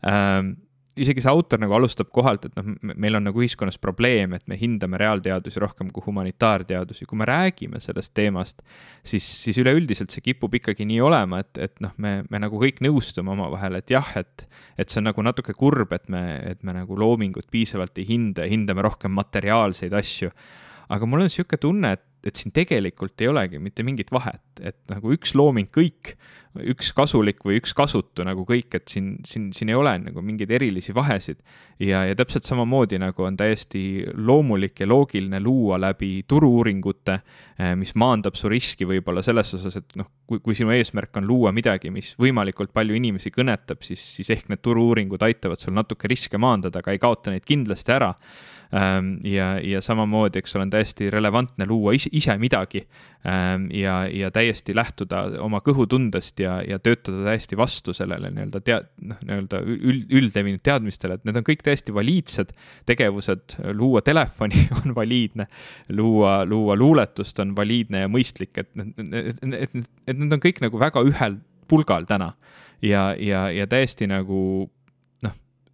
ähm, 0.05 0.53
isegi 1.01 1.23
see 1.23 1.31
autor 1.31 1.61
nagu 1.61 1.75
alustab 1.77 2.09
kohalt, 2.13 2.47
et 2.47 2.57
noh, 2.57 2.75
meil 2.97 3.17
on 3.19 3.27
nagu 3.27 3.41
ühiskonnas 3.43 3.79
probleem, 3.81 4.35
et 4.37 4.45
me 4.49 4.57
hindame 4.59 4.99
reaalteadusi 5.01 5.61
rohkem 5.63 5.91
kui 5.93 6.05
humanitaarteadusi. 6.05 7.05
kui 7.05 7.19
me 7.19 7.27
räägime 7.29 7.81
sellest 7.83 8.13
teemast, 8.17 8.63
siis, 9.03 9.25
siis 9.43 9.59
üleüldiselt 9.61 10.13
see 10.13 10.25
kipub 10.25 10.57
ikkagi 10.59 10.87
nii 10.89 10.99
olema, 11.03 11.41
et, 11.45 11.53
et 11.69 11.81
noh, 11.83 11.93
me, 11.97 12.21
me 12.29 12.41
nagu 12.43 12.61
kõik 12.61 12.81
nõustume 12.85 13.33
omavahel, 13.35 13.79
et 13.81 13.93
jah, 13.93 14.13
et, 14.19 14.47
et 14.77 14.89
see 14.89 15.01
on 15.01 15.09
nagu 15.11 15.25
natuke 15.25 15.55
kurb, 15.57 15.93
et 15.95 16.09
me, 16.13 16.23
et 16.53 16.63
me 16.67 16.75
nagu 16.77 16.97
loomingut 16.97 17.49
piisavalt 17.53 17.97
ei 18.01 18.07
hinda, 18.09 18.47
hindame 18.49 18.85
rohkem 18.85 19.13
materiaalseid 19.17 19.93
asju. 19.97 20.31
aga 20.87 21.05
mul 21.05 21.25
on 21.25 21.27
niisugune 21.27 21.59
tunne, 21.59 21.91
et 21.97 22.05
et 22.27 22.35
siin 22.39 22.53
tegelikult 22.55 23.21
ei 23.21 23.29
olegi 23.31 23.59
mitte 23.61 23.85
mingit 23.87 24.11
vahet, 24.11 24.41
et 24.59 24.79
nagu 24.91 25.13
üks 25.15 25.35
looming 25.37 25.69
kõik, 25.73 26.15
üks 26.73 26.91
kasulik 26.97 27.43
või 27.45 27.59
üks 27.61 27.73
kasutu 27.77 28.25
nagu 28.27 28.45
kõik, 28.47 28.69
et 28.77 28.87
siin, 28.91 29.15
siin, 29.27 29.49
siin 29.55 29.71
ei 29.71 29.77
ole 29.77 29.93
nagu 30.01 30.23
mingeid 30.25 30.51
erilisi 30.57 30.95
vahesid. 30.95 31.39
ja, 31.79 32.03
ja 32.07 32.15
täpselt 32.17 32.47
samamoodi 32.47 32.97
nagu 33.01 33.23
on 33.23 33.37
täiesti 33.37 34.05
loomulik 34.13 34.79
ja 34.79 34.87
loogiline 34.87 35.39
luua 35.43 35.77
läbi 35.79 36.23
turu-uuringute, 36.27 37.19
eh, 37.59 37.75
mis 37.75 37.93
maandab 37.95 38.35
su 38.35 38.49
riski 38.49 38.85
võib-olla 38.85 39.23
selles 39.23 39.53
osas, 39.53 39.77
et 39.77 39.95
noh, 39.95 40.09
kui, 40.25 40.39
kui 40.39 40.55
sinu 40.57 40.73
eesmärk 40.73 41.17
on 41.21 41.27
luua 41.27 41.53
midagi, 41.53 41.91
mis 41.93 42.15
võimalikult 42.19 42.73
palju 42.73 42.97
inimesi 42.97 43.31
kõnetab, 43.31 43.83
siis, 43.85 44.01
siis 44.17 44.29
ehk 44.33 44.49
need 44.49 44.63
turu-uuringud 44.65 45.23
aitavad 45.23 45.61
sul 45.61 45.77
natuke 45.77 46.09
riske 46.09 46.37
maandada, 46.37 46.81
aga 46.81 46.95
ei 46.95 47.01
kaota 47.01 47.33
neid 47.33 47.45
kindlasti 47.45 47.93
ära 47.93 48.15
Ehm, 48.73 49.17
ja, 49.23 49.59
ja 49.63 49.81
samamoodi, 49.81 50.41
eks 50.41 50.55
ole, 50.55 50.65
on 50.67 50.71
täiesti 50.73 51.07
relevantne 51.11 51.65
luua 51.67 51.93
ise, 51.95 52.09
ise 52.11 52.35
midagi, 52.41 52.83
ja, 53.73 53.95
ja 54.07 54.29
täiesti 54.31 54.75
lähtuda 54.75 55.23
oma 55.43 55.59
kõhutundest 55.65 56.39
ja, 56.39 56.61
ja 56.63 56.79
töötada 56.79 57.25
täiesti 57.25 57.57
vastu 57.59 57.93
sellele 57.95 58.29
nii-öelda 58.31 58.61
tead-, 58.63 58.87
noh, 59.03 59.19
nii-öelda 59.25 59.59
üld, 59.65 60.05
üldlevinud 60.15 60.63
teadmistele, 60.63 61.17
et 61.17 61.27
need 61.27 61.39
on 61.41 61.47
kõik 61.47 61.65
täiesti 61.65 61.95
valiidsed 61.95 62.53
tegevused, 62.87 63.57
luua 63.75 64.01
telefoni 64.05 64.63
on 64.79 64.95
valiidne, 64.95 65.49
luua, 65.97 66.39
luua 66.47 66.77
luuletust 66.79 67.43
on 67.43 67.51
valiidne 67.57 68.05
ja 68.05 68.11
mõistlik, 68.11 68.53
et, 68.63 68.71
et, 68.77 69.43
et, 69.43 69.75
et, 69.75 70.15
need 70.15 70.31
on 70.31 70.43
kõik 70.43 70.63
nagu 70.63 70.79
väga 70.79 71.03
ühel 71.09 71.41
pulgal 71.67 72.07
täna. 72.07 72.33
Ja, 72.85 73.09
ja, 73.17 73.47
ja 73.49 73.65
täiesti 73.67 74.05
nagu 74.07 74.69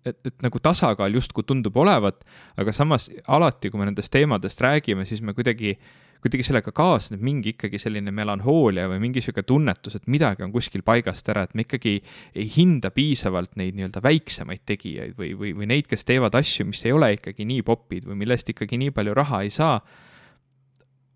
et, 0.06 0.20
et 0.28 0.44
nagu 0.44 0.60
tasakaal 0.64 1.14
justkui 1.16 1.46
tundub 1.48 1.76
olevat, 1.80 2.24
aga 2.60 2.74
samas 2.76 3.10
alati, 3.28 3.72
kui 3.72 3.82
me 3.82 3.88
nendest 3.90 4.12
teemadest 4.14 4.62
räägime, 4.64 5.06
siis 5.08 5.22
me 5.22 5.36
kuidagi, 5.36 5.76
kuidagi 6.24 6.46
sellega 6.48 6.72
kaasneb 6.76 7.24
mingi 7.24 7.52
ikkagi 7.52 7.80
selline 7.82 8.12
melanhoolia 8.16 8.86
või 8.88 9.02
mingi 9.04 9.22
sihuke 9.24 9.44
tunnetus, 9.48 9.98
et 9.98 10.08
midagi 10.12 10.46
on 10.46 10.54
kuskil 10.54 10.84
paigast 10.86 11.28
ära, 11.34 11.44
et 11.44 11.56
me 11.58 11.66
ikkagi 11.66 11.98
ei 12.32 12.48
hinda 12.56 12.94
piisavalt 12.96 13.58
neid 13.60 13.76
nii-öelda 13.76 14.00
väiksemaid 14.06 14.64
tegijaid 14.70 15.18
või, 15.20 15.34
või, 15.40 15.52
või 15.58 15.68
neid, 15.74 15.90
kes 15.92 16.08
teevad 16.08 16.36
asju, 16.40 16.70
mis 16.70 16.84
ei 16.88 16.96
ole 16.96 17.12
ikkagi 17.18 17.48
nii 17.50 17.66
popid 17.68 18.08
või 18.08 18.22
millest 18.24 18.54
ikkagi 18.56 18.80
nii 18.80 18.96
palju 18.96 19.18
raha 19.20 19.44
ei 19.44 19.52
saa. 19.54 19.82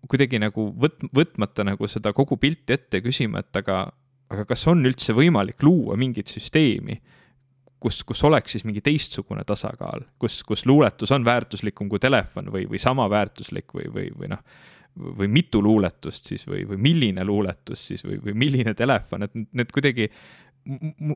kuidagi 0.08 0.38
nagu 0.40 0.68
võt-, 0.78 1.08
võtmata 1.12 1.64
nagu 1.64 1.88
seda 1.88 2.12
kogu 2.16 2.36
pilti 2.36 2.76
ette 2.76 3.00
ja 3.00 3.04
küsima, 3.04 3.40
et 3.40 3.56
aga, 3.56 3.86
aga 4.28 4.44
kas 4.48 4.66
on 4.68 4.84
üldse 4.86 5.16
võimalik 5.16 5.62
luua 5.62 5.96
mingit 5.96 6.28
süsteemi 6.28 7.00
kus, 7.80 8.02
kus 8.04 8.24
oleks 8.24 8.52
siis 8.52 8.64
mingi 8.66 8.82
teistsugune 8.84 9.44
tasakaal, 9.46 10.04
kus, 10.18 10.42
kus 10.44 10.66
luuletus 10.66 11.12
on 11.14 11.24
väärtuslikum 11.24 11.88
kui 11.88 12.00
telefon 12.02 12.50
või, 12.52 12.66
või 12.68 12.80
sama 12.82 13.08
väärtuslik 13.10 13.72
või, 13.74 13.88
või, 13.94 14.10
või 14.18 14.32
noh, 14.34 14.42
või 14.98 15.30
mitu 15.32 15.62
luuletust 15.62 16.28
siis 16.30 16.44
või, 16.48 16.64
või 16.68 16.80
milline 16.88 17.24
luuletus 17.26 17.86
siis 17.92 18.04
või, 18.06 18.18
või 18.24 18.34
milline 18.46 18.74
telefon, 18.78 19.26
et 19.26 19.34
need 19.36 19.72
kuidagi 19.74 20.08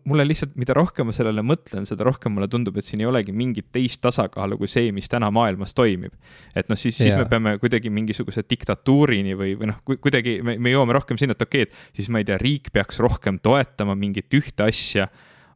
mulle 0.09 0.25
lihtsalt, 0.25 0.55
mida 0.57 0.73
rohkem 0.73 1.11
ma 1.11 1.13
sellele 1.13 1.43
mõtlen, 1.45 1.85
seda 1.85 2.07
rohkem 2.07 2.33
mulle 2.33 2.47
tundub, 2.49 2.79
et 2.79 2.87
siin 2.87 3.03
ei 3.03 3.09
olegi 3.11 3.35
mingit 3.37 3.67
teist 3.75 4.01
tasakaalu 4.01 4.57
kui 4.61 4.71
see, 4.71 4.95
mis 4.97 5.11
täna 5.13 5.29
maailmas 5.35 5.75
toimib. 5.77 6.15
et 6.57 6.71
noh, 6.73 6.79
siis, 6.79 6.97
siis 6.97 7.17
me 7.19 7.27
peame 7.29 7.59
kuidagi 7.61 7.93
mingisuguse 7.93 8.47
diktatuurini 8.49 9.37
või, 9.37 9.53
või 9.61 9.69
noh, 9.75 9.83
kuidagi 9.85 10.39
me, 10.47 10.57
me 10.57 10.73
jõuame 10.73 10.97
rohkem 10.97 11.21
sinna, 11.21 11.37
et 11.37 11.45
okei 11.45 11.67
okay,, 11.67 11.85
et 11.93 12.01
siis 12.01 12.09
ma 12.09 12.23
ei 12.23 12.29
tea, 12.31 12.41
riik 12.41 12.73
peaks 12.73 13.03
rohkem 13.03 13.43
toetama 13.45 13.99
mingit 13.99 14.33
ühte 14.41 14.65
asja 14.71 15.11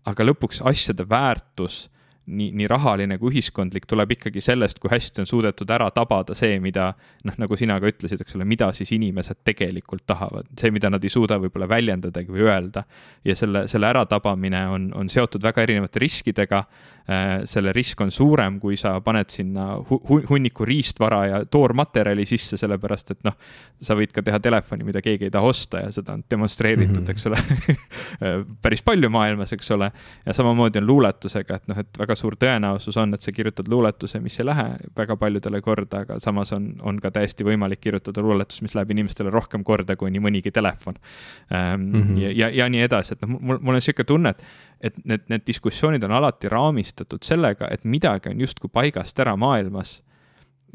aga 0.07 0.27
lõpuks 0.28 0.62
asjade 0.66 1.07
väärtus 1.09 1.86
nii, 2.27 2.51
nii 2.59 2.66
rahaline 2.70 3.19
kui 3.20 3.31
ühiskondlik 3.35 3.86
tuleb 3.89 4.16
ikkagi 4.16 4.43
sellest, 4.44 4.81
kui 4.82 4.90
hästi 4.90 5.23
on 5.23 5.28
suudetud 5.31 5.70
ära 5.70 5.89
tabada 5.94 6.35
see, 6.39 6.59
mida 6.62 6.89
noh, 7.27 7.36
nagu 7.39 7.59
sina 7.59 7.78
ka 7.82 7.90
ütlesid, 7.90 8.23
eks 8.23 8.36
ole, 8.39 8.47
mida 8.48 8.73
siis 8.77 8.90
inimesed 8.97 9.43
tegelikult 9.47 10.07
tahavad, 10.11 10.48
see, 10.59 10.73
mida 10.74 10.90
nad 10.93 11.05
ei 11.05 11.12
suuda 11.12 11.39
võib-olla 11.43 11.69
väljendadagi 11.70 12.32
või 12.32 12.47
öelda. 12.48 12.85
ja 13.24 13.36
selle, 13.36 13.66
selle 13.70 13.90
äratabamine 13.93 14.66
on, 14.73 14.90
on 14.94 15.11
seotud 15.12 15.43
väga 15.43 15.62
erinevate 15.66 16.03
riskidega. 16.03 16.65
Äh, 17.07 17.45
selle 17.47 17.70
risk 17.73 18.01
on 18.03 18.11
suurem, 18.11 18.57
kui 18.59 18.74
sa 18.74 18.97
paned 18.99 19.31
sinna 19.31 19.77
hu 19.78 20.01
hunniku 20.27 20.65
riistvara 20.66 21.19
ja 21.27 21.37
toormaterjali 21.47 22.24
sisse, 22.27 22.59
sellepärast 22.59 23.12
et 23.15 23.20
noh, 23.23 23.37
sa 23.78 23.95
võid 23.95 24.11
ka 24.11 24.24
teha 24.27 24.41
telefoni, 24.43 24.83
mida 24.89 24.99
keegi 25.05 25.28
ei 25.28 25.31
taha 25.31 25.47
osta 25.47 25.85
ja 25.85 25.93
seda 25.95 26.16
on 26.16 26.24
demonstreeritud 26.27 26.99
mm, 26.99 27.07
-hmm. 27.07 27.11
eks 27.15 27.27
ole 27.31 28.43
päris 28.66 28.83
palju 28.83 29.11
maailmas, 29.15 29.53
eks 29.55 29.70
ole. 29.70 29.93
ja 30.27 30.35
samamoodi 30.35 30.83
on 30.83 30.87
luuletusega, 30.87 31.61
et 31.61 31.69
noh, 31.69 31.78
et 31.78 31.99
väga 31.99 32.19
suur 32.19 32.35
tõenäosus 32.43 32.99
on, 32.99 33.15
et 33.15 33.23
sa 33.23 33.33
kirjutad 33.33 33.70
luuletuse, 33.70 34.20
mis 34.20 34.41
ei 34.41 34.47
lähe 34.51 34.66
väga 34.97 35.16
paljudele 35.16 35.61
korda, 35.61 36.03
aga 36.03 36.19
samas 36.19 36.53
on, 36.53 36.73
on 36.83 36.99
ka 37.01 37.11
täiesti 37.11 37.47
võimalik 37.47 37.81
kirjutada 37.87 38.23
luuletus, 38.23 38.62
mis 38.62 38.74
läheb 38.74 38.91
inimestele 38.91 39.31
rohkem 39.31 39.62
korda 39.65 39.97
kui 39.97 40.11
nii 40.11 40.27
mõnigi 40.27 40.51
telefon 40.51 40.99
ähm,. 41.55 41.87
Mm 41.87 42.03
-hmm. 42.03 42.19
ja, 42.19 42.31
ja, 42.35 42.51
ja 42.51 42.69
nii 42.69 42.83
edasi, 42.83 43.15
et 43.15 43.23
noh, 43.23 43.39
mul, 43.41 43.59
mul 43.61 43.74
on 43.74 43.78
niisugune 43.78 44.05
tunne, 44.05 44.28
et, 44.28 44.43
et 44.81 44.97
need, 45.05 45.24
need 45.32 45.47
diskussioonid 45.48 46.05
on 46.05 46.12
alati 46.19 46.51
raamistatud 46.53 47.24
sellega, 47.24 47.70
et 47.73 47.86
midagi 47.89 48.31
on 48.32 48.43
justkui 48.44 48.70
paigast 48.73 49.19
ära 49.24 49.36
maailmas 49.40 50.01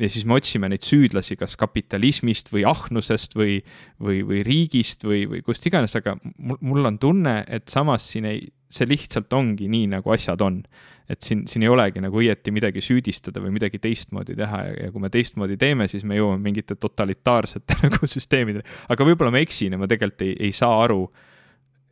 ja 0.02 0.10
siis 0.10 0.26
me 0.26 0.38
otsime 0.40 0.70
neid 0.72 0.86
süüdlasi 0.86 1.38
kas 1.40 1.58
kapitalismist 1.60 2.50
või 2.54 2.64
ahnusest 2.70 3.36
või, 3.38 3.60
või, 4.02 4.22
või 4.28 4.42
riigist 4.48 5.06
või, 5.06 5.26
või 5.30 5.44
kust 5.46 5.66
iganes, 5.70 5.96
aga 6.00 6.16
mul, 6.24 6.58
mul 6.62 6.90
on 6.90 6.98
tunne, 7.02 7.42
et 7.48 7.70
samas 7.70 8.08
siin 8.14 8.30
ei, 8.30 8.46
see 8.72 8.88
lihtsalt 8.90 9.34
ongi 9.38 9.68
nii, 9.72 9.92
nagu 9.98 10.16
asjad 10.16 10.42
on 10.46 10.64
et 11.12 11.26
siin, 11.26 11.44
siin 11.50 11.66
ei 11.66 11.72
olegi 11.72 12.02
nagu 12.04 12.22
õieti 12.22 12.54
midagi 12.56 12.82
süüdistada 12.84 13.42
või 13.44 13.52
midagi 13.56 13.82
teistmoodi 13.84 14.36
teha 14.38 14.62
ja, 14.70 14.76
ja 14.86 14.92
kui 14.94 15.04
me 15.04 15.10
teistmoodi 15.12 15.58
teeme, 15.60 15.88
siis 15.92 16.06
me 16.08 16.16
jõuame 16.18 16.40
mingite 16.46 16.78
totalitaarsete 16.80 17.78
nagu 17.86 18.08
süsteemidele. 18.08 18.64
aga 18.90 19.08
võib-olla 19.08 19.34
ma 19.34 19.44
eksin 19.44 19.76
ja 19.76 19.82
ma 19.82 19.90
tegelikult 19.92 20.26
ei, 20.28 20.38
ei 20.48 20.56
saa 20.56 20.80
aru 20.86 21.04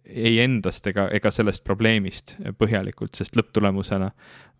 ei 0.09 0.39
endast 0.43 0.87
ega, 0.87 1.07
ega 1.13 1.31
sellest 1.31 1.63
probleemist 1.63 2.35
põhjalikult, 2.57 3.13
sest 3.15 3.37
lõpptulemusena 3.37 4.09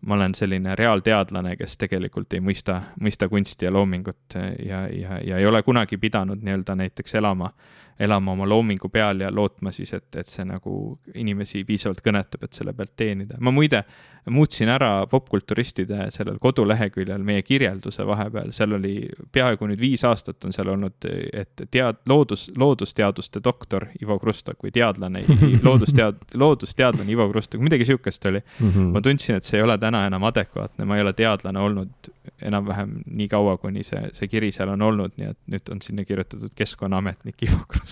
ma 0.06 0.14
olen 0.14 0.34
selline 0.34 0.74
reaalteadlane, 0.78 1.56
kes 1.60 1.76
tegelikult 1.80 2.32
ei 2.32 2.40
mõista, 2.44 2.80
mõista 3.00 3.28
kunsti 3.28 3.66
ja 3.66 3.72
loomingut 3.74 4.36
ja, 4.64 4.86
ja, 4.88 5.18
ja 5.24 5.38
ei 5.38 5.46
ole 5.46 5.62
kunagi 5.62 5.98
pidanud 6.00 6.40
nii-öelda 6.44 6.76
näiteks 6.80 7.14
elama 7.20 7.50
elama 7.98 8.32
oma 8.32 8.48
loomingu 8.48 8.88
peal 8.88 9.20
ja 9.20 9.30
lootma 9.34 9.72
siis, 9.72 9.92
et, 9.94 10.08
et 10.16 10.28
see 10.28 10.44
nagu 10.48 10.98
inimesi 11.14 11.64
piisavalt 11.68 12.00
kõnetab, 12.04 12.46
et 12.46 12.56
selle 12.56 12.72
pealt 12.76 12.94
teenida. 12.96 13.36
ma 13.40 13.52
muide 13.54 13.84
muutsin 14.30 14.68
ära 14.68 15.06
popkulturistide 15.10 16.06
sellel 16.12 16.38
koduleheküljel 16.40 17.22
meie 17.24 17.42
kirjelduse 17.42 18.04
vahepeal, 18.06 18.52
seal 18.52 18.76
oli 18.76 18.94
peaaegu 19.32 19.68
nüüd 19.70 19.80
viis 19.80 20.04
aastat 20.04 20.44
on 20.44 20.52
seal 20.52 20.68
olnud, 20.74 21.08
et 21.32 21.64
tead-, 21.72 22.02
loodus, 22.08 22.48
loodusteaduste 22.56 23.40
doktor 23.44 23.88
Ivo 24.02 24.18
Krustok 24.20 24.60
või 24.66 24.74
teadlane, 24.76 25.24
loodustead-, 25.66 26.22
loodusteadlane 26.34 27.12
Ivo 27.12 27.28
Krustok, 27.32 27.64
midagi 27.64 27.88
sihukest 27.88 28.26
oli 28.26 28.42
mm. 28.42 28.70
-hmm. 28.70 28.92
ma 28.96 29.00
tundsin, 29.00 29.40
et 29.40 29.48
see 29.48 29.58
ei 29.60 29.66
ole 29.66 29.78
täna 29.78 30.04
enam 30.06 30.24
adekvaatne, 30.28 30.84
ma 30.84 30.96
ei 30.96 31.06
ole 31.06 31.12
teadlane 31.16 31.60
olnud 31.60 32.12
enam-vähem 32.42 33.00
nii 33.06 33.28
kaua, 33.28 33.56
kuni 33.58 33.82
see, 33.84 34.02
see 34.12 34.28
kiri 34.28 34.52
seal 34.52 34.68
on 34.68 34.82
olnud, 34.82 35.16
nii 35.16 35.32
et 35.32 35.40
nüüd 35.50 35.72
on 35.72 35.82
sinna 35.82 36.04
kirjutatud 36.04 36.52
keskkonnaametnik 36.56 37.48
Ivo 37.48 37.64
Krustok 37.68 37.89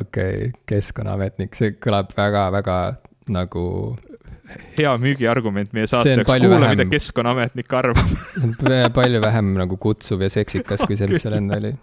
okei 0.00 0.34
okay,, 0.34 0.52
keskkonnaametnik, 0.68 1.56
see 1.58 1.74
kõlab 1.82 2.12
väga-väga 2.16 2.78
nagu. 3.30 3.64
hea 4.78 4.92
müügiargument 4.98 5.72
meie 5.76 5.86
saate 5.90 6.16
jaoks, 6.16 6.30
kuula 6.30 6.60
vähem..., 6.64 6.76
mida 6.78 6.86
keskkonnaametnik 6.90 7.74
arvab 7.80 8.08
see 8.10 8.80
on 8.84 8.94
palju 8.94 9.20
vähem 9.22 9.52
nagu 9.58 9.78
kutsuv 9.82 10.24
ja 10.26 10.30
seksikas 10.32 10.86
kui 10.86 10.98
see, 10.98 11.10
mis 11.10 11.22
seal 11.22 11.38
enne 11.38 11.60
oli. 11.62 11.74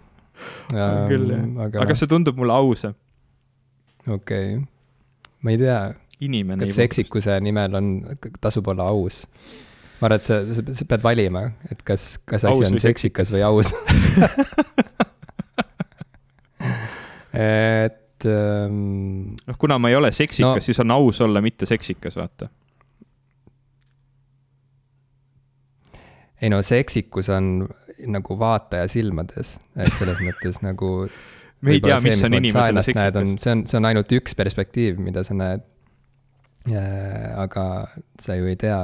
küll 1.08 1.32
jah, 1.32 1.46
aga, 1.68 1.86
aga 1.86 1.96
see 1.98 2.10
tundub 2.10 2.36
mulle 2.40 2.56
ausam. 2.56 2.98
okei 4.06 4.58
okay., 4.58 4.66
ma 5.42 5.54
ei 5.54 5.62
tea. 5.64 5.80
kas 6.58 6.76
seksikuse 6.76 7.40
nimel 7.44 7.80
on, 7.80 7.88
tasub 8.42 8.68
olla 8.74 8.90
aus? 8.92 9.24
Ma 9.98 10.06
arvan, 10.06 10.18
et 10.18 10.24
sa, 10.26 10.34
sa 10.78 10.84
pead 10.88 11.02
valima, 11.02 11.42
et 11.72 11.80
kas, 11.86 12.18
kas 12.28 12.44
asi 12.46 12.52
aus 12.52 12.70
on 12.70 12.78
seksikas 12.82 13.32
või 13.34 13.42
aus 13.46 13.72
et 17.38 18.26
ähm,. 18.28 19.34
noh, 19.46 19.58
kuna 19.58 19.78
ma 19.82 19.90
ei 19.90 19.96
ole 19.98 20.12
seksikas 20.14 20.60
no,, 20.60 20.64
siis 20.64 20.78
on 20.82 20.90
aus 20.94 21.20
olla 21.26 21.42
mitte 21.44 21.66
seksikas, 21.66 22.16
vaata. 22.18 22.48
ei 26.42 26.50
no 26.54 26.62
seksikus 26.62 27.28
on 27.34 27.68
nagu 28.06 28.38
vaataja 28.38 28.86
silmades, 28.90 29.56
et 29.74 29.92
selles 29.98 30.22
mõttes 30.22 30.62
nagu. 30.68 31.08
me 31.60 31.74
ei 31.74 31.82
tea, 31.82 31.98
mis 32.04 32.22
on 32.22 32.38
inimesele 32.38 32.86
seksikas. 32.86 33.34
see 33.42 33.56
on, 33.56 33.66
see 33.66 33.80
on 33.80 33.90
ainult 33.90 34.14
üks 34.14 34.38
perspektiiv, 34.38 35.02
mida 35.02 35.26
sa 35.26 35.34
näed. 35.34 35.66
aga 37.38 37.64
sa 38.20 38.34
ju 38.38 38.46
ei 38.50 38.56
tea 38.60 38.80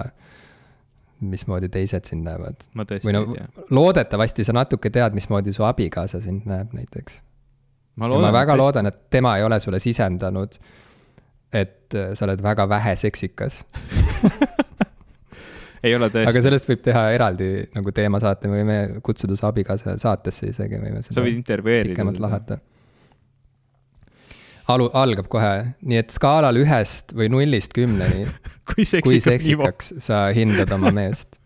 mismoodi 1.31 1.71
teised 1.73 2.11
sind 2.11 2.27
näevad. 2.27 2.67
või 2.77 3.17
no 3.17 3.27
loodetavasti 3.71 4.45
sa 4.45 4.57
natuke 4.57 4.91
tead, 4.91 5.17
mismoodi 5.17 5.53
su 5.53 5.67
abikaasa 5.67 6.21
sind 6.25 6.49
näeb 6.51 6.75
näiteks 6.77 7.23
ma, 7.97 8.09
loodan, 8.09 8.29
ma 8.29 8.33
väga 8.33 8.57
loodan, 8.59 8.91
et 8.91 8.99
tema 9.11 9.37
ei 9.39 9.47
ole 9.47 9.61
sulle 9.61 9.81
sisendanud, 9.83 10.59
et 11.53 11.95
äh, 11.95 12.13
sa 12.15 12.27
oled 12.27 12.43
väga 12.43 12.69
vähe 12.69 12.97
seksikas 12.97 13.63
ei 15.85 15.95
ole 15.97 16.09
tõesti. 16.11 16.29
aga 16.31 16.45
sellest 16.45 16.71
võib 16.71 16.85
teha 16.85 17.05
eraldi 17.15 17.51
nagu 17.75 17.95
teemasaate, 17.95 18.51
me 18.51 18.63
võime 18.63 18.79
kutsuda 19.05 19.37
su 19.39 19.47
abikaasa 19.49 19.97
saatesse 20.01 20.51
isegi, 20.53 20.81
võime 20.81 21.03
sa 21.05 21.21
võid 21.21 21.39
intervjueerida. 21.39 21.95
pikemalt 21.95 22.23
lahata. 22.23 22.59
Alu-, 24.73 24.91
algab 24.97 25.29
kohe, 25.33 25.55
nii 25.85 26.01
et 26.01 26.15
skaalal 26.15 26.59
ühest 26.61 27.15
või 27.17 27.31
nullist 27.33 27.75
kümneni 27.77 28.27
kui 28.71 28.87
seksikaks, 28.87 29.09
kui 29.11 29.23
seksikaks 29.25 29.95
sa 30.05 30.27
hindad 30.37 30.73
oma 30.77 30.93
meest 30.95 31.41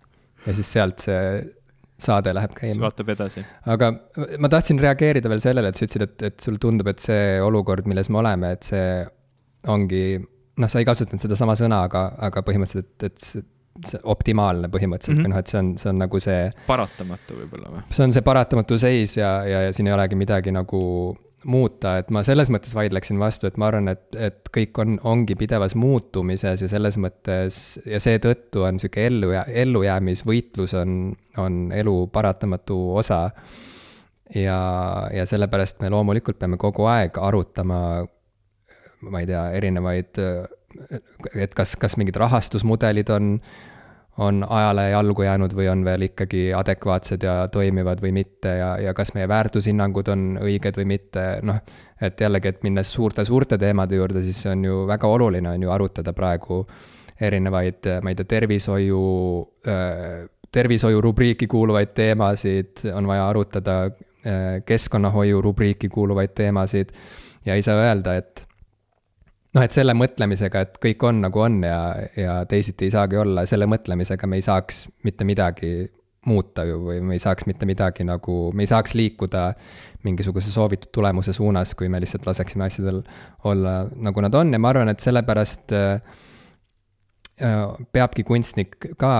ja 0.46 0.54
siis 0.56 0.72
sealt 0.76 1.04
see 1.04 1.22
saade 1.98 2.30
läheb 2.34 2.54
käima. 2.54 2.84
vaatab 2.86 3.12
edasi. 3.14 3.42
aga 3.66 3.90
ma 4.38 4.50
tahtsin 4.52 4.78
reageerida 4.82 5.30
veel 5.32 5.42
sellele, 5.42 5.72
et 5.72 5.78
sa 5.78 5.86
ütlesid, 5.86 6.06
et, 6.06 6.26
et 6.30 6.40
sulle 6.44 6.62
tundub, 6.62 6.86
et 6.92 7.02
see 7.02 7.38
olukord, 7.42 7.88
milles 7.90 8.10
me 8.14 8.20
oleme, 8.22 8.52
et 8.54 8.68
see 8.70 8.88
ongi, 9.68 10.02
noh, 10.62 10.70
sa 10.70 10.78
ei 10.78 10.86
kasutanud 10.86 11.22
sedasama 11.24 11.56
sõna, 11.58 11.82
aga, 11.88 12.04
aga 12.28 12.44
põhimõtteliselt, 12.46 12.94
et, 13.02 13.30
et 13.42 14.04
optimaalne 14.10 14.70
põhimõtteliselt 14.70 15.18
mm 15.18 15.24
-hmm. 15.24 15.26
või 15.26 15.34
noh, 15.34 15.42
et 15.42 15.50
see 15.50 15.58
on, 15.58 15.72
see 15.78 15.90
on 15.90 16.00
nagu 16.02 16.20
see. 16.22 16.50
paratamatu 16.66 17.40
võib-olla 17.42 17.74
või? 17.74 17.82
see 17.94 18.06
on 18.06 18.14
see 18.14 18.26
paratamatu 18.26 18.78
seis 18.78 19.16
ja, 19.18 19.32
ja, 19.46 19.62
ja 19.68 19.74
siin 19.74 19.90
ei 19.90 19.94
olegi 19.94 20.18
midagi 20.18 20.54
nagu 20.54 20.80
muuta, 21.46 21.98
et 22.00 22.10
ma 22.14 22.24
selles 22.26 22.50
mõttes 22.50 22.74
vaidleksin 22.74 23.18
vastu, 23.20 23.46
et 23.46 23.58
ma 23.60 23.68
arvan, 23.70 23.92
et, 23.92 24.02
et 24.18 24.50
kõik 24.54 24.80
on, 24.82 24.96
ongi 25.06 25.36
pidevas 25.38 25.76
muutumises 25.78 26.64
ja 26.64 26.68
selles 26.70 26.98
mõttes 27.00 27.78
ja 27.86 28.00
seetõttu 28.02 28.64
on 28.66 28.80
sihuke 28.82 29.06
ellu, 29.06 29.30
ellujäämisvõitlus 29.46 30.74
on, 30.80 30.98
on 31.38 31.60
elu 31.74 31.96
paratamatu 32.12 32.78
osa. 32.98 33.28
ja, 34.34 34.58
ja 35.14 35.26
sellepärast 35.26 35.80
me 35.80 35.90
loomulikult 35.94 36.38
peame 36.38 36.58
kogu 36.60 36.88
aeg 36.90 37.18
arutama, 37.22 37.80
ma 39.06 39.22
ei 39.22 39.30
tea, 39.30 39.44
erinevaid, 39.60 40.20
et 41.38 41.54
kas, 41.54 41.76
kas 41.80 41.96
mingid 41.96 42.18
rahastusmudelid 42.18 43.10
on 43.14 43.36
on 44.18 44.42
ajale 44.48 44.88
jalgu 44.90 45.22
jäänud 45.22 45.52
või 45.54 45.68
on 45.70 45.84
veel 45.86 46.08
ikkagi 46.08 46.48
adekvaatsed 46.56 47.22
ja 47.22 47.34
toimivad 47.52 48.00
või 48.02 48.12
mitte 48.16 48.56
ja, 48.58 48.72
ja 48.82 48.94
kas 48.94 49.12
meie 49.14 49.28
väärtushinnangud 49.30 50.10
on 50.10 50.24
õiged 50.42 50.78
või 50.80 50.88
mitte, 50.96 51.26
noh. 51.46 51.60
et 52.02 52.20
jällegi, 52.20 52.50
et 52.50 52.66
minnes 52.66 52.90
suurte-suurte 52.92 53.58
teemade 53.58 53.98
juurde, 53.98 54.22
siis 54.26 54.42
see 54.42 54.50
on 54.54 54.64
ju 54.66 54.80
väga 54.90 55.10
oluline, 55.10 55.52
on 55.54 55.62
ju 55.62 55.70
arutada 55.70 56.12
praegu 56.16 56.64
erinevaid, 57.20 57.86
ma 58.02 58.10
ei 58.10 58.18
tea, 58.18 58.30
tervishoiu, 58.34 59.04
tervishoiu 60.54 61.00
rubriiki 61.02 61.46
kuuluvaid 61.50 61.94
teemasid, 61.94 62.84
on 62.94 63.06
vaja 63.06 63.28
arutada 63.28 63.78
keskkonnahoiu 64.66 65.42
rubriiki 65.42 65.88
kuuluvaid 65.88 66.34
teemasid 66.34 66.90
ja 67.46 67.54
ei 67.54 67.62
saa 67.62 67.78
öelda, 67.86 68.18
et 68.18 68.47
noh, 69.56 69.64
et 69.64 69.74
selle 69.74 69.94
mõtlemisega, 69.96 70.64
et 70.64 70.80
kõik 70.82 71.04
on 71.08 71.22
nagu 71.24 71.44
on 71.44 71.60
ja, 71.64 71.80
ja 72.16 72.40
teisiti 72.48 72.88
ei 72.88 72.94
saagi 72.94 73.20
olla, 73.20 73.46
selle 73.48 73.68
mõtlemisega 73.70 74.28
me 74.28 74.40
ei 74.40 74.44
saaks 74.44 74.86
mitte 75.06 75.26
midagi 75.28 75.72
muuta 76.28 76.64
ju 76.68 76.80
või 76.82 77.00
me 77.04 77.16
ei 77.16 77.22
saaks 77.22 77.46
mitte 77.48 77.66
midagi 77.68 78.04
nagu, 78.04 78.36
me 78.52 78.64
ei 78.64 78.70
saaks 78.70 78.94
liikuda 78.98 79.52
mingisuguse 80.04 80.52
soovitud 80.52 80.90
tulemuse 80.94 81.32
suunas, 81.32 81.74
kui 81.78 81.88
me 81.88 82.00
lihtsalt 82.02 82.26
laseksime 82.28 82.66
asjadel 82.66 83.02
olla 83.48 83.80
nagu 83.96 84.24
nad 84.24 84.34
on. 84.36 84.52
Ja 84.52 84.60
ma 84.62 84.72
arvan, 84.72 84.92
et 84.92 85.02
sellepärast 85.02 85.74
äh, 85.76 86.18
peabki 87.92 88.24
kunstnik 88.26 88.76
ka 88.98 89.12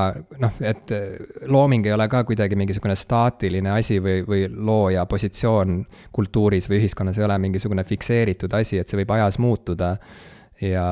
noh, 0.42 0.56
et 0.64 0.90
looming 1.46 1.86
ei 1.86 1.94
ole 1.94 2.08
ka 2.10 2.24
kuidagi 2.26 2.58
mingisugune 2.58 2.96
staatiline 2.98 3.70
asi 3.76 4.00
või, 4.02 4.24
või 4.26 4.48
looja 4.50 5.04
positsioon 5.06 5.78
kultuuris 6.14 6.66
või 6.70 6.80
ühiskonnas 6.82 7.20
ei 7.20 7.26
ole 7.28 7.38
mingisugune 7.42 7.84
fikseeritud 7.86 8.54
asi, 8.58 8.80
et 8.80 8.90
see 8.90 8.98
võib 9.02 9.14
ajas 9.14 9.38
muutuda. 9.38 9.96
ja, 10.60 10.88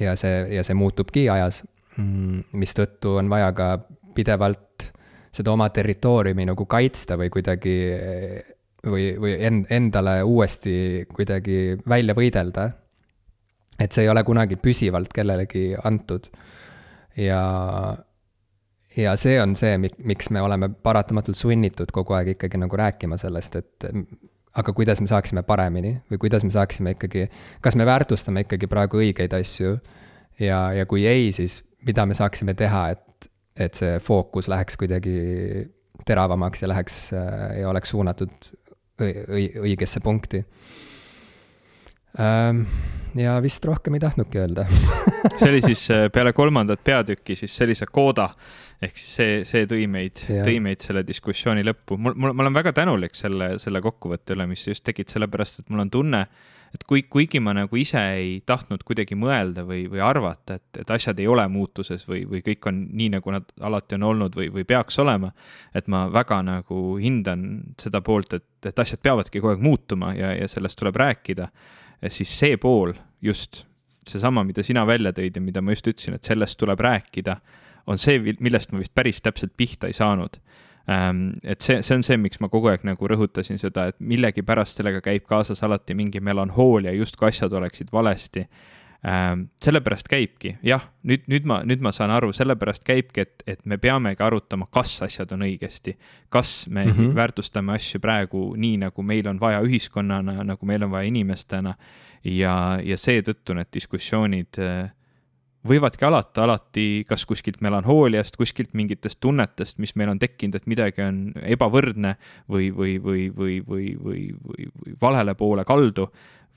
ja 0.00 0.16
see, 0.16 0.46
ja 0.54 0.62
see 0.66 0.78
muutubki 0.78 1.26
ajas, 1.32 1.64
mm, 1.96 2.52
mistõttu 2.54 3.16
on 3.18 3.30
vaja 3.32 3.50
ka 3.56 3.70
pidevalt 4.14 4.90
seda 5.36 5.52
oma 5.52 5.68
territooriumi 5.74 6.46
nagu 6.48 6.66
kaitsta 6.70 7.18
või 7.20 7.28
kuidagi 7.34 7.76
või, 8.86 9.10
või 9.20 9.36
end, 9.42 9.66
endale 9.74 10.20
uuesti 10.22 11.06
kuidagi 11.12 11.76
välja 11.88 12.14
võidelda 12.16 12.70
et 13.78 13.92
see 13.92 14.06
ei 14.06 14.10
ole 14.12 14.22
kunagi 14.24 14.58
püsivalt 14.60 15.12
kellelegi 15.14 15.74
antud. 15.84 16.28
ja, 17.16 17.42
ja 18.96 19.16
see 19.16 19.40
on 19.42 19.56
see, 19.56 19.76
miks 19.80 20.30
me 20.30 20.42
oleme 20.42 20.68
paratamatult 20.68 21.36
sunnitud 21.36 21.92
kogu 21.92 22.16
aeg 22.16 22.34
ikkagi 22.36 22.60
nagu 22.60 22.76
rääkima 22.76 23.18
sellest, 23.20 23.56
et 23.56 23.90
aga 24.56 24.72
kuidas 24.72 25.00
me 25.00 25.08
saaksime 25.10 25.44
paremini 25.46 25.94
või 26.10 26.20
kuidas 26.26 26.44
me 26.44 26.50
saaksime 26.54 26.96
ikkagi, 26.96 27.26
kas 27.64 27.76
me 27.76 27.86
väärtustame 27.88 28.46
ikkagi 28.46 28.68
praegu 28.70 29.00
õigeid 29.02 29.36
asju 29.36 29.76
ja, 30.40 30.60
ja 30.76 30.86
kui 30.88 31.06
ei, 31.08 31.30
siis 31.36 31.60
mida 31.86 32.06
me 32.08 32.16
saaksime 32.16 32.56
teha, 32.56 32.88
et, 32.96 33.30
et 33.56 33.76
see 33.76 33.98
fookus 34.02 34.48
läheks 34.48 34.78
kuidagi 34.80 35.16
teravamaks 36.06 36.62
ja 36.62 36.70
läheks 36.72 37.00
ja 37.12 37.68
oleks 37.68 37.92
suunatud 37.92 38.50
õigesse 39.00 40.00
punkti 40.00 40.40
ähm, 42.20 42.64
ja 43.20 43.36
vist 43.42 43.64
rohkem 43.64 43.96
ei 43.96 44.02
tahtnudki 44.02 44.40
öelda. 44.40 44.66
See 45.38 45.48
oli 45.50 45.62
siis 45.64 45.86
äh, 45.94 46.06
peale 46.12 46.32
kolmandat 46.36 46.82
peatükki 46.84 47.36
siis 47.36 47.56
sellise 47.56 47.88
kooda. 47.92 48.30
Ehk 48.82 48.98
siis 48.98 49.12
see, 49.16 49.36
see 49.48 49.64
tõi 49.68 49.86
meid, 49.88 50.20
tõi 50.28 50.58
meid 50.60 50.82
selle 50.84 51.00
diskussiooni 51.06 51.62
lõppu. 51.64 51.96
mul, 51.96 52.12
mul, 52.12 52.34
ma 52.36 52.44
olen 52.44 52.58
väga 52.58 52.74
tänulik 52.76 53.16
selle, 53.16 53.54
selle 53.62 53.80
kokkuvõtte 53.80 54.36
üle, 54.36 54.44
mis 54.50 54.66
sa 54.66 54.74
just 54.74 54.84
tegid, 54.84 55.08
sellepärast 55.08 55.62
et 55.62 55.72
mul 55.72 55.86
on 55.86 55.92
tunne, 55.94 56.20
et 56.76 56.84
kui, 56.84 57.06
kuigi 57.08 57.40
ma 57.40 57.54
nagu 57.56 57.78
ise 57.80 58.02
ei 58.18 58.34
tahtnud 58.44 58.84
kuidagi 58.84 59.16
mõelda 59.16 59.64
või, 59.64 59.86
või 59.88 60.02
arvata, 60.04 60.58
et, 60.60 60.82
et 60.82 60.92
asjad 60.92 61.22
ei 61.24 61.30
ole 61.32 61.46
muutuses 61.48 62.04
või, 62.04 62.26
või 62.28 62.42
kõik 62.44 62.68
on 62.68 62.82
nii, 63.00 63.14
nagu 63.16 63.32
nad 63.32 63.48
alati 63.64 63.96
on 63.96 64.04
olnud 64.10 64.36
või, 64.36 64.50
või 64.52 64.66
peaks 64.68 65.00
olema, 65.00 65.32
et 65.72 65.88
ma 65.88 66.04
väga 66.12 66.42
nagu 66.44 66.82
hindan 67.00 67.48
seda 67.80 68.04
poolt, 68.04 68.36
et, 68.36 68.48
et 68.68 68.84
asjad 68.84 69.00
peavadki 69.00 69.40
kogu 69.40 69.54
aeg 69.54 69.64
muutuma 69.64 70.12
ja, 70.18 70.34
ja 70.36 70.52
sellest 70.52 70.76
tuleb 70.82 71.00
rääkida 71.00 71.48
siis 72.08 72.32
see 72.38 72.56
pool 72.60 72.92
just, 73.22 73.64
seesama, 74.08 74.44
mida 74.44 74.62
sina 74.62 74.86
välja 74.86 75.12
tõid 75.12 75.36
ja 75.36 75.42
mida 75.42 75.62
ma 75.62 75.74
just 75.74 75.86
ütlesin, 75.86 76.14
et 76.14 76.24
sellest 76.24 76.58
tuleb 76.58 76.80
rääkida, 76.80 77.36
on 77.86 77.98
see, 77.98 78.18
millest 78.40 78.72
ma 78.72 78.82
vist 78.82 78.94
päris 78.94 79.22
täpselt 79.22 79.54
pihta 79.56 79.86
ei 79.86 79.96
saanud 79.96 80.40
ähm, 80.90 81.28
et 81.42 81.60
see, 81.60 81.82
see 81.82 81.98
on 81.98 82.04
see, 82.06 82.18
miks 82.20 82.40
ma 82.42 82.50
kogu 82.52 82.70
aeg 82.70 82.86
nagu 82.86 83.10
rõhutasin 83.10 83.60
seda, 83.62 83.88
et 83.90 83.98
millegipärast 83.98 84.80
sellega 84.80 85.02
käib 85.04 85.26
kaasas 85.28 85.62
alati 85.66 85.96
mingi 85.98 86.22
melanhoolia, 86.22 86.94
justkui 86.96 87.30
asjad 87.30 87.54
oleksid 87.58 87.92
valesti 87.94 88.46
ähm,. 89.06 89.48
sellepärast 89.62 90.08
käibki, 90.10 90.56
jah, 90.66 90.88
nüüd, 91.06 91.26
nüüd 91.30 91.46
ma, 91.48 91.60
nüüd 91.66 91.82
ma 91.84 91.92
saan 91.94 92.14
aru, 92.14 92.32
sellepärast 92.36 92.86
käibki, 92.86 93.26
et, 93.26 93.44
et 93.46 93.66
me 93.66 93.78
peamegi 93.82 94.22
arutama, 94.22 94.68
kas 94.72 94.98
asjad 95.06 95.34
on 95.36 95.46
õigesti. 95.46 95.96
kas 96.28 96.66
me 96.68 96.86
mm 96.86 96.92
-hmm. 96.92 97.14
väärtustame 97.14 97.72
asju 97.72 98.00
praegu 98.00 98.54
nii, 98.56 98.76
nagu 98.86 99.02
meil 99.02 99.28
on 99.28 99.40
vaja 99.40 99.60
ühiskonnana, 99.62 100.42
nagu 100.44 100.66
meil 100.66 100.82
on 100.82 100.90
vaja 100.90 101.06
inimestena 101.06 101.74
ja, 102.26 102.54
ja 102.82 102.98
seetõttu 102.98 103.54
need 103.56 103.70
diskussioonid 103.74 104.60
äh, 104.62 104.90
võivadki 105.66 106.06
alata 106.06 106.44
alati 106.46 106.86
kas 107.08 107.26
kuskilt 107.26 107.60
melanhooliast, 107.64 108.36
kuskilt 108.38 108.74
mingitest 108.78 109.20
tunnetest, 109.20 109.78
mis 109.82 109.94
meil 109.98 110.12
on 110.12 110.22
tekkinud, 110.22 110.58
et 110.58 110.66
midagi 110.70 111.04
on 111.04 111.20
ebavõrdne 111.42 112.16
või, 112.48 112.70
või, 112.74 112.96
või, 113.02 113.28
või, 113.36 113.60
või, 113.66 113.92
või, 114.02 114.26
või, 114.42 114.66
või 114.80 114.98
valele 115.02 115.34
poole 115.38 115.64
kaldu 115.66 116.08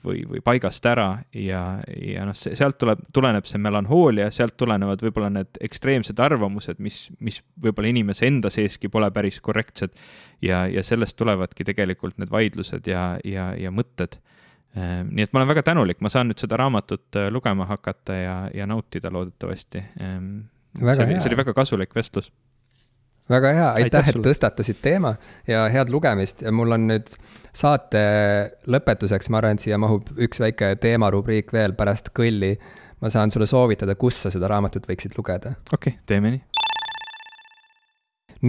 või, 0.04 0.22
või 0.28 0.40
paigast 0.44 0.86
ära 0.86 1.08
ja, 1.36 1.62
ja 1.84 2.24
noh, 2.28 2.36
sealt 2.36 2.78
tuleb, 2.80 3.02
tuleneb 3.12 3.48
see 3.48 3.60
melanhoolia, 3.62 4.30
sealt 4.34 4.56
tulenevad 4.60 5.02
võib-olla 5.04 5.30
need 5.34 5.60
ekstreemsed 5.60 6.20
arvamused, 6.22 6.80
mis, 6.82 7.02
mis 7.20 7.42
võib-olla 7.60 7.92
inimese 7.92 8.28
enda 8.30 8.52
seeski 8.52 8.88
pole 8.88 9.10
päris 9.14 9.40
korrektsed. 9.44 9.94
ja, 10.42 10.66
ja 10.66 10.82
sellest 10.86 11.18
tulevadki 11.20 11.64
tegelikult 11.64 12.18
need 12.18 12.30
vaidlused 12.32 12.86
ja, 12.88 13.18
ja, 13.24 13.52
ja 13.58 13.70
mõtted. 13.70 14.20
Ehm, 14.76 15.10
nii 15.10 15.26
et 15.26 15.32
ma 15.34 15.40
olen 15.40 15.50
väga 15.50 15.64
tänulik, 15.66 15.98
ma 16.04 16.12
saan 16.12 16.30
nüüd 16.30 16.38
seda 16.38 16.58
raamatut 16.60 17.18
äh, 17.18 17.26
lugema 17.34 17.66
hakata 17.66 18.14
ja, 18.14 18.36
ja 18.54 18.68
nautida 18.70 19.10
loodetavasti. 19.10 19.82
Ehm, 20.00 20.30
see 20.78 20.94
oli, 20.94 21.18
see 21.18 21.30
oli 21.32 21.40
väga 21.42 21.54
kasulik 21.56 21.94
vestlus 21.96 22.30
väga 23.30 23.52
hea, 23.54 23.68
aitäh, 23.78 24.10
et 24.10 24.18
tõstatasid 24.24 24.80
teema 24.82 25.14
ja 25.48 25.64
head 25.70 25.90
lugemist 25.92 26.42
ja 26.42 26.52
mul 26.54 26.74
on 26.74 26.88
nüüd 26.90 27.12
saate 27.56 28.02
lõpetuseks, 28.70 29.30
ma 29.30 29.40
arvan, 29.40 29.58
et 29.58 29.64
siia 29.64 29.78
mahub 29.80 30.10
üks 30.18 30.42
väike 30.42 30.72
teemarubriik 30.82 31.54
veel 31.54 31.76
pärast 31.78 32.12
kõlli. 32.16 32.56
ma 33.00 33.08
saan 33.08 33.30
sulle 33.30 33.46
soovitada, 33.48 33.94
kus 33.96 34.18
sa 34.22 34.30
seda 34.30 34.48
raamatut 34.50 34.86
võiksid 34.88 35.14
lugeda. 35.16 35.54
okei 35.72 35.94
okay,, 35.94 36.02
teeme 36.06 36.34
nii. 36.34 36.42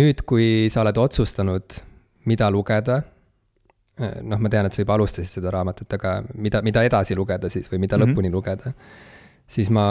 nüüd, 0.01 0.25
kui 0.25 0.69
sa 0.69 0.81
oled 0.81 0.97
otsustanud, 0.97 1.81
mida 2.25 2.49
lugeda, 2.51 3.01
noh, 4.01 4.41
ma 4.41 4.49
tean, 4.49 4.67
et 4.67 4.75
sa 4.75 4.83
juba 4.83 4.97
alustasid 4.97 5.39
seda 5.39 5.53
raamatut, 5.53 5.93
aga 5.97 6.19
mida, 6.33 6.61
mida 6.65 6.83
edasi 6.87 7.17
lugeda 7.17 7.49
siis 7.49 7.71
või 7.71 7.83
mida 7.85 7.97
mm 7.97 8.03
-hmm. 8.03 8.13
lõpuni 8.15 8.31
lugeda 8.33 8.73
siis 9.51 9.71
ma 9.73 9.85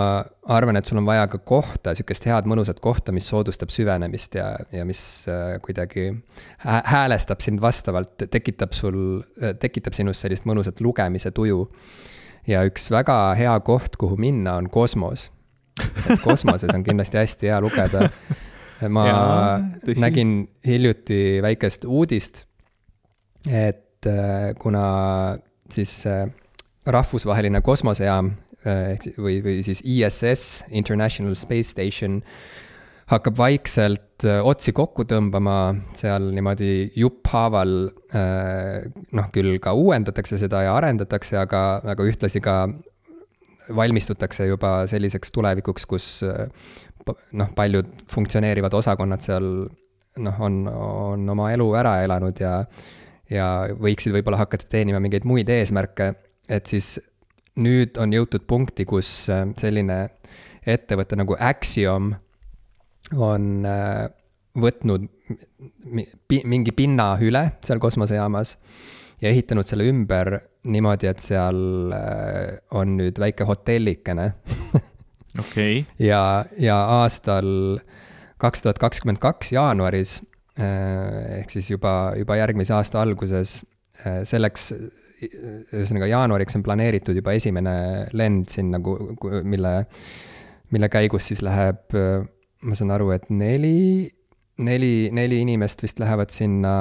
arvan, 0.50 0.78
et 0.78 0.88
sul 0.88 1.00
on 1.00 1.06
vaja 1.08 1.26
ka 1.30 1.40
kohta, 1.46 1.94
sihukest 1.96 2.26
head 2.28 2.48
mõnusat 2.48 2.80
kohta, 2.82 3.12
mis 3.14 3.28
soodustab 3.28 3.72
süvenemist 3.72 4.36
ja, 4.38 4.52
ja 4.72 4.86
mis 4.88 5.02
äh, 5.30 5.56
kuidagi 5.64 6.10
häälestab 6.64 7.44
sind 7.44 7.60
vastavalt, 7.62 8.28
tekitab 8.32 8.74
sul, 8.76 9.20
äh, 9.42 9.54
tekitab 9.60 9.96
sinust 9.96 10.24
sellist 10.24 10.48
mõnusat 10.48 10.80
lugemise 10.84 11.32
tuju. 11.36 11.66
ja 12.48 12.62
üks 12.64 12.88
väga 12.90 13.34
hea 13.36 13.52
koht, 13.60 13.98
kuhu 14.00 14.16
minna, 14.16 14.56
on 14.56 14.70
kosmos. 14.72 15.28
et 15.80 16.20
kosmoses 16.24 16.72
on 16.74 16.84
kindlasti 16.84 17.20
hästi 17.20 17.52
hea 17.52 17.60
lugeda. 17.60 18.08
ma 18.88 19.06
ja, 19.06 19.20
nägin 20.00 20.48
hiljuti 20.66 21.40
väikest 21.44 21.84
uudist, 21.84 22.46
et 23.48 23.89
äh, 24.06 24.52
kuna 24.58 24.84
siis 25.70 26.04
rahvusvaheline 26.86 27.60
kosmosejaam 27.60 28.32
Äh, 28.60 28.92
ehk 28.92 29.14
või, 29.16 29.38
või 29.40 29.60
siis 29.64 29.80
ISS, 29.88 30.66
International 30.76 31.32
Space 31.38 31.70
Station, 31.72 32.18
hakkab 33.08 33.38
vaikselt 33.38 34.26
äh, 34.28 34.42
otsi 34.44 34.74
kokku 34.76 35.06
tõmbama, 35.08 35.72
seal 35.96 36.26
niimoodi 36.36 36.90
jupphaaval 37.00 37.72
äh, 38.12 38.84
noh, 39.16 39.30
küll 39.32 39.56
ka 39.64 39.72
uuendatakse 39.72 40.36
seda 40.42 40.60
ja 40.66 40.74
arendatakse, 40.76 41.38
aga, 41.40 41.62
aga 41.88 42.08
ühtlasi 42.10 42.44
ka 42.44 42.66
valmistutakse 43.72 44.50
juba 44.50 44.82
selliseks 44.90 45.32
tulevikuks, 45.32 45.88
kus 45.88 46.12
noh, 46.20 47.50
paljud 47.56 47.88
funktsioneerivad 48.12 48.76
osakonnad 48.76 49.24
seal 49.24 49.46
noh, 50.20 50.40
on, 50.42 50.66
on 50.68 51.32
oma 51.32 51.48
elu 51.54 51.72
ära 51.80 52.00
elanud 52.04 52.44
ja 52.44 52.58
ja 53.30 53.46
võiksid 53.78 54.14
võib-olla 54.14 54.40
hakata 54.42 54.68
teenima 54.70 55.00
mingeid 55.02 55.26
muid 55.28 55.50
eesmärke, 55.52 56.12
et 56.50 56.70
siis 56.70 56.98
nüüd 57.60 57.98
on 58.00 58.14
jõutud 58.14 58.46
punkti, 58.50 58.86
kus 58.88 59.28
äh, 59.32 59.46
selline 59.60 60.02
ettevõte 60.66 61.18
nagu 61.18 61.36
Axiom 61.38 62.12
on 63.16 63.66
äh, 63.66 64.06
võtnud 64.60 65.06
mingi 66.50 66.72
pinna 66.74 67.12
üle 67.22 67.42
seal 67.64 67.80
kosmosejaamas 67.82 68.56
ja 69.20 69.30
ehitanud 69.30 69.68
selle 69.68 69.86
ümber 69.90 70.32
niimoodi, 70.70 71.08
et 71.10 71.22
seal 71.24 71.92
äh, 71.94 72.58
on 72.76 72.96
nüüd 72.98 73.20
väike 73.20 73.46
hotellikene. 73.48 74.32
Okei. 75.38 75.40
Okay.. 75.40 75.84
ja, 76.10 76.44
ja 76.58 76.80
aastal 77.00 77.80
kaks 78.40 78.64
tuhat 78.64 78.80
kakskümmend 78.80 79.20
kaks 79.22 79.52
jaanuaris 79.54 80.18
ehk 80.60 81.52
siis 81.52 81.70
juba, 81.72 82.12
juba 82.18 82.38
järgmise 82.40 82.74
aasta 82.76 83.02
alguses. 83.02 83.60
Äh, 84.00 84.22
selleks, 84.28 84.70
ühesõnaga 85.20 86.08
jaanuariks 86.08 86.56
on 86.56 86.64
planeeritud 86.64 87.18
juba 87.18 87.34
esimene 87.36 87.74
lend 88.16 88.48
sinna, 88.48 88.80
mille, 89.44 89.74
mille 90.72 90.88
käigus 90.92 91.28
siis 91.28 91.42
läheb, 91.44 91.96
ma 92.64 92.78
saan 92.78 92.94
aru, 92.94 93.10
et 93.12 93.26
neli, 93.28 94.08
neli, 94.64 94.94
neli 95.12 95.42
inimest 95.44 95.84
vist 95.84 96.00
lähevad 96.00 96.32
sinna 96.32 96.72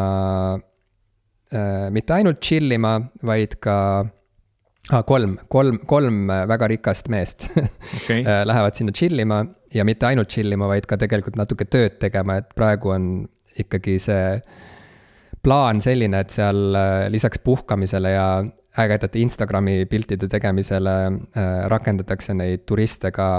äh, 0.56 1.90
mitte 1.92 2.16
ainult 2.16 2.40
chill 2.46 2.72
ima, 2.72 2.96
vaid 3.28 3.58
ka 3.60 3.76
ah, 4.06 5.04
kolm, 5.04 5.36
kolm, 5.52 5.82
kolm 5.90 6.30
väga 6.30 6.72
rikast 6.72 7.12
meest 7.12 7.50
okay. 7.98 8.24
lähevad 8.24 8.80
sinna 8.80 8.96
chill 8.96 9.20
ima 9.20 9.44
ja 9.74 9.86
mitte 9.86 10.08
ainult 10.10 10.32
chill 10.32 10.56
ima, 10.56 10.70
vaid 10.70 10.88
ka 10.90 10.98
tegelikult 11.00 11.38
natuke 11.40 11.68
tööd 11.70 12.00
tegema, 12.02 12.40
et 12.42 12.50
praegu 12.58 12.94
on 12.96 13.10
ikkagi 13.60 13.98
see 14.00 14.24
plaan 15.44 15.82
selline, 15.82 16.24
et 16.24 16.34
seal 16.34 16.76
äh, 16.76 17.06
lisaks 17.12 17.40
puhkamisele 17.44 18.12
ja 18.12 18.28
ägedate 18.80 19.20
Instagrami 19.20 19.86
piltide 19.90 20.28
tegemisele 20.28 20.96
äh, 21.06 21.48
rakendatakse 21.72 22.36
neid 22.38 22.66
turiste 22.70 23.12
ka 23.16 23.30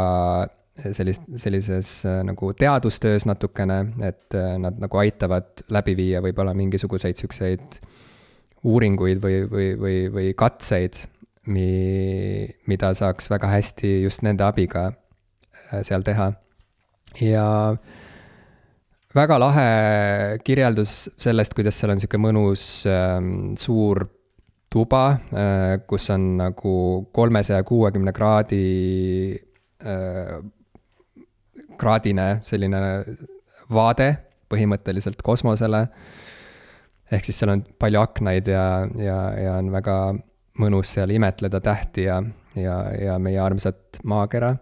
sellist, 0.80 1.28
sellises 1.36 1.92
äh, 2.08 2.22
nagu 2.26 2.52
teadustöös 2.56 3.26
natukene, 3.28 3.80
et 4.06 4.36
nad 4.58 4.80
nagu 4.80 5.02
aitavad 5.02 5.64
läbi 5.68 5.96
viia 5.96 6.24
võib-olla 6.24 6.54
mingisuguseid 6.56 7.20
siukseid 7.20 7.80
uuringuid 8.64 9.22
või, 9.22 9.44
või, 9.50 9.70
või, 9.80 9.96
või 10.12 10.34
katseid, 10.36 10.98
mi-, 11.48 12.48
mida 12.68 12.92
saaks 12.96 13.30
väga 13.32 13.48
hästi 13.48 14.00
just 14.02 14.24
nende 14.24 14.44
abiga 14.44 14.90
seal 15.86 16.04
teha. 16.04 16.32
ja 17.20 17.46
äh, 17.70 17.99
väga 19.16 19.38
lahe 19.42 19.68
kirjeldus 20.46 21.10
sellest, 21.18 21.54
kuidas 21.56 21.78
seal 21.80 21.94
on 21.94 22.00
sihuke 22.02 22.20
mõnus 22.22 22.86
äh, 22.88 23.18
suur 23.58 24.04
tuba 24.70 25.04
äh,, 25.34 25.80
kus 25.90 26.06
on 26.14 26.36
nagu 26.38 26.74
kolmesaja 27.14 27.64
kuuekümne 27.66 28.14
kraadi 28.14 28.64
äh,, 29.82 30.38
kraadine 31.80 32.28
selline 32.46 32.80
vaade 33.72 34.10
põhimõtteliselt 34.50 35.22
kosmosele. 35.22 35.86
ehk 37.10 37.26
siis 37.26 37.38
seal 37.40 37.54
on 37.54 37.62
palju 37.78 38.00
aknaid 38.02 38.50
ja, 38.50 38.64
ja, 38.98 39.18
ja 39.38 39.56
on 39.58 39.70
väga 39.74 39.96
mõnus 40.60 40.94
seal 40.94 41.10
imetleda 41.14 41.60
tähti 41.64 42.06
ja, 42.06 42.20
ja, 42.58 42.76
ja 42.94 43.18
meie 43.18 43.40
armsat 43.42 44.02
maakera. 44.04 44.54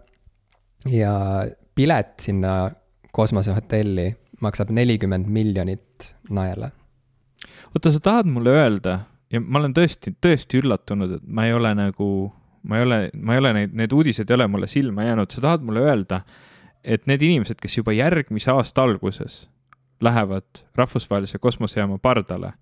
ja 0.89 1.45
pilet 1.75 2.17
sinna 2.21 2.71
kosmosehotelli 3.11 4.09
maksab 4.41 4.71
nelikümmend 4.75 5.27
miljonit 5.27 6.13
naela. 6.29 6.71
oota, 7.75 7.91
sa 7.91 7.99
tahad 7.99 8.29
mulle 8.31 8.49
öelda 8.49 8.99
ja 9.31 9.41
ma 9.41 9.59
olen 9.61 9.73
tõesti, 9.77 10.13
tõesti 10.21 10.61
üllatunud, 10.63 11.17
et 11.19 11.27
ma 11.27 11.45
ei 11.47 11.53
ole 11.53 11.73
nagu, 11.77 12.09
ma 12.63 12.79
ei 12.79 12.87
ole, 12.87 12.99
ma 13.13 13.35
ei 13.35 13.43
ole 13.43 13.53
neid, 13.53 13.75
need 13.77 13.93
uudised 13.93 14.29
ei 14.29 14.37
ole 14.37 14.47
mulle 14.47 14.67
silma 14.67 15.05
jäänud, 15.05 15.31
sa 15.31 15.43
tahad 15.45 15.65
mulle 15.65 15.85
öelda, 15.85 16.23
et 16.83 17.05
need 17.09 17.23
inimesed, 17.25 17.59
kes 17.61 17.77
juba 17.77 17.93
järgmise 17.93 18.51
aasta 18.51 18.83
alguses 18.83 19.43
lähevad 20.01 20.63
rahvusvahelise 20.79 21.39
kosmosejaama 21.39 21.99
pardale, 22.01 22.53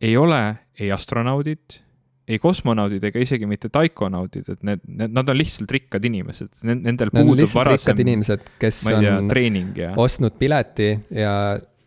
ei 0.00 0.16
ole 0.16 0.42
ei 0.80 0.92
astronaudid, 0.92 1.82
ei 2.28 2.38
kosmonaudid 2.38 3.02
ega 3.08 3.22
isegi 3.22 3.48
mitte 3.50 3.68
taikonaudid, 3.72 4.46
et 4.54 4.62
need, 4.66 4.82
need, 4.86 5.14
nad 5.16 5.28
on 5.28 5.38
lihtsalt 5.38 5.72
rikkad 5.74 6.04
inimesed, 6.06 6.52
nendel 6.68 7.10
Need 7.10 7.26
puudub 7.26 7.54
varasem, 7.56 8.02
inimesed, 8.04 8.44
kes 8.62 8.82
tea, 8.86 9.00
on 9.16 9.30
treening 9.30 9.78
ja. 9.82 9.92
ostnud 9.98 10.36
pileti 10.38 10.92
ja, 11.18 11.34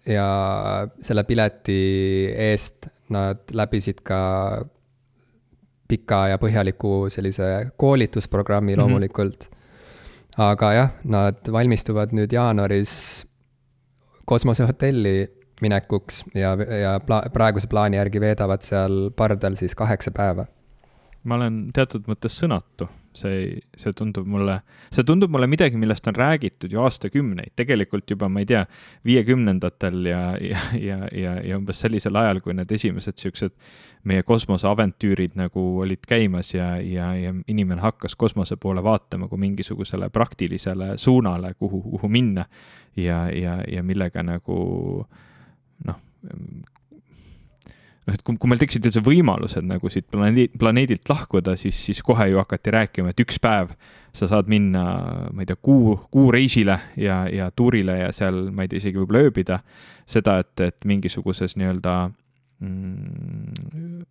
ja 0.10 0.28
selle 1.08 1.24
pileti 1.28 1.80
eest 2.50 2.90
nad 3.16 3.46
läbisid 3.56 4.02
ka 4.06 4.20
pika 5.88 6.22
ja 6.34 6.42
põhjaliku 6.42 7.06
sellise 7.14 7.72
koolitusprogrammi 7.78 8.74
mhm. 8.74 8.82
loomulikult 8.82 9.48
mm. 9.48 9.56
-hmm. 9.56 10.44
aga 10.50 10.74
jah, 10.74 10.92
nad 11.04 11.52
valmistuvad 11.52 12.12
nüüd 12.18 12.34
jaanuaris 12.34 13.26
kosmosehotelli 14.26 15.18
minekuks 15.62 16.24
ja, 16.36 16.56
ja 16.82 17.00
pla-, 17.00 17.24
praeguse 17.34 17.70
plaani 17.72 18.00
järgi 18.00 18.22
veedavad 18.22 18.66
seal 18.66 19.10
pardal 19.16 19.56
siis 19.60 19.76
kaheksa 19.76 20.12
päeva. 20.16 20.46
ma 21.26 21.40
olen 21.40 21.64
teatud 21.74 22.04
mõttes 22.06 22.36
sõnatu, 22.38 22.86
see, 23.18 23.62
see 23.74 23.94
tundub 23.98 24.28
mulle, 24.30 24.60
see 24.94 25.02
tundub 25.08 25.32
mulle 25.34 25.48
midagi, 25.50 25.80
millest 25.82 26.06
on 26.12 26.14
räägitud 26.14 26.70
ju 26.70 26.84
aastakümneid, 26.84 27.56
tegelikult 27.58 28.12
juba, 28.14 28.30
ma 28.30 28.44
ei 28.44 28.50
tea, 28.52 28.62
viiekümnendatel 29.10 30.06
ja, 30.06 30.22
ja, 30.38 30.62
ja, 30.78 31.00
ja, 31.10 31.34
ja 31.42 31.58
umbes 31.58 31.82
sellisel 31.82 32.22
ajal, 32.22 32.44
kui 32.46 32.54
need 32.54 32.70
esimesed 32.78 33.18
siuksed 33.18 33.56
meie 34.06 34.22
kosmoseaventüürid 34.22 35.34
nagu 35.40 35.66
olid 35.82 36.06
käimas 36.06 36.54
ja, 36.54 36.76
ja, 36.78 37.10
ja 37.18 37.34
inimene 37.50 37.82
hakkas 37.82 38.14
kosmose 38.14 38.60
poole 38.62 38.84
vaatama 38.86 39.26
kui 39.32 39.42
mingisugusele 39.42 40.12
praktilisele 40.14 40.94
suunale, 41.02 41.56
kuhu, 41.58 41.82
kuhu 41.96 42.12
minna 42.12 42.46
ja, 42.94 43.24
ja, 43.34 43.64
ja 43.66 43.82
millega 43.84 44.22
nagu 44.22 44.60
äh, 45.02 45.24
noh, 45.88 46.00
noh, 48.06 48.14
et 48.14 48.24
kui, 48.24 48.38
kui 48.38 48.52
meil 48.52 48.62
tekkisid 48.62 48.88
üldse 48.90 49.04
võimalused 49.06 49.66
nagu 49.68 49.92
siit 49.92 50.08
planeedi, 50.12 50.48
planeedilt 50.60 51.10
lahkuda, 51.10 51.56
siis, 51.60 51.78
siis 51.90 52.02
kohe 52.06 52.30
ju 52.32 52.42
hakati 52.42 52.74
rääkima, 52.76 53.12
et 53.12 53.24
üks 53.26 53.40
päev 53.42 53.74
sa 54.16 54.30
saad 54.32 54.48
minna, 54.52 54.84
ma 55.36 55.44
ei 55.44 55.50
tea, 55.50 55.58
kuu, 55.60 55.98
kuureisile 56.14 56.78
ja, 57.02 57.26
ja 57.28 57.50
tuurile 57.52 57.98
ja 58.00 58.12
seal, 58.16 58.46
ma 58.56 58.64
ei 58.64 58.72
tea, 58.72 58.80
isegi 58.84 59.02
võib-olla 59.02 59.26
ööbida. 59.28 59.60
seda, 60.06 60.38
et, 60.44 60.60
et 60.62 60.86
mingisuguses 60.86 61.58
nii-öelda 61.58 61.94
mm, 62.62 64.04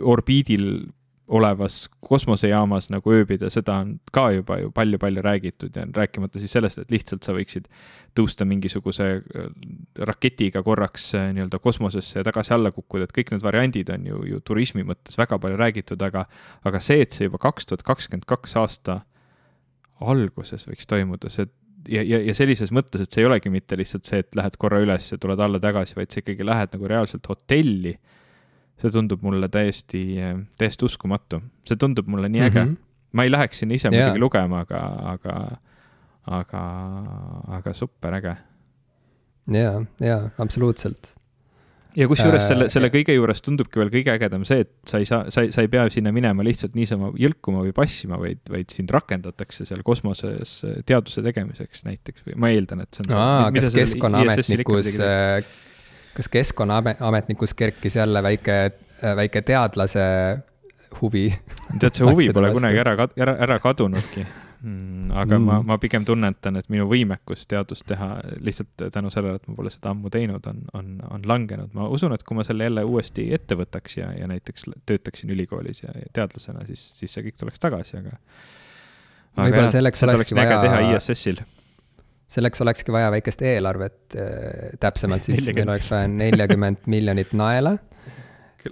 orbiidil 0.00 0.86
olevas 1.28 1.86
kosmosejaamas 2.04 2.90
nagu 2.92 3.12
ööbida, 3.16 3.48
seda 3.52 3.78
on 3.80 3.94
ka 4.12 4.26
juba 4.34 4.58
ju 4.60 4.70
palju-palju 4.76 5.22
räägitud 5.24 5.76
ja 5.76 5.86
rääkimata 5.96 6.40
siis 6.42 6.52
sellest, 6.52 6.82
et 6.82 6.92
lihtsalt 6.92 7.24
sa 7.24 7.32
võiksid 7.32 7.70
tõusta 8.18 8.44
mingisuguse 8.48 9.06
äh, 9.16 9.48
raketiga 10.10 10.62
korraks 10.66 11.08
äh, 11.16 11.30
nii-öelda 11.36 11.58
kosmosesse 11.64 12.18
ja 12.20 12.26
tagasi 12.28 12.54
alla 12.54 12.74
kukkuda, 12.74 13.08
et 13.08 13.16
kõik 13.16 13.32
need 13.32 13.44
variandid 13.46 13.92
on 13.94 14.06
ju, 14.10 14.20
ju 14.34 14.40
turismi 14.44 14.84
mõttes 14.84 15.16
väga 15.18 15.38
palju 15.40 15.60
räägitud, 15.60 16.04
aga 16.04 16.26
aga 16.64 16.80
see, 16.84 17.00
et 17.06 17.16
see 17.16 17.30
juba 17.30 17.40
kaks 17.40 17.70
tuhat 17.70 17.86
kakskümmend 17.88 18.28
kaks 18.28 18.56
aasta 18.60 19.00
alguses 20.04 20.68
võiks 20.68 20.88
toimuda, 20.90 21.32
see 21.32 21.48
ja, 21.88 22.02
ja, 22.02 22.20
ja 22.20 22.34
sellises 22.36 22.72
mõttes, 22.74 23.04
et 23.04 23.12
see 23.12 23.24
ei 23.24 23.28
olegi 23.28 23.52
mitte 23.52 23.78
lihtsalt 23.78 24.08
see, 24.08 24.20
et 24.24 24.36
lähed 24.36 24.58
korra 24.60 24.80
üles 24.84 25.08
ja 25.12 25.18
tuled 25.20 25.40
alla 25.40 25.60
tagasi, 25.62 25.96
vaid 25.96 26.12
sa 26.12 26.20
ikkagi 26.20 26.46
lähed 26.46 26.76
nagu 26.76 26.90
reaalselt 26.90 27.32
hotelli 27.32 27.94
see 28.80 28.94
tundub 28.94 29.22
mulle 29.24 29.48
täiesti, 29.52 30.04
täiesti 30.58 30.88
uskumatu, 30.88 31.40
see 31.68 31.80
tundub 31.80 32.08
mulle 32.10 32.30
nii 32.32 32.46
äge 32.46 32.60
mm. 32.60 32.70
-hmm. 32.70 32.80
ma 33.12 33.26
ei 33.26 33.32
läheks 33.32 33.62
sinna 33.62 33.78
ise 33.78 33.88
yeah. 33.88 33.96
muidugi 33.96 34.24
lugema, 34.24 34.64
aga, 34.66 34.80
aga, 35.14 35.34
aga, 36.40 36.62
aga 37.58 37.74
super 37.74 38.14
äge. 38.20 38.36
ja, 39.52 39.82
ja 40.00 40.18
absoluutselt. 40.38 41.14
ja 41.96 42.08
kusjuures 42.10 42.42
äh, 42.42 42.48
selle, 42.48 42.68
selle 42.68 42.90
kõige 42.90 43.14
juures 43.14 43.42
tundubki 43.42 43.78
veel 43.78 43.92
kõige 43.92 44.16
ägedam 44.16 44.44
see, 44.44 44.64
et 44.66 44.72
sa 44.90 44.98
ei 44.98 45.06
saa, 45.06 45.30
sa 45.30 45.44
ei, 45.46 45.52
sa 45.54 45.62
ei 45.62 45.68
pea 45.70 45.86
sinna 45.90 46.12
minema 46.12 46.42
lihtsalt 46.42 46.74
niisama 46.74 47.12
jõlkuma 47.14 47.62
või 47.62 47.72
passima, 47.76 48.18
vaid, 48.18 48.42
vaid 48.50 48.74
sind 48.74 48.90
rakendatakse 48.90 49.68
seal 49.68 49.84
kosmoses 49.86 50.64
teaduse 50.86 51.22
tegemiseks 51.22 51.84
näiteks 51.86 52.26
või 52.26 52.40
ma 52.40 52.50
eeldan, 52.50 52.82
et 52.82 52.98
see 52.98 53.06
on 53.06 53.14
Aa, 53.20 53.52
kas 53.54 53.70
keskkonnaametnikus 53.76 54.90
kas 56.14 56.28
Keskkonnaametnikus 56.28 57.54
kerkis 57.54 57.96
jälle 57.96 58.22
väike, 58.22 58.58
väike 59.16 59.42
teadlase 59.42 60.04
huvi? 61.00 61.28
tead, 61.80 61.92
see 61.94 62.06
huvi 62.06 62.30
pole 62.32 62.52
kunagi 62.54 62.80
ära, 62.82 62.96
ära, 63.16 63.36
ära 63.46 63.58
kadunudki 63.62 64.24
mm,. 64.64 65.10
aga 65.12 65.38
mm. 65.38 65.46
ma, 65.48 65.58
ma 65.72 65.78
pigem 65.82 66.06
tunnetan, 66.08 66.58
et 66.60 66.68
minu 66.72 66.86
võimekus 66.90 67.46
teadust 67.50 67.86
teha 67.88 68.10
lihtsalt 68.44 68.86
tänu 68.94 69.12
sellele, 69.12 69.40
et 69.40 69.48
ma 69.50 69.56
pole 69.58 69.72
seda 69.72 69.92
ammu 69.94 70.12
teinud, 70.12 70.46
on, 70.50 70.62
on, 70.78 70.92
on 71.10 71.26
langenud. 71.28 71.72
ma 71.76 71.88
usun, 71.92 72.14
et 72.16 72.24
kui 72.26 72.38
ma 72.38 72.46
selle 72.46 72.68
jälle 72.68 72.86
uuesti 72.88 73.26
ette 73.34 73.58
võtaks 73.58 73.98
ja, 74.00 74.12
ja 74.18 74.30
näiteks 74.30 74.70
töötaksin 74.86 75.34
ülikoolis 75.34 75.84
ja, 75.84 75.92
ja 75.98 76.14
teadlasena, 76.20 76.66
siis, 76.70 76.86
siis 77.00 77.12
see 77.14 77.26
kõik 77.28 77.40
tuleks 77.40 77.62
tagasi, 77.62 77.98
aga. 78.00 78.16
võib-olla 79.42 79.70
selleks 79.74 80.06
olekski 80.08 80.38
vaja. 80.38 80.62
teha 80.64 80.80
ISS-il 80.94 81.44
selleks 82.28 82.60
olekski 82.60 82.92
vaja 82.92 83.10
väikest 83.10 83.42
eelarvet 83.42 84.16
äh, 84.16 84.70
täpsemalt, 84.80 85.24
siis 85.24 85.46
meil 85.54 85.68
oleks 85.68 85.90
vaja 85.90 86.08
neljakümmet 86.08 86.86
miljonit 86.94 87.32
naela. 87.32 87.76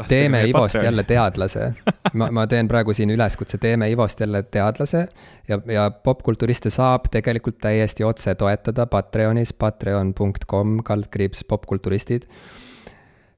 teeme 0.08 0.44
Ivost 0.48 0.72
Patreon. 0.72 0.84
jälle 0.84 1.02
teadlase. 1.04 1.72
ma, 2.18 2.30
ma 2.30 2.46
teen 2.46 2.68
praegu 2.68 2.94
siin 2.96 3.10
üleskutse, 3.10 3.58
teeme 3.58 3.90
Ivost 3.90 4.20
jälle 4.20 4.42
teadlase 4.42 5.06
ja, 5.48 5.58
ja 5.66 5.90
popkulturiste 5.90 6.70
saab 6.70 7.10
tegelikult 7.12 7.58
täiesti 7.60 8.04
otse 8.04 8.34
toetada 8.34 8.86
Patreonis, 8.86 9.52
patreon.com 9.52 10.78
kaldkriips 10.84 11.44
popkulturistid. 11.44 12.22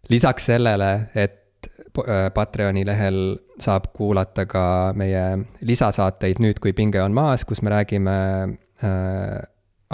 lisaks 0.09 0.47
sellele, 0.47 1.09
et 1.15 1.69
äh, 1.99 2.31
Patreoni 2.35 2.87
lehel 2.87 3.39
saab 3.59 3.91
kuulata 3.97 4.47
ka 4.47 4.93
meie 4.97 5.39
lisasaateid 5.61 6.39
Nüüd, 6.43 6.61
kui 6.61 6.73
pinge 6.73 7.03
on 7.03 7.13
maas, 7.13 7.45
kus 7.45 7.63
me 7.63 7.71
räägime 7.71 8.15
äh, 8.85 9.43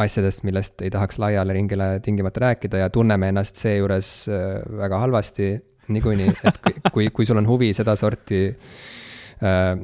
asjadest, 0.03 0.45
millest 0.47 0.83
ei 0.85 0.91
tahaks 0.93 1.19
laiale 1.21 1.55
ringile 1.57 1.91
tingimata 2.05 2.47
rääkida 2.47 2.85
ja 2.85 2.91
tunneme 2.91 3.31
ennast 3.33 3.61
seejuures 3.61 4.13
äh, 4.29 4.61
väga 4.81 4.99
halvasti 5.05 5.53
niikuinii, 5.91 6.33
et 6.45 6.61
kui, 6.95 7.11
kui 7.15 7.27
sul 7.27 7.41
on 7.41 7.49
huvi 7.49 7.73
sedasorti 7.77 8.47
äh, 8.51 9.75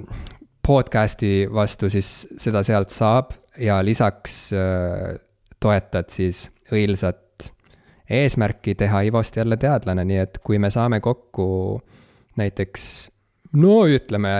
podcast'i 0.66 1.46
vastu, 1.52 1.90
siis 1.92 2.26
seda 2.42 2.62
sealt 2.66 2.90
saab 2.94 3.34
ja 3.62 3.78
lisaks 3.84 4.48
äh, 4.56 5.16
toetad 5.62 6.10
siis 6.12 6.48
õilsat 6.72 7.50
eesmärki 8.10 8.76
teha 8.78 9.02
Ivost 9.08 9.36
jälle 9.36 9.56
teadlane, 9.58 10.04
nii 10.06 10.18
et 10.22 10.40
kui 10.44 10.58
me 10.62 10.70
saame 10.70 11.00
kokku 11.02 11.46
näiteks 12.38 12.88
no 13.58 13.80
ütleme 13.90 14.32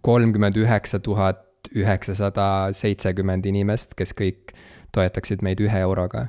kolmkümmend 0.00 0.56
üheksa 0.56 1.00
tuhat 1.00 1.48
üheksasada 1.76 2.72
seitsekümmend 2.76 3.46
inimest, 3.48 3.94
kes 3.96 4.14
kõik 4.18 4.54
toetaksid 4.92 5.42
meid 5.42 5.60
ühe 5.64 5.82
euroga, 5.84 6.26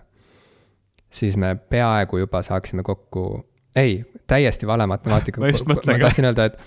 siis 1.13 1.37
me 1.37 1.55
peaaegu 1.55 2.23
juba 2.23 2.41
saaksime 2.45 2.83
kokku, 2.83 3.45
ei, 3.75 4.01
täiesti 4.27 4.67
vale 4.67 4.87
matemaatika 4.87 5.41
ma 5.43 5.51
ma 5.75 5.97
tahtsin 6.01 6.29
öelda, 6.29 6.49
et 6.51 6.59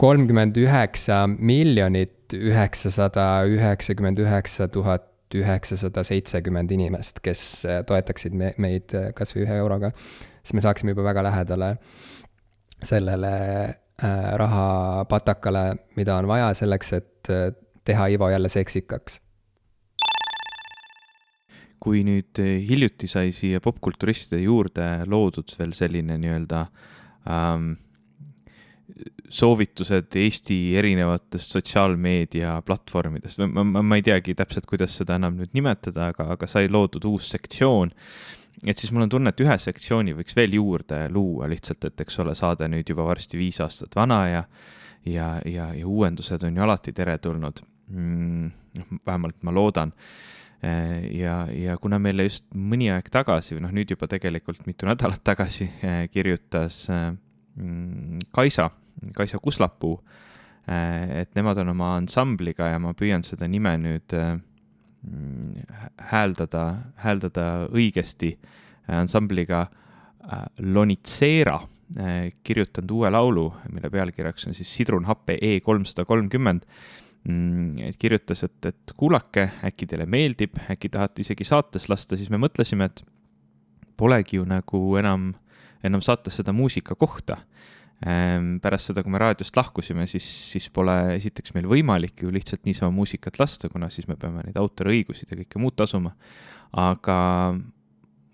kolmkümmend 0.00 0.56
üheksa 0.56 1.24
miljonit 1.28 2.34
üheksasada 2.34 3.44
üheksakümmend 3.50 4.18
üheksa 4.22 4.68
tuhat 4.68 5.06
üheksasada 5.34 6.02
seitsekümmend 6.02 6.70
inimest, 6.74 7.20
kes 7.22 7.42
äh, 7.66 7.82
toetaksid 7.86 8.34
me, 8.34 8.54
meid 8.58 8.94
äh, 8.98 9.10
kas 9.14 9.34
või 9.36 9.44
ühe 9.44 9.58
euroga, 9.62 9.92
siis 10.42 10.56
me 10.58 10.64
saaksime 10.64 10.94
juba 10.94 11.04
väga 11.06 11.22
lähedale 11.28 11.68
sellele 12.82 13.34
äh, 13.68 14.16
rahapatakale, 14.40 15.64
mida 16.00 16.16
on 16.18 16.26
vaja 16.30 16.50
selleks, 16.58 16.92
et 16.98 17.34
teha 17.86 18.06
Ivo 18.10 18.30
jälle 18.32 18.48
seksikaks 18.50 19.20
kui 21.80 22.02
nüüd 22.06 22.40
eh, 22.42 22.58
hiljuti 22.68 23.08
sai 23.08 23.32
siia 23.36 23.60
popkulturistide 23.64 24.42
juurde 24.42 24.88
loodud 25.08 25.54
veel 25.58 25.72
selline 25.76 26.18
nii-öelda 26.20 26.64
ähm, 27.30 27.70
soovitused 29.30 30.16
Eesti 30.18 30.58
erinevatest 30.76 31.54
sotsiaalmeedia 31.54 32.56
platvormidest, 32.66 33.38
ma, 33.46 33.64
ma, 33.64 33.82
ma 33.82 33.98
ei 33.98 34.04
teagi 34.04 34.34
täpselt, 34.36 34.66
kuidas 34.68 34.96
seda 34.98 35.16
enam 35.20 35.38
nüüd 35.38 35.54
nimetada, 35.56 36.10
aga, 36.10 36.26
aga 36.34 36.48
sai 36.50 36.68
loodud 36.68 37.06
uus 37.08 37.30
sektsioon. 37.32 37.94
et 38.66 38.76
siis 38.76 38.92
mul 38.92 39.06
on 39.06 39.14
tunne, 39.14 39.32
et 39.32 39.40
ühe 39.40 39.56
sektsiooni 39.62 40.16
võiks 40.18 40.36
veel 40.36 40.58
juurde 40.58 41.06
luua 41.14 41.48
lihtsalt, 41.48 41.86
et 41.86 42.04
eks 42.04 42.18
ole, 42.20 42.34
saade 42.34 42.68
nüüd 42.68 42.90
juba 42.90 43.06
varsti 43.06 43.38
viis 43.40 43.60
aastat 43.64 43.96
vana 43.96 44.20
ja 44.28 44.44
ja, 45.06 45.40
ja, 45.48 45.70
ja 45.74 45.86
uuendused 45.86 46.42
on 46.44 46.56
ju 46.56 46.62
alati 46.62 46.92
teretulnud 46.92 47.62
mm,. 47.88 48.50
noh, 48.76 48.92
vähemalt 49.06 49.38
ma 49.42 49.54
loodan 49.54 49.94
ja, 50.62 51.46
ja 51.52 51.76
kuna 51.80 51.98
meile 52.02 52.26
just 52.26 52.44
mõni 52.52 52.90
aeg 52.92 53.08
tagasi 53.12 53.56
või 53.56 53.64
noh, 53.64 53.72
nüüd 53.72 53.94
juba 53.94 54.08
tegelikult 54.10 54.66
mitu 54.68 54.88
nädalat 54.88 55.22
tagasi 55.24 55.70
äh, 55.80 56.02
kirjutas 56.12 56.82
äh, 56.92 57.10
mm, 57.56 58.26
Kaisa, 58.34 58.68
Kaisa 59.16 59.40
Kuslapuu, 59.40 59.96
et 60.70 61.32
nemad 61.34 61.58
on 61.62 61.72
oma 61.72 61.94
ansambliga 61.96 62.68
ja 62.68 62.78
ma 62.78 62.92
püüan 62.94 63.24
seda 63.26 63.48
nime 63.50 63.72
nüüd 63.80 64.12
mm, 64.12 65.64
hääldada, 66.12 66.64
hääldada 67.00 67.46
õigesti, 67.72 68.34
ansambliga 68.92 69.64
Lonitsera 70.60 71.56
kirjutanud 72.44 72.92
uue 72.94 73.10
laulu, 73.10 73.46
mille 73.72 73.90
pealkirjaks 73.90 74.46
on 74.46 74.54
siis 74.54 74.70
Sidrunhappe 74.76 75.38
E 75.42 75.56
kolmsada 75.64 76.04
kolmkümmend. 76.06 76.68
Mm, 76.68 77.09
kirjutas, 78.00 78.44
et, 78.46 78.66
et 78.70 78.92
kuulake, 78.96 79.46
äkki 79.66 79.86
teile 79.86 80.06
meeldib, 80.08 80.56
äkki 80.72 80.88
tahate 80.92 81.20
isegi 81.24 81.44
saates 81.44 81.88
lasta, 81.92 82.16
siis 82.16 82.30
me 82.32 82.40
mõtlesime, 82.40 82.88
et 82.88 83.02
polegi 84.00 84.38
ju 84.38 84.46
nagu 84.48 84.80
enam, 85.00 85.30
enam 85.84 86.02
saates 86.04 86.40
seda 86.40 86.54
muusika 86.56 86.96
kohta. 86.96 87.42
Ehm, 88.00 88.54
pärast 88.64 88.88
seda, 88.88 89.02
kui 89.04 89.12
me 89.12 89.20
raadiost 89.20 89.56
lahkusime, 89.58 90.06
siis, 90.08 90.24
siis 90.24 90.70
pole 90.72 90.94
esiteks 91.18 91.52
meil 91.52 91.68
võimalik 91.68 92.22
ju 92.24 92.30
lihtsalt 92.32 92.64
niisama 92.64 92.94
muusikat 92.96 93.36
lasta, 93.42 93.68
kuna 93.68 93.90
siis 93.92 94.08
me 94.08 94.16
peame 94.16 94.46
neid 94.46 94.56
autoriõigusid 94.56 95.28
ja 95.28 95.36
kõike 95.42 95.60
muud 95.60 95.76
tasuma. 95.76 96.14
aga, 96.70 97.16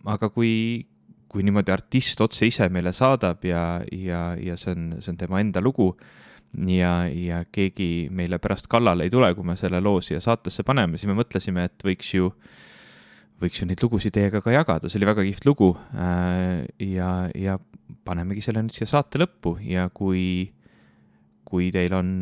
aga 0.05 0.29
kui, 0.31 0.87
kui 1.27 1.43
niimoodi 1.43 1.73
artist 1.73 2.21
otse 2.21 2.47
ise 2.47 2.69
meile 2.69 2.93
saadab 2.93 3.43
ja, 3.49 3.81
ja, 3.91 4.37
ja 4.37 4.57
see 4.61 4.75
on, 4.77 4.91
see 5.01 5.15
on 5.15 5.19
tema 5.19 5.41
enda 5.41 5.63
lugu 5.65 5.95
ja, 6.71 6.93
ja 7.09 7.43
keegi 7.53 8.09
meile 8.15 8.39
pärast 8.43 8.69
kallale 8.71 9.07
ei 9.07 9.13
tule, 9.13 9.33
kui 9.35 9.47
me 9.47 9.57
selle 9.61 9.81
loo 9.85 10.01
siia 10.05 10.21
saatesse 10.25 10.65
paneme, 10.67 10.99
siis 10.99 11.11
me 11.11 11.19
mõtlesime, 11.19 11.67
et 11.69 11.87
võiks 11.87 12.13
ju, 12.17 12.31
võiks 13.43 13.63
ju 13.63 13.69
neid 13.69 13.83
lugusid 13.85 14.15
teiega 14.17 14.43
ka 14.45 14.55
jagada, 14.55 14.91
see 14.91 15.01
oli 15.01 15.11
väga 15.11 15.25
kihvt 15.27 15.49
lugu. 15.49 15.73
Äh, 15.95 16.67
ja, 16.93 17.11
ja 17.35 17.59
panemegi 18.07 18.45
selle 18.45 18.65
nüüd 18.65 18.77
siia 18.77 18.89
saate 18.91 19.21
lõppu 19.23 19.57
ja 19.67 19.89
kui, 19.95 20.47
kui 21.47 21.71
teil 21.75 21.95
on, 21.97 22.13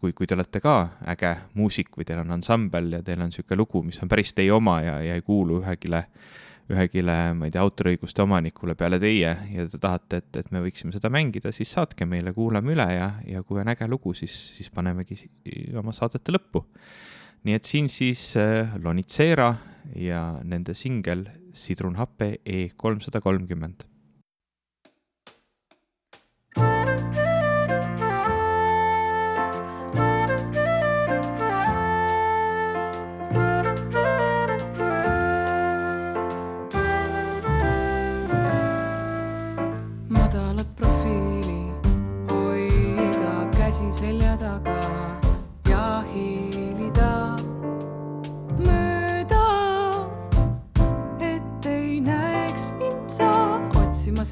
kui, 0.00 0.12
kui 0.12 0.26
te 0.26 0.36
olete 0.36 0.62
ka 0.62 0.78
äge 1.14 1.36
muusik 1.58 1.94
või 1.96 2.08
teil 2.08 2.22
on 2.22 2.36
ansambel 2.38 2.98
ja 2.98 3.04
teil 3.06 3.22
on 3.22 3.32
niisugune 3.32 3.62
lugu, 3.62 3.82
mis 3.86 4.02
on 4.02 4.10
päris 4.12 4.34
teie 4.36 4.52
oma 4.54 4.80
ja, 4.84 4.98
ja 5.04 5.16
ei 5.16 5.24
kuulu 5.26 5.62
ühegile 5.62 6.04
äh, 6.06 6.34
ühegile, 6.72 7.16
ma 7.38 7.46
ei 7.46 7.54
tea, 7.54 7.62
autoriõiguste 7.62 8.24
omanikule 8.24 8.74
peale 8.78 8.98
teie 9.02 9.32
ja 9.52 9.66
te 9.70 9.78
tahate, 9.82 10.20
et, 10.22 10.30
et 10.42 10.52
me 10.54 10.62
võiksime 10.64 10.94
seda 10.94 11.10
mängida, 11.14 11.52
siis 11.54 11.70
saatke 11.76 12.08
meile, 12.08 12.32
kuulame 12.34 12.74
üle 12.74 12.86
ja, 12.90 13.10
ja 13.26 13.42
kui 13.46 13.60
on 13.62 13.70
äge 13.70 13.86
lugu, 13.90 14.14
siis, 14.18 14.34
siis 14.56 14.70
panemegi 14.74 15.18
oma 15.78 15.94
saadete 15.96 16.34
lõppu. 16.34 16.64
nii 17.46 17.54
et 17.54 17.68
siin 17.68 17.88
siis 17.92 18.32
äh, 18.40 18.74
Lonitsera 18.82 19.52
ja 19.94 20.22
nende 20.42 20.74
singel 20.74 21.28
Sidrunhappe 21.56 22.40
E 22.44 22.68
kolmsada 22.76 23.22
kolmkümmend 23.22 23.86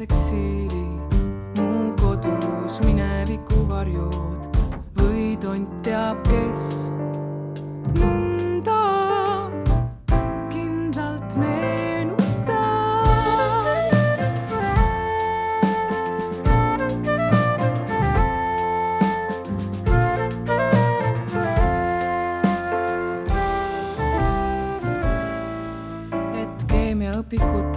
eksiili, 0.04 0.86
mu 1.56 1.96
kodus 1.96 2.76
mineviku 2.84 3.64
varjud 3.70 4.42
või 5.00 5.32
tont 5.40 5.70
teab, 5.86 6.20
kes 6.28 6.92
nõnda 7.96 8.80
kindlalt 10.52 11.38
meenutab. 11.40 12.20
et 26.44 26.68
keemiaõpikutes 26.68 27.73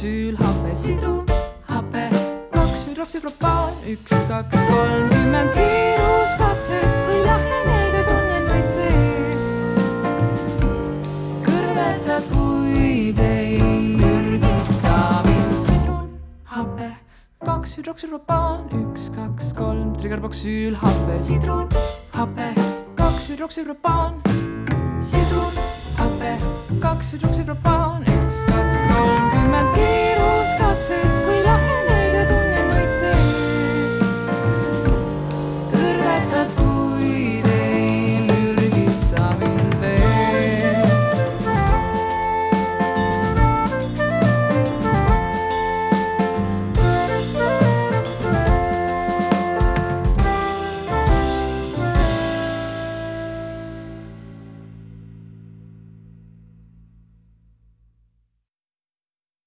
kolm, 0.00 0.38
trigerboksüülhape, 0.38 0.47